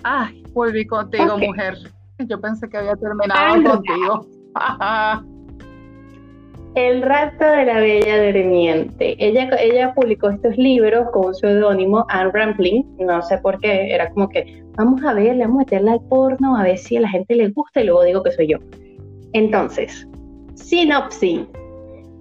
Ay, 0.03 0.43
volví 0.53 0.85
contigo, 0.85 1.37
mujer. 1.37 1.77
Yo 2.19 2.39
pensé 2.39 2.69
que 2.69 2.77
había 2.77 2.95
terminado 2.95 3.63
contigo. 3.63 4.27
El 6.75 7.03
rato 7.03 7.45
de 7.45 7.65
la 7.65 7.79
Bella 7.79 8.25
Durmiente. 8.25 9.15
Ella, 9.19 9.47
ella 9.59 9.93
publicó 9.93 10.29
estos 10.29 10.57
libros 10.57 11.05
con 11.11 11.27
un 11.27 11.35
seudónimo, 11.35 12.03
Anne 12.09 12.31
Rampling, 12.33 12.83
no 12.97 13.21
sé 13.21 13.37
por 13.37 13.59
qué, 13.59 13.93
era 13.93 14.09
como 14.09 14.27
que 14.29 14.63
vamos 14.75 15.03
a 15.03 15.13
ver, 15.13 15.37
vamos 15.37 15.57
a 15.57 15.59
meterla 15.59 15.91
al 15.93 16.01
porno, 16.09 16.57
a 16.57 16.63
ver 16.63 16.79
si 16.79 16.97
a 16.97 17.01
la 17.01 17.09
gente 17.09 17.35
le 17.35 17.49
gusta 17.49 17.81
y 17.81 17.85
luego 17.85 18.03
digo 18.03 18.23
que 18.23 18.31
soy 18.31 18.47
yo. 18.47 18.57
Entonces, 19.33 20.07
sinopsis. 20.55 21.41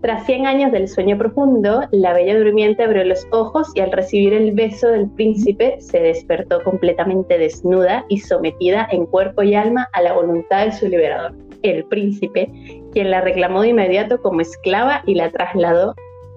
Tras 0.02 0.26
100 0.26 0.46
años 0.46 0.72
del 0.72 0.88
sueño 0.88 1.16
profundo, 1.16 1.82
la 1.92 2.12
bella 2.12 2.36
durmiente 2.36 2.82
abrió 2.82 3.04
los 3.04 3.26
ojos 3.30 3.70
y 3.74 3.80
al 3.80 3.92
recibir 3.92 4.34
el 4.34 4.52
beso 4.52 4.88
del 4.88 5.08
príncipe 5.10 5.76
se 5.80 6.00
despertó 6.00 6.62
completamente 6.64 7.38
desnuda 7.38 8.04
y 8.08 8.18
sometida 8.18 8.88
en 8.90 9.06
cuerpo 9.06 9.44
y 9.44 9.54
alma 9.54 9.88
a 9.92 10.02
la 10.02 10.12
voluntad 10.12 10.66
de 10.66 10.72
su 10.72 10.88
liberador, 10.88 11.36
el 11.62 11.84
príncipe, 11.84 12.50
quien 12.92 13.10
la 13.10 13.20
reclamó 13.20 13.62
de 13.62 13.68
inmediato 13.68 14.20
como 14.20 14.40
esclava 14.40 15.02
y 15.06 15.14
la 15.14 15.30
trasladó 15.30 15.94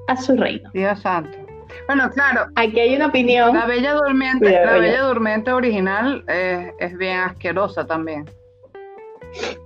a 0.07 0.17
su 0.17 0.35
reino. 0.35 0.69
Dios 0.73 0.99
santo. 1.01 1.37
Bueno, 1.87 2.09
claro. 2.11 2.47
Aquí 2.55 2.79
hay 2.79 2.95
una 2.95 3.07
opinión. 3.07 3.53
La 3.53 3.65
Bella 3.65 3.93
Durmiente, 3.93 4.51
la 4.51 4.77
Bella 4.77 5.03
Durmiente 5.03 5.51
original 5.51 6.23
eh, 6.27 6.71
es 6.79 6.97
bien 6.97 7.19
asquerosa 7.19 7.85
también. 7.85 8.25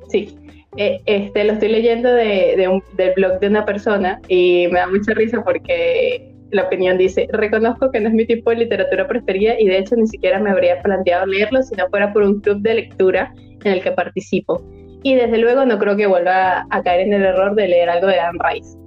Sí, 0.10 0.36
eh, 0.78 1.02
este, 1.06 1.44
lo 1.44 1.53
estoy 1.53 1.70
leyendo 1.70 2.11
de, 2.11 2.68
un, 2.68 2.84
del 2.95 3.14
blog 3.16 3.40
de 3.40 3.48
una 3.48 3.66
persona 3.66 4.20
y 4.28 4.68
me 4.72 4.80
da 4.80 4.88
mucha 4.88 5.14
risa 5.14 5.44
porque 5.44 6.34
la 6.52 6.64
opinión 6.64 6.98
dice, 6.98 7.28
reconozco 7.32 7.91
que 7.91 7.99
no 7.99 8.10
es 8.10 8.16
mi 8.16 8.26
tipo 8.26 8.49
de 8.49 8.57
literatura 8.57 9.07
preferida 9.07 9.60
y 9.60 9.68
de 9.68 9.78
hecho 9.78 9.95
ni 9.95 10.07
siquiera 10.07 10.40
me 10.40 10.49
habría 10.49 10.82
planteado 10.82 11.26
leerlo 11.28 11.61
si 11.61 11.76
no 11.76 11.88
fuera 11.90 12.11
por 12.11 12.24
un 12.24 12.40
club 12.41 12.61
de 12.61 12.74
lectura 12.76 13.34
en 13.64 13.74
el 13.74 13.84
que 13.84 13.91
participo. 13.91 14.64
Y 15.03 15.15
desde 15.15 15.38
luego 15.38 15.65
no 15.65 15.80
creo 15.80 15.95
que 15.95 16.07
vuelva 16.07 16.65
a, 16.69 16.84
caer 16.84 17.01
en 17.01 17.13
el 17.13 17.23
error 17.23 17.55
de 17.55 17.67
leer 17.67 17.89
algo 17.89 18.07
de 18.07 18.19
Anne 18.19 18.39
Rice. 18.51 18.77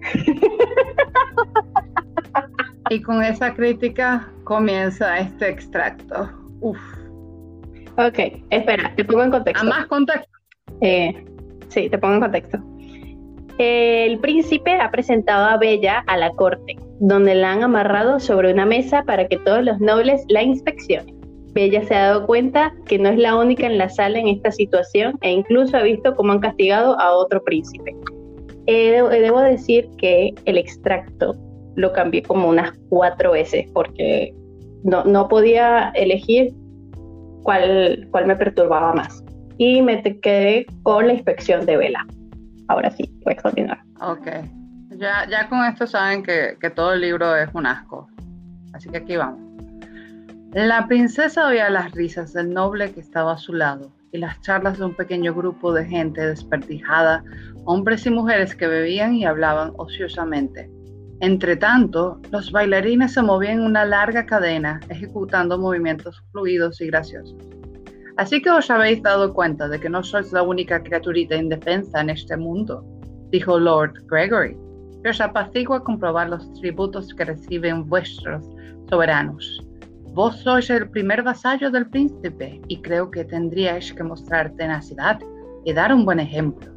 Y 2.90 3.00
con 3.00 3.22
esa 3.22 3.54
crítica 3.54 4.28
comienza 4.44 5.18
este 5.18 5.48
extracto. 5.48 6.28
Uf. 6.60 6.78
Ok, 7.96 8.18
espera, 8.50 8.92
te 8.96 9.04
pongo 9.04 9.22
en 9.22 9.30
contexto. 9.30 9.66
A 9.66 9.68
más 9.68 9.86
contexto. 9.86 10.30
Eh, 10.82 11.24
Sí, 11.72 11.88
te 11.88 11.96
pongo 11.96 12.14
en 12.16 12.20
contexto. 12.20 12.58
El 13.56 14.18
príncipe 14.18 14.74
ha 14.78 14.90
presentado 14.90 15.46
a 15.46 15.56
Bella 15.56 16.04
a 16.06 16.18
la 16.18 16.30
corte, 16.30 16.76
donde 17.00 17.34
la 17.34 17.52
han 17.52 17.62
amarrado 17.62 18.20
sobre 18.20 18.52
una 18.52 18.66
mesa 18.66 19.04
para 19.04 19.26
que 19.26 19.38
todos 19.38 19.64
los 19.64 19.80
nobles 19.80 20.22
la 20.28 20.42
inspeccionen. 20.42 21.21
Bella 21.52 21.84
se 21.84 21.94
ha 21.94 22.08
dado 22.08 22.26
cuenta 22.26 22.72
que 22.86 22.98
no 22.98 23.10
es 23.10 23.18
la 23.18 23.36
única 23.36 23.66
en 23.66 23.78
la 23.78 23.88
sala 23.88 24.18
en 24.18 24.28
esta 24.28 24.50
situación 24.50 25.18
e 25.20 25.30
incluso 25.30 25.76
ha 25.76 25.82
visto 25.82 26.14
cómo 26.14 26.32
han 26.32 26.40
castigado 26.40 26.98
a 26.98 27.12
otro 27.12 27.42
príncipe. 27.44 27.94
debo 28.66 29.40
decir 29.40 29.88
que 29.98 30.32
el 30.46 30.56
extracto 30.56 31.34
lo 31.76 31.92
cambié 31.92 32.22
como 32.22 32.48
unas 32.48 32.72
cuatro 32.88 33.32
veces 33.32 33.66
porque 33.72 34.34
no, 34.82 35.04
no 35.04 35.28
podía 35.28 35.90
elegir 35.94 36.52
cuál, 37.42 38.08
cuál 38.10 38.26
me 38.26 38.36
perturbaba 38.36 38.94
más 38.94 39.22
y 39.58 39.82
me 39.82 40.02
quedé 40.02 40.66
con 40.82 41.06
la 41.06 41.12
inspección 41.14 41.66
de 41.66 41.76
vela. 41.76 42.06
Ahora 42.68 42.90
sí, 42.90 43.04
puedes 43.22 43.42
continuar. 43.42 43.78
Ok. 44.00 44.28
Ya, 44.96 45.26
ya 45.28 45.48
con 45.48 45.64
esto 45.64 45.86
saben 45.86 46.22
que, 46.22 46.56
que 46.60 46.70
todo 46.70 46.94
el 46.94 47.00
libro 47.00 47.36
es 47.36 47.48
un 47.54 47.66
asco. 47.66 48.08
Así 48.72 48.88
que 48.88 48.98
aquí 48.98 49.16
vamos. 49.16 49.51
La 50.54 50.86
princesa 50.86 51.46
oía 51.46 51.70
las 51.70 51.92
risas 51.92 52.34
del 52.34 52.52
noble 52.52 52.92
que 52.92 53.00
estaba 53.00 53.32
a 53.32 53.38
su 53.38 53.54
lado 53.54 53.90
y 54.12 54.18
las 54.18 54.38
charlas 54.42 54.76
de 54.76 54.84
un 54.84 54.94
pequeño 54.94 55.32
grupo 55.32 55.72
de 55.72 55.86
gente 55.86 56.26
despertijada, 56.26 57.24
hombres 57.64 58.04
y 58.04 58.10
mujeres 58.10 58.54
que 58.54 58.66
bebían 58.66 59.14
y 59.14 59.24
hablaban 59.24 59.72
ociosamente. 59.78 60.70
Entre 61.20 61.56
tanto, 61.56 62.20
los 62.30 62.52
bailarines 62.52 63.14
se 63.14 63.22
movían 63.22 63.60
en 63.60 63.64
una 63.64 63.86
larga 63.86 64.26
cadena, 64.26 64.78
ejecutando 64.90 65.58
movimientos 65.58 66.22
fluidos 66.32 66.82
y 66.82 66.88
graciosos. 66.88 67.34
Así 68.18 68.42
que 68.42 68.50
os 68.50 68.70
habéis 68.70 69.02
dado 69.02 69.32
cuenta 69.32 69.68
de 69.68 69.80
que 69.80 69.88
no 69.88 70.04
sois 70.04 70.34
la 70.34 70.42
única 70.42 70.82
criaturita 70.82 71.34
indefensa 71.34 72.02
en 72.02 72.10
este 72.10 72.36
mundo, 72.36 72.84
dijo 73.30 73.58
Lord 73.58 73.94
Gregory, 74.06 74.54
que 75.02 75.08
os 75.08 75.20
apacigua 75.22 75.82
comprobar 75.82 76.28
los 76.28 76.52
tributos 76.60 77.14
que 77.14 77.24
reciben 77.24 77.88
vuestros 77.88 78.44
soberanos. 78.90 79.64
Vos 80.14 80.36
sois 80.42 80.68
el 80.68 80.90
primer 80.90 81.22
vasallo 81.22 81.70
del 81.70 81.88
príncipe 81.88 82.60
y 82.68 82.82
creo 82.82 83.10
que 83.10 83.24
tendríais 83.24 83.94
que 83.94 84.02
mostrar 84.02 84.52
tenacidad 84.56 85.18
y 85.64 85.72
dar 85.72 85.94
un 85.94 86.04
buen 86.04 86.20
ejemplo. 86.20 86.70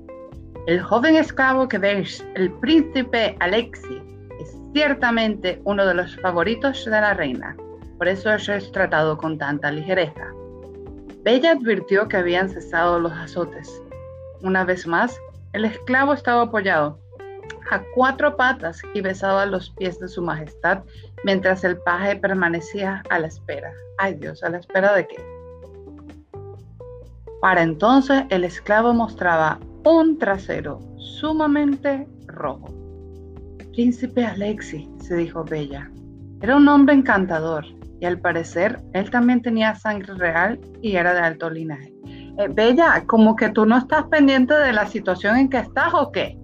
El 0.67 0.81
joven 0.81 1.17
esclavo 1.17 1.67
que 1.67 1.77
veis, 1.77 2.25
el 2.35 2.49
príncipe 2.53 3.35
Alexi, 3.41 4.01
es 4.39 4.57
ciertamente 4.71 5.61
uno 5.65 5.85
de 5.85 5.95
los 5.95 6.15
favoritos 6.21 6.85
de 6.85 6.91
la 6.91 7.13
reina, 7.13 7.57
por 7.97 8.07
eso 8.07 8.31
he 8.31 8.59
tratado 8.71 9.17
con 9.17 9.37
tanta 9.37 9.69
ligereza. 9.69 10.31
Bella 11.23 11.51
advirtió 11.51 12.07
que 12.07 12.15
habían 12.15 12.47
cesado 12.47 12.99
los 13.01 13.11
azotes. 13.11 13.81
Una 14.43 14.63
vez 14.63 14.87
más, 14.87 15.19
el 15.51 15.65
esclavo 15.65 16.13
estaba 16.13 16.43
apoyado 16.43 17.01
a 17.69 17.81
cuatro 17.95 18.37
patas 18.37 18.81
y 18.93 19.01
besaba 19.01 19.45
los 19.45 19.71
pies 19.71 19.99
de 19.99 20.07
su 20.07 20.21
majestad 20.21 20.83
mientras 21.23 21.63
el 21.63 21.77
paje 21.77 22.15
permanecía 22.15 23.03
a 23.09 23.19
la 23.19 23.27
espera. 23.27 23.71
Ay 23.97 24.15
Dios, 24.15 24.43
¿a 24.43 24.49
la 24.49 24.57
espera 24.57 24.93
de 24.95 25.07
qué? 25.07 25.35
Para 27.41 27.61
entonces 27.61 28.23
el 28.29 28.43
esclavo 28.43 28.93
mostraba 28.93 29.59
un 29.83 30.17
trasero 30.17 30.79
sumamente 30.97 32.07
rojo. 32.27 32.67
Príncipe 33.73 34.25
Alexi, 34.25 34.89
se 35.01 35.15
dijo 35.15 35.43
Bella. 35.43 35.91
Era 36.41 36.55
un 36.55 36.67
hombre 36.67 36.95
encantador 36.95 37.65
y 37.99 38.05
al 38.05 38.19
parecer 38.19 38.79
él 38.93 39.09
también 39.09 39.41
tenía 39.41 39.75
sangre 39.75 40.13
real 40.15 40.59
y 40.81 40.95
era 40.95 41.13
de 41.13 41.19
alto 41.19 41.49
linaje. 41.49 41.93
Eh, 42.37 42.47
Bella, 42.49 43.03
como 43.07 43.35
que 43.35 43.49
tú 43.49 43.65
no 43.65 43.77
estás 43.77 44.05
pendiente 44.07 44.53
de 44.53 44.73
la 44.73 44.87
situación 44.87 45.37
en 45.37 45.49
que 45.49 45.59
estás 45.59 45.93
o 45.93 46.11
qué? 46.11 46.37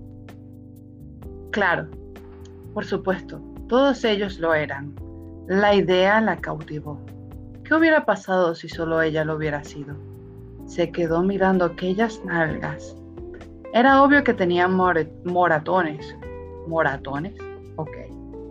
Claro, 1.52 1.90
por 2.74 2.86
supuesto, 2.86 3.42
todos 3.72 4.04
ellos 4.04 4.38
lo 4.38 4.54
eran. 4.54 4.94
La 5.48 5.74
idea 5.74 6.20
la 6.20 6.36
cautivó. 6.36 7.00
¿Qué 7.64 7.74
hubiera 7.74 8.04
pasado 8.04 8.54
si 8.54 8.68
solo 8.68 9.02
ella 9.02 9.24
lo 9.24 9.38
hubiera 9.38 9.64
sido? 9.64 9.96
Se 10.66 10.92
quedó 10.92 11.24
mirando 11.24 11.64
aquellas 11.64 12.22
nalgas. 12.26 12.98
Era 13.74 14.04
obvio 14.04 14.26
que 14.26 14.34
tenían 14.34 14.76
moratones. 15.24 16.18
¿Moratones? 16.68 17.34
Ok 17.78 17.92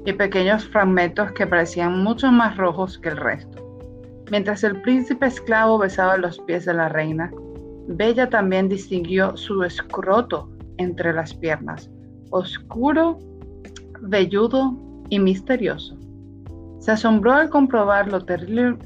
y 0.06 0.14
pequeños 0.14 0.66
fragmentos 0.66 1.32
que 1.32 1.47
parecían 1.47 2.02
mucho 2.02 2.32
más 2.32 2.56
rojos 2.56 2.98
que 2.98 3.10
el 3.10 3.18
resto. 3.18 3.62
Mientras 4.30 4.64
el 4.64 4.80
príncipe 4.80 5.26
esclavo 5.26 5.76
besaba 5.76 6.16
los 6.16 6.38
pies 6.38 6.64
de 6.64 6.72
la 6.72 6.88
reina, 6.88 7.30
Bella 7.88 8.30
también 8.30 8.70
distinguió 8.70 9.36
su 9.36 9.62
escroto 9.64 10.48
entre 10.78 11.12
las 11.12 11.34
piernas, 11.34 11.90
oscuro, 12.30 13.18
velludo 14.01 14.89
y 15.11 15.19
misterioso. 15.19 15.99
Se 16.78 16.93
asombró 16.93 17.32
al 17.32 17.51
comprobar 17.51 18.09
lo, 18.09 18.24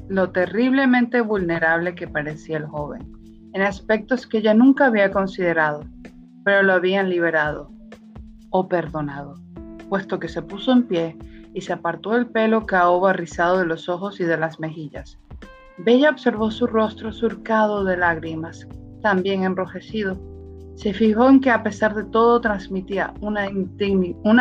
lo 0.09 0.31
terriblemente 0.31 1.21
vulnerable 1.21 1.95
que 1.95 2.07
parecía 2.07 2.57
el 2.57 2.65
joven, 2.65 3.09
en 3.53 3.61
aspectos 3.61 4.27
que 4.27 4.39
ella 4.39 4.53
nunca 4.53 4.87
había 4.87 5.11
considerado, 5.11 5.85
pero 6.43 6.61
lo 6.61 6.73
habían 6.73 7.09
liberado 7.09 7.71
o 8.49 8.67
perdonado, 8.67 9.35
puesto 9.87 10.19
que 10.19 10.27
se 10.27 10.41
puso 10.41 10.73
en 10.73 10.83
pie 10.83 11.17
y 11.53 11.61
se 11.61 11.71
apartó 11.71 12.15
el 12.17 12.27
pelo 12.27 12.65
caoba 12.65 13.13
rizado 13.13 13.59
de 13.59 13.65
los 13.65 13.87
ojos 13.87 14.19
y 14.19 14.25
de 14.25 14.35
las 14.35 14.59
mejillas. 14.59 15.17
Bella 15.77 16.09
observó 16.09 16.51
su 16.51 16.67
rostro 16.67 17.11
surcado 17.11 17.83
de 17.83 17.97
lágrimas, 17.97 18.67
también 19.01 19.43
enrojecido. 19.43 20.17
Se 20.75 20.93
fijó 20.93 21.29
en 21.29 21.39
que 21.39 21.49
a 21.49 21.63
pesar 21.63 21.95
de 21.95 22.03
todo 22.03 22.41
transmitía 22.41 23.13
una, 23.21 23.49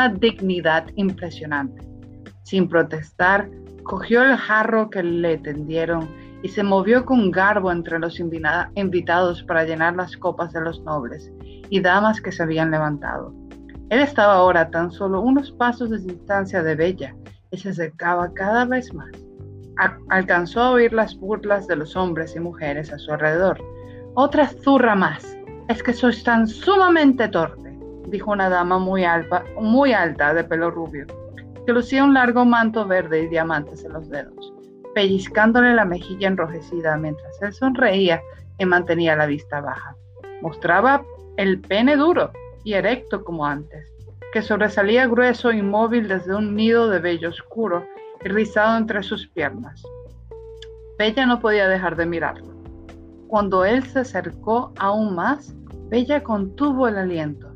dignidad 0.08 0.86
impresionante. 0.96 1.86
Sin 2.42 2.68
protestar, 2.68 3.48
cogió 3.84 4.22
el 4.22 4.36
jarro 4.36 4.90
que 4.90 5.02
le 5.02 5.38
tendieron 5.38 6.08
y 6.42 6.48
se 6.48 6.62
movió 6.62 7.04
con 7.04 7.30
garbo 7.30 7.70
entre 7.70 7.98
los 7.98 8.20
invitados 8.20 9.42
para 9.44 9.64
llenar 9.64 9.96
las 9.96 10.16
copas 10.16 10.52
de 10.52 10.60
los 10.60 10.82
nobles 10.82 11.32
y 11.70 11.80
damas 11.80 12.20
que 12.20 12.32
se 12.32 12.42
habían 12.42 12.70
levantado. 12.70 13.32
Él 13.90 14.00
estaba 14.00 14.34
ahora 14.34 14.70
tan 14.70 14.90
solo 14.90 15.20
unos 15.20 15.52
pasos 15.52 15.90
de 15.90 15.98
distancia 15.98 16.62
de 16.62 16.74
Bella 16.74 17.14
y 17.52 17.58
se 17.58 17.70
acercaba 17.70 18.32
cada 18.34 18.64
vez 18.64 18.92
más. 18.92 19.10
alcanzó 20.08 20.60
a 20.60 20.70
oír 20.72 20.92
las 20.92 21.16
burlas 21.16 21.66
de 21.66 21.76
los 21.76 21.94
hombres 21.96 22.34
y 22.34 22.40
mujeres 22.40 22.92
a 22.92 22.98
su 22.98 23.12
alrededor. 23.12 23.58
Otra 24.14 24.48
zurra 24.48 24.94
más. 24.94 25.36
Es 25.68 25.82
que 25.82 25.94
sois 25.94 26.22
tan 26.22 26.46
sumamente 26.46 27.26
torpe, 27.28 27.74
dijo 28.08 28.30
una 28.30 28.50
dama 28.50 28.78
muy 28.78 29.04
alta, 29.04 29.44
muy 29.58 29.94
alta 29.94 30.34
de 30.34 30.44
pelo 30.44 30.70
rubio, 30.70 31.06
que 31.64 31.72
lucía 31.72 32.04
un 32.04 32.12
largo 32.12 32.44
manto 32.44 32.86
verde 32.86 33.22
y 33.22 33.28
diamantes 33.28 33.82
en 33.82 33.94
los 33.94 34.10
dedos, 34.10 34.52
pellizcándole 34.94 35.74
la 35.74 35.86
mejilla 35.86 36.28
enrojecida 36.28 36.98
mientras 36.98 37.40
él 37.40 37.54
sonreía 37.54 38.20
y 38.58 38.66
mantenía 38.66 39.16
la 39.16 39.24
vista 39.24 39.62
baja. 39.62 39.96
Mostraba 40.42 41.02
el 41.38 41.60
pene 41.60 41.96
duro 41.96 42.30
y 42.62 42.74
erecto 42.74 43.24
como 43.24 43.46
antes, 43.46 43.90
que 44.34 44.42
sobresalía 44.42 45.06
grueso 45.06 45.50
e 45.50 45.56
inmóvil 45.56 46.08
desde 46.08 46.34
un 46.34 46.54
nido 46.54 46.90
de 46.90 46.98
vello 46.98 47.30
oscuro 47.30 47.86
y 48.22 48.28
rizado 48.28 48.76
entre 48.76 49.02
sus 49.02 49.28
piernas. 49.28 49.82
Bella 50.98 51.24
no 51.24 51.40
podía 51.40 51.68
dejar 51.68 51.96
de 51.96 52.04
mirarlo. 52.04 52.53
Cuando 53.34 53.64
él 53.64 53.82
se 53.82 53.98
acercó 53.98 54.72
aún 54.78 55.16
más, 55.16 55.56
Bella 55.90 56.22
contuvo 56.22 56.86
el 56.86 56.96
aliento. 56.96 57.52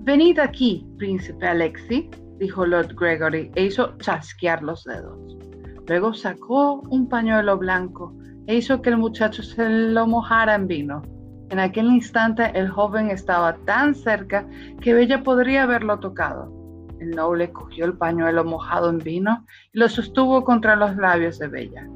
Venid 0.00 0.38
aquí, 0.38 0.86
príncipe 0.98 1.46
Alexi, 1.46 2.10
dijo 2.36 2.66
Lord 2.66 2.94
Gregory 2.94 3.50
e 3.54 3.64
hizo 3.64 3.96
chasquear 3.96 4.62
los 4.62 4.84
dedos. 4.84 5.38
Luego 5.86 6.12
sacó 6.12 6.82
un 6.90 7.08
pañuelo 7.08 7.56
blanco 7.56 8.14
e 8.46 8.56
hizo 8.56 8.82
que 8.82 8.90
el 8.90 8.98
muchacho 8.98 9.42
se 9.42 9.66
lo 9.66 10.06
mojara 10.06 10.54
en 10.54 10.68
vino. 10.68 11.00
En 11.48 11.58
aquel 11.58 11.86
instante 11.86 12.50
el 12.52 12.68
joven 12.68 13.10
estaba 13.10 13.56
tan 13.64 13.94
cerca 13.94 14.46
que 14.82 14.92
Bella 14.92 15.22
podría 15.22 15.62
haberlo 15.62 15.98
tocado. 16.00 16.52
El 17.00 17.12
noble 17.12 17.50
cogió 17.50 17.86
el 17.86 17.96
pañuelo 17.96 18.44
mojado 18.44 18.90
en 18.90 18.98
vino 18.98 19.46
y 19.72 19.78
lo 19.78 19.88
sostuvo 19.88 20.44
contra 20.44 20.76
los 20.76 20.94
labios 20.96 21.38
de 21.38 21.48
Bella. 21.48 21.88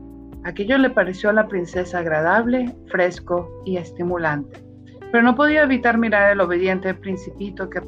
Aquello 0.44 0.78
le 0.78 0.90
pareció 0.90 1.30
a 1.30 1.34
la 1.34 1.48
princesa 1.48 1.98
agradable, 1.98 2.74
fresco 2.90 3.62
y 3.64 3.76
estimulante, 3.76 4.62
pero 5.10 5.22
no 5.22 5.34
podía 5.34 5.62
evitar 5.62 5.98
mirar 5.98 6.32
el 6.32 6.40
obediente 6.40 6.94
principito 6.94 7.70
que, 7.70 7.80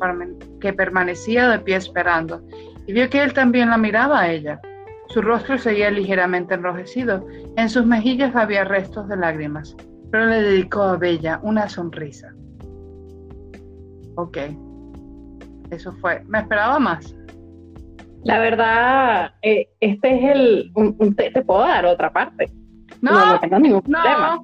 que 0.60 0.72
permanecía 0.72 1.48
de 1.48 1.58
pie 1.58 1.76
esperando 1.76 2.42
y 2.86 2.92
vio 2.92 3.10
que 3.10 3.22
él 3.22 3.32
también 3.32 3.70
la 3.70 3.78
miraba 3.78 4.20
a 4.20 4.30
ella. 4.30 4.60
Su 5.08 5.20
rostro 5.20 5.58
seguía 5.58 5.90
ligeramente 5.90 6.54
enrojecido, 6.54 7.26
en 7.56 7.68
sus 7.68 7.84
mejillas 7.86 8.34
había 8.36 8.64
restos 8.64 9.08
de 9.08 9.16
lágrimas 9.16 9.76
pero 10.14 10.26
le 10.26 10.42
dedicó 10.42 10.82
a 10.82 10.96
Bella 10.96 11.40
una 11.42 11.68
sonrisa. 11.68 12.32
Ok, 14.14 14.38
eso 15.70 15.90
fue. 15.94 16.22
Me 16.28 16.38
esperaba 16.38 16.78
más. 16.78 17.16
La 18.24 18.38
verdad, 18.38 19.34
eh, 19.42 19.68
este 19.80 20.14
es 20.14 20.36
el. 20.36 20.72
te, 21.16 21.42
puedo 21.42 21.60
dar 21.60 21.84
otra 21.84 22.10
parte. 22.12 22.50
No, 23.00 23.12
no, 23.12 23.40
tengo 23.40 23.58
ningún 23.58 23.82
problema. 23.82 24.40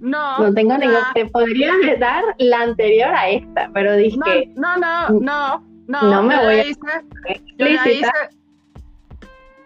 No, 0.00 0.38
no 0.38 0.54
tengo 0.54 0.76
ningún. 0.76 0.98
Te 1.14 1.26
podría 1.26 1.72
dar 1.98 2.24
la 2.38 2.62
anterior 2.62 3.14
a 3.14 3.30
esta, 3.30 3.70
pero 3.72 3.96
dije. 3.96 4.52
No, 4.56 4.76
no, 4.76 5.10
no, 5.10 5.64
no. 5.86 6.02
No, 6.02 6.22
me 6.22 6.36
voy 6.44 6.60
a. 6.60 6.64
yo, 6.64 7.66
ya 7.66 7.88
hice, 7.88 8.10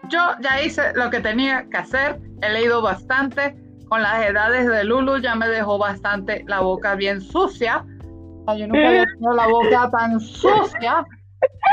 yo 0.08 0.20
ya 0.40 0.62
hice 0.62 0.82
lo 0.94 1.08
que 1.10 1.20
tenía 1.20 1.66
que 1.70 1.76
hacer. 1.78 2.20
He 2.42 2.52
leído 2.52 2.82
bastante 2.82 3.56
con 3.88 4.02
las 4.02 4.26
edades 4.26 4.66
de 4.66 4.84
Lulu 4.84 5.18
ya 5.18 5.34
me 5.34 5.48
dejó 5.48 5.78
bastante 5.78 6.44
la 6.46 6.60
boca 6.60 6.94
bien 6.96 7.20
sucia. 7.20 7.84
Yo 8.58 8.66
nunca 8.66 8.88
había 8.88 9.06
tenido 9.06 9.32
la 9.34 9.46
boca 9.46 9.90
tan 9.90 10.20
sucia 10.20 11.06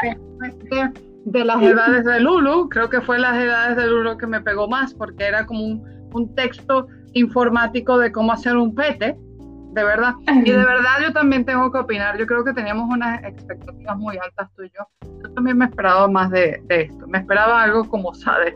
de, 1.26 1.46
las 1.46 1.62
edades 1.62 2.06
de 2.06 2.20
Lulu. 2.20 2.70
Creo 2.70 2.90
que 2.90 3.02
fue 3.02 3.20
las 3.20 3.36
edades 3.38 3.78
de 3.78 3.88
Lulu 3.88 4.18
que 4.18 4.28
me 4.28 4.42
pegó 4.42 4.68
más 4.68 4.94
porque 4.94 5.26
era 5.26 5.46
como 5.46 5.64
un, 5.64 6.10
un 6.14 6.36
texto 6.36 6.88
informático 7.14 7.98
de 7.98 8.12
cómo 8.12 8.32
hacer 8.32 8.56
un 8.56 8.74
pete, 8.74 9.18
de 9.74 9.84
verdad. 9.84 10.14
Y 10.28 10.52
de 10.52 10.58
verdad 10.58 11.00
yo 11.02 11.14
también 11.14 11.46
tengo 11.46 11.72
que 11.72 11.80
opinar. 11.80 12.18
Yo 12.18 12.26
creo 12.26 12.44
que 12.44 12.54
teníamos 12.54 12.90
unas 12.90 13.24
expectativas 13.24 13.98
muy 13.98 14.18
altas 14.18 14.50
tú 14.56 14.64
y 14.64 14.70
yo. 14.70 14.88
Yo 15.24 15.34
también 15.34 15.58
me 15.58 15.66
esperaba 15.66 16.08
más 16.08 16.32
de, 16.32 16.62
de 16.66 16.82
esto. 16.82 17.08
Me 17.08 17.20
esperaba 17.20 17.62
algo 17.64 17.88
como 17.88 18.14
Sade 18.14 18.56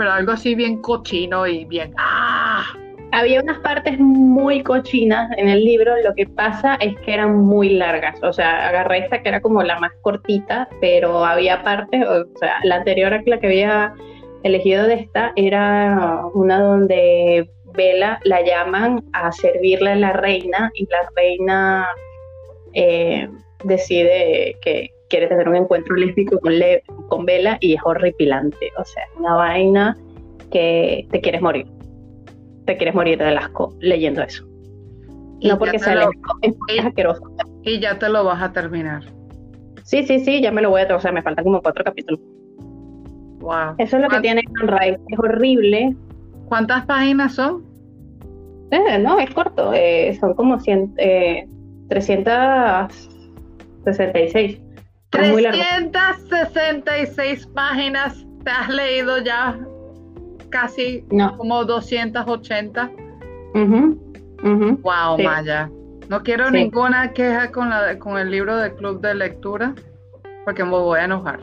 pero 0.00 0.12
algo 0.12 0.32
así 0.32 0.54
bien 0.54 0.80
cochino 0.80 1.46
y 1.46 1.66
bien... 1.66 1.92
¡ah! 1.98 2.64
Había 3.12 3.42
unas 3.42 3.58
partes 3.58 3.98
muy 3.98 4.62
cochinas 4.62 5.30
en 5.36 5.48
el 5.48 5.64
libro, 5.64 5.94
lo 6.02 6.14
que 6.14 6.26
pasa 6.26 6.76
es 6.76 6.96
que 7.00 7.14
eran 7.14 7.36
muy 7.36 7.70
largas, 7.70 8.22
o 8.22 8.32
sea, 8.32 8.68
agarré 8.68 8.98
esta 8.98 9.22
que 9.22 9.28
era 9.28 9.40
como 9.40 9.62
la 9.62 9.78
más 9.80 9.92
cortita, 10.02 10.68
pero 10.80 11.24
había 11.24 11.62
partes, 11.62 12.06
o 12.06 12.24
sea, 12.38 12.58
la 12.62 12.76
anterior 12.76 13.12
a 13.12 13.22
la 13.26 13.40
que 13.40 13.46
había 13.46 13.94
elegido 14.44 14.86
de 14.86 14.94
esta 14.94 15.32
era 15.36 16.22
una 16.34 16.60
donde 16.60 17.50
Vela 17.74 18.20
la 18.24 18.42
llaman 18.42 19.04
a 19.12 19.32
servirle 19.32 19.90
a 19.90 19.96
la 19.96 20.12
reina 20.12 20.70
y 20.74 20.86
la 20.86 21.08
reina 21.16 21.88
eh, 22.74 23.28
decide 23.64 24.56
que, 24.60 24.90
quiere 25.10 25.26
tener 25.26 25.48
un 25.48 25.56
encuentro 25.56 25.96
lésbico 25.96 26.38
con, 26.38 26.58
Le 26.58 26.82
con 27.08 27.26
Bella 27.26 27.58
y 27.60 27.74
es 27.74 27.80
horripilante. 27.84 28.70
O 28.78 28.84
sea, 28.84 29.02
una 29.18 29.34
vaina 29.34 29.96
que 30.50 31.06
te 31.10 31.20
quieres 31.20 31.42
morir. 31.42 31.66
Te 32.70 32.76
quieres 32.76 32.94
morir 32.94 33.18
de 33.18 33.36
asco 33.36 33.74
leyendo 33.80 34.22
eso. 34.22 34.46
no 35.42 35.58
porque 35.58 35.80
sea 35.80 35.96
lésbico, 35.96 36.38
es 36.68 36.84
asqueroso. 36.84 37.22
Y 37.64 37.80
ya 37.80 37.98
te 37.98 38.08
lo 38.08 38.22
vas 38.22 38.40
a 38.40 38.52
terminar. 38.52 39.02
Sí, 39.82 40.06
sí, 40.06 40.20
sí, 40.20 40.40
ya 40.40 40.52
me 40.52 40.62
lo 40.62 40.70
voy 40.70 40.82
a... 40.82 40.94
O 40.94 41.00
sea, 41.00 41.10
me 41.10 41.20
faltan 41.20 41.42
como 41.42 41.60
cuatro 41.60 41.82
capítulos. 41.82 42.20
Wow. 43.40 43.74
Eso 43.78 43.96
es 43.96 44.02
lo 44.04 44.08
que 44.08 44.20
tiene 44.20 44.42
Rise. 44.52 45.00
Es 45.08 45.18
horrible. 45.18 45.96
¿Cuántas 46.44 46.86
páginas 46.86 47.34
son? 47.34 47.64
Eh, 48.70 49.00
no, 49.00 49.18
es 49.18 49.34
corto. 49.34 49.72
Eh, 49.74 50.16
son 50.20 50.34
como 50.34 50.60
100, 50.60 50.94
eh, 50.98 51.48
366. 51.88 54.60
366 55.10 57.46
páginas, 57.48 58.24
te 58.44 58.50
has 58.50 58.68
leído 58.68 59.18
ya 59.24 59.58
casi 60.50 61.04
como 61.36 61.64
280. 61.64 62.90
Wow, 64.82 65.18
Maya. 65.22 65.70
No 66.08 66.22
quiero 66.22 66.50
ninguna 66.50 67.12
queja 67.12 67.50
con, 67.52 67.70
la, 67.70 67.98
con 67.98 68.18
el 68.18 68.30
libro 68.30 68.56
del 68.56 68.74
club 68.74 69.00
de 69.00 69.14
lectura 69.14 69.74
porque 70.44 70.64
me 70.64 70.70
voy 70.70 70.98
a 70.98 71.04
enojar. 71.04 71.40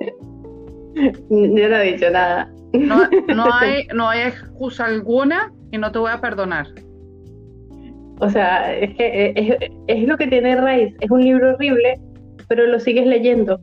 Yo 0.94 1.68
no 1.68 1.76
he 1.76 1.92
dicho 1.92 2.10
nada. 2.10 2.52
No, 2.74 3.08
no, 3.34 3.44
hay, 3.52 3.86
no 3.94 4.08
hay 4.08 4.22
excusa 4.22 4.86
alguna 4.86 5.52
y 5.70 5.78
no 5.78 5.90
te 5.90 5.98
voy 5.98 6.10
a 6.12 6.20
perdonar. 6.20 6.66
O 8.20 8.28
sea, 8.28 8.74
es 8.74 8.94
que 8.94 9.32
es, 9.34 9.56
es 9.88 10.06
lo 10.06 10.16
que 10.16 10.26
tiene 10.26 10.54
raíz. 10.56 10.94
Es 11.00 11.10
un 11.10 11.22
libro 11.22 11.54
horrible 11.54 11.98
pero 12.48 12.66
lo 12.66 12.78
sigues 12.80 13.06
leyendo 13.06 13.60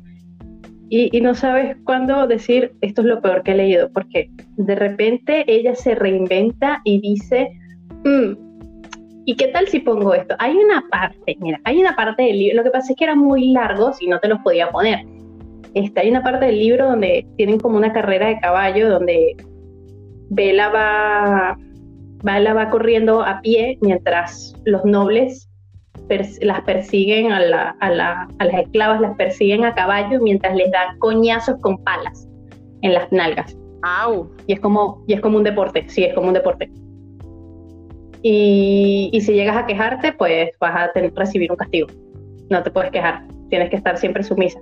y, 0.89 1.21
no 1.21 1.35
sabes 1.35 1.77
cuándo 1.83 2.25
decir 2.25 2.73
esto 2.81 3.01
es 3.01 3.07
lo 3.07 3.21
peor 3.21 3.43
que 3.43 3.51
he 3.51 3.55
leído, 3.55 3.91
porque 3.91 4.29
de 4.57 4.75
repente 4.75 5.45
ella 5.47 5.75
se 5.75 5.93
reinventa 5.93 6.81
y 6.83 6.99
dice, 6.99 7.51
mm, 8.03 8.33
¿y 9.25 9.35
qué 9.35 9.49
tal 9.49 9.67
si 9.67 9.79
pongo 9.79 10.13
esto? 10.15 10.35
Hay 10.39 10.55
una 10.55 10.83
parte, 10.89 11.37
mira, 11.39 11.59
hay 11.63 11.79
una 11.79 11.95
parte 11.95 12.23
del 12.23 12.39
libro, 12.39 12.57
lo 12.57 12.63
que 12.63 12.71
pasa 12.71 12.91
es 12.91 12.97
que 12.97 13.03
eran 13.03 13.19
muy 13.19 13.51
largos 13.51 14.01
y 14.01 14.07
no 14.07 14.19
te 14.19 14.27
los 14.27 14.39
podía 14.39 14.69
poner. 14.69 15.05
Este, 15.75 15.99
hay 15.99 16.09
una 16.09 16.23
parte 16.23 16.47
del 16.47 16.59
libro 16.59 16.87
donde 16.87 17.27
tienen 17.37 17.59
como 17.59 17.77
una 17.77 17.93
carrera 17.93 18.27
de 18.27 18.39
caballo, 18.39 18.89
donde 18.89 19.35
Bella 20.29 20.69
va, 20.69 21.57
Bella 22.23 22.53
va 22.53 22.69
corriendo 22.71 23.21
a 23.21 23.41
pie 23.41 23.77
mientras 23.81 24.55
los 24.65 24.83
nobles 24.85 25.48
las 26.41 26.61
persiguen 26.61 27.31
a, 27.31 27.39
la, 27.39 27.75
a, 27.79 27.89
la, 27.89 28.27
a 28.39 28.45
las 28.45 28.61
esclavas, 28.61 29.01
las 29.01 29.15
persiguen 29.15 29.65
a 29.65 29.73
caballo 29.73 30.19
mientras 30.21 30.55
les 30.55 30.71
dan 30.71 30.97
coñazos 30.99 31.57
con 31.61 31.77
palas 31.83 32.27
en 32.81 32.93
las 32.93 33.11
nalgas. 33.11 33.55
¡Au! 33.83 34.29
Y 34.47 34.53
es 34.53 34.59
como, 34.59 35.03
y 35.07 35.13
es 35.13 35.21
como 35.21 35.37
un 35.37 35.43
deporte, 35.43 35.85
sí, 35.87 36.03
es 36.03 36.13
como 36.13 36.27
un 36.27 36.33
deporte. 36.33 36.69
Y, 38.21 39.09
y 39.13 39.21
si 39.21 39.33
llegas 39.33 39.55
a 39.55 39.65
quejarte, 39.65 40.11
pues 40.13 40.49
vas 40.59 40.75
a 40.75 40.91
tener, 40.91 41.13
recibir 41.15 41.51
un 41.51 41.57
castigo. 41.57 41.87
No 42.49 42.61
te 42.63 42.71
puedes 42.71 42.91
quejar, 42.91 43.25
tienes 43.49 43.69
que 43.69 43.77
estar 43.77 43.97
siempre 43.97 44.23
sumisa. 44.23 44.59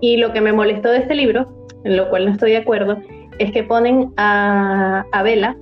Y 0.00 0.16
lo 0.16 0.32
que 0.32 0.40
me 0.40 0.52
molestó 0.52 0.90
de 0.90 0.98
este 0.98 1.14
libro, 1.14 1.66
en 1.84 1.96
lo 1.96 2.08
cual 2.10 2.26
no 2.26 2.32
estoy 2.32 2.52
de 2.52 2.58
acuerdo, 2.58 2.98
es 3.38 3.52
que 3.52 3.62
ponen 3.62 4.12
a, 4.16 5.04
a 5.12 5.22
Bella 5.22 5.56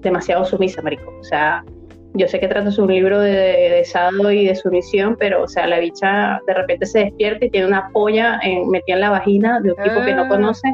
demasiado 0.00 0.44
sumisa, 0.44 0.80
marico. 0.82 1.12
O 1.20 1.24
sea, 1.24 1.64
yo 2.16 2.28
sé 2.28 2.40
que 2.40 2.48
trata 2.48 2.70
un 2.78 2.92
libro 2.92 3.20
de, 3.20 3.30
de, 3.32 3.84
sado 3.84 4.30
y 4.30 4.46
de 4.46 4.54
sumisión, 4.54 5.16
pero, 5.18 5.42
o 5.42 5.48
sea, 5.48 5.66
la 5.66 5.78
bicha 5.78 6.40
de 6.46 6.54
repente 6.54 6.86
se 6.86 7.00
despierta 7.00 7.44
y 7.44 7.50
tiene 7.50 7.66
una 7.66 7.90
polla 7.92 8.38
en, 8.42 8.68
metida 8.70 8.96
en 8.96 9.00
la 9.00 9.10
vagina 9.10 9.60
de 9.60 9.70
un 9.70 9.76
tipo 9.76 10.04
que 10.04 10.14
no 10.14 10.22
Ah. 10.22 10.28
conoce 10.28 10.68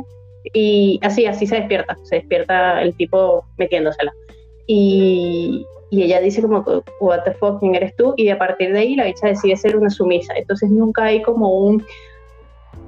y 0.55 0.99
así, 1.03 1.27
así 1.27 1.47
se 1.47 1.57
despierta, 1.57 1.97
se 2.05 2.17
despierta 2.17 2.83
el 2.83 2.95
tipo 2.97 3.45
metiéndosela. 3.59 4.13
Y, 4.67 5.65
y 5.91 6.03
ella 6.03 6.21
dice 6.21 6.43
como, 6.43 6.65
what 7.01 7.25
the 7.25 7.33
fuck, 7.33 7.61
¿quién 7.61 7.75
eres 7.75 7.95
tú? 7.97 8.15
Y 8.17 8.29
a 8.29 8.39
partir 8.39 8.73
de 8.73 8.79
ahí 8.81 8.97
la 8.97 9.05
bicha 9.05 9.27
decide 9.29 9.57
ser 9.57 9.77
una 9.77 9.91
sumisa. 9.91 10.33
Entonces 10.37 10.71
nunca 10.71 11.05
hay 11.05 11.23
como 11.23 11.51
un 11.55 11.85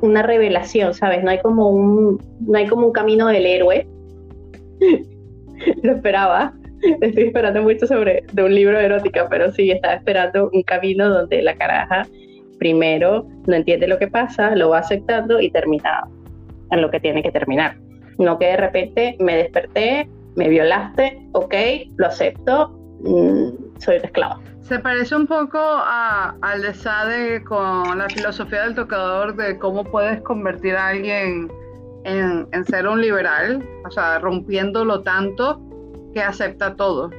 una 0.00 0.22
revelación, 0.22 0.92
¿sabes? 0.94 1.22
No 1.22 1.30
hay 1.30 1.40
como 1.40 1.68
un, 1.70 2.20
no 2.40 2.58
hay 2.58 2.66
como 2.66 2.86
un 2.86 2.92
camino 2.92 3.26
del 3.28 3.46
héroe. 3.46 3.86
Lo 5.82 5.92
esperaba. 5.92 6.52
Estoy 7.00 7.24
esperando 7.24 7.62
mucho 7.62 7.86
sobre 7.86 8.24
de 8.32 8.42
un 8.42 8.54
libro 8.54 8.78
de 8.78 8.84
erótica, 8.86 9.26
pero 9.28 9.50
sí, 9.52 9.70
estaba 9.70 9.94
esperando 9.94 10.50
un 10.52 10.62
camino 10.62 11.08
donde 11.08 11.42
la 11.42 11.54
caraja 11.56 12.06
primero 12.58 13.26
no 13.46 13.54
entiende 13.54 13.88
lo 13.88 13.98
que 13.98 14.08
pasa, 14.08 14.54
lo 14.54 14.70
va 14.70 14.78
aceptando 14.78 15.40
y 15.40 15.50
termina 15.50 16.04
en 16.70 16.82
lo 16.82 16.90
que 16.90 17.00
tiene 17.00 17.22
que 17.22 17.30
terminar. 17.30 17.76
No 18.18 18.38
que 18.38 18.46
de 18.46 18.56
repente 18.56 19.16
me 19.18 19.36
desperté, 19.36 20.08
me 20.36 20.48
violaste, 20.48 21.18
ok, 21.32 21.54
lo 21.96 22.06
acepto, 22.06 22.68
mm, 23.00 23.78
soy 23.78 23.96
una 23.96 24.06
esclava. 24.06 24.40
Se 24.60 24.78
parece 24.78 25.14
un 25.14 25.26
poco 25.26 25.58
a, 25.58 26.36
al 26.40 26.62
de 26.62 26.72
Sade 26.72 27.44
con 27.44 27.98
la 27.98 28.08
filosofía 28.08 28.62
del 28.62 28.74
tocador 28.74 29.36
de 29.36 29.58
cómo 29.58 29.84
puedes 29.84 30.22
convertir 30.22 30.74
a 30.74 30.88
alguien 30.88 31.50
en, 32.04 32.48
en 32.52 32.64
ser 32.64 32.86
un 32.86 33.00
liberal, 33.00 33.62
o 33.86 33.90
sea, 33.90 34.18
rompiéndolo 34.20 35.02
tanto 35.02 35.60
que 36.14 36.22
acepta 36.22 36.74
todo. 36.76 37.10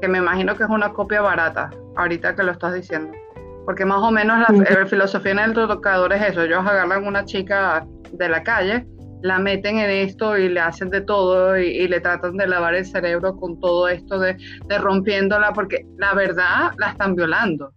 Que 0.00 0.08
me 0.08 0.18
imagino 0.18 0.56
que 0.56 0.64
es 0.64 0.70
una 0.70 0.92
copia 0.92 1.20
barata, 1.20 1.70
ahorita 1.96 2.34
que 2.34 2.42
lo 2.42 2.52
estás 2.52 2.74
diciendo. 2.74 3.12
Porque 3.66 3.84
más 3.84 4.00
o 4.02 4.10
menos 4.10 4.38
la, 4.40 4.80
la 4.80 4.86
filosofía 4.86 5.32
en 5.32 5.38
el 5.38 5.52
tocador 5.52 6.12
es 6.12 6.22
eso, 6.30 6.42
ellos 6.42 6.66
agarran 6.66 7.06
una 7.06 7.24
chica 7.24 7.86
de 8.12 8.28
la 8.28 8.42
calle, 8.42 8.86
la 9.22 9.38
meten 9.38 9.78
en 9.78 9.90
esto 9.90 10.36
y 10.38 10.48
le 10.48 10.60
hacen 10.60 10.90
de 10.90 11.02
todo 11.02 11.58
y, 11.58 11.66
y 11.66 11.88
le 11.88 12.00
tratan 12.00 12.36
de 12.36 12.46
lavar 12.46 12.74
el 12.74 12.86
cerebro 12.86 13.36
con 13.36 13.60
todo 13.60 13.88
esto 13.88 14.18
de, 14.18 14.36
de, 14.66 14.78
rompiéndola, 14.78 15.52
porque 15.52 15.86
la 15.98 16.14
verdad 16.14 16.72
la 16.78 16.90
están 16.90 17.14
violando. 17.14 17.72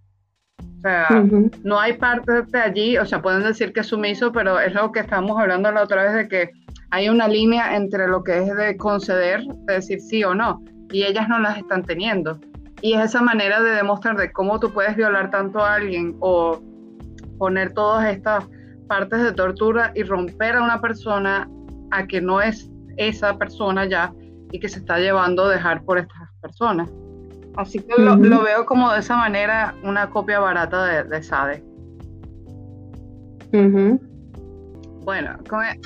O 0.60 0.82
sea, 0.82 1.08
uh 1.12 1.16
-huh. 1.16 1.62
no 1.64 1.80
hay 1.80 1.94
parte 1.94 2.44
de 2.44 2.60
allí, 2.60 2.98
o 2.98 3.06
sea, 3.06 3.22
pueden 3.22 3.44
decir 3.44 3.72
que 3.74 3.82
es 3.82 3.88
sumiso, 3.88 4.32
pero 4.32 4.60
es 4.60 4.74
lo 4.74 4.92
que 4.92 5.02
estábamos 5.02 5.40
hablando 5.40 5.72
la 5.72 5.84
otra 5.84 6.04
vez 6.04 6.14
de 6.14 6.28
que 6.28 6.50
hay 6.94 7.10
una 7.10 7.28
línea 7.28 7.76
entre 7.76 8.08
lo 8.08 8.24
que 8.24 8.38
es 8.38 8.56
de 8.56 8.78
conceder, 8.78 9.42
de 9.66 9.74
decir 9.74 10.00
sí 10.00 10.24
o 10.24 10.36
no, 10.36 10.64
y 10.92 11.02
ellas 11.06 11.28
no 11.28 11.40
las 11.40 11.58
están 11.58 11.82
teniendo. 11.82 12.38
Y 12.82 12.94
es 12.94 13.06
esa 13.06 13.24
manera 13.24 13.64
de 13.64 13.72
demostrar 13.72 14.16
de 14.16 14.32
cómo 14.32 14.60
tú 14.60 14.72
puedes 14.72 14.96
violar 14.96 15.32
tanto 15.32 15.58
a 15.58 15.74
alguien 15.74 16.16
o 16.20 16.62
poner 17.40 17.74
todas 17.74 18.14
estas 18.14 18.46
partes 18.88 19.24
de 19.24 19.32
tortura 19.32 19.92
y 19.96 20.04
romper 20.04 20.56
a 20.58 20.62
una 20.62 20.82
persona 20.82 21.50
a 21.90 22.06
que 22.06 22.22
no 22.22 22.40
es 22.42 22.70
esa 22.98 23.40
persona 23.40 23.86
ya 23.86 24.14
y 24.52 24.60
que 24.60 24.70
se 24.70 24.78
está 24.78 25.00
llevando 25.00 25.46
a 25.46 25.50
dejar 25.50 25.84
por 25.86 25.98
estas 25.98 26.30
personas. 26.44 26.92
Así 27.56 27.80
que 27.80 28.00
uh 28.00 28.06
-huh. 28.06 28.24
lo, 28.24 28.44
veo 28.44 28.68
como 28.68 28.92
de 28.92 29.00
esa 29.00 29.18
manera 29.18 29.74
una 29.82 30.12
copia 30.12 30.40
barata 30.40 30.86
de, 30.86 31.04
de 31.06 31.24
Sade. 31.24 31.64
Uh 33.52 33.58
-huh. 33.58 34.00
Bueno, 35.06 35.38
con, 35.50 35.66
e, 35.66 35.80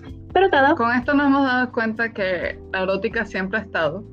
Con 0.76 0.92
esto 0.92 1.14
nos 1.14 1.28
hemos 1.28 1.46
dado 1.46 1.72
cuenta 1.72 2.12
que 2.12 2.60
la 2.72 2.84
erótica 2.84 3.26
siempre 3.26 3.60
ha 3.60 3.62
estado. 3.64 4.04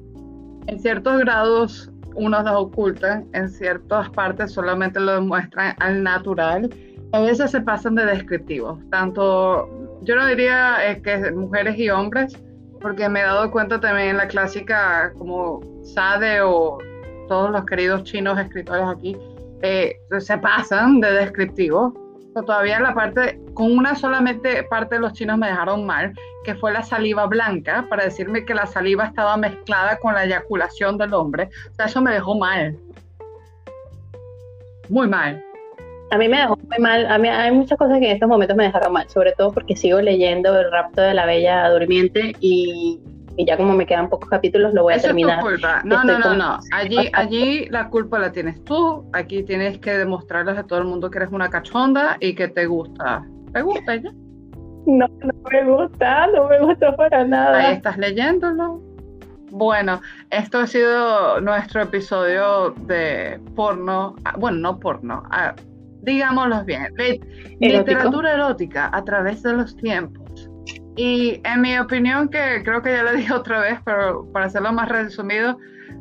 En 0.66 0.78
ciertos 0.80 1.18
grados 1.18 1.90
unos 2.14 2.44
los 2.44 2.54
ocultan, 2.54 3.26
en 3.32 3.48
ciertas 3.48 4.08
partes 4.10 4.52
solamente 4.52 5.00
lo 5.00 5.14
demuestran 5.14 5.74
al 5.80 6.02
natural 6.02 6.70
a 7.14 7.20
veces 7.20 7.52
se 7.52 7.60
pasan 7.60 7.94
de 7.94 8.06
descriptivos, 8.06 8.80
tanto, 8.90 9.68
yo 10.02 10.16
no 10.16 10.26
diría 10.26 10.90
eh, 10.90 11.00
que 11.00 11.30
mujeres 11.30 11.78
y 11.78 11.88
hombres, 11.88 12.36
porque 12.80 13.08
me 13.08 13.20
he 13.20 13.22
dado 13.22 13.52
cuenta 13.52 13.80
también 13.80 14.08
en 14.08 14.16
la 14.16 14.26
clásica 14.26 15.12
como 15.16 15.60
Sade 15.84 16.40
o 16.42 16.78
todos 17.28 17.52
los 17.52 17.64
queridos 17.66 18.02
chinos 18.02 18.36
escritores 18.36 18.84
aquí, 18.88 19.16
eh, 19.62 19.96
se 20.18 20.36
pasan 20.38 21.00
de 21.00 21.12
descriptivos. 21.12 21.94
Todavía 22.34 22.80
la 22.80 22.94
parte, 22.94 23.40
con 23.54 23.76
una 23.76 23.94
solamente 23.94 24.64
parte 24.64 24.96
de 24.96 25.00
los 25.00 25.12
chinos 25.12 25.38
me 25.38 25.46
dejaron 25.46 25.86
mal, 25.86 26.12
que 26.44 26.54
fue 26.56 26.72
la 26.72 26.82
saliva 26.82 27.26
blanca, 27.26 27.86
para 27.88 28.04
decirme 28.04 28.44
que 28.44 28.54
la 28.54 28.66
saliva 28.66 29.06
estaba 29.06 29.36
mezclada 29.36 29.98
con 29.98 30.14
la 30.14 30.24
eyaculación 30.24 30.98
del 30.98 31.14
hombre. 31.14 31.48
O 31.70 31.74
sea, 31.74 31.86
eso 31.86 32.02
me 32.02 32.12
dejó 32.12 32.36
mal. 32.36 32.76
Muy 34.88 35.06
mal. 35.06 35.42
A 36.10 36.18
mí 36.18 36.28
me 36.28 36.38
dejó 36.38 36.56
muy 36.56 36.78
mal, 36.78 37.06
a 37.06 37.18
mí 37.18 37.28
hay 37.28 37.50
muchas 37.52 37.78
cosas 37.78 37.98
que 37.98 38.06
en 38.06 38.14
estos 38.14 38.28
momentos 38.28 38.56
me 38.56 38.64
dejaron 38.64 38.92
mal, 38.92 39.08
sobre 39.08 39.32
todo 39.32 39.52
porque 39.52 39.74
sigo 39.74 40.00
leyendo 40.00 40.58
El 40.60 40.70
rapto 40.70 41.00
de 41.00 41.14
la 41.14 41.26
bella 41.26 41.68
durmiente 41.70 42.34
y, 42.40 43.00
y 43.36 43.46
ya 43.46 43.56
como 43.56 43.74
me 43.74 43.86
quedan 43.86 44.08
pocos 44.08 44.28
capítulos 44.28 44.74
lo 44.74 44.82
voy 44.84 44.94
a 44.94 44.96
Eso 44.96 45.08
terminar. 45.08 45.38
Es 45.38 45.44
tu 45.44 45.50
culpa. 45.50 45.82
No, 45.84 46.04
no, 46.04 46.18
no, 46.18 46.34
no. 46.34 46.58
Allí, 46.72 47.10
allí 47.12 47.66
la 47.70 47.88
culpa 47.88 48.18
la 48.18 48.32
tienes 48.32 48.62
tú, 48.64 49.08
aquí 49.12 49.42
tienes 49.42 49.78
que 49.78 49.98
demostrarles 49.98 50.56
a 50.58 50.64
todo 50.64 50.78
el 50.78 50.84
mundo 50.86 51.10
que 51.10 51.18
eres 51.18 51.30
una 51.32 51.48
cachonda 51.48 52.16
y 52.20 52.34
que 52.34 52.48
te 52.48 52.66
gusta. 52.66 53.24
¿Te 53.52 53.62
gusta 53.62 53.96
ya? 53.96 54.10
No, 54.86 55.06
no 55.08 55.32
me 55.50 55.64
gusta, 55.64 56.26
no 56.28 56.48
me 56.48 56.60
gusta 56.60 56.94
para 56.96 57.24
nada. 57.24 57.58
Ahí 57.58 57.74
estás 57.74 57.96
leyéndolo. 57.96 58.82
Bueno, 59.50 60.00
esto 60.30 60.58
ha 60.58 60.66
sido 60.66 61.40
nuestro 61.40 61.82
episodio 61.82 62.74
de 62.86 63.40
porno, 63.54 64.16
bueno, 64.36 64.58
no 64.58 64.80
porno, 64.80 65.22
digámoslo 66.02 66.64
bien, 66.64 66.88
literatura 67.60 68.34
erótica 68.34 68.90
a 68.92 69.04
través 69.04 69.44
de 69.44 69.52
los 69.52 69.76
tiempos. 69.76 70.23
Y 70.96 71.40
en 71.44 71.60
mi 71.60 71.76
opinión, 71.78 72.28
que 72.28 72.62
creo 72.64 72.82
que 72.82 72.92
ya 72.92 73.02
lo 73.02 73.12
dije 73.16 73.32
otra 73.32 73.60
vez, 73.60 73.78
pero 73.84 74.26
para 74.32 74.46
hacerlo 74.46 74.72
más 74.72 74.88
resumido, 74.88 75.58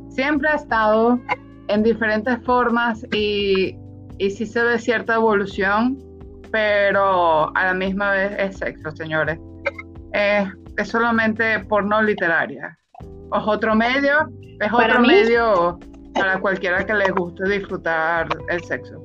siempre 0.10 0.50
ha 0.50 0.56
estado 0.56 1.20
en 1.68 1.84
diferentes 1.84 2.38
formas 2.44 3.06
y, 3.14 3.76
y 4.18 4.30
sí 4.30 4.46
se 4.46 4.64
ve 4.64 4.78
cierta 4.78 5.16
evolución, 5.16 5.98
pero 6.52 7.56
a 7.56 7.66
la 7.66 7.74
misma 7.74 8.12
vez 8.12 8.36
es 8.38 8.58
sexo, 8.58 8.92
señores. 8.92 9.40
Eh, 10.14 10.48
es 10.78 10.88
solamente 10.88 11.60
porno 11.62 12.02
literaria. 12.02 12.78
Es 13.00 13.42
otro 13.46 13.76
medio, 13.76 14.30
es 14.60 14.72
para 14.72 14.94
otro 14.94 15.00
mí, 15.00 15.08
medio 15.08 15.80
para 16.14 16.40
cualquiera 16.40 16.86
que 16.86 16.94
le 16.94 17.10
guste 17.12 17.50
disfrutar 17.50 18.28
el 18.50 18.64
sexo. 18.64 19.04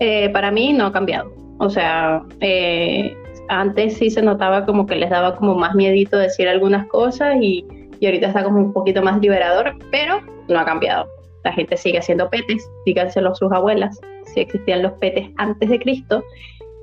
Eh, 0.00 0.30
para 0.30 0.50
mí 0.50 0.72
no 0.72 0.86
ha 0.86 0.92
cambiado. 0.92 1.32
O 1.58 1.68
sea, 1.68 2.22
eh, 2.40 3.16
antes 3.60 3.96
sí 3.96 4.10
se 4.10 4.22
notaba 4.22 4.64
como 4.64 4.86
que 4.86 4.96
les 4.96 5.10
daba 5.10 5.36
como 5.36 5.54
más 5.54 5.74
miedito 5.74 6.16
decir 6.18 6.48
algunas 6.48 6.86
cosas 6.88 7.36
y, 7.40 7.64
y, 8.00 8.06
ahorita 8.06 8.28
está 8.28 8.44
como 8.44 8.58
un 8.58 8.72
poquito 8.72 9.02
más 9.02 9.20
liberador, 9.20 9.74
pero 9.90 10.20
no 10.48 10.58
ha 10.58 10.64
cambiado. 10.64 11.06
La 11.44 11.52
gente 11.52 11.76
sigue 11.76 11.98
haciendo 11.98 12.30
petes, 12.30 12.68
díganselo 12.86 13.30
a 13.30 13.34
sus 13.34 13.50
abuelas, 13.52 14.00
si 14.26 14.40
existían 14.40 14.82
los 14.82 14.92
petes 14.92 15.28
antes 15.36 15.68
de 15.68 15.78
Cristo. 15.78 16.24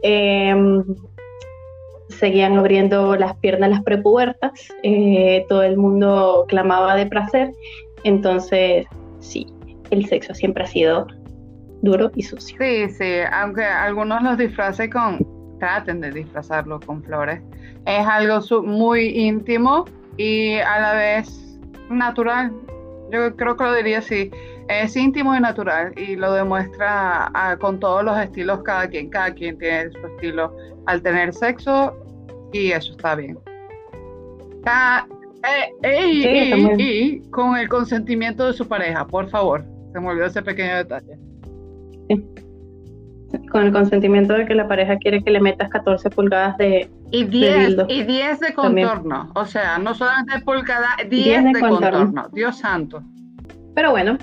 Eh, 0.04 0.56
seguían 2.10 2.58
abriendo 2.58 3.16
las 3.16 3.36
piernas 3.38 3.70
las 3.70 3.84
prepubertas, 3.84 4.52
eh, 4.84 5.46
todo 5.48 5.64
el 5.64 5.78
mundo 5.78 6.46
clamaba 6.48 6.96
de 6.96 7.06
placer, 7.06 7.52
entonces 8.04 8.88
sí, 9.20 9.48
el 9.92 10.06
sexo 10.08 10.34
siempre 10.34 10.64
ha 10.64 10.68
sido 10.68 11.08
duro 11.82 12.12
y 12.16 12.24
sucio. 12.24 12.58
Sí, 12.60 12.90
sí, 12.90 13.14
aunque 13.32 13.64
algunos 13.64 14.22
los 14.24 14.38
disfracen 14.38 14.90
con, 14.90 15.39
traten 15.60 16.02
de 16.02 16.12
disfrazarlo 16.12 16.80
con 16.80 17.04
flores, 17.04 17.42
es 17.86 18.06
algo 18.08 18.64
muy 18.64 19.08
íntimo 19.10 19.86
y 20.18 20.56
a 20.60 20.80
la 20.80 20.94
vez 20.94 21.60
natural. 21.90 22.52
Yo 23.12 23.36
creo 23.36 23.56
que 23.58 23.64
lo 23.64 23.74
diría 23.74 24.00
así, 24.00 24.30
es 24.68 24.96
íntimo 24.96 25.36
y 25.36 25.40
natural 25.40 25.94
y 25.98 26.16
lo 26.16 26.32
demuestra 26.34 27.32
a, 27.34 27.58
con 27.58 27.80
todos 27.80 28.04
los 28.04 28.18
estilos 28.20 28.62
cada 28.64 28.88
quien, 28.88 29.10
cada 29.10 29.32
quien 29.34 29.58
tiene 29.58 29.90
su 29.92 30.06
estilo 30.06 30.56
al 30.86 31.02
tener 31.02 31.34
sexo 31.34 31.96
y 32.54 32.72
eso 32.72 32.92
está 32.92 33.16
bien. 33.16 33.38
Ah, 34.66 35.08
eh, 35.44 35.74
eh, 35.84 36.08
y, 36.08 36.24
Sí, 36.76 37.22
y- 37.24 37.30
con 37.32 37.56
el 37.58 37.68
consentimiento 37.70 38.46
de 38.46 38.54
su 38.54 38.68
pareja, 38.68 39.08
por 39.08 39.28
favor. 39.30 39.64
Se 39.94 40.00
me 40.00 40.10
olvidó 40.10 40.26
ese 40.28 40.42
pequeño 40.44 40.76
detalle. 40.78 41.18
Con 43.50 43.64
el 43.64 43.72
consentimiento 43.72 44.34
de 44.34 44.46
que 44.46 44.56
la 44.56 44.68
pareja 44.68 44.98
quiere 44.98 45.24
que 45.24 45.32
le 45.32 45.40
metas 45.40 45.70
14 45.70 46.10
pulgadas 46.10 46.58
de 46.58 46.90
y 47.12 47.24
10 47.24 47.78
y 47.88 48.04
10 48.04 48.40
de 48.40 48.54
contorno, 48.54 49.32
o 49.36 49.46
sea, 49.46 49.78
no 49.78 49.94
solamente 49.96 50.36
de 50.36 50.42
pulgada, 50.42 50.90
10, 51.10 51.44
de, 51.54 51.60
contorno. 51.60 52.30
Dios 52.32 52.58
santo. 52.60 53.02
Pero 53.76 53.92
bueno, 53.92 54.18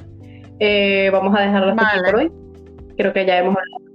eh, 0.60 1.10
vamos 1.12 1.36
a 1.36 1.42
dejarlo 1.42 1.70
hasta 1.70 1.88
aquí 1.88 2.00
por 2.04 2.14
hoy. 2.16 2.32
Creo 2.96 3.12
que 3.12 3.26
ya 3.26 3.38
hemos 3.38 3.56
hablado 3.56 3.86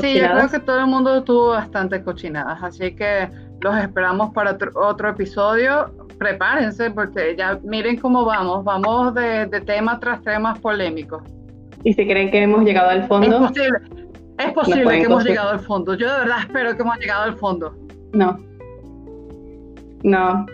Sí, 0.00 0.18
yo 0.18 0.30
creo 0.30 0.48
que 0.50 0.58
todo 0.60 0.80
el 0.80 0.86
mundo 0.86 1.24
tuvo 1.24 1.48
bastante 1.48 2.02
cochinadas, 2.02 2.62
así 2.62 2.94
que 2.94 3.28
los 3.60 3.76
esperamos 3.78 4.32
para 4.34 4.58
otro, 4.74 5.08
episodio. 5.08 5.90
Prepárense 6.18 6.90
porque 6.90 7.34
ya 7.36 7.58
miren 7.64 7.96
cómo 7.96 8.24
vamos, 8.24 8.62
vamos 8.62 9.14
de, 9.14 9.46
de 9.46 9.60
tema 9.62 9.98
tras 9.98 10.22
tema 10.22 10.54
polémicos. 10.54 11.22
Y 11.82 11.94
si 11.94 12.06
creen 12.06 12.30
que 12.30 12.42
hemos 12.42 12.64
llegado 12.64 12.90
al 12.90 13.06
fondo, 13.08 13.36
es 13.36 13.48
posible, 13.48 13.78
es 14.38 14.52
posible 14.52 14.98
que 14.98 15.04
hemos 15.04 15.24
llegado 15.24 15.50
al 15.50 15.60
fondo. 15.60 15.94
Yo 15.94 16.12
de 16.12 16.20
verdad 16.20 16.38
espero 16.40 16.76
que 16.76 16.82
hemos 16.82 16.98
llegado 16.98 17.22
al 17.24 17.36
fondo. 17.36 17.74
No. 18.12 18.38
No. 20.02 20.46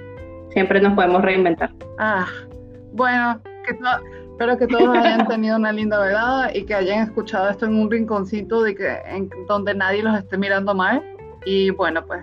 Siempre 0.51 0.81
nos 0.81 0.95
podemos 0.95 1.23
reinventar. 1.23 1.71
Ah, 1.99 2.27
bueno, 2.93 3.41
que 3.65 3.73
espero 3.73 4.59
que 4.59 4.67
todos 4.67 4.97
hayan 4.97 5.27
tenido 5.29 5.57
una 5.57 5.73
linda 5.73 6.01
velada 6.01 6.57
y 6.57 6.65
que 6.65 6.75
hayan 6.75 7.01
escuchado 7.07 7.51
esto 7.51 7.67
en 7.67 7.75
un 7.75 7.91
rinconcito 7.91 8.63
de 8.63 8.75
que 8.75 8.89
en 9.07 9.31
donde 9.49 9.75
nadie 9.75 10.03
los 10.03 10.17
esté 10.19 10.37
mirando 10.37 10.75
mal. 10.75 11.03
Y 11.45 11.71
bueno, 11.71 12.05
pues 12.07 12.23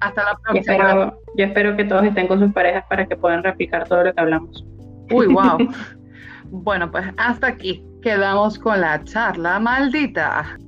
hasta 0.00 0.24
la 0.24 0.38
próxima. 0.38 1.14
yo 1.36 1.44
espero 1.44 1.76
que 1.76 1.84
todos 1.84 2.04
estén 2.04 2.26
con 2.26 2.40
sus 2.40 2.52
parejas 2.52 2.84
para 2.88 3.06
que 3.06 3.16
puedan 3.16 3.42
replicar 3.44 3.86
todo 3.86 4.04
lo 4.04 4.12
que 4.12 4.20
hablamos. 4.20 4.64
Uy, 5.10 5.26
wow. 5.26 5.58
bueno, 6.50 6.90
pues 6.90 7.04
hasta 7.18 7.48
aquí 7.48 7.84
quedamos 8.02 8.58
con 8.58 8.80
la 8.80 9.02
charla 9.04 9.60
maldita. 9.60 10.58